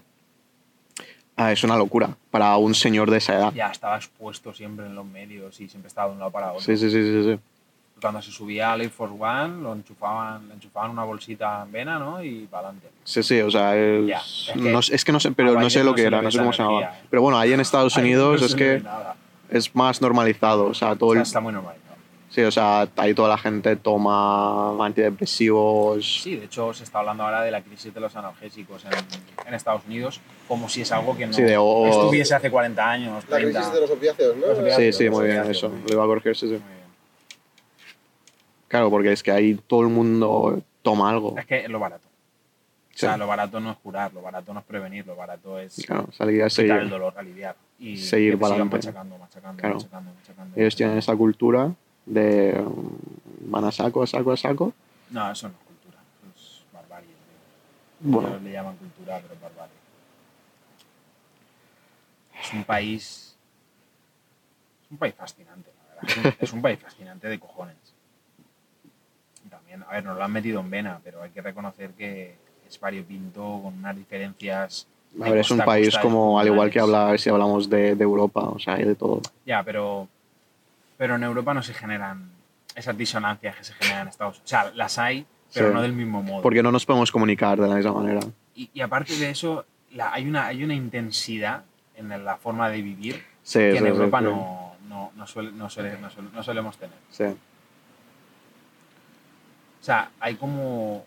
ah, 1.38 1.52
es 1.52 1.64
una 1.64 1.78
locura 1.78 2.18
para 2.30 2.56
un 2.58 2.76
señor 2.76 3.10
de 3.10 3.18
esa 3.18 3.36
edad. 3.36 3.54
Ya 3.54 3.68
estaba 3.72 3.96
expuesto 3.98 4.54
siempre 4.54 4.86
en 4.86 4.96
los 4.96 5.06
medios 5.06 5.60
y 5.62 5.68
siempre 5.70 5.88
estaba 5.88 6.08
de 6.08 6.14
un 6.14 6.20
lado 6.20 6.32
para 6.32 6.52
otro. 6.52 6.62
Sí, 6.64 6.76
sí, 6.78 6.90
sí, 6.92 7.02
sí, 7.04 7.24
sí. 7.36 7.40
Cuando 8.02 8.20
se 8.22 8.32
subía 8.32 8.74
al 8.74 8.82
Air 8.82 8.90
Force 8.90 9.16
One, 9.18 9.62
lo 9.62 9.74
enchufaban, 9.74 10.48
le 10.48 10.56
enchufaban 10.56 10.90
una 10.92 11.04
bolsita 11.04 11.62
en 11.64 11.72
vena, 11.72 12.00
¿no? 12.00 12.24
Y 12.24 12.48
para 12.50 12.70
adelante. 12.70 12.88
Sí, 13.04 13.22
sí, 13.22 13.40
o 13.42 13.52
sea, 13.52 13.78
es, 13.78 14.08
Ya, 14.08 14.18
es 14.18 14.52
que 14.54 14.72
no, 14.72 14.82
sé- 14.82 14.96
es 14.96 15.06
que 15.06 15.12
no 15.12 15.20
sé, 15.20 15.32
pero 15.34 15.60
no 15.60 15.70
sé 15.70 15.84
lo 15.84 15.92
no 15.92 15.96
que 15.96 16.04
era, 16.04 16.22
no 16.22 16.32
sé 16.32 16.40
cómo 16.40 16.52
se 16.52 16.64
llamaba. 16.64 16.82
¿eh? 16.82 16.90
Pero 17.10 17.22
bueno, 17.22 17.38
ahí 17.38 17.54
en 17.54 17.60
Estados 17.60 17.96
Unidos 17.98 18.42
no 18.42 18.48
es 18.48 18.56
que 18.56 18.80
nada. 18.80 19.16
es 19.52 19.76
más 19.76 20.02
normalizado, 20.02 20.66
o 20.66 20.74
sea, 20.74 20.96
todo 20.96 21.10
O 21.10 21.14
sea, 21.14 21.22
el, 21.22 21.28
está 21.28 21.40
muy 21.42 21.54
normalizado. 21.54 21.82
Sí, 22.32 22.42
o 22.42 22.50
sea, 22.52 22.88
ahí 22.96 23.14
toda 23.14 23.28
la 23.30 23.38
gente 23.38 23.76
toma 23.76 24.84
antidepresivos. 24.84 26.22
Sí, 26.24 26.38
de 26.38 26.46
hecho 26.46 26.74
se 26.74 26.84
está 26.86 27.00
hablando 27.00 27.24
ahora 27.24 27.42
de 27.42 27.52
la 27.52 27.62
crisis 27.62 27.94
de 27.94 28.00
los 28.00 28.16
analgésicos 28.16 28.84
en, 28.86 29.48
en 29.48 29.54
Estados 29.54 29.84
Unidos, 29.86 30.22
como 30.48 30.70
si 30.70 30.82
es 30.82 30.92
algo 30.92 31.16
que 31.18 31.28
no 31.28 31.34
Sí, 31.34 31.42
de- 31.44 31.54
estuviese 31.54 32.34
hace 32.34 32.50
40 32.50 32.90
años, 32.90 33.24
La 33.30 33.38
30. 33.38 33.60
crisis 33.60 33.74
de 33.74 33.82
los 33.82 33.92
opiáceos, 33.92 34.36
¿no? 34.38 34.48
Los 34.48 34.56
Sí, 34.58 34.62
opiáceos, 34.64 34.96
sí, 34.96 35.10
muy 35.10 35.26
bien, 35.28 35.40
opiáceos, 35.42 35.58
eso. 35.58 35.72
Lo 35.88 35.94
iba 35.94 36.04
a 36.04 36.08
corregir, 36.08 36.36
sí, 36.36 36.48
sí. 36.48 36.54
Muy 36.54 36.60
bien. 36.60 36.81
Claro, 38.72 38.90
porque 38.90 39.12
es 39.12 39.22
que 39.22 39.32
ahí 39.32 39.56
todo 39.68 39.82
el 39.82 39.90
mundo 39.90 40.62
toma 40.82 41.10
algo. 41.10 41.38
Es 41.38 41.46
que 41.46 41.66
es 41.66 41.70
lo 41.70 41.78
barato. 41.78 42.08
O 42.08 42.94
Sí. 42.94 43.00
sea, 43.06 43.18
lo 43.18 43.28
barato 43.28 43.60
no 43.60 43.72
es 43.72 43.78
curar, 43.80 44.14
lo 44.14 44.22
barato 44.22 44.54
no 44.54 44.62
es 44.62 44.66
prevenir, 44.66 45.06
lo 45.06 45.14
barato 45.18 45.60
es 45.60 45.84
Claro, 45.86 46.10
salir 46.14 46.42
a 46.42 46.48
quitar 46.48 46.64
el 46.64 46.70
seguir. 46.70 46.90
dolor, 46.90 47.14
aliviar. 47.18 47.58
Y 47.80 47.98
Seguir 47.98 48.40
para 48.40 48.54
adelante. 48.56 48.78
machacando, 48.78 49.18
machacando, 49.18 49.60
Claro. 49.60 49.76
machacando, 49.76 50.14
machacando. 50.14 50.58
Ellos 50.58 50.76
tienen 50.78 50.98
esa 50.98 51.14
cultura 51.18 51.74
de 52.06 52.64
van 53.42 53.66
a 53.66 53.72
saco, 53.74 54.04
a 54.04 54.08
saco, 54.08 54.32
a 54.32 54.38
saco. 54.38 54.74
No, 55.10 55.30
eso 55.30 55.50
no 55.50 55.54
es 55.56 55.60
cultura, 55.68 55.98
eso 56.22 56.32
es 56.34 56.64
barbarie. 56.74 57.10
tío. 57.10 58.10
Bueno, 58.12 58.30
Ellos 58.30 58.42
le 58.44 58.52
llaman 58.54 58.78
cultura, 58.78 59.20
pero 59.22 59.34
es 59.34 59.42
barbarie. 59.42 59.76
Es 62.42 62.54
un 62.54 62.64
país. 62.64 63.36
Es 64.86 64.92
un 64.92 64.98
país 64.98 65.14
fascinante, 65.16 65.72
la 65.78 66.02
verdad. 66.06 66.34
Es 66.40 66.54
un 66.54 66.62
país 66.62 66.80
fascinante 66.80 67.28
de 67.28 67.38
cojones. 67.38 67.76
También, 69.72 69.90
a 69.90 69.94
ver, 69.94 70.04
nos 70.04 70.18
lo 70.18 70.24
han 70.24 70.32
metido 70.32 70.60
en 70.60 70.70
vena, 70.70 71.00
pero 71.04 71.24
hay 71.24 71.30
que 71.32 71.42
reconocer 71.42 71.92
que 71.92 72.36
es 72.68 72.80
variopinto 72.80 73.42
con 73.64 73.78
unas 73.78 73.96
diferencias. 73.96 74.88
a 75.22 75.30
ver, 75.30 75.38
es 75.40 75.52
un 75.52 75.60
país 75.60 75.98
como, 75.98 76.40
al 76.40 76.48
igual 76.48 76.70
que 76.70 76.80
hablar 76.80 77.18
si 77.20 77.30
hablamos 77.30 77.70
de, 77.70 77.96
de 77.96 78.04
Europa, 78.04 78.42
o 78.42 78.60
sea, 78.60 78.76
hay 78.76 78.84
de 78.86 78.96
todo. 78.96 79.22
Ya, 79.46 79.64
pero, 79.64 80.08
pero 80.98 81.16
en 81.16 81.24
Europa 81.24 81.54
no 81.54 81.64
se 81.64 81.74
generan 81.74 82.30
esas 82.76 82.98
disonancias 82.98 83.56
que 83.56 83.64
se 83.64 83.74
generan 83.74 84.04
en 84.04 84.08
Estados 84.10 84.36
Unidos. 84.38 84.46
O 84.46 84.50
sea, 84.50 84.72
las 84.76 84.98
hay, 84.98 85.26
pero 85.54 85.68
Sí. 85.70 85.74
no 85.74 85.82
del 85.82 85.94
mismo 85.94 86.22
modo. 86.22 86.42
Porque 86.42 86.64
no 86.64 86.72
nos 86.72 86.86
podemos 86.86 87.12
comunicar 87.12 87.60
de 87.60 87.68
la 87.68 87.76
misma 87.76 87.94
manera. 87.94 88.22
Y, 88.56 88.70
y 88.74 88.82
aparte 88.82 89.16
de 89.18 89.30
eso, 89.30 89.66
la- 89.94 90.14
hay, 90.14 90.28
una, 90.28 90.48
hay 90.48 90.64
una 90.64 90.74
intensidad 90.74 91.64
en 91.96 92.10
la 92.26 92.36
forma 92.38 92.70
de 92.70 92.82
vivir 92.82 93.24
Sí, 93.44 93.60
que 93.60 93.78
en 93.78 93.88
Europa 93.88 94.22
no, 94.22 94.74
no, 94.88 95.12
no, 95.16 95.28
suele- 95.28 95.52
no, 95.52 95.70
suele- 95.70 95.98
no 96.00 96.10
suele- 96.10 96.30
no 96.34 96.44
solemos 96.44 96.78
tener. 96.78 96.96
Sí. 97.10 97.26
O 99.82 99.84
sea, 99.84 100.12
hay 100.20 100.36
como 100.36 101.06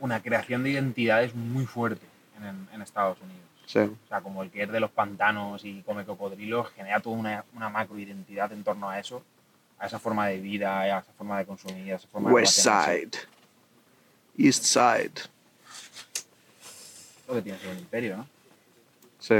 una 0.00 0.20
creación 0.22 0.62
de 0.62 0.70
identidades 0.70 1.34
muy 1.34 1.64
fuerte 1.66 2.04
en, 2.36 2.68
en 2.74 2.82
Estados 2.82 3.18
Unidos. 3.22 3.40
sí. 3.66 3.78
O 3.80 4.08
sea, 4.08 4.20
como 4.20 4.42
el 4.42 4.50
que 4.50 4.62
es 4.62 4.70
de 4.70 4.78
los 4.80 4.90
pantanos 4.90 5.64
y 5.64 5.82
come 5.82 6.04
cocodrilos, 6.04 6.70
genera 6.72 7.00
toda 7.00 7.16
una, 7.16 7.44
una 7.54 7.68
macroidentidad 7.70 8.52
en 8.52 8.62
torno 8.62 8.88
a 8.90 8.98
eso, 8.98 9.22
a 9.78 9.86
esa 9.86 9.98
forma 9.98 10.26
de 10.28 10.38
vida, 10.38 10.80
a 10.80 10.98
esa 11.00 11.12
forma 11.16 11.38
de 11.38 11.46
consumir, 11.46 11.92
a 11.92 11.96
esa 11.96 12.08
forma 12.08 12.30
West 12.30 12.56
de. 12.58 12.62
Side. 12.62 13.18
East 14.36 14.64
Side. 14.64 15.22
Lo 17.26 17.34
que 17.34 17.42
tiene 17.42 17.58
que 17.58 17.64
ser 17.64 17.72
un 17.74 17.78
imperio, 17.80 18.16
¿no? 18.18 18.26
Sí. 19.18 19.34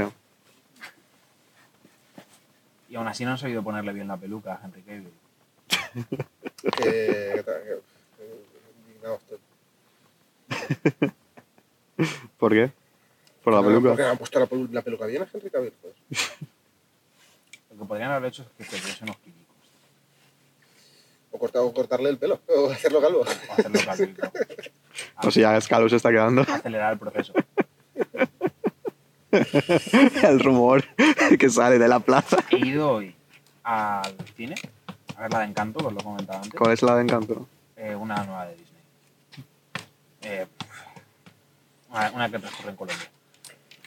Y 2.89 2.95
aún 2.95 3.07
así 3.07 3.23
no 3.23 3.31
han 3.31 3.37
sabido 3.37 3.63
ponerle 3.63 3.93
bien 3.93 4.07
la 4.07 4.17
peluca 4.17 4.53
a 4.55 4.61
Henry 4.65 4.81
Cavill. 4.81 5.13
Que- 6.77 7.43
¿Por 12.37 12.51
qué? 12.53 12.71
Por 13.43 13.53
la 13.53 13.59
No, 13.61 13.65
Porque 13.65 13.79
peluca. 13.81 14.03
le 14.03 14.09
han 14.09 14.17
puesto 14.17 14.39
la, 14.39 14.47
pelu- 14.47 14.69
la 14.71 14.81
peluca 14.81 15.05
bien 15.05 15.23
a 15.23 15.27
Henry 15.31 15.49
Cavill. 15.49 15.73
Pues. 15.81 15.93
Lo 17.71 17.77
que 17.79 17.85
podrían 17.85 18.11
haber 18.11 18.29
hecho 18.29 18.43
es 18.43 18.49
que 18.57 18.63
se 18.63 18.77
pusiesen 18.81 19.03
unos 19.09 19.17
químicos. 19.17 19.45
O, 21.31 21.37
cortar, 21.39 21.61
o 21.61 21.73
cortarle 21.73 22.09
el 22.09 22.17
pelo, 22.17 22.39
o 22.47 22.69
hacerlo 22.71 23.01
calvo. 23.01 23.19
O 23.21 23.53
hacerlo 23.53 23.79
calvito. 23.85 24.31
O 25.23 25.31
sea, 25.31 25.59
Scalo 25.61 25.87
se 25.89 25.97
está 25.97 26.09
quedando. 26.09 26.41
Acelerar 26.41 26.93
el 26.93 26.99
proceso. 26.99 27.33
El 29.31 30.39
rumor 30.39 30.83
que 31.37 31.49
sale 31.49 31.77
de 31.77 31.87
la 31.87 31.99
plaza. 31.99 32.37
He 32.49 32.57
ido 32.65 32.91
hoy 32.93 33.15
al 33.63 34.15
cine 34.35 34.55
a 35.15 35.21
ver 35.23 35.33
la 35.33 35.39
de 35.39 35.45
Encanto, 35.45 35.85
os 35.85 35.93
lo 35.93 35.99
comentaba 35.99 36.39
antes. 36.39 36.53
¿Cuál 36.57 36.73
es 36.73 36.81
la 36.81 36.95
de 36.95 37.01
encanto? 37.03 37.47
Eh, 37.75 37.93
una 37.95 38.23
nueva 38.23 38.45
de 38.47 38.55
Disney. 38.55 38.68
Eh, 40.21 40.45
una, 41.89 42.11
una 42.11 42.29
que 42.29 42.39
transcurre 42.39 42.69
en 42.71 42.75
Colombia. 42.75 43.09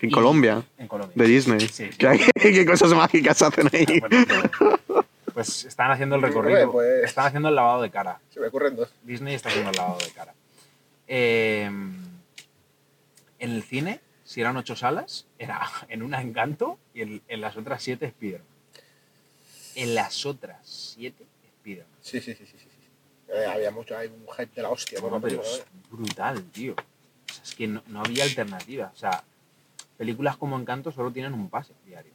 En 0.01 0.09
Y- 0.09 0.13
Colombia, 0.13 0.63
En 0.79 0.89
Colombia. 0.89 1.15
de 1.17 1.25
Disney. 1.31 1.61
Sí. 1.61 1.91
¿Qué, 1.99 2.19
qué 2.35 2.67
cosas 2.67 2.91
mágicas 2.93 3.41
hacen 3.43 3.69
ahí? 3.73 4.01
Bueno, 4.01 4.27
pues- 5.35 5.65
están 5.65 5.91
haciendo 5.91 6.17
el 6.17 6.23
recorrido. 6.23 6.73
Pues- 6.73 7.05
Están 7.05 7.27
haciendo 7.27 7.49
el 7.49 7.55
lavado 7.55 7.83
de 7.83 7.91
cara. 7.91 8.21
Se 8.31 8.41
me 8.41 8.49
ocurren 8.49 8.77
dos. 8.77 8.91
Disney 9.03 9.35
está 9.35 9.49
haciendo 9.51 9.71
el 9.71 9.77
lavado 9.77 9.99
de 9.99 10.11
cara. 10.11 10.35
Eh, 11.09 11.65
en 13.39 13.51
el 13.51 13.63
cine, 13.63 14.01
si 14.25 14.41
eran 14.41 14.57
ocho 14.57 14.75
salas, 14.77 15.27
era 15.39 15.61
en 15.89 16.03
una 16.03 16.21
Encanto 16.21 16.79
y 16.95 17.03
en, 17.03 17.23
en 17.29 17.41
las 17.41 17.57
otras 17.57 17.83
siete 17.83 18.09
Spiderman. 18.11 18.47
En 19.75 19.95
las 19.95 20.27
otras 20.27 20.59
siete 20.65 21.25
Spiderman. 21.61 21.87
Sí, 22.01 22.21
sí, 22.21 22.35
sí. 22.35 22.45
sí, 22.47 22.57
sí. 22.59 22.69
Eh, 23.33 23.47
había 23.47 23.71
mucho, 23.71 23.97
hay 23.97 24.09
un 24.09 24.27
hype 24.37 24.55
de 24.55 24.63
la 24.63 24.69
hostia. 24.71 25.01
por 25.01 25.11
No, 25.11 25.21
pero 25.21 25.41
película, 25.43 25.49
es 25.49 25.61
¿eh? 25.61 25.65
brutal, 25.91 26.43
tío. 26.51 26.75
O 26.75 27.33
sea, 27.33 27.43
es 27.43 27.55
que 27.55 27.67
no, 27.67 27.83
no 27.87 28.01
había 28.01 28.25
alternativa. 28.25 28.91
O 28.95 28.99
sea, 28.99 29.25
películas 29.97 30.37
como 30.37 30.59
Encanto 30.59 30.93
solo 30.93 31.11
tienen 31.11 31.33
un 31.33 31.49
pase 31.49 31.73
diario. 31.87 32.13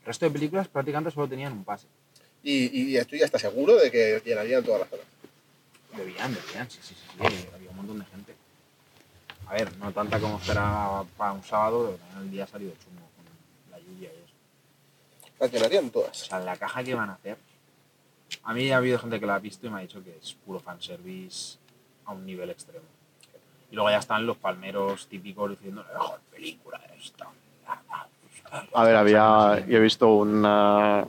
El 0.00 0.06
resto 0.06 0.26
de 0.26 0.30
películas 0.30 0.68
prácticamente 0.68 1.10
solo 1.10 1.28
tenían 1.28 1.52
un 1.52 1.64
pase. 1.64 1.86
Y, 2.42 2.92
y 2.92 2.96
estoy 2.96 3.22
hasta 3.22 3.38
seguro 3.38 3.74
de 3.76 3.90
que 3.90 4.22
llenarían 4.24 4.62
todas 4.64 4.80
las 4.82 4.90
salas. 4.90 5.06
Debían, 5.96 6.32
debían, 6.34 6.70
sí, 6.70 6.78
sí, 6.82 6.94
sí, 6.94 7.04
sí, 7.18 7.48
había 7.54 7.70
un 7.70 7.76
montón 7.76 7.98
de 7.98 8.04
gente. 8.04 8.34
A 9.46 9.54
ver, 9.54 9.76
no 9.78 9.90
tanta 9.92 10.20
como 10.20 10.38
esperaba 10.38 11.04
para 11.16 11.32
un 11.32 11.42
sábado, 11.42 11.98
pero 12.10 12.22
el 12.22 12.30
día 12.30 12.44
ha 12.44 12.46
salido 12.46 12.72
chungo 12.84 13.00
con 13.16 13.72
la 13.72 13.78
lluvia 13.78 14.10
y 14.12 14.16
eso. 14.24 14.34
Las 15.40 15.50
llenarían 15.50 15.86
O 15.86 15.90
todas. 15.90 16.16
sea, 16.16 16.38
la 16.40 16.56
caja 16.56 16.84
que 16.84 16.94
van 16.94 17.10
a 17.10 17.14
hacer. 17.14 17.38
A 18.44 18.54
mí 18.54 18.70
ha 18.70 18.76
habido 18.78 18.98
gente 18.98 19.20
que 19.20 19.26
la 19.26 19.36
ha 19.36 19.38
visto 19.38 19.66
y 19.66 19.70
me 19.70 19.78
ha 19.78 19.80
dicho 19.80 20.02
que 20.02 20.16
es 20.16 20.34
puro 20.46 20.60
fanservice 20.60 21.58
a 22.04 22.12
un 22.12 22.24
nivel 22.24 22.50
extremo. 22.50 22.84
Y 23.70 23.74
luego 23.74 23.90
ya 23.90 23.98
están 23.98 24.26
los 24.26 24.36
palmeros 24.36 25.06
típicos 25.08 25.50
diciendo 25.50 25.84
la 25.92 25.98
mejor 25.98 26.20
película 26.30 26.78
de 26.78 26.96
esta. 26.98 27.28
A 28.72 28.84
ver, 28.84 28.96
había. 28.96 29.66
Yo 29.66 29.76
he 29.76 29.80
visto 29.80 30.08
una. 30.14 31.00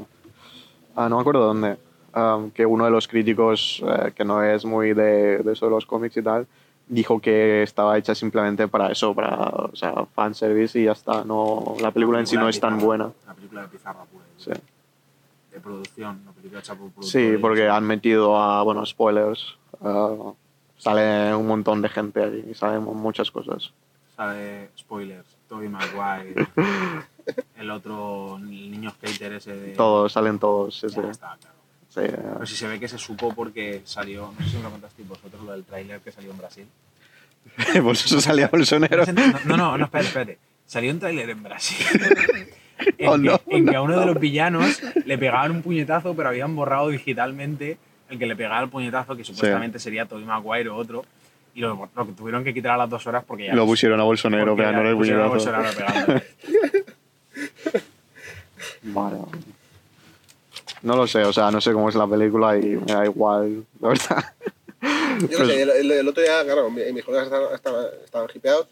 Ah, 0.96 1.08
no 1.08 1.16
me 1.16 1.22
acuerdo 1.22 1.46
dónde. 1.46 1.78
um, 2.16 2.52
que 2.52 2.66
uno 2.66 2.86
de 2.86 2.92
los 2.92 3.08
críticos, 3.08 3.82
eh, 3.86 4.12
que 4.14 4.26
no 4.26 4.44
es 4.44 4.66
muy 4.66 4.94
de, 4.94 5.40
de 5.40 5.54
eso 5.54 5.66
de 5.66 5.72
los 5.72 5.86
cómics 5.86 6.18
y 6.18 6.22
tal, 6.22 6.48
dijo 6.88 7.20
que 7.22 7.64
estaba 7.64 7.98
hecha 7.98 8.16
simplemente 8.16 8.68
para 8.68 8.92
eso, 8.92 9.14
para 9.14 9.38
o 9.48 9.76
sea, 9.76 10.06
fanservice 10.14 10.80
y 10.80 10.86
ya 10.86 10.94
está. 10.94 11.24
No, 11.24 11.76
la 11.80 11.92
película 11.92 12.20
en 12.20 12.28
sí 12.28 12.36
no 12.36 12.50
es 12.50 12.60
tan 12.60 12.80
buena. 12.80 13.12
Una 13.24 13.34
película 13.36 13.62
de 13.62 13.68
pizarra 13.70 14.04
pura. 14.06 14.26
Sí. 14.38 14.52
De 15.52 15.60
producción, 15.60 16.20
una 16.24 16.32
película 16.32 16.60
hecha 16.60 16.76
por 16.76 16.92
Sí, 17.04 17.36
porque 17.42 17.68
han 17.68 17.84
metido 17.86 18.38
a, 18.38 18.62
bueno, 18.64 18.86
spoilers. 18.86 19.58
ah, 19.82 20.34
sale 20.78 21.34
un 21.36 21.48
montón 21.48 21.82
de 21.82 21.90
gente 21.90 22.24
ahí 22.24 22.46
y 22.52 22.54
salen 22.54 22.84
muchas 22.84 23.32
cosas. 23.32 23.72
Sale, 24.16 24.70
spoilers, 24.78 25.26
Tobey 25.48 25.70
Maguire, 25.70 26.48
el 27.58 27.72
otro, 27.72 28.38
el 28.38 28.72
niño 28.72 28.92
skater 28.92 29.34
ese 29.34 29.56
de... 29.56 29.72
Todos, 29.74 30.12
salen 30.14 30.38
todos. 30.40 30.80
Sí, 30.80 30.88
Ya 30.90 30.94
sí. 31.02 31.08
está, 31.10 31.38
claro. 31.40 31.56
Sí, 31.90 32.02
Pero 32.06 32.46
si 32.46 32.56
se 32.56 32.68
ve 32.68 32.80
que 32.80 32.88
se 32.88 33.00
supo 33.00 33.34
porque 33.34 33.82
salió, 33.86 34.32
no 34.38 34.46
sé 34.46 34.52
si 34.52 34.58
me 34.58 34.64
lo 34.64 34.72
contasteis 34.72 35.08
vosotros, 35.08 35.42
lo 35.44 35.54
del 35.54 35.64
tráiler 35.64 36.00
que 36.02 36.12
salió 36.12 36.32
en 36.32 36.38
Brasil. 36.38 36.68
Pues 37.84 38.06
eso 38.06 38.22
salía 38.22 38.48
Bolsonaro. 38.48 39.06
No, 39.46 39.58
no, 39.58 39.78
no, 39.78 39.86
espérate, 39.86 40.08
espérate. 40.08 40.40
Salió 40.68 40.92
un 40.92 41.00
tráiler 41.00 41.30
en 41.32 41.42
Brasil. 41.42 41.78
En, 42.98 43.10
Oh, 43.10 43.14
que, 43.14 43.18
no, 43.20 43.42
en 43.48 43.66
que 43.68 43.76
a 43.76 43.82
uno 43.82 44.00
de 44.00 44.06
los 44.06 44.20
villanos 44.20 44.82
le 45.06 45.18
pegaban 45.18 45.52
un 45.52 45.62
puñetazo, 45.62 46.16
pero 46.16 46.30
habían 46.30 46.56
borrado 46.56 46.90
digitalmente 46.90 47.78
el 48.10 48.18
que 48.18 48.26
le 48.26 48.36
pegaba 48.36 48.62
el 48.62 48.70
puñetazo, 48.70 49.16
que 49.16 49.24
supuestamente 49.24 49.80
sería 49.80 50.06
Tobey 50.06 50.26
Maguire 50.26 50.70
o 50.70 50.76
otro. 50.76 51.06
Y 51.56 51.62
lo, 51.62 51.90
tuvieron 52.18 52.44
que 52.44 52.54
quitar 52.54 52.72
a 52.74 52.78
las 52.78 52.90
dos 52.90 53.06
horas 53.08 53.24
porque 53.26 53.48
ya 53.48 53.54
Lo 53.56 53.66
pusieron 53.66 54.00
a 54.00 54.04
Bolsonaro 54.04 54.56
pegándole 54.56 54.92
el 54.92 54.96
pusieron 54.98 55.24
a 55.26 55.30
puñetazo. 55.30 55.52
Bolsonaro 55.52 55.78
pegándole. 55.78 56.24
Vale. 58.84 59.18
No 60.82 60.96
lo 60.96 61.08
sé, 61.08 61.24
o 61.24 61.34
sea, 61.34 61.52
no 61.52 61.60
sé 61.60 61.74
cómo 61.74 61.90
es 61.90 61.96
la 61.96 62.08
película 62.08 62.58
y 62.58 62.62
me 62.78 62.94
da 62.94 63.04
igual, 63.06 63.66
la 63.82 63.90
verdad. 63.90 64.24
Yo 65.20 65.28
Pues- 65.28 65.40
no 65.40 65.46
sé, 65.48 65.62
el, 65.64 65.70
el- 65.72 65.92
el 65.92 66.08
otro 66.08 66.24
día, 66.24 66.44
claro, 66.46 66.70
mi- 66.72 66.90
mis 66.94 67.04
colegas 67.04 67.26
estaban, 67.28 67.54
estaban, 67.54 67.86
estaban 68.06 68.30
hipeados. 68.34 68.68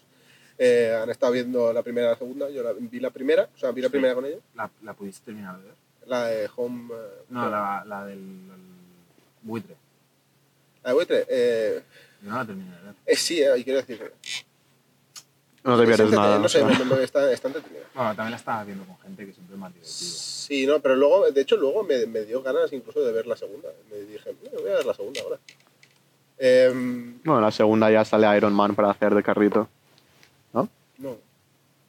Eh, 0.58 0.98
han 1.00 1.08
estado 1.10 1.32
viendo 1.32 1.72
la 1.72 1.82
primera 1.82 2.08
y 2.08 2.10
la 2.10 2.16
segunda. 2.18 2.50
Yo 2.50 2.62
la- 2.62 2.72
vi 2.74 3.00
la 3.00 3.10
primera, 3.10 3.48
o 3.54 3.58
sea, 3.58 3.70
vi 3.70 3.80
la 3.80 3.88
Sí. 3.88 3.92
primera 3.92 4.14
con 4.14 4.26
ellos. 4.26 4.40
¿La, 4.54 4.68
la 4.82 4.92
pudiste 4.94 5.24
terminar 5.26 5.56
de 5.58 5.64
ver? 5.64 5.74
La 6.06 6.26
de 6.26 6.48
Home. 6.56 6.92
eh, 6.92 7.22
No, 7.30 7.48
la, 7.50 7.84
la 7.86 8.04
del 8.06 8.18
el 8.18 8.48
buitre. 9.42 9.76
La 10.82 10.90
de 10.90 10.94
Buitre. 10.94 11.26
Eh, 11.28 11.82
Yo 12.22 12.30
no 12.30 12.36
la 12.36 12.44
terminé 12.46 12.74
de 12.76 12.82
ver. 12.82 12.94
eh, 13.06 13.16
sí, 13.16 13.40
eh, 13.42 13.56
y 13.58 13.64
quiero 13.64 13.80
decir. 13.80 14.12
No 15.64 15.76
te 15.76 15.82
Es 15.82 15.88
pierdes 15.96 16.10
nada. 16.16 16.38
No 16.38 16.48
sé, 16.48 16.62
o 16.62 16.68
sea. 16.68 16.78
me- 16.84 16.84
me- 16.96 17.02
está, 17.04 17.30
está 17.30 17.48
entretenida. 17.48 17.82
Bueno, 17.94 18.10
también 18.16 18.30
la 18.30 18.36
estaba 18.38 18.64
viendo 18.64 18.84
con 18.84 18.96
gente 19.00 19.26
que 19.26 19.32
siempre 19.32 19.54
es 19.54 19.60
más 19.60 19.72
divertido. 19.74 19.96
Sí, 19.98 20.66
no, 20.66 20.80
pero 20.80 20.96
luego, 20.96 21.30
de 21.30 21.40
hecho, 21.40 21.56
luego 21.56 21.82
me, 21.82 22.06
me 22.06 22.22
dio 22.24 22.42
ganas 22.42 22.72
incluso 22.72 23.00
de 23.04 23.12
ver 23.12 23.26
la 23.26 23.36
segunda. 23.36 23.68
Me 23.90 23.98
dije, 23.98 24.30
"Eh, 24.30 24.36
voy 24.62 24.70
a 24.70 24.76
ver 24.76 24.86
la 24.86 24.94
segunda 24.94 25.20
ahora. 25.22 25.38
Em, 26.38 27.20
Bueno, 27.24 27.40
la 27.40 27.50
segunda 27.50 27.90
ya 27.90 28.04
sale 28.04 28.34
Iron 28.36 28.52
Man 28.54 28.74
para 28.74 28.90
hacer 28.90 29.14
de 29.14 29.22
carrito, 29.22 29.68
¿no? 30.98 31.16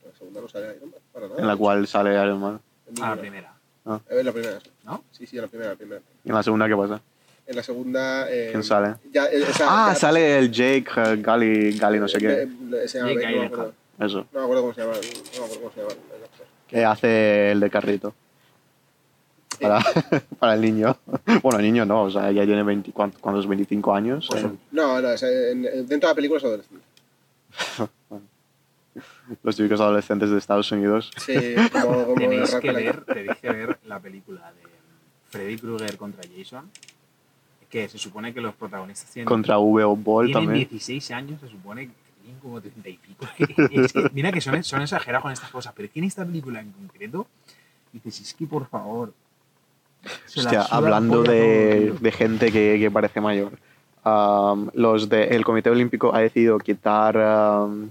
la 0.05 0.17
segunda 0.17 0.41
no 0.41 0.47
sale 0.49 0.75
Iron 0.77 0.89
Man, 0.91 0.99
para 1.13 1.27
nada. 1.27 1.39
En 1.41 1.47
la 1.47 1.55
cual 1.57 1.87
sale 1.87 2.11
Iron 2.13 2.39
Man. 2.39 2.59
Ah, 3.01 3.15
la 3.15 3.21
primera, 3.21 3.53
Eh, 3.85 3.99
En 4.19 4.25
la 4.25 4.31
primera. 4.31 4.59
¿no? 4.85 5.03
Sí, 5.11 5.25
sí, 5.27 5.35
en 5.37 5.43
la 5.43 5.47
primera, 5.47 5.69
en 5.71 5.73
la 5.73 5.77
primera. 5.77 6.01
¿Y 6.23 6.29
en 6.29 6.35
la 6.35 6.43
segunda 6.43 6.67
qué 6.67 6.75
pasa? 6.75 7.01
En 7.47 7.55
la 7.55 7.63
segunda. 7.63 8.29
eh, 8.31 8.49
¿Quién 8.51 8.63
sale? 8.63 8.95
Ya, 9.11 9.25
eh, 9.25 9.43
esa- 9.49 9.65
Ah, 9.67 9.89
ya- 9.93 9.99
sale 9.99 10.37
el 10.39 10.51
Jake 10.51 10.85
eh, 10.97 11.17
Gali, 11.19 11.77
Gali 11.77 11.99
no 11.99 12.07
sé 12.07 12.17
eh, 12.17 12.19
qué. 12.19 12.77
eh, 12.83 12.87
se 12.87 12.99
llama 12.99 13.13
Jake 13.13 13.31
no, 13.35 13.39
me 13.41 13.45
acuerdo, 13.47 13.73
Eso. 13.99 14.17
no 14.31 14.39
me 14.39 14.43
acuerdo 14.43 14.61
cómo 14.63 14.73
se 14.73 14.81
llama. 14.81 14.93
No 14.93 14.99
me 15.01 15.45
acuerdo 15.45 15.59
cómo 15.59 15.71
se 15.73 15.81
llama. 15.81 15.93
Que 16.67 16.85
hace 16.85 17.51
el 17.51 17.59
de 17.59 17.69
carrito. 17.71 18.13
Para, 19.59 19.79
para 20.39 20.53
el 20.53 20.61
niño. 20.61 20.95
Bueno, 21.43 21.59
el 21.59 21.65
niño 21.65 21.85
no, 21.85 22.03
o 22.03 22.11
sea, 22.11 22.31
ya 22.31 22.45
tiene 22.45 22.63
20, 22.63 22.91
¿cuántos? 22.91 23.19
¿cuántos? 23.21 23.47
25 23.47 23.93
años. 23.93 24.27
Pues, 24.29 24.43
Eh, 24.43 24.51
No, 24.71 25.01
no, 25.01 25.09
es, 25.11 25.23
en- 25.23 25.63
dentro 25.63 25.97
de 25.97 26.07
la 26.07 26.15
película 26.15 26.37
es 26.37 26.43
adolescente. 26.43 26.83
Los 29.43 29.55
típicos 29.55 29.79
adolescentes 29.79 30.29
de 30.29 30.37
Estados 30.37 30.71
Unidos. 30.71 31.11
Sí, 31.17 31.33
como, 31.71 32.03
como 32.05 32.15
de 32.15 32.27
Tenéis 32.27 32.55
que, 32.55 32.71
la- 32.71 32.79
ver, 32.79 33.05
tenéis 33.05 33.37
que 33.37 33.49
ver 33.51 33.79
la 33.85 33.99
película 33.99 34.51
de 34.53 34.67
Freddy 35.29 35.57
Krueger 35.57 35.97
contra 35.97 36.23
Jason. 36.35 36.69
Que 37.69 37.87
se 37.87 37.99
supone 37.99 38.33
que 38.33 38.41
los 38.41 38.55
protagonistas 38.55 39.11
tienen, 39.11 39.27
Contra 39.27 39.59
V.O. 39.59 39.95
Ball 39.95 40.25
tienen 40.25 40.45
también. 40.45 40.67
16 40.69 41.11
años, 41.11 41.39
se 41.39 41.47
supone 41.49 41.85
que 41.87 41.93
tienen 42.23 42.39
como 42.41 42.59
30 42.59 42.89
y 42.89 42.97
pico. 42.97 43.25
Es 43.71 43.93
que, 43.93 44.09
mira 44.11 44.31
que 44.31 44.41
son, 44.41 44.63
son 44.63 44.81
exagerados 44.81 45.21
con 45.21 45.31
estas 45.31 45.51
cosas, 45.51 45.71
pero 45.75 45.85
es 45.85 45.91
que 45.91 45.99
en 45.99 46.05
esta 46.05 46.25
película 46.25 46.59
en 46.61 46.71
concreto, 46.71 47.27
dices, 47.93 48.21
es 48.21 48.33
que 48.33 48.47
por 48.47 48.67
favor. 48.67 49.13
se 50.25 50.39
Hostia, 50.39 50.63
hablando 50.63 51.21
de, 51.21 51.93
de 52.01 52.11
gente 52.11 52.51
que, 52.51 52.77
que 52.79 52.89
parece 52.89 53.21
mayor. 53.21 53.51
um, 54.03 54.69
los 54.73 55.07
de, 55.07 55.25
el 55.25 55.45
Comité 55.45 55.69
Olímpico 55.69 56.15
ha 56.15 56.21
decidido 56.21 56.57
quitar. 56.57 57.15
um, 57.17 57.89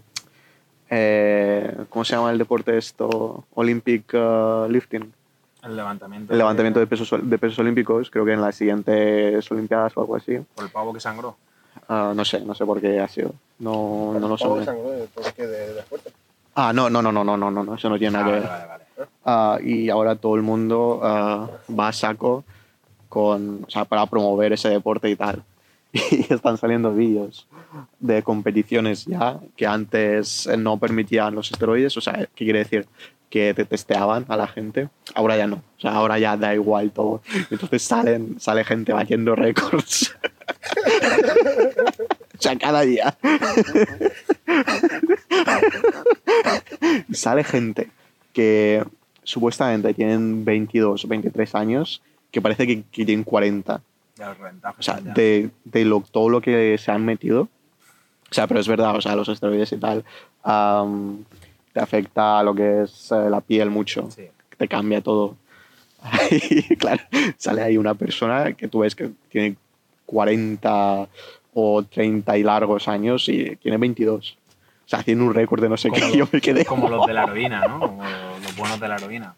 eh, 0.91 1.85
¿cómo 1.91 2.05
se 2.05 2.15
llama 2.15 2.31
el 2.31 2.39
deporte 2.39 2.77
esto? 2.77 3.45
Olympic 3.55 4.15
uh, 4.15 4.69
lifting. 4.69 5.13
El 5.63 5.77
levantamiento. 5.77 6.33
El 6.33 6.39
levantamiento 6.39 6.81
de, 6.81 6.87
pesos, 6.87 7.11
de 7.21 7.39
pesos 7.39 7.59
olímpicos, 7.59 8.11
creo 8.11 8.25
que 8.25 8.33
en 8.33 8.41
las 8.41 8.57
siguientes 8.57 9.51
Olimpiadas 9.51 9.97
o 9.97 10.01
algo 10.01 10.17
así. 10.17 10.39
¿Por 10.55 10.65
el 10.65 10.71
pavo 10.71 10.95
que 10.95 11.01
sangró? 11.01 11.37
Ah, 11.89 12.13
no 12.15 12.25
sé, 12.25 12.41
no 12.41 12.55
sé 12.55 12.65
por 12.65 12.81
qué 12.81 13.01
ha 13.01 13.09
sido. 13.09 13.33
No, 13.59 14.17
no, 14.19 14.29
lo 14.29 14.39
sé. 14.39 14.45
¿El 14.45 14.51
pavo 14.51 14.65
sangró 14.65 14.91
de, 14.91 15.07
de. 15.47 15.83
Ah, 16.55 16.73
no, 16.73 16.89
no, 16.89 17.03
no, 17.03 17.13
no, 17.13 17.25
no, 17.25 17.37
no, 17.37 17.51
no, 17.51 17.75
eso 17.75 17.89
no 17.89 17.99
tiene 17.99 18.17
ah, 18.17 18.21
nada 18.21 18.27
que 18.27 18.41
ver. 18.41 18.49
Vale. 18.49 18.79
Uh, 19.25 19.69
y 19.69 19.91
ahora 19.91 20.17
todo 20.17 20.35
el 20.37 20.43
mundo 20.43 21.01
va 21.03 21.89
a 21.89 21.93
saco 21.93 22.45
con, 23.09 23.65
o 23.67 23.71
sea, 23.71 23.85
para 23.85 24.07
promover 24.07 24.53
ese 24.53 24.69
deporte 24.69 25.09
y 25.11 25.17
tal. 25.17 25.43
Y 26.11 26.33
están 26.33 26.59
saliendo 26.59 26.95
vídeos 26.95 27.47
de 27.99 28.23
competiciones 28.23 29.07
ya 29.07 29.41
que 29.57 29.67
antes 29.67 30.47
eh, 30.47 30.57
no 30.57 30.79
permitían 30.79 31.35
los 31.35 31.51
esteroides. 31.51 31.97
O 31.97 32.01
sea, 32.01 32.29
¿qué 32.35 32.45
quiere 32.45 32.61
decir? 32.61 32.87
Que 33.31 33.55
te 33.55 33.65
testeaban 33.65 34.25
a 34.29 34.37
la 34.37 34.47
gente. 34.47 34.89
Ahora 35.15 35.37
ya 35.37 35.47
no. 35.47 35.57
O 35.57 35.81
sea, 35.81 35.93
ahora 35.93 36.19
ya 36.19 36.37
da 36.37 36.55
igual 36.55 36.93
todo. 36.93 37.23
Entonces 37.51 37.83
salen, 37.83 38.41
sale 38.41 38.65
gente 38.65 38.93
batiendo 38.93 39.35
récords. 39.35 40.15
o 42.39 42.43
sea, 42.43 42.57
cada 42.57 42.83
día. 42.83 43.17
sale 47.13 47.45
gente 47.45 47.91
que 48.33 48.85
supuestamente 49.25 49.93
tienen 49.93 50.45
22 50.45 51.05
o 51.05 51.09
23 51.09 51.55
años 51.55 52.03
que 52.31 52.41
parece 52.41 52.67
que, 52.67 52.83
que 52.91 53.05
tienen 53.05 53.25
40. 53.25 53.83
Ya 54.19 54.29
los 54.29 54.39
reventados. 54.39 54.79
O 54.79 54.83
sea, 54.83 54.99
ya. 55.01 55.13
de, 55.13 55.51
de 55.65 55.85
lo, 55.85 56.01
todo 56.01 56.29
lo 56.29 56.41
que 56.41 56.77
se 56.79 56.91
han 56.91 57.05
metido. 57.05 57.43
O 58.31 58.35
sea, 58.35 58.47
pero 58.47 58.61
es 58.61 58.69
verdad, 58.69 58.95
o 58.97 59.01
sea, 59.01 59.15
los 59.17 59.29
esteroides 59.29 59.73
y 59.73 59.77
tal 59.79 60.05
am, 60.43 61.25
te 61.73 61.81
afecta 61.81 62.39
a 62.39 62.43
lo 62.43 62.55
que 62.55 62.83
es 62.83 63.11
eh, 63.13 63.31
la 63.31 63.41
piel 63.41 63.71
mucho. 63.71 64.11
Sí. 64.11 64.27
Te 64.57 64.69
cambia 64.69 65.01
todo. 65.01 65.37
Y 66.31 66.77
claro, 66.77 67.03
sale 67.39 67.63
ahí 67.63 67.77
una 67.79 67.95
persona 67.95 68.53
que 68.53 68.69
tú 68.69 68.81
ves 68.81 68.95
que 68.95 69.11
tiene 69.31 69.57
40 70.07 71.09
o 71.55 71.83
30 71.83 72.39
y 72.39 72.43
largos 72.43 72.89
años 72.89 73.29
y 73.29 73.57
tiene 73.57 73.79
22. 73.79 74.37
O 74.85 74.89
sea, 74.89 75.01
haciendo 75.01 75.25
un 75.25 75.35
récord 75.35 75.61
de 75.63 75.69
no 75.69 75.77
sé 75.77 75.89
Como 75.89 76.01
qué. 76.01 76.07
los- 76.09 76.17
Yo 76.17 76.29
me 76.33 76.41
quedé. 76.41 76.65
Como 76.65 76.89
los 76.89 77.07
de 77.07 77.13
la 77.15 77.25
heroína, 77.25 77.67
¿no? 77.67 77.81
Como 77.81 78.03
los, 78.05 78.43
los 78.43 78.57
buenos 78.57 78.81
de 78.81 78.89
la 78.89 78.97
heroína. 78.97 79.35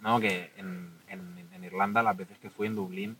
No, 0.00 0.20
que 0.20 0.50
en, 0.56 0.90
en- 1.08 1.38
en 1.54 1.64
Irlanda, 1.64 2.02
las 2.02 2.16
veces 2.16 2.36
que 2.38 2.50
fui 2.50 2.66
en 2.66 2.74
Dublín, 2.74 3.16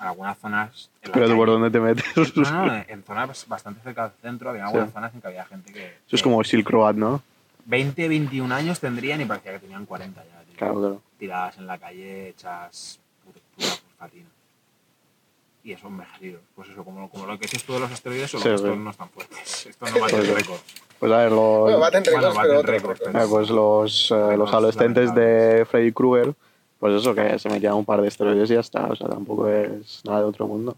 en 0.00 0.06
algunas 0.06 0.38
zonas. 0.38 0.90
En 1.02 1.12
Pero 1.12 1.26
tú 1.26 1.32
calle- 1.32 1.36
por 1.36 1.48
dónde 1.48 1.70
te 1.70 1.80
metes. 1.80 2.36
No, 2.36 2.66
no, 2.66 2.74
en 2.88 3.02
zonas 3.04 3.46
bastante 3.48 3.80
cerca 3.82 4.04
del 4.08 4.12
centro 4.22 4.50
había 4.50 4.64
algunas 4.66 4.88
Sí. 4.88 4.94
zonas 4.94 5.14
en 5.14 5.20
que 5.20 5.26
había 5.28 5.44
gente 5.44 5.72
que. 5.72 5.86
Eso 5.86 6.16
es 6.16 6.20
que 6.20 6.24
como 6.24 6.42
Silk 6.44 6.68
Road, 6.70 6.94
¿no? 6.94 7.22
20, 7.66 8.08
21 8.08 8.52
años 8.54 8.78
tendrían 8.80 9.20
y 9.20 9.24
parecía 9.24 9.52
que 9.52 9.58
tenían 9.60 9.86
40 9.86 10.22
ya. 10.24 10.42
tío. 10.44 10.56
Claro, 10.56 10.74
claro. 10.78 11.02
Tiradas 11.18 11.58
en 11.58 11.66
la 11.66 11.78
calle, 11.78 12.28
hechas 12.28 13.00
pura, 13.24 13.40
pura 13.56 13.68
fosfatina. 13.68 14.26
Y 15.64 15.72
eso 15.72 15.88
envejecido. 15.88 16.38
Pues 16.54 16.68
eso, 16.68 16.84
como, 16.84 17.10
como 17.10 17.26
lo 17.26 17.36
que 17.38 17.42
dices 17.46 17.64
tú 17.64 17.72
de 17.72 17.80
los 17.80 17.90
esteroides, 17.90 18.30
solo 18.30 18.42
Sí, 18.44 18.48
que 18.50 18.54
estos 18.54 18.72
sí. 18.72 18.78
no 18.78 18.90
están 18.90 19.08
fuertes. 19.08 19.66
Estos 19.66 19.90
no 19.92 20.08
Sí, 20.08 20.16
sí. 20.20 20.32
récord. 20.32 20.58
Pues 21.00 21.12
a 21.12 21.16
ver, 21.18 21.32
los, 21.32 21.60
Bueno, 21.62 21.78
baten 21.80 22.02
Bueno, 22.04 22.18
récords, 22.20 22.36
baten 22.36 22.64
pero 22.64 22.90
otros. 22.92 23.08
Eh, 23.14 23.26
pues 23.28 23.50
los, 23.50 24.10
eh, 24.12 24.36
los 24.36 24.52
adolescentes 24.52 25.12
de 25.14 25.66
Freddy 25.68 25.90
Krueger, 25.92 26.34
pues 26.86 27.00
eso, 27.00 27.14
que 27.14 27.38
se 27.38 27.48
metían 27.48 27.74
un 27.74 27.84
par 27.84 28.00
de 28.00 28.08
esteroides 28.08 28.50
y 28.50 28.54
ya 28.54 28.60
está. 28.60 28.84
O 28.86 28.94
sea, 28.96 29.08
tampoco 29.08 29.48
es 29.48 30.02
nada 30.04 30.20
de 30.20 30.24
otro 30.26 30.46
mundo. 30.46 30.76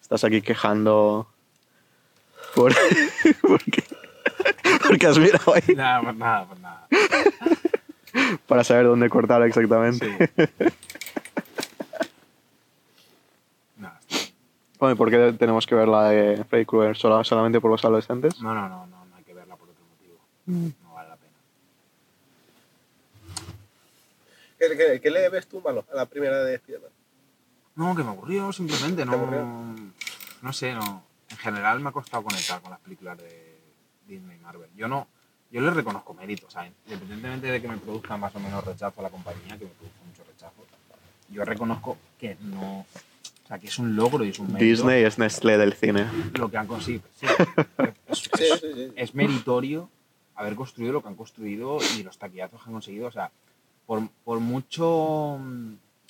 Estás 0.00 0.22
aquí 0.24 0.40
quejando 0.40 1.26
por, 2.54 2.72
porque, 3.42 3.82
porque 4.86 5.06
has 5.08 5.18
mirado 5.18 5.54
ahí 5.54 5.74
Nada, 5.74 6.02
pues 6.02 6.16
nada, 6.16 6.46
pues 6.46 6.60
nada. 6.60 6.86
para 8.46 8.62
saber 8.64 8.86
dónde 8.86 9.10
cortar 9.10 9.42
exactamente. 9.42 10.30
Sí. 10.36 10.64
Bueno, 14.78 14.94
¿y 14.94 14.96
por 14.96 15.10
qué 15.10 15.32
tenemos 15.36 15.66
que 15.66 15.74
ver 15.74 15.88
la 15.88 16.08
de 16.10 16.44
Freddy 16.44 16.64
Krueger 16.64 16.96
sola- 16.96 17.24
solamente 17.24 17.60
por 17.60 17.68
los 17.68 17.84
adolescentes? 17.84 18.40
No, 18.40 18.54
no, 18.54 18.68
no, 18.68 18.86
no, 18.86 19.04
no 19.06 19.16
hay 19.16 19.24
que 19.24 19.34
verla 19.34 19.56
por 19.56 19.68
otro 19.68 19.82
motivo. 19.84 20.14
No 20.86 20.94
vale 20.94 21.08
la 21.08 21.16
pena. 21.16 21.32
¿Qué, 24.58 24.76
qué, 24.76 25.00
qué 25.00 25.10
le 25.10 25.28
ves 25.28 25.46
tú 25.46 25.60
malo 25.60 25.84
a 25.92 25.96
la 25.96 26.06
primera 26.06 26.42
de 26.44 26.58
Spiderman? 26.58 26.90
No, 27.76 27.94
que 27.94 28.02
me 28.02 28.10
aburrió 28.10 28.52
simplemente, 28.52 29.04
no. 29.04 29.12
aburrió? 29.12 29.46
No 30.42 30.52
sé, 30.52 30.72
no. 30.74 31.04
En 31.30 31.36
general 31.36 31.80
me 31.80 31.90
ha 31.90 31.92
costado 31.92 32.24
conectar 32.24 32.60
con 32.60 32.70
las 32.70 32.80
películas 32.80 33.18
de 33.18 33.58
Disney 34.06 34.36
y 34.36 34.40
Marvel. 34.40 34.68
Yo 34.76 34.88
no, 34.88 35.06
yo 35.50 35.60
les 35.60 35.74
reconozco 35.74 36.14
méritos, 36.14 36.52
sea, 36.52 36.66
independientemente 36.86 37.46
de 37.48 37.60
que 37.62 37.68
me 37.68 37.76
produzca 37.76 38.16
más 38.16 38.34
o 38.34 38.40
menos 38.40 38.64
rechazo 38.64 39.00
a 39.00 39.02
la 39.04 39.10
compañía, 39.10 39.56
que 39.58 39.64
me 39.66 39.70
produce 39.70 39.94
mucho 40.06 40.24
rechazo, 40.24 40.66
yo 41.30 41.44
reconozco 41.44 41.98
que 42.18 42.36
no, 42.40 42.80
o 42.80 42.86
sea, 43.46 43.58
que 43.58 43.66
es 43.68 43.78
un 43.78 43.94
logro 43.94 44.24
y 44.24 44.30
es 44.30 44.38
un 44.38 44.52
mérito 44.52 44.64
Disney 44.64 45.04
es 45.04 45.18
Nestlé 45.18 45.58
del 45.58 45.74
cine. 45.74 46.06
lo 46.34 46.50
que 46.50 46.56
han 46.56 46.66
conseguido. 46.66 47.04
Sí, 47.20 47.26
es, 48.08 48.18
Sí, 48.18 48.30
es- 48.40 48.60
sí, 48.60 48.72
sí. 48.74 48.92
es 48.96 49.14
meritorio 49.14 49.90
haber 50.34 50.54
construido 50.56 50.94
lo 50.94 51.02
que 51.02 51.08
han 51.08 51.14
construido 51.16 51.78
y 51.98 52.02
los 52.02 52.18
taquillazos 52.18 52.60
que 52.62 52.68
han 52.68 52.72
conseguido. 52.72 53.08
O 53.08 53.12
sea, 53.12 53.30
por, 53.88 54.06
por 54.22 54.38
mucho 54.38 55.40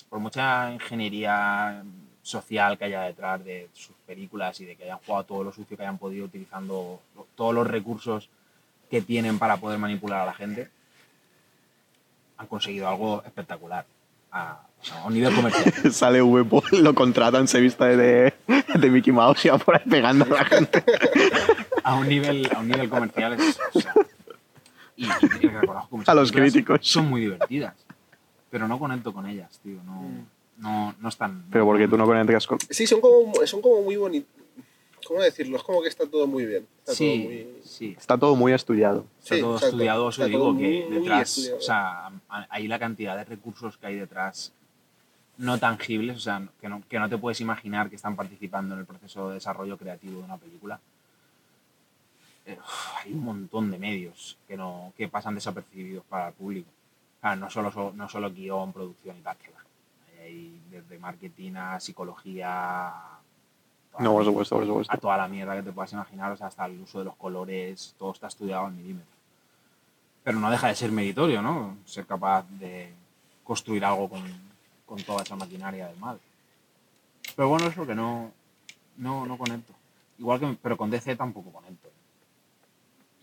por 0.09 0.19
mucha 0.19 0.73
ingeniería 0.73 1.81
social 2.21 2.77
que 2.77 2.85
haya 2.85 3.03
detrás 3.03 3.43
de 3.45 3.69
sus 3.73 3.95
películas 4.05 4.59
y 4.59 4.65
de 4.65 4.75
que 4.75 4.83
hayan 4.83 4.99
jugado 5.05 5.23
todo 5.23 5.43
lo 5.45 5.53
sucio 5.53 5.77
que 5.77 5.83
hayan 5.83 5.97
podido 5.97 6.25
utilizando 6.25 6.99
todos 7.35 7.55
los 7.55 7.65
recursos 7.65 8.29
que 8.91 9.01
tienen 9.01 9.39
para 9.39 9.57
poder 9.57 9.79
manipular 9.79 10.21
a 10.21 10.25
la 10.25 10.33
gente, 10.33 10.67
han 12.37 12.47
conseguido 12.47 12.89
algo 12.89 13.23
espectacular 13.25 13.85
a, 14.31 14.59
o 14.81 14.85
sea, 14.85 15.01
a 15.01 15.05
un 15.05 15.13
nivel 15.13 15.33
comercial. 15.33 15.93
Sale 15.93 16.21
V 16.21 16.61
lo 16.81 16.93
contratan, 16.93 17.47
se 17.47 17.61
vista 17.61 17.85
de, 17.85 18.33
de 18.75 18.89
Mickey 18.89 19.13
Mouse 19.13 19.45
y 19.45 19.49
va 19.49 19.57
por 19.57 19.77
ahí 19.77 19.89
pegando 19.89 20.25
a 20.25 20.39
la 20.39 20.45
gente. 20.45 20.83
a 21.83 21.95
un 21.95 22.09
nivel, 22.09 22.49
a 22.53 22.59
un 22.59 22.67
nivel 22.67 22.89
comercial 22.89 23.33
es, 23.33 23.57
o 23.73 23.79
sea, 23.79 23.93
y, 24.99 25.05
y 25.05 25.39
que 25.39 25.47
reconozco 25.49 25.97
muchas 25.97 26.09
A 26.09 26.13
los 26.15 26.31
críticos. 26.31 26.79
son 26.83 27.09
muy 27.09 27.21
divertidas 27.21 27.73
pero 28.51 28.67
no 28.67 28.77
conecto 28.79 29.13
con 29.13 29.25
ellas 29.27 29.59
tío 29.63 29.81
no, 29.83 30.09
no, 30.57 30.95
no 30.99 31.09
están 31.09 31.45
Pero 31.51 31.65
porque 31.65 31.87
tú 31.87 31.97
no 31.97 32.05
conectas 32.05 32.45
con... 32.47 32.57
Sí, 32.69 32.85
son 32.85 32.99
como, 33.01 33.33
son 33.45 33.61
como 33.61 33.81
muy 33.81 33.95
bonitos. 33.95 34.29
¿Cómo 35.07 35.21
decirlo? 35.21 35.55
Es 35.57 35.63
como 35.63 35.81
que 35.81 35.87
está 35.87 36.05
todo 36.05 36.27
muy 36.27 36.45
bien. 36.45 36.67
Está 36.79 36.93
sí 36.93 37.07
todo 37.07 37.23
muy... 37.29 37.47
sí 37.63 37.95
Está 37.97 38.17
todo 38.17 38.35
muy 38.35 38.51
estudiado. 38.53 39.05
está 39.19 39.35
Sí, 39.35 39.41
todo 39.41 39.53
exacto. 39.55 39.75
estudiado 39.75 40.09
eso 40.09 40.21
Está 40.21 40.29
digo 40.37 40.57
que 40.57 40.87
detrás 40.91 41.29
estudiado. 41.29 41.57
o 41.57 41.61
sea 41.61 42.07
a- 42.29 42.47
ahí 42.49 42.67
la 42.67 42.77
cantidad 42.77 43.15
de 43.15 43.23
recursos 43.23 43.77
que 43.77 43.87
hay 43.87 43.95
detrás 43.95 44.51
no 45.37 45.57
tangibles 45.57 46.17
o 46.17 46.19
sea 46.19 46.43
que 46.59 46.67
no, 46.67 46.83
que 46.89 46.99
no 46.99 47.07
te 47.07 47.17
puedes 47.17 47.39
imaginar 47.39 47.89
que 47.89 47.95
están 47.95 48.15
participando 48.17 48.73
en 48.75 48.81
el 48.81 48.85
proceso 48.85 49.29
de 49.29 49.35
desarrollo 49.35 49.77
creativo 49.77 50.19
de 50.19 50.25
una 50.25 50.37
película 50.37 50.79
eh, 52.49 52.59
hay 53.03 53.13
un 53.13 53.23
montón 53.23 53.71
de 53.71 53.77
medios 53.77 54.37
que, 54.47 54.57
no, 54.57 54.93
que 54.97 55.07
pasan 55.07 55.35
desapercibidos 55.35 56.03
para 56.05 56.29
el 56.29 56.33
público. 56.33 56.69
O 57.17 57.21
sea, 57.21 57.35
no 57.35 57.49
solo, 57.49 57.71
so- 57.71 57.93
no 57.95 58.07
solo 58.09 58.31
guion, 58.31 58.71
producción 58.73 59.17
y 59.17 59.21
tal, 59.21 59.37
que 59.37 59.49
va. 59.51 59.59
Hay 60.21 60.61
desde 60.69 60.97
marketing 60.99 61.53
a 61.55 61.79
psicología, 61.79 62.87
a 62.87 63.19
toda 63.91 64.03
No, 64.03 64.13
por 64.13 64.25
supuesto, 64.25 64.55
por 64.55 64.65
supuesto. 64.65 64.93
a 64.93 64.97
toda 64.97 65.17
la 65.17 65.27
mierda 65.27 65.55
que 65.55 65.63
te 65.63 65.71
puedas 65.71 65.91
imaginar, 65.93 66.31
o 66.31 66.37
sea, 66.37 66.47
hasta 66.47 66.65
el 66.65 66.79
uso 66.79 66.99
de 66.99 67.05
los 67.05 67.15
colores, 67.15 67.95
todo 67.97 68.11
está 68.11 68.27
estudiado 68.27 68.65
al 68.65 68.73
milímetro. 68.73 69.09
Pero 70.23 70.39
no 70.39 70.51
deja 70.51 70.67
de 70.67 70.75
ser 70.75 70.91
meritorio, 70.91 71.41
¿no? 71.41 71.77
Ser 71.85 72.05
capaz 72.05 72.45
de 72.49 72.93
construir 73.43 73.83
algo 73.85 74.09
con, 74.09 74.21
con 74.85 75.01
toda 75.03 75.23
esa 75.23 75.35
maquinaria 75.35 75.87
del 75.87 75.97
mal. 75.97 76.19
Pero 77.35 77.49
bueno, 77.49 77.67
es 77.67 77.77
lo 77.77 77.85
que 77.87 77.95
no, 77.95 78.31
no, 78.97 79.25
no 79.25 79.37
conecto. 79.37 79.73
Igual 80.17 80.39
que, 80.39 80.57
pero 80.61 80.75
con 80.77 80.89
DC 80.89 81.15
tampoco 81.15 81.51
conecto. 81.51 81.88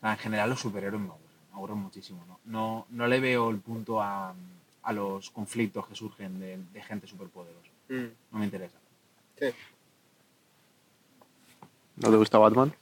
Sea, 0.06 0.12
en 0.12 0.18
general 0.18 0.50
los 0.50 0.60
superhéroes 0.60 1.00
me 1.02 1.08
aburren, 1.08 1.26
me 1.50 1.56
aburren 1.56 1.78
muchísimo. 1.78 2.24
No, 2.28 2.38
no, 2.44 2.86
no 2.90 3.06
le 3.08 3.18
veo 3.20 3.50
el 3.50 3.58
punto 3.58 4.00
a, 4.00 4.34
a 4.84 4.92
los 4.92 5.30
conflictos 5.30 5.86
que 5.88 5.94
surgen 5.96 6.38
de, 6.38 6.58
de 6.72 6.82
gente 6.82 7.06
superpoderosa. 7.08 7.70
Mm, 7.88 8.06
No 8.32 8.38
me 8.38 8.44
interesa. 8.44 8.76
sí. 9.38 9.46
¿No 11.96 12.10
te 12.10 12.16
gusta 12.16 12.38
Batman? 12.38 12.74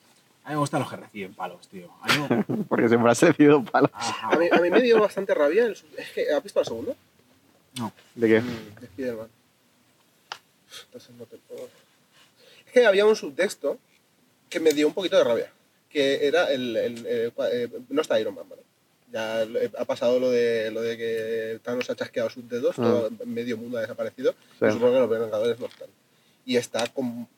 A 0.42 0.48
mí 0.48 0.54
me 0.54 0.58
gustan 0.60 0.80
los 0.80 0.90
que 0.90 0.96
reciben 0.96 1.32
palos, 1.34 1.66
tío. 1.68 1.88
A 2.02 2.08
mí 2.08 2.26
me- 2.28 2.64
Porque 2.68 2.88
siempre 2.88 3.10
has 3.10 3.22
recibido 3.22 3.64
palos. 3.64 3.90
A 3.94 4.36
mí, 4.36 4.48
a 4.52 4.60
mí 4.60 4.68
me 4.70 4.82
dio 4.82 5.00
bastante 5.00 5.32
rabia. 5.34 5.64
El, 5.66 5.76
sub- 5.76 5.88
es 5.96 6.10
que, 6.10 6.30
¿has 6.30 6.42
visto 6.42 6.58
la 6.60 6.64
segunda? 6.64 6.92
No. 7.78 7.92
¿De 8.14 8.28
qué? 8.28 8.40
de 8.42 8.86
Spider-Man. 8.86 9.28
Es 12.66 12.72
que 12.72 12.86
había 12.86 13.06
un 13.06 13.16
subtexto 13.16 13.78
que 14.50 14.60
me 14.60 14.72
dio 14.72 14.86
un 14.88 14.94
poquito 14.94 15.16
de 15.16 15.24
rabia. 15.24 15.52
Que 15.94 16.26
era 16.26 16.52
el. 16.52 16.76
el- 16.76 17.06
el- 17.06 17.34
cua- 17.34 17.48
eh, 17.50 17.70
no 17.88 18.02
está 18.02 18.20
Iron 18.20 18.34
Man, 18.34 18.46
¿vale? 18.50 18.62
Ya 19.12 19.44
lo- 19.44 19.60
ha 19.78 19.84
pasado 19.84 20.18
lo 20.18 20.28
de, 20.30 20.70
lo 20.72 20.82
de 20.82 20.98
que 20.98 21.60
Thanos 21.62 21.88
ha 21.88 21.94
chasqueado 21.94 22.28
sus 22.28 22.46
dedos, 22.48 22.74
todo 22.76 23.10
medio 23.24 23.56
mundo 23.56 23.78
ha 23.78 23.82
desaparecido. 23.82 24.34
Sí. 24.58 24.66
Y 24.66 24.70
supongo 24.72 24.92
que 24.94 24.98
los 24.98 25.08
Vengadores 25.10 25.58
no 25.60 25.66
están. 25.66 25.88
Y 26.44 26.56
está 26.56 26.86
con. 26.88 27.28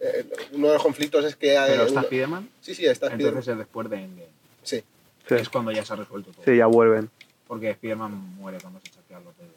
eh, 0.00 0.26
uno 0.52 0.66
de 0.68 0.74
los 0.74 0.82
conflictos 0.82 1.24
es 1.24 1.36
que. 1.36 1.56
hay 1.56 1.70
Pero 1.70 1.84
está 1.84 2.00
uno- 2.00 2.08
Spiderman, 2.08 2.50
sí, 2.60 2.74
sí, 2.74 2.84
está 2.86 3.06
Spider-Man. 3.06 3.28
entonces 3.28 3.52
es 3.52 3.58
después 3.58 3.88
de 3.88 3.96
Endgame. 3.96 4.28
Sí. 4.64 4.82
Sí. 5.28 5.34
Es 5.36 5.48
cuando 5.48 5.70
ya 5.70 5.84
se 5.84 5.92
ha 5.92 5.96
resuelto 5.96 6.32
todo. 6.32 6.42
Sí, 6.44 6.56
ya 6.56 6.66
vuelven. 6.66 7.08
Porque 7.46 7.72
Spiderman 7.74 8.12
muere 8.34 8.58
cuando 8.60 8.80
se 8.80 8.90
chasquean 8.90 9.22
los 9.24 9.34
dedos. 9.38 9.54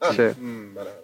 Ah, 0.00 0.12
Sí. 0.14 0.40
mm, 0.40 0.74
vale, 0.74 0.90
vale. 0.90 1.02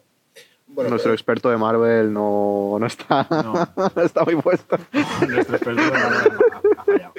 Bueno, 0.77 0.91
Nuestro 0.91 1.09
pero- 1.09 1.15
experto 1.15 1.51
de 1.51 1.57
Marvel 1.57 2.13
no, 2.13 2.77
no 2.79 2.87
está, 2.87 3.27
No. 3.31 3.69
no 3.95 4.03
está 4.05 4.25
muy 4.25 4.37
puesto. 4.37 4.79
Nuestro 5.27 5.57
experto 5.57 5.83
de 5.83 5.91
Marvel 5.91 6.33
ha 6.53 6.81
ha 6.81 6.85
fallado. 6.85 7.13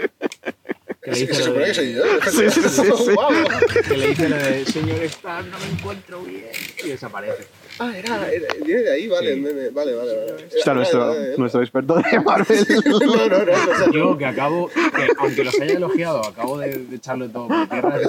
Que 1.01 1.11
le 1.11 1.15
se, 1.15 1.25
dice 1.25 1.33
se 1.33 1.39
lo 1.39 1.45
supone 1.45 1.59
de- 1.59 1.67
que 1.67 1.73
soy 1.73 1.93
yo. 1.93 2.03
Sí, 2.29 2.49
sí, 2.51 2.69
sí, 2.69 3.83
que 3.89 3.97
le 3.97 4.07
dice 4.09 4.29
lo 4.29 4.35
de 4.37 4.65
señor 4.65 5.03
Stark, 5.05 5.47
no 5.47 5.57
me 5.57 5.65
encuentro 5.71 6.21
bien. 6.21 6.45
Y 6.83 6.89
desaparece. 6.89 7.47
Ah, 7.79 7.93
era, 7.97 8.31
era- 8.31 8.53
viene 8.63 8.81
de 8.81 8.91
ahí, 8.93 9.07
vale, 9.07 9.33
Sí. 9.35 9.39
meme, 9.39 9.69
vale, 9.69 9.95
vale, 9.95 10.15
vale. 10.15 10.47
Era- 10.63 10.73
nuestro, 10.75 11.13
era 11.15 11.37
nuestro 11.37 11.61
experto 11.61 11.95
de 11.95 12.19
Marvel. 12.25 12.65
No, 12.85 12.99
no, 12.99 13.27
no, 13.27 13.45
no, 13.45 13.51
o 13.53 13.75
sea, 13.77 13.87
Digo 13.91 14.17
que 14.19 14.25
acabo, 14.25 14.67
que 14.69 15.07
aunque 15.17 15.43
los 15.43 15.59
haya 15.59 15.73
elogiado, 15.73 16.23
acabo 16.27 16.59
de, 16.59 16.77
de 16.77 16.95
echarle 16.95 17.27
todo 17.29 17.47
por 17.47 17.67
tierra. 17.69 17.99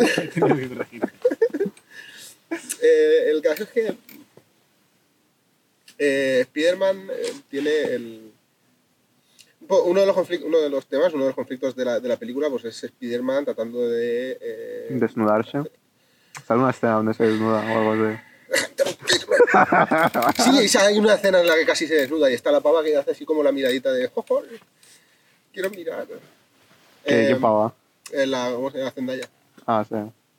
Eh, 2.82 3.30
el 3.30 3.42
caso 3.42 3.64
es 3.64 3.68
que 3.70 3.94
eh, 5.98 6.38
Spider-Man 6.42 7.08
eh, 7.12 7.32
tiene 7.50 7.70
el... 7.82 8.32
Uno 9.68 10.00
de, 10.00 10.06
los 10.06 10.16
uno 10.44 10.58
de 10.60 10.70
los 10.70 10.86
temas, 10.86 11.12
uno 11.12 11.24
de 11.24 11.28
los 11.30 11.34
conflictos 11.34 11.76
de 11.76 11.84
la, 11.84 12.00
de 12.00 12.08
la 12.08 12.16
película, 12.16 12.48
pues 12.48 12.64
es 12.64 12.84
Spider-Man 12.84 13.44
tratando 13.44 13.86
de... 13.86 14.38
eh, 14.40 14.86
Desnudarse. 14.90 15.58
Sale 16.46 16.60
una 16.60 16.70
escena 16.70 16.92
donde 16.94 17.12
se 17.12 17.24
desnuda 17.24 17.60
o 17.60 17.90
algo 17.90 18.04
así. 18.04 18.18
Sí, 20.68 20.78
hay 20.78 20.98
una 20.98 21.14
escena 21.14 21.40
en 21.40 21.46
la 21.46 21.54
que 21.54 21.66
casi 21.66 21.86
se 21.86 21.94
desnuda 21.96 22.30
y 22.30 22.34
está 22.34 22.50
la 22.50 22.60
pava 22.60 22.82
que 22.82 22.96
hace 22.96 23.10
así 23.10 23.24
como 23.26 23.42
la 23.42 23.52
miradita 23.52 23.92
de 23.92 24.08
jojo, 24.08 24.42
quiero 25.52 25.68
mirar. 25.70 26.06
¿Qué, 26.06 26.14
qué 27.04 27.30
Eh, 27.32 27.36
pava? 27.36 27.74
eh, 28.12 28.26
la, 28.26 28.50
¿Cómo 28.52 28.70
se 28.70 28.78
llama? 28.78 28.90
Zendaya. 28.92 29.28
Ah, 29.66 29.84
sí. 29.86 29.96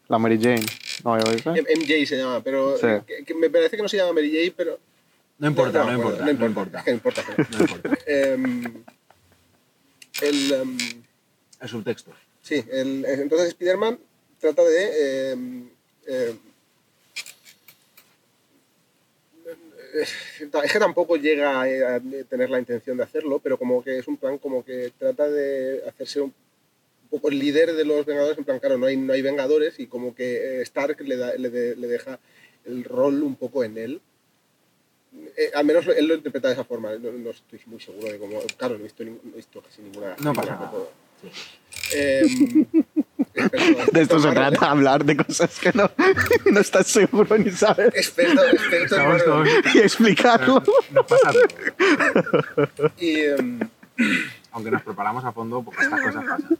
La 0.07 0.17
Mary 0.17 0.39
Jane. 0.41 0.65
No, 1.03 1.19
yo 1.19 1.53
MJ 1.53 2.05
se 2.07 2.17
llama, 2.17 2.41
pero 2.43 2.77
Sí. 2.77 2.87
que, 3.05 3.23
que 3.25 3.33
me 3.35 3.49
parece 3.49 3.75
que 3.77 3.83
no 3.83 3.89
se 3.89 3.97
llama 3.97 4.13
Mary 4.13 4.31
Jane, 4.31 4.53
pero... 4.57 4.79
No 5.39 5.47
importa, 5.47 5.83
no, 5.85 5.93
importa, 5.93 6.25
no 6.25 6.45
importa. 6.45 6.83
No 6.85 6.91
importa. 6.93 7.23
pero- 7.25 7.47
No 7.51 7.59
importa. 7.61 7.97
Em, 8.05 8.83
el, 10.21 10.51
em, 10.53 10.77
El 11.61 11.69
subtexto. 11.69 12.11
sí, 12.41 12.63
el- 12.71 13.05
entonces 13.05 13.49
Spider-Man 13.49 13.99
trata 14.39 14.63
de... 14.63 15.31
em, 15.31 15.69
em, 16.07 16.37
es 20.63 20.71
que 20.71 20.79
tampoco 20.79 21.15
llega 21.17 21.61
a, 21.61 21.99
tener 22.29 22.49
la 22.49 22.59
intención 22.59 22.97
de 22.97 23.03
hacerlo, 23.03 23.39
pero 23.39 23.57
como 23.57 23.83
que 23.83 23.97
es 23.97 24.07
un 24.07 24.17
plan 24.17 24.37
como 24.37 24.63
que 24.63 24.91
trata 24.97 25.27
de 25.29 25.83
hacerse 25.87 26.21
un 26.21 26.33
poco 27.09 27.29
el 27.29 27.39
líder 27.39 27.73
de 27.73 27.85
los 27.85 28.05
Vengadores, 28.05 28.37
en 28.37 28.43
plan, 28.45 28.59
claro, 28.59 28.77
no 28.77 28.85
hay, 28.85 28.97
no 28.97 29.13
hay 29.13 29.21
Vengadores 29.21 29.79
y 29.79 29.87
como 29.87 30.13
que 30.13 30.59
eh, 30.59 30.61
Stark 30.61 31.01
le, 31.01 31.17
da- 31.17 31.33
le, 31.35 31.49
de- 31.49 31.75
le 31.75 31.87
deja 31.87 32.19
el 32.65 32.83
rol 32.83 33.23
un 33.23 33.35
poco 33.35 33.63
en 33.63 33.77
él. 33.77 34.01
Eh, 35.37 35.51
al 35.55 35.65
menos 35.65 35.87
él 35.87 36.07
lo 36.07 36.15
interpreta 36.15 36.47
de 36.49 36.53
esa 36.55 36.63
forma, 36.63 36.91
no, 36.95 37.11
no 37.11 37.29
estoy 37.31 37.59
muy 37.65 37.79
seguro 37.79 38.07
de 38.11 38.19
cómo... 38.19 38.39
Claro, 38.57 38.75
no 38.75 38.81
he 38.81 38.83
visto, 38.83 39.03
no 39.03 39.11
he 39.33 39.37
visto 39.37 39.61
casi 39.61 39.81
ninguna... 39.81 40.15
No 40.19 40.33
pasa 40.33 40.51
nada. 40.51 40.71
Sí. 41.21 41.29
Experto- 43.33 43.91
De 43.93 44.01
esto 44.01 44.19
se 44.19 44.31
trata, 44.31 44.69
hablar 44.71 45.03
de 45.05 45.17
cosas 45.17 45.59
que 45.59 45.71
no, 45.73 45.89
no 46.51 46.59
estás 46.59 46.87
seguro 46.87 47.37
ni 47.37 47.51
sabes. 47.51 47.87
¿eh? 47.87 47.91
Experto, 47.99 48.45
experto 48.47 48.97
Marvel. 48.97 49.47
Y 49.73 49.77
explicarlo. 49.79 50.63
Nos 50.91 51.05
pasa. 51.05 51.31
Y... 52.99 53.19
em, 53.21 53.59
Aunque 54.51 54.71
nos 54.71 54.81
preparamos 54.83 55.23
a 55.25 55.31
fondo, 55.31 55.61
porque 55.63 55.83
estas 55.83 56.01
cosas 56.01 56.23
pasan. 56.25 56.57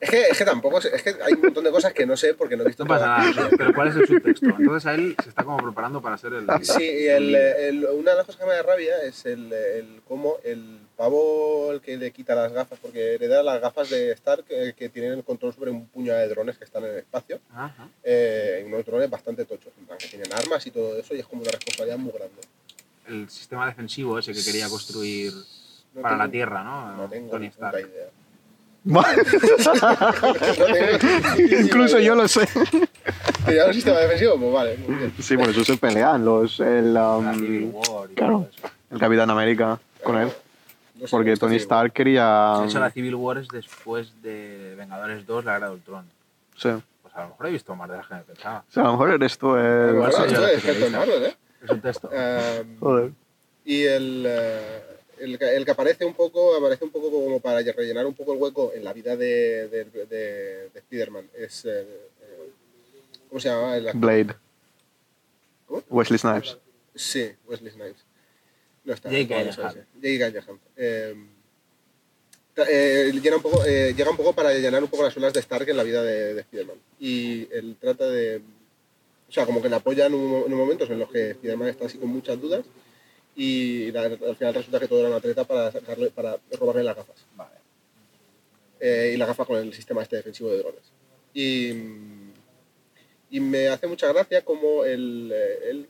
Es 0.00 0.10
que, 0.10 0.20
es 0.28 0.38
que 0.38 0.44
tampoco 0.44 0.80
sé, 0.80 0.94
es 0.94 1.02
que 1.02 1.16
hay 1.22 1.32
un 1.34 1.40
montón 1.42 1.64
de 1.64 1.72
cosas 1.72 1.92
que 1.92 2.06
no 2.06 2.16
sé 2.16 2.32
porque 2.34 2.56
no 2.56 2.62
he 2.62 2.66
visto 2.68 2.84
No 2.84 2.88
pasa 2.88 3.18
nada. 3.18 3.50
Pero 3.58 3.74
¿cuál 3.74 3.88
es 3.88 3.96
el 3.96 4.06
subtexto? 4.06 4.46
Entonces 4.46 4.86
a 4.86 4.94
él 4.94 5.16
se 5.20 5.28
está 5.28 5.42
como 5.42 5.56
preparando 5.56 6.00
para 6.00 6.16
ser 6.16 6.34
el. 6.34 6.46
Sí, 6.62 6.84
y 6.84 7.06
el, 7.08 7.34
el- 7.34 7.84
una 7.86 8.12
de 8.12 8.16
las 8.18 8.26
cosas 8.26 8.40
que 8.40 8.46
me 8.46 8.52
da 8.54 8.62
rabia 8.62 9.02
es 9.02 9.26
el, 9.26 9.52
el 9.52 10.00
cómo 10.06 10.36
el 10.44 10.78
pavo 10.96 11.72
el 11.72 11.80
que 11.80 11.96
le 11.96 12.12
quita 12.12 12.36
las 12.36 12.52
gafas, 12.52 12.78
porque 12.80 13.14
hereda 13.14 13.42
las 13.42 13.60
gafas 13.60 13.90
de 13.90 14.12
Stark 14.12 14.44
que, 14.44 14.72
que 14.76 14.88
tienen 14.88 15.14
el 15.14 15.24
control 15.24 15.52
sobre 15.52 15.72
un 15.72 15.86
puñado 15.88 16.20
de 16.20 16.28
drones 16.28 16.58
que 16.58 16.64
están 16.64 16.84
en 16.84 16.90
el 16.92 16.98
espacio, 16.98 17.40
Ajá. 17.52 17.88
eh, 18.04 18.62
unos 18.66 18.84
drones 18.86 19.10
bastante 19.10 19.44
tochos, 19.46 19.72
en 19.78 19.86
plan, 19.86 19.98
que 19.98 20.06
tienen 20.06 20.32
armas 20.32 20.64
y 20.66 20.70
todo 20.70 20.96
eso, 20.96 21.14
y 21.14 21.20
es 21.20 21.26
como 21.26 21.42
una 21.42 21.50
responsabilidad 21.50 21.98
muy 21.98 22.12
grande. 22.12 22.36
El 23.08 23.28
sistema 23.30 23.66
defensivo 23.66 24.16
ese 24.18 24.32
que 24.32 24.44
quería 24.44 24.68
construir 24.68 25.32
No 25.94 26.02
para 26.02 26.14
tengo- 26.14 26.24
la 26.24 26.30
Tierra, 26.30 26.62
¿no? 26.64 26.96
No 26.96 27.08
tengo 27.08 27.30
Tony 27.30 27.46
Stark. 27.46 27.80
idea. 27.80 28.10
No 28.88 29.02
Incluso 31.60 31.98
yo 31.98 32.14
lo 32.14 32.26
sé. 32.26 32.48
¿Te 33.44 33.54
llama 33.54 33.74
sistema 33.74 33.98
defensivo? 33.98 34.38
Pues 34.38 34.52
vale, 34.52 34.78
muy 34.78 34.96
bien. 34.96 35.12
Sí, 35.20 35.36
por 35.36 35.50
eso 35.50 35.62
se 35.62 35.76
pelean 35.76 36.24
los, 36.24 36.58
el, 36.60 36.96
um, 36.96 37.24
La 37.26 37.34
Civil 37.34 37.70
War 37.70 38.10
y 38.10 38.14
claro. 38.14 38.32
todo 38.32 38.48
eso. 38.50 38.62
el 38.90 38.98
Capitán 38.98 39.28
América 39.28 39.78
con 40.02 40.16
él. 40.16 40.32
No 40.94 41.06
sé, 41.06 41.10
Porque 41.10 41.36
Tony 41.36 41.56
Stark 41.56 41.92
quería... 41.92 42.60
De 42.60 42.66
hecho, 42.66 42.80
la 42.80 42.90
Civil 42.90 43.14
War 43.16 43.36
es 43.36 43.48
después 43.48 44.10
de 44.22 44.74
Vengadores 44.78 45.26
2, 45.26 45.44
la 45.44 45.56
Era 45.56 45.68
de 45.68 45.74
Ultron. 45.74 46.06
Sí. 46.56 46.70
Pues 47.02 47.14
a 47.14 47.24
lo 47.24 47.28
mejor 47.28 47.46
he 47.46 47.50
visto 47.50 47.76
más 47.76 47.90
de 47.90 47.96
las 47.98 48.06
que 48.06 48.14
me 48.14 48.22
pensaba. 48.22 48.64
O 48.66 48.72
sea, 48.72 48.84
a 48.84 48.86
lo 48.86 48.92
mejor 48.92 49.10
eres 49.10 49.36
tú 49.36 49.54
el... 49.54 49.96
Bueno, 49.96 50.12
soy 50.12 50.32
yo 50.32 50.46
esto 50.46 50.70
el 50.70 50.82
es 50.82 50.94
¿eh? 51.28 51.36
Es 51.62 51.70
un 51.70 51.80
texto. 51.82 52.10
Em, 52.10 52.80
Joder. 52.80 53.10
y 53.66 53.82
el, 53.84 54.24
eh, 54.26 54.82
el, 55.20 55.38
que- 55.38 55.56
el 55.56 55.64
que 55.64 55.70
aparece 55.70 56.04
un 56.04 56.14
poco 56.14 56.54
aparece 56.56 56.84
un 56.84 56.90
poco 56.90 57.10
como 57.10 57.40
para 57.40 57.60
rellenar 57.60 58.06
un 58.06 58.14
poco 58.14 58.32
el 58.34 58.38
hueco 58.40 58.72
en 58.74 58.84
la 58.84 58.92
vida 58.92 59.16
de, 59.16 59.68
de, 59.68 59.84
de, 59.84 60.06
de 60.70 60.78
Spider-Man 60.78 61.28
es 61.36 61.64
eh, 61.64 61.80
eh, 62.22 62.50
¿cómo 63.28 63.40
se 63.40 63.48
llama? 63.48 63.76
El? 63.76 63.90
Blade. 63.94 64.34
¿Cómo? 65.66 65.82
Wesley 65.90 66.18
Snipes. 66.18 66.56
sí, 66.94 67.30
Wesley 67.46 67.72
Snipes 67.72 68.04
no 68.84 68.94
está 68.94 69.10
Jake 69.10 69.28
¿cómo 69.28 69.52
se 69.52 69.60
Gyllenhaal. 70.00 70.58
eh, 70.76 71.14
eh, 72.56 73.12
llena 73.22 73.36
un 73.36 73.42
poco, 73.42 73.64
eh, 73.64 73.94
llega 73.96 74.10
un 74.10 74.16
poco 74.16 74.32
para 74.32 74.52
llenar 74.54 74.82
un 74.82 74.88
poco 74.88 75.04
las 75.04 75.16
olas 75.16 75.32
de 75.32 75.40
Stark 75.40 75.68
en 75.68 75.76
la 75.76 75.82
vida 75.84 76.02
de, 76.02 76.34
de 76.34 76.40
Spider-Man 76.40 76.76
y 76.98 77.48
él 77.52 77.76
trata 77.80 78.08
de 78.08 78.40
o 79.28 79.32
sea, 79.32 79.44
como 79.44 79.60
que 79.60 79.68
le 79.68 79.76
apoya 79.76 80.06
en, 80.06 80.14
un, 80.14 80.44
en 80.50 80.54
momentos 80.54 80.88
en 80.90 80.98
los 81.00 81.10
que 81.10 81.30
Spider-Man 81.32 81.68
está 81.68 81.84
así 81.86 81.98
con 81.98 82.08
muchas 82.08 82.40
dudas 82.40 82.64
y 83.38 83.96
al 83.96 84.34
final 84.36 84.52
resulta 84.52 84.80
que 84.80 84.88
todo 84.88 84.98
era 84.98 85.10
una 85.10 85.20
treta 85.20 85.44
para 85.44 85.70
sacarle, 85.70 86.10
para 86.10 86.36
robarle 86.58 86.82
las 86.82 86.96
gafas. 86.96 87.24
Vale. 87.36 87.54
Eh, 88.80 89.12
y 89.14 89.16
la 89.16 89.26
gafa 89.26 89.44
con 89.44 89.58
el 89.58 89.72
sistema 89.72 90.02
este 90.02 90.16
defensivo 90.16 90.50
de 90.50 90.58
drones. 90.58 90.82
Y, 91.32 91.70
y 93.30 93.38
me 93.38 93.68
hace 93.68 93.86
mucha 93.86 94.08
gracia 94.08 94.44
como 94.44 94.84
él, 94.84 95.30
eh, 95.32 95.70
él 95.70 95.88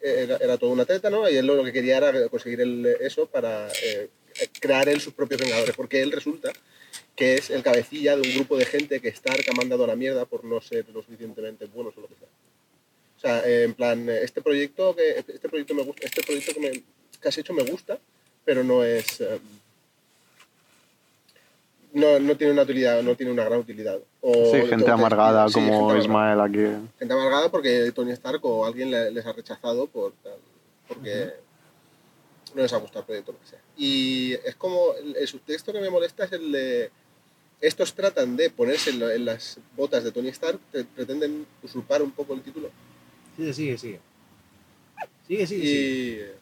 era, 0.00 0.36
era 0.38 0.58
toda 0.58 0.72
una 0.72 0.84
treta, 0.84 1.08
¿no? 1.08 1.30
Y 1.30 1.36
él 1.36 1.46
lo 1.46 1.62
que 1.62 1.72
quería 1.72 1.98
era 1.98 2.28
conseguir 2.28 2.62
el, 2.62 2.84
eso 3.00 3.26
para 3.26 3.68
eh, 3.84 4.08
crear 4.60 4.88
él 4.88 5.00
sus 5.00 5.14
propios 5.14 5.40
Vengadores, 5.40 5.76
porque 5.76 6.02
él 6.02 6.10
resulta 6.10 6.52
que 7.14 7.34
es 7.34 7.50
el 7.50 7.62
cabecilla 7.62 8.16
de 8.16 8.22
un 8.22 8.34
grupo 8.34 8.56
de 8.56 8.64
gente 8.64 9.00
que 9.00 9.08
Stark 9.10 9.44
ha 9.48 9.54
mandado 9.54 9.84
a 9.84 9.86
la 9.86 9.94
mierda 9.94 10.24
por 10.24 10.42
no 10.42 10.60
ser 10.60 10.88
lo 10.88 11.00
suficientemente 11.00 11.66
buenos 11.66 11.96
o 11.96 12.00
lo 12.00 12.08
que 12.08 12.16
sea. 12.16 12.28
O 13.24 13.26
sea, 13.26 13.42
en 13.48 13.72
plan, 13.72 14.06
este 14.10 14.42
proyecto 14.42 14.94
que 14.94 15.18
este 15.18 15.48
proyecto 15.48 15.72
me 15.74 15.82
gusta, 15.82 16.04
este 16.04 16.22
proyecto 16.22 16.52
que, 16.52 16.60
me, 16.60 16.70
que 16.72 17.28
has 17.28 17.38
hecho 17.38 17.54
me 17.54 17.62
gusta, 17.62 17.98
pero 18.44 18.62
no 18.62 18.84
es 18.84 19.18
eh, 19.22 19.40
no, 21.94 22.18
no 22.20 22.36
tiene 22.36 22.52
una 22.52 22.62
utilidad, 22.64 23.02
no 23.02 23.16
tiene 23.16 23.32
una 23.32 23.44
gran 23.44 23.60
utilidad. 23.60 23.98
O, 24.20 24.52
Sí, 24.52 24.66
gente 24.68 24.90
amargada 24.90 25.48
sí, 25.48 25.54
como 25.54 25.88
gente 25.88 26.02
Ismael 26.04 26.38
aquí. 26.38 26.86
gente 26.98 27.14
amargada 27.14 27.50
porque 27.50 27.90
Tony 27.92 28.10
Stark 28.12 28.44
o 28.44 28.66
alguien 28.66 28.90
le- 28.90 29.10
les 29.10 29.24
ha 29.24 29.32
rechazado 29.32 29.86
por 29.86 30.12
porque 30.86 31.30
no 32.54 32.60
les 32.60 32.74
ha 32.74 32.76
gustado 32.76 33.00
el 33.00 33.06
proyecto 33.06 33.32
lo 33.32 33.38
que 33.40 33.46
sea. 33.46 33.60
Y 33.78 34.34
es 34.44 34.54
como 34.56 34.92
el, 35.16 35.26
subtexto 35.26 35.72
que 35.72 35.80
me 35.80 35.88
molesta 35.88 36.24
es 36.24 36.32
el 36.32 36.52
de 36.52 36.90
estos 37.62 37.94
tratan 37.94 38.36
de 38.36 38.50
ponerse 38.50 38.90
en, 38.90 39.24
las 39.24 39.56
botas 39.74 40.04
de 40.04 40.12
Tony 40.12 40.28
Stark, 40.28 40.58
pre- 40.70 40.84
pretenden 40.84 41.46
usurpar 41.62 42.02
un 42.02 42.10
poco 42.10 42.34
el 42.34 42.42
título 42.42 42.68
Sigue, 43.36 43.52
sigue, 43.52 43.78
sigue. 43.78 44.00
Sigue, 45.26 45.46
sigue, 45.46 45.64
y 45.64 45.66
sigue. 45.68 46.34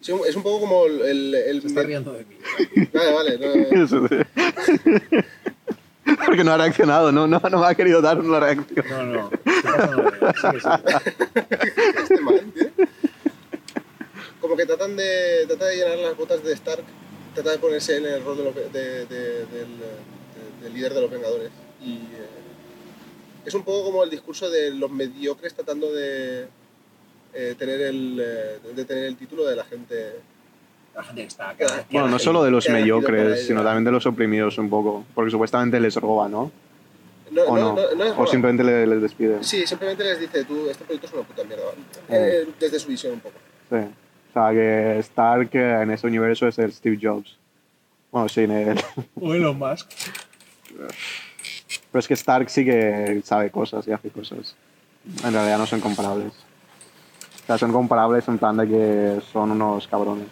sí, 0.00 0.12
es 0.28 0.36
un 0.36 0.42
poco 0.42 0.60
como 0.60 0.86
el, 0.86 1.00
el- 1.02 1.34
el- 1.34 1.62
Se 1.62 1.68
está 1.68 1.82
riendo 1.82 2.12
de 2.12 2.24
mí. 2.24 2.36
vale 2.92 3.12
vale 3.12 3.38
no. 3.38 4.08
Porque 6.26 6.42
no 6.44 6.52
ha 6.52 6.56
reaccionado, 6.56 7.12
no, 7.12 7.26
no, 7.26 7.38
no 7.38 7.58
me 7.60 7.66
ha 7.66 7.74
querido 7.74 8.00
dar 8.00 8.18
una 8.18 8.40
reacción. 8.40 8.84
No, 8.90 9.04
no. 9.04 9.30
Sigue, 9.30 10.60
sigue. 10.60 12.02
este 12.02 12.20
man, 12.20 12.50
tío. 12.52 12.68
Como 14.40 14.56
que 14.56 14.66
tratan 14.66 14.96
de, 14.96 15.44
tratan 15.46 15.68
de 15.68 15.76
llenar 15.76 15.98
las 15.98 16.16
botas 16.16 16.42
de 16.42 16.52
Stark, 16.54 16.84
trata 17.34 17.50
de 17.52 17.58
ponerse 17.58 17.96
en 17.98 18.06
el 18.06 18.24
rol 18.24 18.38
de 18.38 18.44
del, 18.70 19.08
de- 19.08 19.46
del 20.62 20.74
líder 20.74 20.94
de 20.94 21.00
los 21.02 21.10
Vengadores. 21.10 21.50
Y 21.82 21.94
eh, 21.96 22.26
es 23.44 23.54
un 23.54 23.62
poco 23.62 23.84
como 23.84 24.04
el 24.04 24.10
discurso 24.10 24.48
de 24.50 24.70
los 24.72 24.90
mediocres 24.90 25.54
tratando 25.54 25.92
de, 25.92 26.46
eh, 27.34 27.54
tener, 27.58 27.80
el, 27.82 28.20
eh, 28.20 28.58
de 28.74 28.84
tener 28.84 29.04
el 29.04 29.16
título 29.16 29.46
de 29.46 29.56
la 29.56 29.64
gente. 29.64 30.12
La 30.94 31.04
gente 31.04 31.22
que 31.22 31.28
está. 31.28 31.54
Que- 31.56 31.64
que- 31.64 31.72
Bueno, 31.92 32.08
no 32.08 32.18
solo 32.18 32.42
de 32.42 32.50
los 32.50 32.68
mediocres, 32.68 33.46
sino 33.46 33.62
también 33.62 33.84
de 33.84 33.92
los 33.92 34.04
oprimidos 34.06 34.58
un 34.58 34.68
poco. 34.68 35.04
Porque 35.14 35.30
supuestamente 35.30 35.78
les 35.78 35.94
roba, 35.96 36.28
¿no? 36.28 36.50
No, 37.30 37.42
¿O 37.42 37.56
no, 37.58 37.74
no? 37.76 37.94
no, 37.94 38.20
o 38.22 38.26
simplemente 38.26 38.64
le- 38.64 38.86
les 38.86 39.02
despide. 39.02 39.44
Sí, 39.44 39.66
simplemente 39.66 40.02
les 40.02 40.18
dice, 40.18 40.44
tú, 40.44 40.68
este 40.70 40.84
proyecto 40.84 41.06
es 41.06 41.12
una 41.12 41.22
puta 41.24 41.44
mierda. 41.44 41.64
Eh, 42.08 42.48
desde 42.58 42.80
su 42.80 42.88
visión 42.88 43.12
un 43.12 43.20
poco. 43.20 43.36
Sí. 43.70 43.76
O 43.76 44.32
sea, 44.32 44.50
que 44.50 44.98
Stark 45.00 45.50
en 45.54 45.90
ese 45.90 46.06
universo 46.06 46.48
es 46.48 46.58
el 46.58 46.72
Steve 46.72 46.98
Jobs. 47.00 47.36
Bueno, 48.10 48.28
sí, 48.30 48.40
en 48.42 48.50
el- 48.52 48.80
O 49.20 49.34
Elon 49.34 49.58
Musk. 49.58 49.90
pero 51.92 52.00
es 52.00 52.08
que 52.08 52.14
Stark 52.14 52.48
sí 52.50 52.64
que 52.64 53.22
sabe 53.24 53.50
cosas 53.50 53.86
y 53.88 53.92
hace 53.92 54.10
cosas. 54.10 54.54
En 55.24 55.32
realidad 55.32 55.58
no 55.58 55.66
son 55.66 55.80
comparables. 55.80 56.32
O 57.42 57.46
sea, 57.46 57.58
son 57.58 57.72
comparables 57.72 58.26
en 58.28 58.38
plan 58.38 58.56
de 58.58 58.68
que 58.68 59.20
son 59.32 59.50
unos 59.52 59.86
cabrones. 59.88 60.28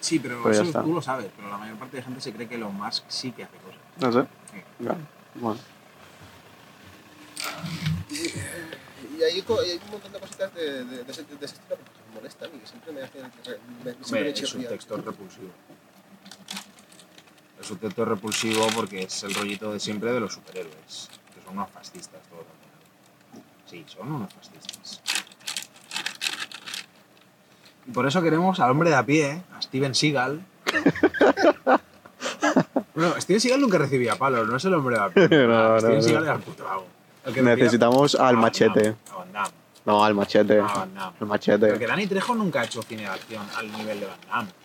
Sí, 0.00 0.18
pero 0.18 0.48
eso 0.50 0.62
está. 0.62 0.82
tú 0.82 0.94
lo 0.94 1.02
sabes. 1.02 1.26
Pero 1.36 1.48
la 1.48 1.58
mayor 1.58 1.76
parte 1.76 1.96
de 1.96 2.02
gente 2.02 2.20
se 2.20 2.32
cree 2.32 2.48
que 2.48 2.54
Elon 2.56 2.74
Musk 2.74 3.04
sí 3.08 3.32
que 3.32 3.44
hace 3.44 3.56
cosas. 3.58 3.80
No 4.00 4.12
sé. 4.22 4.28
Sí. 4.52 4.62
Ya, 4.84 4.96
Bueno. 5.34 5.58
Y 9.18 9.22
hay, 9.22 9.42
co- 9.42 9.62
y 9.64 9.70
hay 9.70 9.80
un 9.84 9.90
montón 9.90 10.12
de 10.12 10.18
cositas 10.20 10.54
de, 10.54 10.84
de, 10.84 11.04
de 11.04 11.10
ese, 11.12 11.22
de 11.24 11.34
ese 11.44 11.54
estilo 11.54 11.76
que 11.76 11.82
me 12.08 12.14
molestan 12.16 12.50
y 12.54 12.58
que 12.58 12.66
siempre 12.66 12.92
me 12.92 13.02
hacen. 13.02 13.22
Me, 13.22 13.28
siempre 13.28 14.04
Hombre, 14.04 14.20
me 14.22 14.28
el 14.28 14.34
chirría. 14.34 14.62
subtexto 14.68 14.96
es 14.98 15.04
repulsivo. 15.04 15.48
El 17.62 17.68
subtexto 17.68 18.02
es 18.02 18.08
repulsivo 18.08 18.66
porque 18.74 19.04
es 19.04 19.22
el 19.22 19.32
rollito 19.34 19.72
de 19.72 19.78
siempre 19.78 20.12
de 20.12 20.18
los 20.18 20.32
superhéroes, 20.32 21.08
que 21.32 21.40
son 21.44 21.56
unos 21.56 21.70
fascistas 21.70 22.20
todos. 22.28 22.44
Sí, 23.66 23.84
son 23.86 24.12
unos 24.12 24.34
fascistas. 24.34 25.00
Y 27.86 27.92
por 27.92 28.04
eso 28.04 28.20
queremos 28.20 28.58
al 28.58 28.72
hombre 28.72 28.90
de 28.90 28.96
a 28.96 29.06
pie, 29.06 29.44
a 29.56 29.62
Steven 29.62 29.94
Seagal. 29.94 30.44
bueno, 32.96 33.20
Steven 33.20 33.40
Seagal 33.40 33.60
nunca 33.60 33.78
recibía 33.78 34.16
palos, 34.16 34.48
no 34.48 34.56
es 34.56 34.64
el 34.64 34.74
hombre 34.74 34.96
de 34.96 35.02
a 35.02 35.08
pie. 35.10 35.28
No, 35.46 35.78
Steven 35.78 35.96
no. 35.98 36.02
Seagal 36.02 36.24
era 36.24 36.34
el 36.34 36.40
puto 36.40 36.64
Necesitamos 37.42 38.16
al 38.16 38.38
machete. 38.38 38.96
Van 39.16 39.32
Damme. 39.32 39.50
No, 39.86 40.04
al 40.04 40.14
machete. 40.16 40.58
a 40.58 40.62
Van 40.64 40.94
Damme. 40.94 41.12
El 41.12 41.18
Porque 41.18 41.24
machete. 41.26 41.86
Dani 41.86 42.08
Trejo 42.08 42.34
nunca 42.34 42.62
ha 42.62 42.64
hecho 42.64 42.82
cine 42.82 43.02
de 43.02 43.08
acción 43.08 43.46
al 43.56 43.70
nivel 43.70 44.00
de 44.00 44.06
Van 44.06 44.18
Damme. 44.28 44.61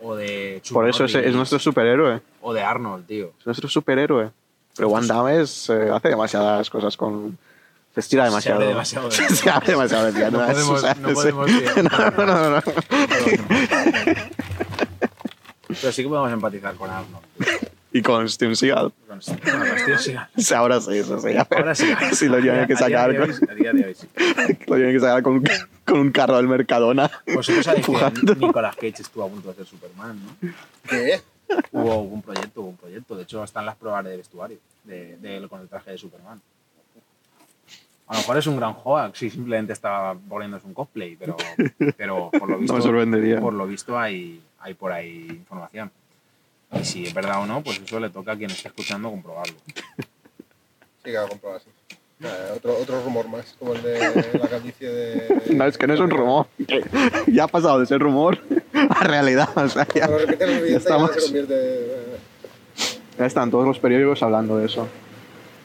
O 0.00 0.14
de 0.14 0.60
Chuck 0.62 0.74
Por 0.74 0.88
eso 0.88 1.04
es, 1.04 1.34
nuestro 1.34 1.58
superhéroe. 1.58 2.20
O 2.40 2.52
de 2.52 2.62
Arnold, 2.62 3.06
tío. 3.06 3.32
Es 3.40 3.46
nuestro 3.46 3.68
superhéroe. 3.68 4.30
Pero 4.76 4.90
Van 4.90 5.06
Damme 5.06 5.40
es, 5.40 5.68
eh, 5.70 5.90
hace 5.92 6.08
demasiadas 6.08 6.70
cosas 6.70 6.96
con... 6.96 7.36
Se 7.94 8.00
estira 8.00 8.24
demasiado. 8.26 8.60
Se 8.60 8.64
hace 8.66 8.72
demasiado 8.72 9.08
de- 9.08 9.16
Se 9.36 9.50
hace 9.50 9.70
demasiado 9.72 10.12
de 10.12 10.30
No 10.30 10.38
podemos- 10.38 10.82
no 10.98 11.08
sí. 11.08 11.14
podemos 11.14 11.46
decir- 11.50 11.90
no, 12.16 12.26
no, 12.26 12.50
no. 12.50 12.62
Pero 15.80 15.92
sí 15.92 16.02
que 16.02 16.08
podemos 16.08 16.32
empatizar 16.32 16.74
con 16.76 16.90
Arnold. 16.90 17.24
tío. 17.38 17.67
Y 17.98 18.02
con 18.02 18.28
Steven 18.28 18.54
Seagal. 18.56 18.92
Con, 19.08 19.20
con 19.20 20.56
Ahora 20.56 20.80
sí, 20.80 20.96
eso 20.98 21.20
sí. 21.20 21.28
Ahora 21.50 21.74
sí. 21.74 21.86
Sí, 22.12 22.28
lo 22.28 22.40
tienen 22.40 22.66
que 22.66 22.76
sacar. 22.76 23.12
de 23.12 23.18
hoy- 23.20 23.34
A 23.50 23.54
día 23.54 23.72
de 23.72 23.86
hoy 23.86 23.94
sí. 23.94 24.06
Lo 24.66 24.76
tienen 24.76 24.92
que 24.94 25.00
sacar 25.00 25.22
con, 25.22 25.34
un- 25.34 25.44
con 25.84 25.98
un 26.00 26.10
carro 26.12 26.36
del 26.36 26.46
Mercadona. 26.48 27.10
Vosotros 27.34 27.64
sabéis 27.64 27.86
que. 27.86 28.36
Nicolas 28.36 28.76
Cage 28.76 29.02
estuvo 29.02 29.24
a 29.24 29.28
punto 29.28 29.48
de 29.48 29.54
ser 29.56 29.66
Superman, 29.66 30.20
¿no? 30.24 30.50
¿Qué? 30.88 31.20
Hubo 31.72 32.02
un 32.02 32.22
proyecto, 32.22 32.60
hubo 32.60 32.68
un 32.70 32.76
proyecto. 32.76 33.16
De 33.16 33.22
hecho, 33.22 33.42
están 33.42 33.64
las 33.66 33.74
pruebas 33.76 34.04
de 34.04 34.16
vestuario 34.16 34.58
de, 34.84 35.16
de 35.16 35.36
él 35.38 35.48
con 35.48 35.60
el 35.60 35.68
traje 35.68 35.90
de 35.92 35.98
Superman. 35.98 36.40
A 38.06 38.12
lo 38.14 38.18
mejor 38.20 38.38
es 38.38 38.46
un 38.46 38.56
gran 38.56 38.74
hoax 38.84 39.22
y 39.22 39.30
simplemente 39.30 39.72
estaba 39.74 40.14
poniéndose 40.14 40.66
un 40.66 40.72
cosplay, 40.74 41.16
pero, 41.16 41.36
pero 41.96 42.30
por 42.30 42.48
lo 42.48 42.58
visto, 42.58 42.72
No 42.74 42.78
me 42.78 42.82
sorprendería. 42.84 43.40
por 43.40 43.52
lo 43.52 43.66
visto 43.66 43.98
hay, 43.98 44.40
hay 44.60 44.74
por 44.74 44.92
ahí 44.92 45.26
información. 45.30 45.90
Y 46.72 46.84
si 46.84 47.06
es 47.06 47.14
verdad 47.14 47.42
o 47.42 47.46
no, 47.46 47.62
pues 47.62 47.80
eso 47.80 47.98
le 47.98 48.10
toca 48.10 48.32
a 48.32 48.36
quien 48.36 48.50
esté 48.50 48.68
escuchando 48.68 49.10
comprobarlo. 49.10 49.54
Sí, 51.04 51.12
que 51.12 51.16
va 51.16 51.24
a 51.26 51.28
comprobar, 51.28 51.60
sí. 51.60 51.70
Eh, 52.20 52.52
otro, 52.56 52.76
otro 52.76 53.00
rumor 53.02 53.28
más, 53.28 53.54
como 53.58 53.72
el 53.74 53.82
de 53.82 54.30
la 54.34 54.48
calvicie 54.48 54.88
de. 54.88 55.54
No, 55.54 55.64
es 55.64 55.78
que 55.78 55.86
no 55.86 55.94
es 55.94 56.00
un 56.00 56.10
rumor. 56.10 56.46
Ya 57.28 57.44
ha 57.44 57.46
pasado 57.46 57.78
de 57.78 57.86
ser 57.86 58.00
rumor 58.00 58.38
a 58.74 59.04
realidad. 59.04 59.48
O 59.56 59.68
sea, 59.68 59.86
ya, 59.94 60.08
Cuando 60.08 60.18
repite 60.26 60.44
lo 60.46 60.52
ya 60.52 60.58
siguiente, 60.58 60.70
ya 60.72 60.76
estamos, 60.78 61.10
se 61.14 61.20
convierte. 61.22 61.86
ya 63.16 63.26
están 63.26 63.50
todos 63.52 63.64
los 63.64 63.78
periódicos 63.78 64.22
hablando 64.24 64.58
de 64.58 64.66
eso. 64.66 64.88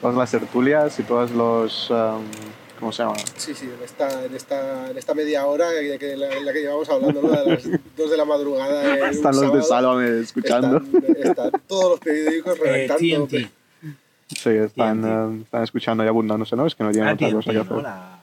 Todas 0.00 0.16
las 0.16 0.30
tertulias 0.30 0.98
y 1.00 1.02
todos 1.02 1.32
los... 1.32 1.90
um, 1.90 2.22
¿Cómo 2.84 2.92
se 2.92 3.02
llama? 3.02 3.14
Sí, 3.38 3.54
sí, 3.54 3.64
en 3.64 3.82
esta, 3.82 4.24
en 4.26 4.34
esta, 4.34 4.90
en 4.90 4.98
esta 4.98 5.14
media 5.14 5.46
hora 5.46 5.70
que, 5.80 5.98
que 5.98 6.18
la- 6.18 6.30
en 6.36 6.44
la 6.44 6.52
que 6.52 6.60
llevamos 6.60 6.86
hablando, 6.90 7.22
¿no? 7.22 7.30
de 7.30 7.46
las 7.54 7.64
2 7.96 8.10
de 8.10 8.16
la 8.18 8.26
madrugada. 8.26 9.08
Están 9.08 9.34
los 9.40 9.54
de 9.54 9.62
Sálvame 9.62 10.20
escuchando. 10.20 10.76
Están, 10.76 11.16
están 11.16 11.50
todos 11.66 11.90
los 11.92 12.00
periódicos 12.00 12.58
Eh, 12.58 12.62
reventando. 12.62 13.26
TNT. 13.26 13.50
Sí, 14.36 14.50
están, 14.50 15.00
TNT. 15.00 15.06
eh, 15.38 15.42
están 15.44 15.62
escuchando 15.62 16.04
y 16.04 16.08
abundándose, 16.08 16.56
¿no? 16.56 16.66
Es 16.66 16.74
que 16.74 16.84
no 16.84 16.90
tienen 16.90 17.08
Ah, 17.08 17.14
otra 17.14 17.32
cosa 17.32 17.52
que 17.52 17.58
hacer. 17.58 17.72
La, 17.82 18.18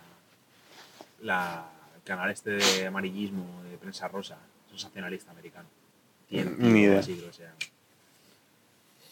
la- 1.24 1.66
el 1.96 2.02
canal 2.04 2.30
este 2.30 2.52
de 2.52 2.86
amarillismo 2.86 3.44
de 3.68 3.78
prensa 3.80 4.08
rosa, 4.10 4.38
sensacionalista 4.70 5.32
americano. 5.32 5.68
TNT, 6.30 6.60
Ni 6.60 6.82
idea. 6.82 7.00
así 7.00 7.16
que 7.16 7.34
se 7.34 7.42
llama. 7.46 7.56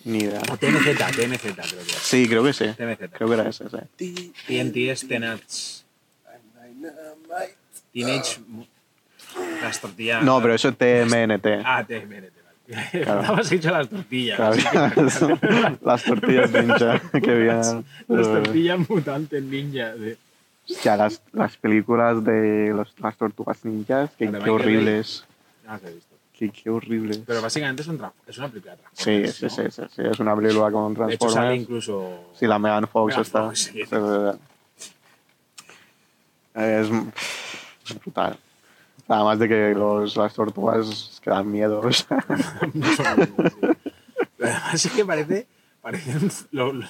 Ni 0.06 0.20
idea. 0.20 0.42
O 0.52 0.58
TNZ, 0.58 0.98
TNZ 0.98 1.42
creo 1.42 1.56
que 1.56 1.92
es. 1.92 1.98
Sí, 2.02 2.28
creo 2.28 2.44
que 2.44 2.54
sí. 2.54 2.66
TNZ. 2.68 3.10
Creo 3.12 3.28
que 3.28 3.34
era 3.34 3.50
ese, 3.50 3.66
sí. 3.70 3.78
TNT 4.48 4.78
es 4.92 5.08
Teenage... 5.08 5.44
Teenage... 7.94 8.40
Las 9.62 9.80
tortillas... 9.80 10.24
No, 10.24 10.42
pero 10.42 10.54
eso 10.56 10.70
es 10.70 10.78
TMNT. 10.78 11.46
Ah, 11.64 11.84
TMNT, 11.86 12.34
vale. 12.68 13.04
Claro. 13.04 13.22
Estabas 13.22 13.52
hecho 13.52 13.72
las 13.72 13.90
tortillas. 13.90 14.38
Claro, 14.38 15.78
las 15.84 16.04
tortillas 16.04 16.52
ninja 16.52 17.00
que 17.12 17.36
bien. 17.36 17.86
Las 18.08 18.28
tortillas 18.28 18.90
mutantes 18.90 19.44
ninja. 19.44 19.94
de- 19.96 20.18
Hostia, 20.70 20.96
las, 20.98 21.22
las 21.34 21.58
películas 21.58 22.24
de 22.24 22.72
los, 22.76 22.94
las 23.00 23.18
tortugas 23.18 23.66
ninjas, 23.66 24.12
qué, 24.20 24.32
qué 24.32 24.50
horribles. 24.52 25.26
He 25.68 25.94
visto. 25.94 26.09
Qué, 26.40 26.50
qué 26.52 26.70
horribles. 26.70 27.18
Pero 27.28 27.42
básicamente 27.42 27.82
es, 27.82 27.88
un 27.90 28.02
es 28.26 28.38
una 28.38 28.48
película 28.48 28.76
de 28.78 28.82
Sí, 28.94 29.04
Transformers, 29.04 29.36
sí, 29.36 29.44
¿no? 29.44 29.50
sí, 29.50 29.64
sí, 29.72 29.82
sí, 29.94 30.02
es 30.10 30.20
una 30.22 30.36
película 30.38 30.72
con 30.72 30.94
De 30.94 31.14
hecho 31.16 31.30
sale 31.30 31.48
Transformers. 31.58 31.62
incluso... 31.62 32.30
Sí, 32.40 32.48
la 32.48 32.58
Megan 32.60 32.88
Fox 32.88 33.08
Megan 33.12 33.22
está. 33.24 33.44
Fox, 33.48 33.60
sí. 33.60 33.82
Es, 36.56 36.90
es 37.90 38.00
brutal. 38.00 38.38
Además 39.08 39.40
de 39.40 39.48
que 39.50 39.74
los, 39.76 40.16
las 40.16 40.34
tortugas 40.34 41.20
que 41.24 41.30
dan 41.30 41.52
miedo. 41.52 41.82
o 41.82 41.92
sea. 41.92 42.24
Además 44.42 44.86
es 44.86 44.92
que 44.92 45.04
parece, 45.06 45.48
parece, 45.82 46.16
un, 46.18 46.32
lo- 46.52 46.74
lo- 46.74 46.88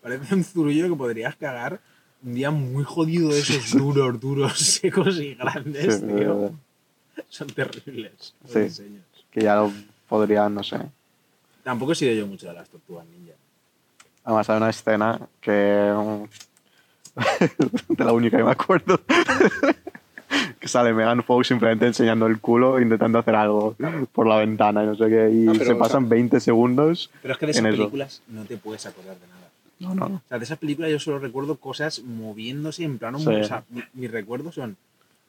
parece 0.00 0.34
un 0.34 0.44
zurullo 0.44 0.88
que 0.88 0.94
podrías 0.96 1.36
cagar 1.36 1.80
un 2.22 2.34
día 2.34 2.50
muy 2.50 2.84
jodido 2.84 3.30
de 3.30 3.40
esos 3.40 3.72
duros, 3.72 4.18
duros, 4.20 4.58
secos 4.58 5.18
y 5.18 5.34
grandes, 5.34 5.96
Sí, 5.96 6.06
tío. 6.06 6.52
Son 7.28 7.46
terribles 7.48 8.34
los 8.42 8.52
Sí. 8.52 8.58
diseños. 8.60 9.02
que 9.30 9.40
ya 9.42 9.56
lo 9.56 9.72
podrían, 10.08 10.54
no 10.54 10.62
sé. 10.62 10.78
Tampoco 11.62 11.92
he 11.92 11.94
sido 11.94 12.12
yo 12.14 12.26
mucho 12.26 12.48
de 12.48 12.54
las 12.54 12.68
tortugas 12.68 13.06
ninja. 13.06 13.32
Además 14.24 14.50
hay 14.50 14.56
una 14.56 14.70
escena 14.70 15.20
que... 15.40 15.50
de 17.88 18.04
la 18.04 18.12
única 18.12 18.36
que 18.38 18.44
me 18.44 18.50
acuerdo. 18.50 19.00
que 20.60 20.68
sale 20.68 20.92
Megan 20.94 21.22
Fox 21.24 21.48
simplemente 21.48 21.86
enseñando 21.86 22.26
el 22.26 22.40
culo 22.40 22.80
intentando 22.80 23.18
hacer 23.18 23.34
algo 23.34 23.76
por 24.12 24.26
la 24.26 24.36
ventana 24.36 24.82
y 24.82 24.86
no 24.86 24.94
sé 24.94 25.08
qué. 25.08 25.30
Y 25.30 25.48
Ah, 25.48 25.52
pero, 25.52 25.64
se 25.64 25.72
o 25.72 25.78
pasan 25.78 26.02
sea- 26.02 26.10
20 26.10 26.40
segundos. 26.40 27.10
Pero 27.20 27.34
es 27.34 27.38
que 27.38 27.46
de 27.46 27.52
esas 27.52 27.64
En 27.64 27.66
eso. 27.72 27.76
películas 27.78 28.22
no 28.28 28.44
te 28.44 28.56
puedes 28.56 28.86
acordar 28.86 29.18
de 29.18 29.26
nada. 29.26 29.48
No, 29.80 29.94
no, 29.94 30.08
no. 30.08 30.16
O 30.16 30.22
sea, 30.28 30.38
de 30.38 30.44
esas 30.44 30.58
películas 30.58 30.90
yo 30.90 31.00
solo 31.00 31.18
recuerdo 31.18 31.56
cosas 31.56 32.00
moviéndose 32.02 32.84
en 32.84 32.98
plano. 32.98 33.18
Sí. 33.18 33.26
O 33.28 33.44
sea, 33.44 33.64
mi- 33.70 33.82
mis 33.94 34.10
recuerdos 34.10 34.54
son 34.54 34.76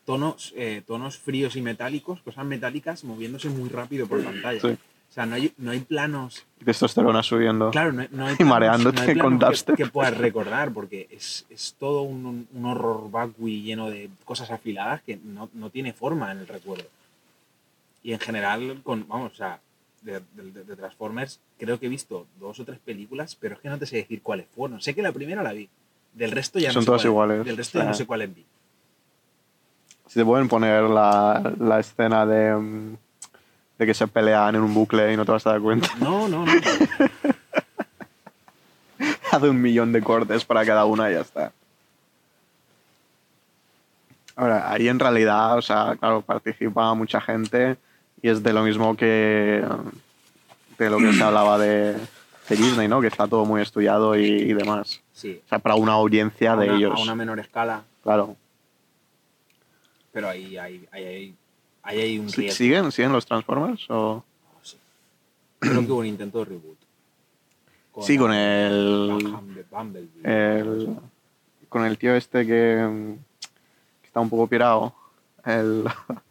tonos, 0.06 0.54
eh, 0.56 0.82
tonos 0.86 1.18
fríos 1.18 1.56
y 1.56 1.62
metálicos, 1.62 2.22
cosas 2.22 2.46
metálicas 2.46 3.04
moviéndose 3.04 3.50
muy 3.50 3.70
rápido 3.70 4.08
por 4.08 4.24
pantalla. 4.24 4.60
Sí. 4.60 4.68
O 4.68 5.14
sea, 5.14 5.28
no 5.28 5.36
hay, 5.36 5.54
no 5.58 5.70
hay 5.70 5.80
planos. 5.82 6.44
Y 6.60 6.66
testosterona 6.66 7.22
subiendo. 7.22 7.70
Claro, 7.70 7.92
no, 7.92 8.02
hay- 8.02 8.08
no 8.12 8.26
hay 8.26 8.36
Y 8.40 8.44
mareándote 8.44 8.96
no 9.06 9.12
hay 9.12 9.18
con 9.20 9.38
que, 9.40 9.76
que 9.76 9.86
puedas 9.86 10.18
recordar, 10.18 10.74
porque 10.74 11.08
es, 11.12 11.46
es 11.52 11.76
todo 11.78 12.02
un, 12.02 12.48
un- 12.52 12.66
horror 12.66 13.12
vacui 13.12 13.62
lleno 13.62 13.92
de 13.92 14.10
cosas 14.26 14.50
afiladas 14.50 15.04
que 15.04 15.18
no, 15.24 15.50
no 15.54 15.70
tiene 15.70 15.94
forma 15.94 16.32
en 16.32 16.40
el 16.40 16.48
recuerdo. 16.48 16.86
Y 18.02 18.14
en 18.14 18.20
general, 18.20 18.82
con, 18.84 19.08
vamos, 19.08 19.34
o 19.34 19.36
sea, 19.36 19.60
de, 20.02 20.20
de- 20.34 20.64
de 20.64 20.76
Transformers 20.76 21.40
creo 21.60 21.80
que 21.80 21.86
he 21.86 21.90
visto 21.90 22.26
dos 22.40 22.60
o 22.60 22.66
tres 22.66 22.80
películas, 22.80 23.38
pero 23.40 23.54
es 23.56 23.62
que 23.62 23.70
no 23.70 23.78
te 23.78 23.86
sé 23.86 23.98
decir 23.98 24.22
cuáles 24.24 24.48
fueron. 24.56 24.82
Sé 24.82 24.96
que 24.96 25.02
la 25.04 25.12
primera 25.12 25.44
la 25.44 25.54
vi. 25.54 25.70
Del 26.14 26.32
resto 26.32 26.58
ya 26.60 26.70
no 26.70 26.74
Son 26.74 26.82
sé 26.84 26.86
todas 26.88 27.06
iguales. 27.06 27.46
Del 27.46 27.56
resto 27.58 27.78
ya 27.80 27.86
no 27.86 27.94
sé 27.94 28.06
cuáles 28.08 28.34
vi. 28.34 28.44
Si 30.14 30.20
te 30.20 30.26
pueden 30.26 30.48
poner 30.48 30.84
la, 30.84 31.42
la 31.60 31.80
escena 31.80 32.24
de, 32.24 32.54
mm, 32.56 32.98
de 33.80 33.86
que 33.88 33.96
se 33.96 34.06
pelean 34.08 34.54
en 34.54 34.62
un 34.62 34.72
bucle 34.72 35.12
y 35.12 35.18
no 35.18 35.26
te 35.26 35.32
vas 35.32 35.48
a 35.48 35.54
dar 35.54 35.62
cuenta. 35.62 35.90
No, 36.00 36.28
no, 36.28 36.46
no. 36.46 36.52
Hace 39.32 39.50
un 39.50 39.60
millón 39.60 39.92
de 39.92 40.04
cortes 40.04 40.46
para 40.46 40.64
cada 40.68 40.86
una 40.86 41.10
y 41.10 41.16
ya 41.16 41.22
está. 41.22 41.52
Ahora, 44.36 44.72
ahí 44.72 44.88
en 44.88 45.00
realidad, 45.00 45.58
o 45.58 45.64
sea, 45.64 45.96
claro, 46.00 46.22
participa 46.22 46.94
mucha 46.94 47.20
gente 47.20 47.78
y 48.22 48.30
es 48.30 48.44
de 48.44 48.54
lo 48.54 48.62
mismo 48.62 48.96
que 48.96 49.66
de 50.78 50.90
lo 50.92 51.00
que 51.00 51.12
se 51.14 51.24
hablaba 51.24 51.58
de, 51.58 51.94
de 51.94 52.56
Disney, 52.56 52.88
¿no? 52.88 53.02
Que 53.02 53.08
está 53.08 53.28
todo 53.28 53.46
muy 53.46 53.64
estudiado 53.64 54.16
y, 54.16 54.26
y 54.26 54.54
demás. 54.54 55.02
Sí. 55.12 55.42
O 55.44 55.50
sea, 55.50 55.58
para 55.58 55.74
una 55.74 55.94
audiencia 55.94 56.54
A 56.54 56.56
de 56.58 56.68
una, 56.68 56.76
ellos. 56.78 57.00
a 57.00 57.02
una 57.02 57.16
menor 57.16 57.40
escala, 57.40 57.82
Claro. 58.04 58.36
Pero 60.14 60.30
ahí 60.30 60.56
hay, 60.58 60.88
ahí 60.92 61.04
hay, 61.04 61.36
ahí 61.82 62.00
hay 62.00 62.20
un 62.20 62.32
riesgo. 62.32 62.56
¿Siguen? 62.56 62.92
¿Siguen 62.92 63.12
los 63.12 63.26
Transformers? 63.26 63.86
O... 63.90 64.24
Creo 65.60 65.82
que 65.86 65.92
hubo 65.92 66.00
un 66.00 66.06
intento 66.06 66.40
de 66.40 66.46
reboot. 66.46 66.78
Sí, 68.02 68.18
con 68.18 68.34
el, 68.34 69.36
el- 70.24 70.98
Con 71.70 71.86
el 71.86 71.98
tío 71.98 72.16
este 72.16 72.46
que, 72.46 73.16
que 74.02 74.08
está 74.08 74.20
un 74.20 74.30
poco 74.30 74.48
pirado. 74.48 74.94
El 75.46 75.84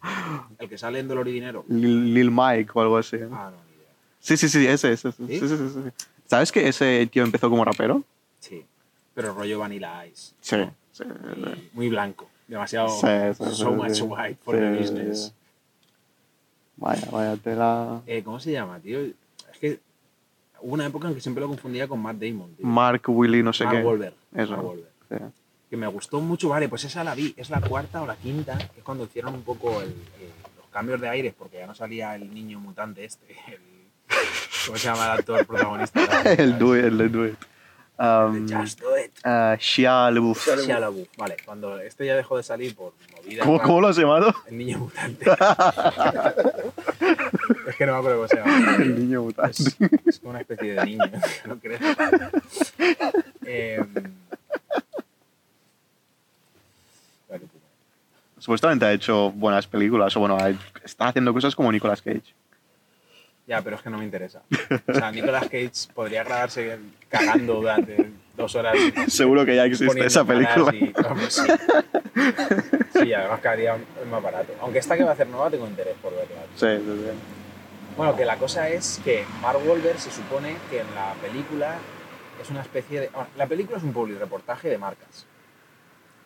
El 0.59 0.69
que 0.69 0.77
sale 0.77 0.99
en 0.99 1.07
Dolor 1.07 1.27
y 1.27 1.33
Dinero. 1.33 1.65
Lil, 1.67 2.13
Lil 2.13 2.31
Mike 2.31 2.71
o 2.73 2.81
algo 2.81 2.97
así. 2.97 3.17
Ah, 3.31 3.51
no, 3.51 3.57
ni 3.69 3.75
idea. 3.77 3.87
Sí, 4.19 4.37
sí, 4.37 4.49
sí, 4.49 4.65
ese, 4.65 4.91
ese. 4.93 5.11
¿Sí? 5.11 5.25
Sí, 5.27 5.47
sí. 5.47 5.79
¿Sabes 6.25 6.51
que 6.51 6.67
ese 6.67 7.07
tío 7.11 7.23
empezó 7.23 7.49
como 7.49 7.63
rapero? 7.63 8.03
Sí. 8.39 8.65
Pero 9.13 9.33
rollo 9.33 9.59
Vanilla 9.59 10.05
Ice. 10.07 10.33
Sí. 10.41 10.57
sí, 10.91 11.03
Muy, 11.05 11.69
muy 11.73 11.89
blanco. 11.89 12.29
Demasiado. 12.47 12.89
Sí, 12.89 13.07
so 13.53 13.71
much 13.71 14.01
white 14.01 14.37
for 14.43 14.55
the 14.55 14.69
business. 14.71 15.33
Vaya, 16.77 17.07
vaya 17.11 17.37
tela. 17.37 18.01
Eh, 18.05 18.21
¿Cómo 18.23 18.39
se 18.39 18.51
llama, 18.51 18.79
tío? 18.79 18.99
Es 18.99 19.13
que 19.61 19.79
hubo 20.61 20.73
una 20.73 20.85
época 20.85 21.07
en 21.07 21.15
que 21.15 21.21
siempre 21.21 21.41
lo 21.41 21.47
confundía 21.47 21.87
con 21.87 22.01
Matt 22.01 22.17
Damon, 22.17 22.53
tío. 22.55 22.65
Mark 22.65 23.01
Willy, 23.07 23.41
no 23.43 23.53
sé 23.53 23.63
Mark 23.65 23.77
qué. 23.77 23.83
Wahlberg. 23.83 24.13
Eso. 24.35 24.57
Mark. 24.57 24.79
Sí. 25.09 25.15
que 25.69 25.77
me 25.77 25.87
gustó 25.87 26.21
mucho, 26.21 26.49
vale, 26.49 26.69
pues 26.69 26.83
esa 26.83 27.03
la 27.03 27.15
vi, 27.15 27.33
es 27.35 27.49
la 27.49 27.59
cuarta 27.59 28.03
o 28.03 28.05
la 28.05 28.15
quinta, 28.15 28.55
que 28.59 28.77
es 28.79 28.83
cuando 28.83 29.05
hicieron 29.05 29.33
un 29.33 29.41
poco 29.41 29.81
el- 29.81 29.87
el- 29.87 30.31
los 30.57 30.67
cambios 30.71 31.01
de 31.01 31.09
aires, 31.09 31.33
porque 31.35 31.57
ya 31.57 31.65
no 31.65 31.73
salía 31.73 32.13
el 32.13 32.31
niño 32.31 32.59
mutante 32.59 33.03
este, 33.05 33.25
el, 33.47 33.59
¿cómo 34.67 34.77
se 34.77 34.85
llama 34.85 35.05
el 35.05 35.11
actor 35.19 35.43
protagonista? 35.47 35.99
el 36.37 36.51
it, 36.51 36.61
el 36.61 37.27
it. 37.29 37.35
Um, 37.99 38.47
Just 38.47 38.79
do 38.79 38.95
it. 38.95 39.11
uh, 39.23 39.55
Shia 39.59 40.09
LaBeouf. 40.11 40.47
Shia 40.65 40.79
LaBeouf. 40.79 41.07
Vale, 41.15 41.37
cuando 41.45 41.79
este 41.79 42.05
ya 42.05 42.15
dejó 42.15 42.37
de 42.37 42.43
salir 42.43 42.75
por 42.75 42.93
movidas... 43.15 43.45
¿Cómo, 43.45 43.61
¿Cómo 43.61 43.81
lo 43.81 43.87
has 43.89 43.97
llamado? 43.97 44.33
El 44.47 44.57
niño 44.57 44.79
mutante. 44.79 45.25
es 47.67 47.75
que 47.75 47.85
no 47.85 47.93
me 47.93 47.97
acuerdo 47.99 48.17
cómo 48.17 48.27
se 48.27 48.37
llama. 48.37 48.75
El 48.77 48.99
niño 48.99 49.21
mutante. 49.23 49.61
Es, 49.61 49.77
es 50.07 50.19
como 50.19 50.31
una 50.31 50.41
especie 50.41 50.73
de 50.73 50.85
niño, 50.85 51.03
no 51.45 51.59
creo. 51.59 51.77
Eh. 53.45 53.83
Supuestamente 58.39 58.85
ha 58.85 58.91
hecho 58.91 59.31
buenas 59.31 59.67
películas, 59.67 60.15
o 60.17 60.19
bueno, 60.19 60.37
está 60.83 61.07
haciendo 61.07 61.33
cosas 61.33 61.55
como 61.55 61.71
Nicolas 61.71 62.01
Cage. 62.01 62.33
Ya, 63.45 63.61
pero 63.61 63.75
es 63.75 63.81
que 63.81 63.89
no 63.89 63.97
me 63.97 64.05
interesa. 64.05 64.41
O 64.87 64.93
sea, 64.93 65.11
Nicolas 65.11 65.43
Cage 65.43 65.71
podría 65.93 66.23
grabarse 66.23 66.79
cagando 67.09 67.55
durante 67.55 68.09
dos 68.37 68.55
horas. 68.55 68.75
Seguro 69.07 69.45
que 69.45 69.55
ya 69.55 69.65
existe 69.65 70.05
esa 70.05 70.23
película. 70.23 70.73
y- 70.73 70.93
no, 71.01 71.09
pues 71.15 71.33
sí. 71.35 71.43
Sí, 72.93 73.13
además 73.13 73.39
quedaría 73.41 73.77
más 74.09 74.23
barato. 74.23 74.53
Aunque 74.61 74.79
esta 74.79 74.95
que 74.95 75.03
va 75.03 75.09
a 75.11 75.13
hacer 75.13 75.27
nueva 75.27 75.49
tengo 75.49 75.67
interés 75.67 75.95
por 76.01 76.11
verla. 76.13 76.41
Sí, 76.55 76.67
sí, 76.77 77.01
sí. 77.03 77.09
Bueno, 77.97 78.15
que 78.15 78.25
la 78.25 78.37
cosa 78.37 78.69
es 78.69 79.01
que 79.03 79.25
Mark 79.41 79.59
Wahlberg 79.67 79.99
se 79.99 80.09
supone 80.11 80.55
que 80.69 80.79
en 80.79 80.95
la 80.95 81.13
película 81.21 81.75
es 82.41 82.49
una 82.49 82.61
especie 82.61 83.01
de... 83.01 83.09
bueno, 83.09 83.27
la 83.37 83.45
película 83.45 83.77
es 83.77 83.83
un 83.83 83.93
publireportaje 83.93 84.69
de 84.69 84.77
marcas. 84.77 85.25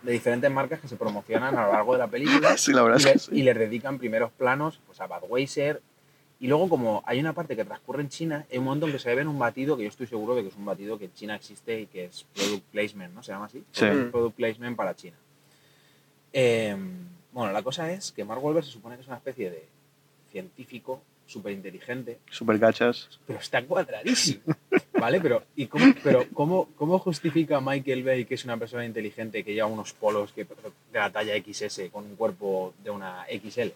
De 0.04 0.12
diferentes 0.12 0.50
marcas 0.52 0.80
que 0.80 0.88
se 0.88 0.96
promocionan 0.96 1.58
a 1.58 1.66
lo 1.66 1.74
largo 1.74 1.94
de 1.94 2.00
la 2.00 2.08
película. 2.08 2.56
Sí, 2.58 2.72
la 2.74 2.84
verdad 2.84 3.00
y, 3.00 3.02
es 3.02 3.08
que 3.08 3.14
le- 3.14 3.20
sí. 3.20 3.32
y 3.34 3.44
les 3.44 3.58
dedican 3.58 3.98
primeros 3.98 4.32
planos 4.32 4.80
pues, 4.86 5.02
a 5.02 5.08
Budweiser. 5.08 5.82
Y 6.40 6.48
luego, 6.48 6.70
como 6.70 7.04
hay 7.06 7.20
una 7.20 7.34
parte 7.34 7.56
que 7.56 7.66
transcurre 7.66 8.02
en 8.02 8.10
China, 8.10 8.46
hay 8.52 8.60
un 8.60 8.66
momento 8.66 8.86
en 8.86 8.92
que 8.92 9.00
se 9.00 9.14
ve 9.14 9.22
en 9.22 9.28
un 9.28 9.40
batido 9.40 9.76
que 9.76 9.84
yo 9.84 9.90
estoy 9.90 10.06
seguro 10.06 10.36
de 10.36 10.44
que 10.44 10.50
es 10.50 10.56
un 10.56 10.66
batido 10.66 10.98
que 11.00 11.06
en 11.06 11.14
China 11.14 11.36
existe 11.36 11.82
y 11.82 11.86
que 11.88 12.06
es 12.06 12.26
Product 12.36 12.64
Placement, 12.66 13.14
¿no? 13.16 13.24
¿Se 13.24 13.32
llama 13.32 13.46
así? 13.46 13.64
Sí. 13.72 13.86
Product 14.12 14.36
Placement 14.36 14.78
para 14.78 14.96
China. 14.96 15.18
Eh, 16.32 16.76
bueno, 17.32 17.52
la 17.52 17.64
cosa 17.64 17.92
es 17.92 18.12
que 18.12 18.24
Mark 18.24 18.44
Wahlberg 18.44 18.66
se 18.66 18.72
supone 18.72 18.96
que 18.96 19.02
es 19.02 19.08
una 19.08 19.18
especie 19.18 19.50
de 19.50 19.66
científico 20.32 21.02
súper 21.26 21.54
inteligente, 21.54 22.20
Super 22.30 22.58
gachas. 22.58 23.20
pero 23.26 23.40
está 23.40 23.64
cuadradísimo. 23.64 24.42
¿Vale? 25.00 25.22
Pero, 25.22 25.44
¿y 25.56 25.68
cómo, 25.68 25.94
pero 26.04 26.26
¿cómo, 26.34 26.70
cómo 26.76 26.98
justifica 26.98 27.62
Michael 27.62 28.04
Bay 28.04 28.26
que 28.26 28.34
es 28.34 28.46
una 28.46 28.58
persona 28.58 28.86
inteligente 28.86 29.44
que 29.44 29.54
lleva 29.54 29.68
unos 29.68 29.94
polos 29.94 30.32
que, 30.32 30.46
de 30.46 30.50
la 31.00 31.12
talla 31.12 31.36
XS 31.38 31.82
con 31.92 32.06
un 32.06 32.16
cuerpo 32.16 32.74
de 32.84 32.90
una 32.90 33.26
XL? 33.26 33.70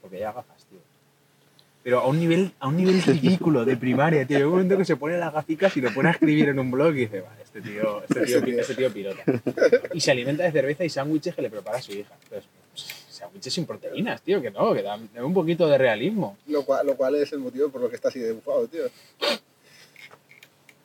Porque 0.00 0.18
lleva 0.18 0.32
gafas, 0.32 0.64
tío. 0.66 0.78
Pero 1.84 2.00
a 2.00 2.06
un 2.08 2.18
nivel, 2.18 2.52
a 2.60 2.66
un 2.68 2.76
nivel 2.78 3.00
ridículo 3.02 3.64
de 3.66 3.76
primaria, 3.76 4.26
tío. 4.26 4.38
Hay 4.38 4.42
un 4.42 4.50
momento 4.52 4.76
que 4.78 4.86
se 4.86 4.96
pone 4.96 5.18
las 5.18 5.32
gaficas 5.32 5.76
y 5.76 5.82
lo 5.82 5.92
pone 5.92 6.08
a 6.08 6.12
escribir 6.12 6.48
en 6.48 6.58
un 6.58 6.70
blog 6.70 6.94
y 6.96 7.00
dice, 7.00 7.20
vale, 7.20 7.42
este 7.44 7.60
tío, 7.60 8.02
este 8.08 8.40
tío, 8.42 8.58
este 8.60 8.74
tío 8.74 8.90
pilota. 8.92 9.22
Y 9.92 10.00
se 10.00 10.10
alimenta 10.10 10.44
de 10.44 10.50
cerveza 10.52 10.82
y 10.84 10.88
sándwiches 10.88 11.34
que 11.34 11.42
le 11.42 11.50
prepara 11.50 11.76
a 11.78 11.82
su 11.82 11.92
hija. 11.92 12.14
Entonces, 12.24 12.48
pues, 12.72 12.86
sándwiches 13.10 13.52
sin 13.52 13.66
proteínas, 13.66 14.22
tío, 14.22 14.40
que 14.40 14.50
no, 14.50 14.72
que 14.72 14.82
da, 14.82 14.98
da 15.14 15.24
un 15.24 15.34
poquito 15.34 15.68
de 15.68 15.76
realismo. 15.76 16.38
Lo 16.46 16.64
cual, 16.64 16.86
lo 16.86 16.96
cual 16.96 17.16
es 17.16 17.30
el 17.34 17.40
motivo 17.40 17.68
por 17.68 17.82
lo 17.82 17.90
que 17.90 17.96
está 17.96 18.08
así 18.08 18.18
de 18.18 18.32
bufado, 18.32 18.66
tío. 18.66 18.84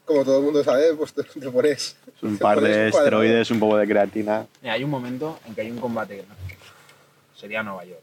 Como 0.04 0.26
todo 0.26 0.40
el 0.40 0.44
mundo 0.44 0.64
sabe, 0.64 0.94
pues 0.96 1.14
te, 1.14 1.24
te 1.24 1.50
pones. 1.50 1.96
Es 2.18 2.24
un 2.24 2.38
te 2.38 2.42
par 2.42 2.56
pones 2.56 2.76
de 2.76 2.82
un 2.82 2.88
esteroides, 2.90 3.52
un 3.52 3.60
poco 3.60 3.78
de 3.78 3.88
creatina. 3.88 4.48
Mira, 4.62 4.74
hay 4.74 4.84
un 4.84 4.90
momento 4.90 5.40
en 5.48 5.56
que 5.56 5.62
hay 5.62 5.72
un 5.72 5.78
combate 5.80 6.18
que 6.18 6.24
no- 6.24 6.36
sería 7.36 7.64
Nueva 7.64 7.86
York. 7.86 8.02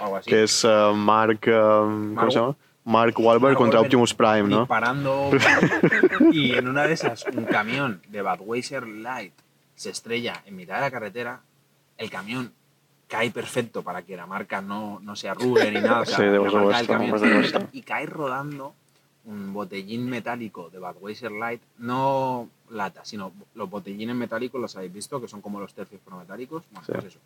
O 0.00 0.04
algo 0.04 0.16
así. 0.16 0.30
Que 0.30 0.44
es 0.44 0.64
uh, 0.64 0.94
Mark. 0.94 1.40
um, 1.46 2.14
¿Cómo 2.14 2.30
se 2.30 2.38
llama? 2.38 2.56
Mark 2.84 3.14
Wahlberg 3.18 3.42
Mark 3.42 3.56
contra 3.56 3.80
Wahlberg 3.80 3.84
Optimus 3.86 4.14
Prime, 4.14 4.42
¿no? 4.44 4.60
Disparando. 4.60 5.30
y 6.32 6.52
en 6.54 6.66
una 6.66 6.84
de 6.86 6.94
esas, 6.94 7.24
un 7.26 7.44
camión 7.44 8.00
de 8.08 8.22
Budweiser 8.22 8.86
Light 8.86 9.34
se 9.74 9.90
estrella 9.90 10.42
en 10.46 10.56
mitad 10.56 10.76
de 10.76 10.80
la 10.80 10.90
carretera. 10.90 11.40
El 11.98 12.10
camión 12.10 12.52
cae 13.06 13.30
perfecto 13.30 13.82
para 13.82 14.02
que 14.02 14.16
la 14.16 14.26
marca 14.26 14.62
no, 14.62 14.98
no 15.02 15.14
se 15.14 15.28
arrugue 15.28 15.70
ni 15.70 15.80
nada. 15.80 16.00
O 16.00 16.06
sea, 16.06 16.16
Sí, 16.16 16.22
de 16.24 16.38
marca 16.38 16.86
camión 16.86 17.68
y 17.72 17.82
cae 17.82 18.06
rodando 18.06 18.74
un 19.26 19.52
botellín 19.52 20.08
metálico 20.08 20.70
de 20.70 20.78
Budweiser 20.78 21.30
Light, 21.30 21.60
no 21.78 22.48
lata, 22.70 23.04
sino 23.04 23.32
los 23.54 23.68
botellines 23.68 24.16
metálicos, 24.16 24.60
los 24.60 24.74
habéis 24.76 24.92
visto, 24.92 25.20
que 25.20 25.28
son 25.28 25.42
como 25.42 25.60
los 25.60 25.74
tercios 25.74 26.00
prometálicos. 26.04 26.62
Bueno, 26.70 26.86
Sí. 26.86 26.92
pues 26.92 27.04
eso. 27.04 27.18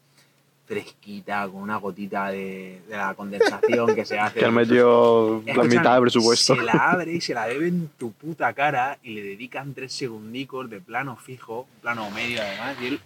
Fresquita, 0.66 1.46
con 1.48 1.60
una 1.62 1.76
gotita 1.76 2.28
de, 2.30 2.80
de 2.88 2.96
la 2.96 3.14
condensación 3.14 3.94
que 3.94 4.04
se 4.04 4.18
hace. 4.18 4.38
Que 4.40 4.44
han 4.46 4.54
metido 4.54 5.42
la 5.46 5.64
mitad 5.64 5.92
del 5.94 6.02
presupuesto. 6.02 6.54
Se 6.56 6.62
la 6.62 6.72
abre 6.72 7.12
y 7.12 7.20
se 7.20 7.34
la 7.34 7.46
bebe 7.46 7.68
en 7.68 7.88
tu 7.98 8.12
puta 8.12 8.52
cara 8.54 8.98
y 9.02 9.14
le 9.14 9.22
dedican 9.22 9.74
tres 9.74 9.92
segundicos 9.92 10.70
de 10.70 10.80
plano 10.80 11.16
fijo, 11.16 11.66
plano 11.82 12.10
medio 12.10 12.40
además. 12.40 12.76
Y 12.82 12.86
él, 12.86 13.00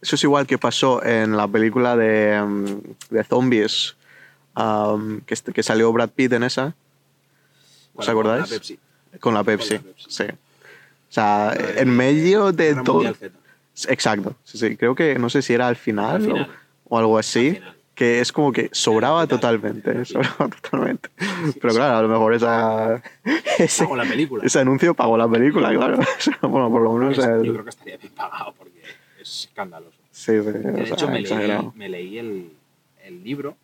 Eso 0.00 0.14
es 0.16 0.24
igual 0.24 0.46
que 0.46 0.56
pasó 0.58 1.04
en 1.04 1.36
la 1.36 1.46
película 1.46 1.94
de, 1.96 2.40
um, 2.42 2.80
de 3.10 3.24
zombies 3.24 3.96
que, 5.26 5.36
que 5.52 5.62
salió 5.62 5.92
Brad 5.92 6.10
Pitt 6.10 6.32
en 6.32 6.42
esa, 6.42 6.74
¿Os 7.94 8.06
Con 8.06 8.06
la- 8.06 8.12
acordáis? 8.12 8.44
con 8.48 8.54
la 8.54 8.58
Pepsi. 8.58 8.78
con 9.20 9.34
la 9.34 9.44
Pepsi. 9.44 9.76
Con 9.78 9.86
la 9.86 9.92
Pepsi. 9.92 10.12
Sí. 10.14 10.24
O 10.24 11.12
sea, 11.12 11.54
en 11.76 11.90
medio 11.90 12.52
de 12.52 12.74
todo. 12.82 13.02
Exacto. 13.88 14.34
Sí, 14.44 14.58
sí. 14.58 14.76
Creo 14.76 14.94
que 14.94 15.18
no 15.18 15.30
sé 15.30 15.42
si 15.42 15.52
era 15.54 15.68
al 15.68 15.76
final, 15.76 16.16
Al 16.16 16.22
final. 16.22 16.42
O, 16.50 16.67
algo 16.96 17.18
así. 17.18 17.58
Que 17.94 18.20
es 18.20 18.30
como 18.30 18.52
que 18.52 18.70
sobraba 18.72 19.26
totalmente. 19.26 20.04
Sobraba 20.04 20.48
totalmente. 20.48 21.10
Pero 21.60 21.74
claro, 21.74 21.96
a 21.96 22.02
lo 22.02 22.08
mejor 22.08 22.32
esa, 22.32 23.02
ese, 23.58 23.84
la 23.92 24.04
película. 24.04 24.44
ese 24.46 24.60
anuncio 24.60 24.94
pagó 24.94 25.18
la 25.18 25.28
película, 25.28 25.74
claro. 25.74 25.98
O 26.42 26.48
bueno, 26.48 26.70
por 26.70 26.82
lo 26.82 26.92
menos. 26.92 27.16
Yo 27.16 27.52
creo 27.52 27.64
que 27.64 27.70
estaría 27.70 27.96
bien 27.96 28.12
pagado 28.12 28.54
porque 28.56 28.80
es 29.20 29.46
escandaloso. 29.46 29.98
Sí, 30.12 30.32
sí. 30.32 30.38
O 30.38 30.42
de 30.42 30.86
sea, 30.86 30.94
hecho, 30.94 31.06
me 31.08 31.14
leí, 31.14 31.22
exagerado. 31.24 31.72
me 31.74 31.88
leí 31.88 32.18
el, 32.18 32.52
el 33.04 33.24
libro. 33.24 33.56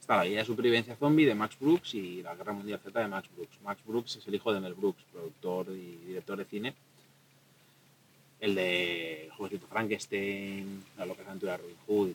Está 0.00 0.16
la 0.16 0.26
guía 0.26 0.38
de 0.40 0.44
supervivencia 0.44 0.96
zombie 0.96 1.24
de 1.24 1.34
Max 1.34 1.56
Brooks 1.58 1.94
y 1.94 2.22
la 2.22 2.34
Guerra 2.34 2.52
Mundial 2.52 2.80
Z 2.82 3.00
de 3.00 3.08
Max 3.08 3.28
Brooks. 3.34 3.58
Max 3.62 3.80
Brooks 3.86 4.16
es 4.16 4.26
el 4.26 4.34
hijo 4.34 4.52
de 4.52 4.60
Mel 4.60 4.74
Brooks, 4.74 5.02
productor 5.12 5.66
y 5.70 5.96
director 6.08 6.36
de 6.36 6.44
cine. 6.44 6.74
El 8.40 8.56
de 8.56 9.26
El 9.26 9.30
Jovencito 9.30 9.66
Frankenstein, 9.68 10.82
La 10.98 11.06
loca 11.06 11.22
aventura 11.24 11.52
de 11.52 11.58
Robin 11.58 11.76
Hood 11.86 12.08
y 12.08 12.14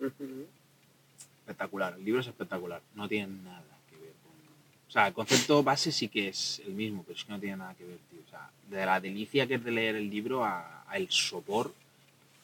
Espectacular, 0.00 1.94
el 1.94 2.04
libro 2.04 2.20
es 2.20 2.26
espectacular. 2.26 2.80
No 2.94 3.08
tiene 3.08 3.32
nada 3.42 3.62
que 3.90 3.96
ver 3.96 4.12
con. 4.22 4.32
O 4.88 4.90
sea, 4.90 5.08
el 5.08 5.14
concepto 5.14 5.62
base 5.62 5.92
sí 5.92 6.08
que 6.08 6.28
es 6.28 6.62
el 6.66 6.72
mismo, 6.74 7.02
pero 7.02 7.16
es 7.18 7.24
que 7.24 7.32
no 7.32 7.40
tiene 7.40 7.56
nada 7.56 7.74
que 7.74 7.84
ver, 7.84 7.98
tío. 8.10 8.20
O 8.26 8.30
sea, 8.30 8.50
de 8.68 8.86
la 8.86 9.00
delicia 9.00 9.46
que 9.46 9.54
es 9.54 9.64
de 9.64 9.70
leer 9.70 9.96
el 9.96 10.08
libro 10.08 10.44
a, 10.44 10.84
a 10.88 10.96
el 10.96 11.10
sopor. 11.10 11.72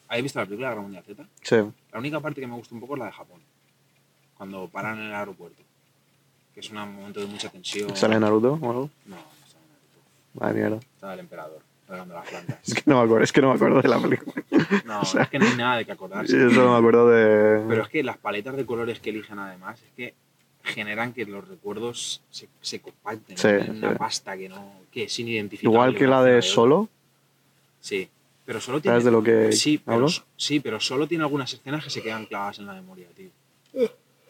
¿Habéis 0.07 0.23
visto 0.23 0.39
la 0.39 0.45
película 0.45 0.69
de 0.69 0.75
la 0.75 0.81
Mundial 0.81 1.03
Z? 1.03 1.25
Sí. 1.41 1.55
La 1.91 1.99
única 1.99 2.19
parte 2.19 2.41
que 2.41 2.47
me 2.47 2.55
gusta 2.55 2.75
un 2.75 2.81
poco 2.81 2.95
es 2.95 2.99
la 2.99 3.05
de 3.05 3.11
Japón. 3.13 3.41
Cuando 4.35 4.67
paran 4.67 4.99
en 4.99 5.05
el 5.05 5.13
aeropuerto. 5.15 5.61
Que 6.53 6.59
es 6.59 6.69
un 6.69 6.77
momento 6.77 7.21
de 7.21 7.27
mucha 7.27 7.49
tensión. 7.49 7.95
¿Sale 7.95 8.19
Naruto 8.19 8.59
o 8.61 8.69
algo? 8.69 8.89
No, 9.05 9.15
no 9.15 9.21
estaba 9.45 9.63
Naruto. 9.65 9.99
Vaya 10.33 10.53
mierda. 10.53 10.75
Estaba 10.95 11.13
el 11.13 11.19
emperador, 11.21 11.61
regando 11.91 12.15
las 12.15 12.27
plantas. 12.27 12.59
Es 12.67 12.73
que 12.73 12.83
no 12.85 12.97
me 12.97 13.03
acuerdo, 13.03 13.23
es 13.23 13.31
que 13.31 13.41
no 13.41 13.49
me 13.49 13.55
acuerdo 13.55 13.81
de 13.81 13.89
la 13.89 13.99
película. 13.99 14.43
No, 14.85 15.01
O 15.01 15.05
sea, 15.05 15.23
es 15.23 15.29
que 15.29 15.39
no 15.39 15.45
hay 15.45 15.55
nada 15.55 15.77
de 15.77 15.85
que 15.85 15.91
acordarse. 15.91 16.37
Yo 16.37 16.49
solo 16.49 16.71
me 16.71 16.77
acuerdo 16.77 17.09
de. 17.09 17.63
Pero 17.67 17.83
es 17.83 17.89
que 17.89 18.03
las 18.03 18.17
paletas 18.17 18.55
de 18.55 18.65
colores 18.65 18.99
que 18.99 19.11
eligen 19.11 19.37
además 19.39 19.79
es 19.81 19.91
que 19.95 20.13
generan 20.63 21.13
que 21.13 21.25
los 21.25 21.47
recuerdos 21.47 22.21
se, 22.29 22.47
se 22.61 22.81
compacten 22.81 23.37
Sí, 23.37 23.47
en 23.47 23.77
una 23.77 23.95
pasta 23.95 24.37
que 24.37 24.47
no 24.47 24.73
que 24.91 25.03
es 25.03 25.19
inidentificable. 25.19 25.73
Igual 25.75 25.95
que 25.95 26.07
la 26.07 26.23
de 26.23 26.41
Solo. 26.41 26.87
Sí, 27.79 28.07
pero 28.45 28.61
solo 28.61 28.79
tiene 28.79 28.93
¿Sabes 28.93 29.05
de 29.05 29.11
lo 29.11 29.23
que 29.23 29.51
sí, 29.53 29.81
pero, 29.83 30.07
sí, 30.37 30.59
pero 30.59 30.79
solo 30.79 31.07
tiene 31.07 31.23
algunas 31.23 31.51
escenas 31.53 31.83
que 31.83 31.89
se 31.89 32.01
quedan 32.03 32.25
clavadas 32.25 32.59
en 32.59 32.67
la 32.67 32.73
memoria, 32.73 33.07
tío. 33.15 33.29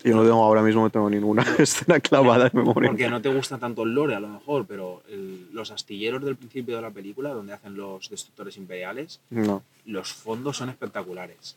Yo 0.04 0.16
no 0.16 0.24
tengo 0.24 0.44
ahora 0.44 0.62
mismo, 0.62 0.82
no 0.82 0.90
tengo 0.90 1.10
ninguna 1.10 1.44
escena 1.60 2.00
clavada 2.00 2.48
en 2.48 2.58
memoria. 2.60 2.90
Porque 2.90 3.10
no 3.10 3.22
te 3.22 3.30
gusta 3.34 3.58
tanto 3.58 3.84
el 3.84 3.94
lore, 3.94 4.16
a 4.16 4.20
lo 4.20 4.28
mejor, 4.30 4.66
pero 4.66 5.04
el- 5.10 5.48
los 5.54 5.72
astilleros 5.72 6.24
del 6.24 6.36
principio 6.36 6.76
de 6.76 6.82
la 6.82 6.92
película, 6.92 7.30
donde 7.30 7.54
hacen 7.54 7.76
los 7.76 8.10
destructores 8.10 8.58
imperiales, 8.58 9.20
No. 9.30 9.64
los 9.86 10.14
fondos 10.14 10.58
son 10.58 10.70
espectaculares. 10.70 11.56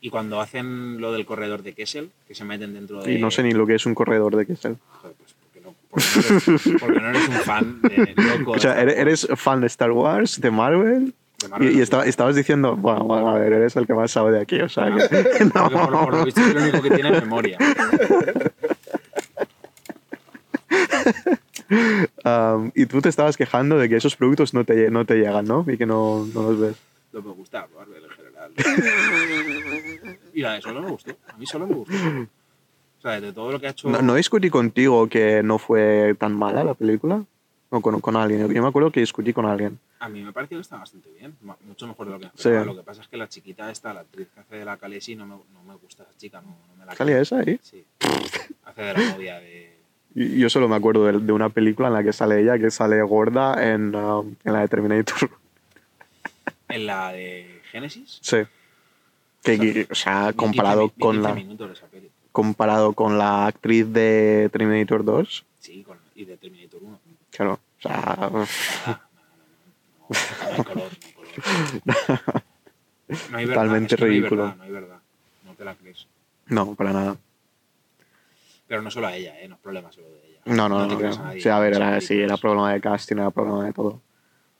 Y 0.00 0.10
cuando 0.10 0.40
hacen 0.40 1.00
lo 1.00 1.12
del 1.12 1.24
corredor 1.24 1.62
de 1.62 1.74
Kessel, 1.74 2.10
que 2.26 2.34
se 2.34 2.44
meten 2.44 2.74
dentro 2.74 3.02
de... 3.02 3.12
Y 3.14 3.20
no 3.20 3.30
sé 3.30 3.42
ni 3.44 3.52
lo 3.52 3.66
que 3.66 3.76
es 3.76 3.86
un 3.86 3.94
corredor 3.94 4.34
de 4.34 4.46
Kessel. 4.46 4.76
Joder, 5.00 5.16
pues 5.16 5.34
porque 5.40 5.60
no, 5.60 5.74
porque 5.88 6.08
no 6.18 6.38
eres, 6.38 6.80
porque 6.80 7.00
no 7.00 7.08
eres 7.10 7.28
un 7.28 7.34
fan 7.36 7.82
de 7.82 8.14
loco. 8.38 8.50
O 8.52 8.58
sea, 8.58 8.74
de 8.74 8.92
¿eres, 9.00 9.22
Star 9.24 9.30
Wars, 9.30 9.30
eres 9.30 9.40
fan 9.40 9.60
de 9.60 9.66
Star 9.68 9.92
Wars, 9.92 10.40
de 10.40 10.50
Marvel? 10.50 11.14
Y, 11.60 11.66
y 11.68 11.76
no. 11.76 11.82
estaba- 11.82 12.04
estabas 12.06 12.36
diciendo, 12.36 12.76
bueno, 12.76 13.04
bueno, 13.04 13.28
a 13.30 13.38
ver, 13.38 13.52
eres 13.52 13.76
el 13.76 13.86
que 13.86 13.94
más 13.94 14.10
sabe 14.10 14.32
de 14.32 14.40
aquí, 14.40 14.60
o 14.60 14.68
sea 14.68 14.86
que. 14.94 15.08
Porque 15.52 15.74
por, 15.76 15.90
por 15.90 16.14
lo 16.14 16.24
visto 16.24 16.40
es 16.40 16.46
el 16.48 16.56
único 16.58 16.82
que 16.82 16.90
tiene 16.90 17.10
memoria. 17.20 17.58
Um, 22.24 22.70
y 22.74 22.86
tú 22.86 23.00
te 23.00 23.08
estabas 23.08 23.36
quejando 23.36 23.78
de 23.78 23.88
que 23.88 23.96
esos 23.96 24.14
productos 24.16 24.52
no 24.54 24.64
te, 24.64 24.90
no 24.90 25.04
te 25.06 25.14
llegan, 25.16 25.44
¿no? 25.46 25.64
Y 25.66 25.76
que 25.78 25.86
no, 25.86 26.26
no 26.34 26.42
los 26.42 26.60
ves. 26.60 26.76
No 27.12 27.22
me 27.22 27.30
gusta 27.32 27.66
Marvel 27.76 28.02
en 28.04 28.10
general. 28.10 28.52
Y 30.34 30.40
la 30.42 30.54
de 30.54 30.62
Solo 30.62 30.82
me 30.82 30.90
gustó. 30.90 31.12
A 31.28 31.36
mí 31.36 31.46
Solo 31.46 31.66
me 31.66 31.74
gustó. 31.74 31.94
O 31.94 33.02
sea, 33.02 33.20
de 33.20 33.32
todo 33.32 33.50
lo 33.52 33.58
que 33.60 33.66
ha 33.66 33.70
hecho... 33.70 33.88
No, 33.90 34.00
no 34.02 34.14
discutí 34.14 34.48
contigo 34.50 35.08
que 35.08 35.42
no 35.42 35.58
fue 35.58 36.14
tan 36.18 36.34
mala 36.38 36.62
la 36.62 36.74
película. 36.74 37.24
O 37.74 37.80
con, 37.80 38.00
con 38.02 38.16
alguien. 38.16 38.52
Yo 38.52 38.62
me 38.62 38.68
acuerdo 38.68 38.92
que 38.92 39.00
discutí 39.00 39.32
con 39.32 39.46
alguien. 39.46 39.78
A 39.98 40.06
mí 40.08 40.20
me 40.20 40.30
pareció 40.30 40.58
que 40.58 40.60
está 40.62 40.76
bastante 40.76 41.08
bien, 41.18 41.34
mucho 41.66 41.86
mejor 41.86 42.06
de 42.06 42.12
lo 42.12 42.20
que 42.20 42.28
Sí. 42.34 42.50
Lo 42.50 42.76
que 42.76 42.82
pasa 42.82 43.00
es 43.00 43.08
que 43.08 43.16
la 43.16 43.28
chiquita 43.28 43.70
esta, 43.70 43.94
la 43.94 44.00
actriz 44.00 44.28
que 44.34 44.40
hace 44.40 44.56
de 44.56 44.64
la 44.66 44.76
Kalesi, 44.76 45.16
no 45.16 45.26
me, 45.26 45.36
no 45.54 45.62
me 45.66 45.74
gusta 45.76 46.02
esa 46.02 46.14
chica, 46.18 46.42
no, 46.42 46.48
no 46.68 46.76
me 46.78 46.84
la 46.84 46.94
¿Salía 46.94 47.18
esa 47.18 47.38
ahí? 47.38 47.58
Sí. 47.62 47.82
Hace 48.64 48.82
de 48.82 48.92
la 48.92 49.12
novia 49.12 49.40
de... 49.40 49.78
Yo 50.14 50.50
solo 50.50 50.68
me 50.68 50.76
acuerdo 50.76 51.06
de, 51.06 51.18
de 51.18 51.32
una 51.32 51.48
película 51.48 51.88
en 51.88 51.94
la 51.94 52.02
que 52.02 52.12
sale 52.12 52.42
ella, 52.42 52.58
que 52.58 52.70
sale 52.70 53.00
gorda 53.02 53.72
en, 53.72 53.94
um, 53.94 54.34
en 54.44 54.52
la 54.52 54.60
de 54.60 54.68
Terminator. 54.68 55.30
En 56.68 56.86
la 56.86 57.12
de 57.12 57.60
Génesis. 57.70 58.18
Sí. 58.22 58.38
Que, 59.42 59.86
o 59.90 59.94
sea, 59.94 60.32
comparado 60.34 60.88
15 60.88 61.00
con 61.00 61.16
15 61.16 61.28
la, 61.28 61.34
minutos 61.34 61.70
esa 61.78 61.86
peli. 61.86 62.10
comparado 62.32 62.92
con 62.94 63.18
la 63.18 63.46
actriz 63.46 63.92
de 63.92 64.48
Terminator 64.52 65.04
2, 65.04 65.44
Sí, 65.58 65.82
con, 65.84 65.98
y 66.14 66.24
de 66.24 66.36
Terminator 66.38 66.80
1. 66.82 66.98
Claro, 67.32 67.54
o 67.54 67.82
sea, 67.82 68.16
no, 68.20 68.30
no, 68.30 68.38
no, 68.38 68.46
no, 68.86 68.98
no 70.08 70.54
hay 70.54 70.64
color, 70.64 70.90
no 70.92 71.06
hay 71.06 71.12
color. 71.14 72.42
No 73.30 73.36
hay 73.38 73.44
verdad, 73.46 73.54
Totalmente 73.62 73.94
es 73.94 73.98
que 73.98 74.04
no 74.06 74.10
hay 74.12 74.18
ridículo. 74.20 74.42
verdad, 74.42 74.56
no 74.56 74.62
hay 74.62 74.70
verdad. 74.70 74.98
No 75.44 75.54
te 75.54 75.64
la 75.64 75.74
crees. 75.74 76.06
no, 76.46 76.74
para 76.74 76.92
nada. 76.92 77.16
Pero 78.68 78.80
no 78.80 78.90
solo 78.90 79.08
a 79.08 79.16
ella, 79.16 79.38
¿eh? 79.40 79.48
no 79.48 79.56
es 79.56 79.60
problema 79.60 79.92
solo 79.92 80.08
de 80.12 80.28
ella. 80.28 80.40
No, 80.46 80.68
no, 80.68 80.86
no. 80.86 80.96
creas 80.96 81.16
creo. 81.16 81.26
nadie, 81.26 81.40
Sí, 81.42 81.48
a 81.48 81.58
ver, 81.58 81.74
era, 81.74 82.00
sí, 82.00 82.18
era 82.20 82.36
problema 82.36 82.72
de 82.72 82.80
casting, 82.80 83.16
era 83.16 83.30
problema 83.30 83.64
de 83.66 83.72
todo. 83.72 83.88
O 83.88 84.00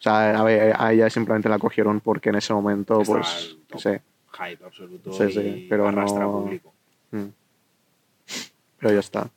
sea, 0.02 0.38
a, 0.38 0.42
ver, 0.42 0.74
a 0.76 0.92
ella 0.92 1.08
simplemente 1.08 1.48
la 1.48 1.58
cogieron 1.58 2.00
porque 2.00 2.28
en 2.30 2.34
ese 2.34 2.52
momento, 2.52 3.00
Estaba 3.00 3.20
pues, 3.20 3.56
no 3.72 3.78
sé. 3.78 4.02
Hype 4.32 4.64
absoluto 4.64 5.12
Sí, 5.12 5.30
sí, 5.32 5.40
y 5.40 5.68
pero 5.68 5.86
arrastra 5.88 6.24
no- 6.24 6.32
público. 6.32 6.74
Mm. 7.12 7.26
Pero 8.80 8.92
ya 8.94 9.00
está. 9.00 9.30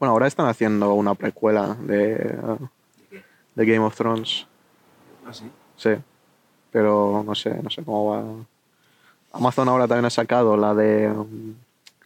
Bueno, 0.00 0.12
ahora 0.12 0.26
están 0.26 0.46
haciendo 0.46 0.94
una 0.94 1.14
precuela 1.14 1.76
de, 1.78 2.34
¿De 3.54 3.66
Game 3.66 3.84
of 3.84 3.94
Thrones. 3.94 4.46
Ah, 5.26 5.32
sí. 5.34 5.44
Sí. 5.76 5.90
Pero 6.70 7.22
no 7.24 7.34
sé, 7.34 7.62
no 7.62 7.68
sé 7.68 7.84
cómo 7.84 8.06
va. 8.06 8.24
Amazon 9.32 9.68
ahora 9.68 9.86
también 9.86 10.06
ha 10.06 10.10
sacado 10.10 10.56
la 10.56 10.74
de. 10.74 11.12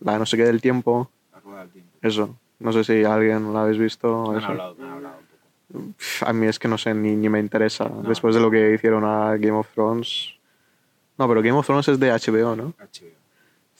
la 0.00 0.12
de 0.14 0.18
no 0.18 0.26
sé 0.26 0.36
qué 0.36 0.44
del 0.44 0.60
tiempo. 0.60 1.08
La 1.32 1.38
rueda 1.38 1.60
del 1.60 1.70
tiempo. 1.70 1.90
Eso. 2.02 2.36
No 2.58 2.72
sé 2.72 2.82
si 2.82 3.04
alguien 3.04 3.54
la 3.54 3.62
habéis 3.62 3.78
visto. 3.78 4.32
Me 4.32 4.38
han 4.38 4.44
hablado, 4.44 4.74
me 4.74 4.84
han 4.86 4.90
hablado 4.90 5.16
un 5.18 5.82
poco. 5.84 5.94
Pff, 5.96 6.22
A 6.24 6.32
mí 6.32 6.46
es 6.48 6.58
que 6.58 6.66
no 6.66 6.76
sé, 6.76 6.94
ni, 6.94 7.14
ni 7.14 7.28
me 7.28 7.38
interesa. 7.38 7.88
Después 8.08 8.34
de 8.34 8.40
lo 8.40 8.50
que 8.50 8.74
hicieron 8.74 9.04
a 9.04 9.36
Game 9.36 9.56
of 9.56 9.68
Thrones. 9.72 10.34
No, 11.16 11.28
pero 11.28 11.42
Game 11.42 11.56
of 11.56 11.64
Thrones 11.64 11.86
es 11.86 12.00
de 12.00 12.10
HBO, 12.10 12.56
¿no? 12.56 12.74
HBO. 12.76 13.13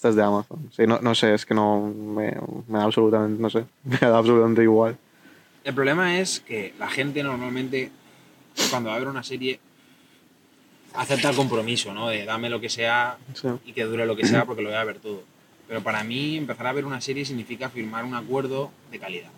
Esta 0.04 0.10
es 0.10 0.16
de 0.16 0.22
Amazon. 0.22 0.70
Sí, 0.76 0.86
no, 0.86 0.98
no 1.00 1.14
sé, 1.14 1.32
es 1.32 1.46
que 1.46 1.54
no 1.54 1.80
me, 1.80 2.36
me 2.68 2.76
da 2.78 2.84
absolutamente, 2.84 3.40
no 3.40 3.48
sé, 3.48 3.64
me 3.84 3.96
da 3.96 4.18
absolutamente 4.18 4.62
igual. 4.62 4.98
El 5.64 5.72
problema 5.74 6.18
es 6.20 6.40
que 6.40 6.74
la 6.78 6.88
gente 6.90 7.22
normalmente, 7.22 7.90
cuando 8.68 8.90
va 8.90 8.96
a 8.96 8.98
ver 8.98 9.08
una 9.08 9.22
serie, 9.22 9.58
acepta 10.92 11.30
el 11.30 11.36
compromiso, 11.36 11.94
¿no? 11.94 12.08
De 12.08 12.26
dame 12.26 12.50
lo 12.50 12.60
que 12.60 12.68
sea 12.68 13.16
Sí. 13.32 13.48
y 13.64 13.72
que 13.72 13.84
dure 13.84 14.04
lo 14.04 14.14
que 14.14 14.26
sea 14.26 14.44
porque 14.44 14.60
lo 14.60 14.68
voy 14.68 14.76
a 14.76 14.84
ver 14.84 14.98
todo. 14.98 15.22
Pero 15.68 15.82
para 15.82 16.04
mí, 16.04 16.36
empezar 16.36 16.66
a 16.66 16.74
ver 16.74 16.84
una 16.84 17.00
serie 17.00 17.24
significa 17.24 17.70
firmar 17.70 18.04
un 18.04 18.14
acuerdo 18.14 18.70
de 18.90 18.98
calidad. 18.98 19.30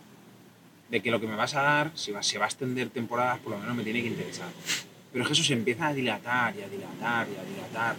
De 0.91 1.01
que 1.01 1.13
lo 1.13 1.21
que 1.21 1.29
me 1.29 1.37
vas 1.37 1.55
a 1.55 1.63
dar, 1.63 1.93
si 1.95 2.11
va, 2.11 2.25
se 2.25 2.39
va 2.39 2.47
a 2.47 2.49
extender 2.49 2.89
temporadas, 2.91 3.39
por 3.39 3.53
lo 3.53 3.59
menos 3.59 3.77
me 3.77 3.85
tiene 3.85 4.03
que 4.03 4.09
interesar. 4.09 4.49
Pero 5.13 5.23
es 5.23 5.29
que 5.29 5.33
eso 5.35 5.45
se 5.45 5.53
empieza 5.53 5.87
a 5.87 5.95
dilatar 5.95 6.57
y 6.57 6.63
a 6.63 6.69
dilatar 6.69 7.29
y 7.33 7.37
a 7.39 7.45
dilatar. 7.55 7.95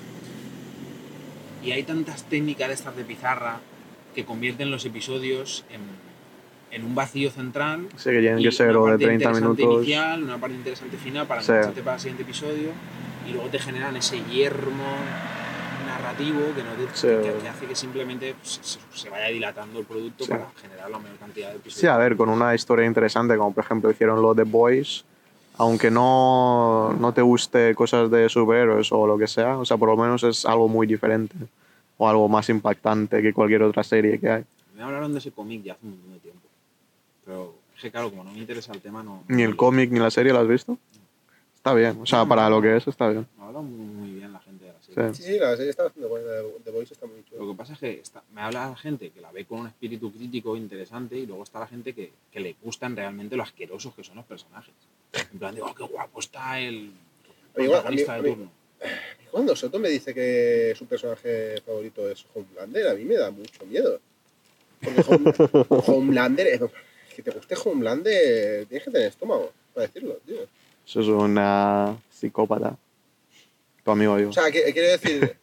Y 1.63 1.71
hay 1.71 1.83
tantas 1.83 2.23
técnicas 2.23 2.67
de 2.67 2.73
estas 2.75 2.95
de 2.95 3.03
pizarra 3.03 3.59
que 4.15 4.25
convierten 4.25 4.71
los 4.71 4.85
episodios 4.85 5.65
en, 5.69 5.81
en 6.71 6.85
un 6.85 6.95
vacío 6.95 7.29
central 7.31 7.87
Sí, 7.97 8.09
que 8.11 8.19
tienen 8.19 8.41
que 8.43 8.51
ser 8.51 8.75
o 8.75 8.85
de 8.85 8.91
parte 8.91 9.05
30 9.05 9.23
interesante 9.29 9.61
minutos. 9.63 9.83
inicial, 9.85 10.23
una 10.23 10.37
parte 10.37 10.55
interesante 10.55 10.97
final 10.97 11.27
para 11.27 11.41
Sí. 11.41 11.51
engancharte 11.51 11.81
para 11.81 11.95
el 11.95 11.99
siguiente 12.01 12.23
episodio 12.23 12.69
y 13.27 13.31
luego 13.33 13.47
te 13.49 13.59
generan 13.59 13.95
ese 13.97 14.21
yermo 14.25 14.95
narrativo 15.87 16.39
que, 16.55 16.63
no 16.63 16.71
te- 16.73 16.95
Sí. 16.97 17.07
que, 17.07 17.33
que 17.41 17.47
hace 17.49 17.65
que 17.65 17.75
simplemente 17.75 18.35
se, 18.43 18.79
se- 18.93 19.09
vaya 19.09 19.27
dilatando 19.27 19.79
el 19.79 19.85
producto 19.85 20.25
Sí. 20.25 20.31
para 20.31 20.47
generar 20.61 20.89
la 20.89 20.99
mayor 20.99 21.17
cantidad 21.17 21.49
de 21.49 21.55
episodios. 21.55 21.79
Sí, 21.81 21.87
a 21.87 21.97
ver, 21.97 22.15
con 22.17 22.29
una 22.29 22.53
historia 22.55 22.85
interesante, 22.85 23.37
como 23.37 23.53
por 23.53 23.63
ejemplo 23.63 23.89
hicieron 23.89 24.21
lo 24.21 24.33
de 24.33 24.43
Boys, 24.43 25.05
aunque 25.57 25.89
no, 25.91 26.93
no 26.99 27.13
te 27.13 27.21
guste 27.21 27.73
cosas 27.75 28.09
de 28.11 28.29
superhéroes 28.29 28.91
o 28.91 29.07
lo 29.07 29.17
que 29.17 29.27
sea, 29.27 29.57
o 29.57 29.65
sea, 29.65 29.77
por 29.77 29.89
lo 29.89 29.97
menos 29.97 30.23
es 30.23 30.45
algo 30.45 30.67
muy 30.67 30.87
diferente 30.87 31.35
o 31.97 32.07
algo 32.07 32.27
más 32.29 32.49
impactante 32.49 33.21
que 33.21 33.33
cualquier 33.33 33.63
otra 33.63 33.83
serie 33.83 34.19
que 34.19 34.29
hay. 34.29 34.43
Me 34.75 34.83
hablaron 34.83 35.11
de 35.13 35.19
ese 35.19 35.31
cómic 35.31 35.63
ya 35.63 35.73
hace 35.73 35.85
un 35.85 35.91
montón 35.93 36.13
de 36.13 36.19
tiempo. 36.19 36.47
Pero 37.25 37.55
es 37.75 37.81
que 37.81 37.91
claro, 37.91 38.09
como 38.11 38.23
no 38.23 38.31
me 38.31 38.37
interesa 38.39 38.71
el 38.71 38.81
tema, 38.81 39.01
no... 39.03 39.23
Ni 39.27 39.41
el 39.43 39.55
cómic 39.55 39.89
ni 39.91 39.99
la 39.99 40.11
serie, 40.11 40.31
¿la 40.33 40.41
has 40.41 40.47
visto? 40.47 40.77
Está 41.55 41.73
bien, 41.73 41.97
o 42.01 42.05
sea, 42.05 42.23
para 42.25 42.49
lo 42.49 42.61
que 42.61 42.77
es, 42.77 42.87
está 42.87 43.09
bien. 43.09 43.27
Me 43.37 43.43
habla 43.43 43.59
muy, 43.59 43.85
muy 43.85 44.11
bien 44.11 44.31
la 44.31 44.39
gente 44.39 44.63
de 44.65 44.71
la 44.71 44.81
serie. 44.81 45.13
Sí. 45.15 45.23
Sí, 45.23 45.37
la 45.39 45.55
serie 45.57 45.71
está 45.71 45.83
bastante 45.83 46.07
buena. 46.07 46.27
The 46.63 46.71
Voice 46.71 46.93
está 46.93 47.07
muy 47.07 47.17
Lo 47.17 47.23
chula. 47.39 47.51
que 47.51 47.57
pasa 47.57 47.73
es 47.73 47.79
que 47.79 47.91
está- 47.99 48.23
me 48.33 48.41
habla 48.41 48.69
la 48.69 48.75
gente 48.77 49.09
que 49.09 49.19
la 49.19 49.31
ve 49.33 49.43
con 49.45 49.61
un 49.61 49.67
espíritu 49.67 50.09
crítico 50.13 50.55
interesante 50.55 51.17
y 51.17 51.25
luego 51.25 51.43
está 51.43 51.59
la 51.59 51.67
gente 51.67 51.93
que, 51.93 52.13
que 52.31 52.39
le 52.39 52.55
gustan 52.63 52.95
realmente 52.95 53.35
lo 53.35 53.43
asquerosos 53.43 53.93
que 53.95 54.03
son 54.03 54.15
los 54.15 54.25
personajes. 54.25 54.73
En 55.13 55.39
plan, 55.39 55.55
digo, 55.55 55.73
qué 55.75 55.83
guapo 55.83 56.19
está 56.19 56.59
el 56.59 56.91
A 57.55 57.59
mí 57.59 57.63
igual- 57.65 57.95
de 57.95 58.11
a 58.11 58.17
mí-. 58.21 58.49
Cuando 59.31 59.55
Soto 59.55 59.79
me 59.79 59.89
dice 59.89 60.13
que 60.13 60.73
su 60.77 60.85
personaje 60.85 61.61
favorito 61.65 62.09
es 62.09 62.25
Homelander, 62.33 62.87
a 62.87 62.93
mí 62.93 63.03
me 63.03 63.15
da 63.15 63.29
mucho 63.31 63.65
miedo. 63.65 63.99
Porque 64.81 65.01
Home- 65.01 65.33
Homelander, 65.87 66.47
eh, 66.47 66.59
que 67.15 67.21
te 67.23 67.31
guste 67.31 67.55
Homelander, 67.63 68.65
tienes 68.67 68.83
que 68.85 68.91
tener 68.91 69.07
estómago 69.07 69.51
para 69.73 69.87
decirlo, 69.87 70.19
tío. 70.25 70.37
Eso 70.85 71.01
es 71.01 71.07
una 71.07 71.97
psicópata. 72.11 72.77
Tu 73.83 73.91
amigo 73.91 74.19
yo. 74.19 74.29
O 74.29 74.33
sea, 74.33 74.51
que- 74.51 74.71
quiero 74.73 74.89
decir, 74.89 75.35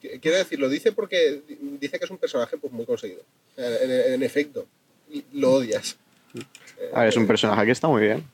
que- 0.00 0.20
quiero 0.20 0.38
decir, 0.38 0.58
lo 0.58 0.68
dice 0.68 0.92
porque 0.92 1.42
di- 1.46 1.58
dice 1.80 1.98
que 1.98 2.04
es 2.04 2.10
un 2.10 2.18
personaje 2.18 2.56
pues, 2.58 2.72
muy 2.72 2.86
conseguido. 2.86 3.22
En, 3.56 3.90
en- 3.90 4.12
en 4.14 4.22
efecto, 4.22 4.66
lo 5.32 5.52
odias. 5.54 5.96
A 6.94 7.00
ver, 7.00 7.08
es 7.08 7.16
un 7.16 7.26
personaje 7.26 7.66
que 7.66 7.72
está 7.72 7.88
muy 7.88 8.02
bien. 8.02 8.24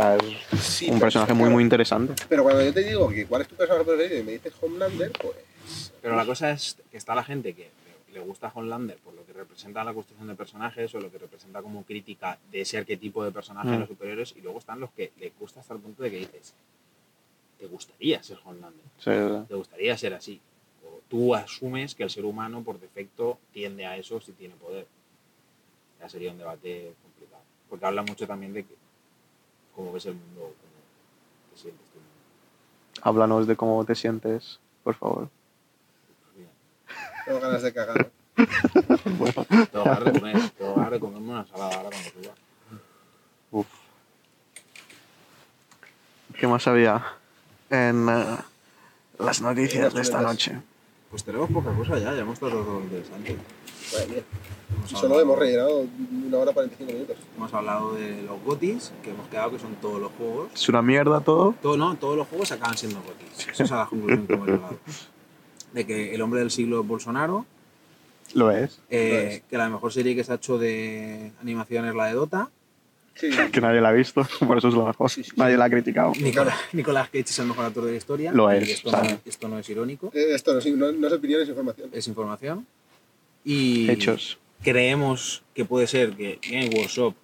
O 0.00 0.02
sea, 0.02 0.16
es 0.52 0.60
Sí, 0.64 0.90
un 0.90 0.98
personaje 0.98 1.32
muy, 1.34 1.40
claro, 1.42 1.54
muy 1.54 1.62
interesante. 1.62 2.14
Pero 2.28 2.42
cuando 2.42 2.64
yo 2.64 2.72
te 2.72 2.82
digo 2.82 3.08
que 3.10 3.26
cuál 3.26 3.42
es 3.42 3.48
tu 3.48 3.54
personaje 3.54 3.84
preferido 3.84 4.20
y 4.20 4.22
me 4.22 4.32
dices 4.32 4.52
Homelander, 4.60 5.12
pues. 5.12 5.92
Pero 6.00 6.16
la 6.16 6.24
cosa 6.24 6.50
es 6.52 6.76
que 6.90 6.96
está 6.96 7.14
la 7.14 7.22
gente 7.22 7.52
que 7.52 7.68
le- 8.08 8.14
le 8.14 8.20
gusta 8.20 8.50
Homelander 8.54 8.96
por 8.98 9.12
lo 9.14 9.24
que 9.26 9.32
representa 9.34 9.84
la 9.84 9.92
construcción 9.92 10.26
de 10.28 10.34
personajes 10.34 10.94
o 10.94 11.00
lo 11.00 11.10
que 11.10 11.18
representa 11.18 11.60
como 11.62 11.84
crítica 11.84 12.38
de 12.50 12.62
ese 12.62 12.78
arquetipo 12.78 13.22
de 13.24 13.30
personaje 13.30 13.68
en 13.68 13.76
Mm. 13.76 13.80
los 13.80 13.88
superiores 13.88 14.34
y 14.36 14.40
luego 14.40 14.58
están 14.58 14.80
los 14.80 14.90
que 14.92 15.12
les 15.20 15.32
gusta 15.38 15.60
hasta 15.60 15.74
el 15.74 15.80
punto 15.80 16.02
de 16.02 16.10
que 16.10 16.16
dices, 16.18 16.54
¿te 17.58 17.66
gustaría 17.66 18.22
ser 18.22 18.38
Homelander? 18.44 18.84
Sí, 18.98 19.10
sí. 19.10 19.44
¿Te 19.48 19.54
gustaría 19.54 19.98
ser 19.98 20.14
así? 20.14 20.40
O 20.84 21.00
tú 21.10 21.34
asumes 21.34 21.94
que 21.94 22.04
el 22.04 22.10
ser 22.10 22.24
humano 22.24 22.62
por 22.62 22.80
defecto 22.80 23.38
tiende 23.52 23.84
a 23.84 23.96
eso 23.98 24.18
si 24.20 24.32
tiene 24.32 24.54
poder. 24.54 24.86
Ya 26.00 26.08
sería 26.08 26.30
un 26.30 26.38
debate 26.38 26.94
complicado. 27.02 27.42
Porque 27.68 27.84
habla 27.84 28.02
mucho 28.02 28.26
también 28.26 28.54
de 28.54 28.64
que 28.64 28.79
cómo 29.74 29.92
ves 29.92 30.06
el 30.06 30.14
mundo, 30.14 30.40
cómo 30.40 31.52
te 31.52 31.60
sientes 31.60 31.86
tú. 31.92 31.98
Háblanos 33.02 33.46
de 33.46 33.56
cómo 33.56 33.84
te 33.84 33.94
sientes, 33.94 34.60
por 34.82 34.94
favor. 34.94 35.28
Tengo 37.24 37.40
ganas 37.40 37.62
de 37.62 37.72
cagar. 37.72 38.10
Tengo 38.36 39.84
ganas 39.84 40.04
de 40.04 40.12
comer, 40.20 40.50
tengo 40.50 40.74
ganas 40.74 40.90
de 40.90 41.00
comerme 41.00 41.30
una 41.30 41.40
ensalada 41.40 41.76
ahora 41.76 41.90
cuando 41.90 42.10
suba. 42.10 42.34
Uf. 43.52 43.66
¿Qué 46.38 46.46
más 46.46 46.66
había 46.66 47.04
en 47.68 48.08
eh, 48.08 48.36
las 49.18 49.42
noticias 49.42 49.92
de 49.92 50.00
esta 50.00 50.22
noche? 50.22 50.60
Pues 51.10 51.24
tenemos 51.24 51.50
poca 51.50 51.72
cosa 51.74 51.98
ya, 51.98 52.14
ya 52.14 52.20
hemos 52.20 52.38
tratado 52.38 52.62
todo 52.64 52.78
lo 52.78 52.84
interesante. 52.84 53.36
Madre 53.92 54.06
mía. 54.06 54.22
Solo 54.86 55.02
hablado- 55.14 55.20
hemos 55.22 55.38
rellenado 55.38 55.86
una 56.26 56.38
hora 56.38 56.52
45 56.52 56.92
minutos. 56.92 57.16
Hemos 57.36 57.54
hablado 57.54 57.94
de 57.94 58.22
los 58.22 58.42
GOTIS, 58.44 58.92
que 59.02 59.10
hemos 59.10 59.28
quedado 59.28 59.50
que 59.52 59.58
son 59.58 59.74
todos 59.76 60.00
los 60.00 60.10
juegos. 60.12 60.50
¿Es 60.54 60.68
una 60.68 60.82
mierda 60.82 61.20
todo? 61.20 61.54
Todo, 61.62 61.76
no, 61.76 61.96
todos 61.96 62.16
los 62.16 62.26
juegos 62.28 62.50
acaban 62.52 62.76
siendo 62.76 63.00
GOTIS. 63.02 63.48
Esa 63.52 63.64
es 63.64 63.70
la 63.70 63.86
conclusión 63.86 64.26
que 64.26 64.32
hemos 64.34 64.48
llegado. 64.48 64.78
De 65.72 65.86
que 65.86 66.14
el 66.14 66.22
hombre 66.22 66.40
del 66.40 66.50
siglo 66.50 66.80
es 66.80 66.86
Bolsonaro, 66.88 67.46
Lo 68.34 68.50
es. 68.50 68.80
eh, 68.90 69.10
Lo 69.12 69.18
es. 69.30 69.42
que 69.50 69.56
la 69.58 69.68
mejor 69.68 69.92
serie 69.92 70.16
que 70.16 70.24
se 70.24 70.32
ha 70.32 70.36
hecho 70.36 70.58
de 70.58 71.30
animación 71.40 71.84
es 71.86 71.94
la 71.94 72.06
de 72.06 72.14
Dota. 72.14 72.48
Sí, 73.14 73.28
Que 73.52 73.60
nadie 73.60 73.80
la 73.80 73.90
ha 73.90 73.92
visto, 73.92 74.26
por 74.46 74.58
eso 74.58 74.68
es 74.68 74.74
lo 74.74 74.86
mejor. 74.86 75.10
Sí, 75.10 75.22
sí, 75.22 75.30
sí. 75.30 75.36
Nadie 75.36 75.56
la 75.56 75.66
ha 75.66 75.70
criticado. 75.70 76.12
Nicolás, 76.20 76.54
Nicolás 76.72 77.06
Cage 77.08 77.20
es 77.20 77.38
el 77.38 77.46
mejor 77.46 77.66
actor 77.66 77.84
de 77.84 77.90
la 77.92 77.96
historia. 77.96 78.32
Lo 78.32 78.50
es, 78.50 78.68
Esto, 78.68 78.88
o 78.88 78.90
sea. 78.92 79.02
no, 79.02 79.18
esto 79.24 79.48
no 79.48 79.58
es 79.58 79.68
irónico, 79.68 80.10
Eh, 80.14 80.34
esto 80.34 80.52
no, 80.54 80.60
no, 80.76 80.92
no 80.92 81.06
es 81.06 81.12
opinión, 81.12 81.42
es 81.42 81.48
información. 81.48 81.90
es 81.92 82.08
información. 82.08 82.66
Y 83.44 83.90
Hechos. 83.90 84.38
Creemos 84.62 85.42
que 85.54 85.64
puede 85.64 85.86
ser 85.86 86.12
que 86.16 86.38
Game 86.42 86.70
Workshop 86.76 87.14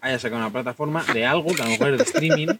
haya 0.00 0.18
sacado 0.18 0.40
una 0.42 0.52
plataforma 0.52 1.04
de 1.12 1.24
algo 1.26 1.54
que 1.54 1.62
a 1.62 1.64
lo 1.64 1.70
mejor 1.72 1.90
es 1.92 1.98
de 1.98 2.04
streaming. 2.04 2.48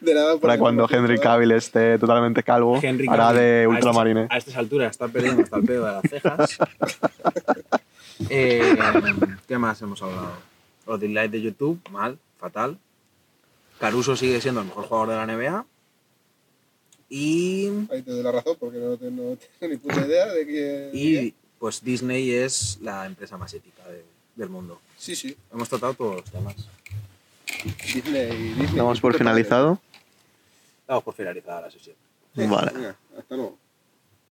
De 0.00 0.14
nada 0.14 0.32
por 0.32 0.42
Para 0.42 0.58
cuando 0.58 0.86
Henry. 0.88 1.18
Cavill 1.18 1.50
esté 1.52 1.98
totalmente 1.98 2.42
calvo, 2.42 2.78
Henry 2.80 3.08
hará 3.08 3.24
Cavill, 3.28 3.40
de 3.40 3.64
a 3.64 3.68
ultramarine. 3.68 4.20
estas- 4.22 4.34
A 4.34 4.38
estas 4.38 4.56
alturas 4.56 4.90
está 4.92 5.08
perdiendo 5.08 5.42
hasta 5.42 5.56
el 5.56 5.64
pedo 5.64 5.86
de 5.86 5.92
las 5.92 6.02
cejas. 6.08 6.58
Eh, 8.30 8.76
¿Qué 9.46 9.58
más 9.58 9.80
hemos 9.82 10.00
hablado? 10.02 10.32
Los 10.86 10.98
dislikes 11.00 11.28
de 11.28 11.42
YouTube, 11.42 11.78
mal, 11.90 12.18
fatal. 12.38 12.78
Caruso 13.78 14.16
sigue 14.16 14.40
siendo 14.40 14.60
el 14.62 14.68
mejor 14.68 14.86
jugador 14.86 15.08
de 15.10 15.16
la 15.16 15.26
NBA. 15.26 15.66
Y, 17.10 17.66
Ahí 17.90 18.02
te 18.02 18.10
doy 18.10 18.22
la 18.22 18.32
razón 18.32 18.56
porque 18.58 18.78
no, 18.78 18.96
te- 18.96 19.10
no 19.10 19.36
tengo 19.60 19.72
ni 19.72 19.76
puta 19.76 20.06
idea 20.06 20.26
de 20.32 20.46
que. 20.46 20.90
y 20.94 21.34
pues 21.58 21.82
Disney 21.82 22.30
es 22.32 22.78
la 22.80 23.06
empresa 23.06 23.36
más 23.36 23.52
ética 23.54 23.82
de- 23.88 24.04
del 24.34 24.48
mundo. 24.50 24.80
Sí, 24.98 25.16
sí. 25.16 25.36
Hemos 25.52 25.68
tratado 25.68 25.94
todos 25.94 26.16
los 26.16 26.24
temas. 26.30 26.54
Disney. 27.94 28.52
Disney 28.54 28.76
Damos 28.76 29.00
por 29.00 29.16
finalizado. 29.16 29.80
Damos 30.86 31.04
por 31.04 31.14
finalizada 31.14 31.62
la 31.62 31.70
sesión. 31.70 31.96
Vale. 32.34 32.70
Venga, 32.74 32.96
hasta 33.18 33.34
luego. 33.36 33.58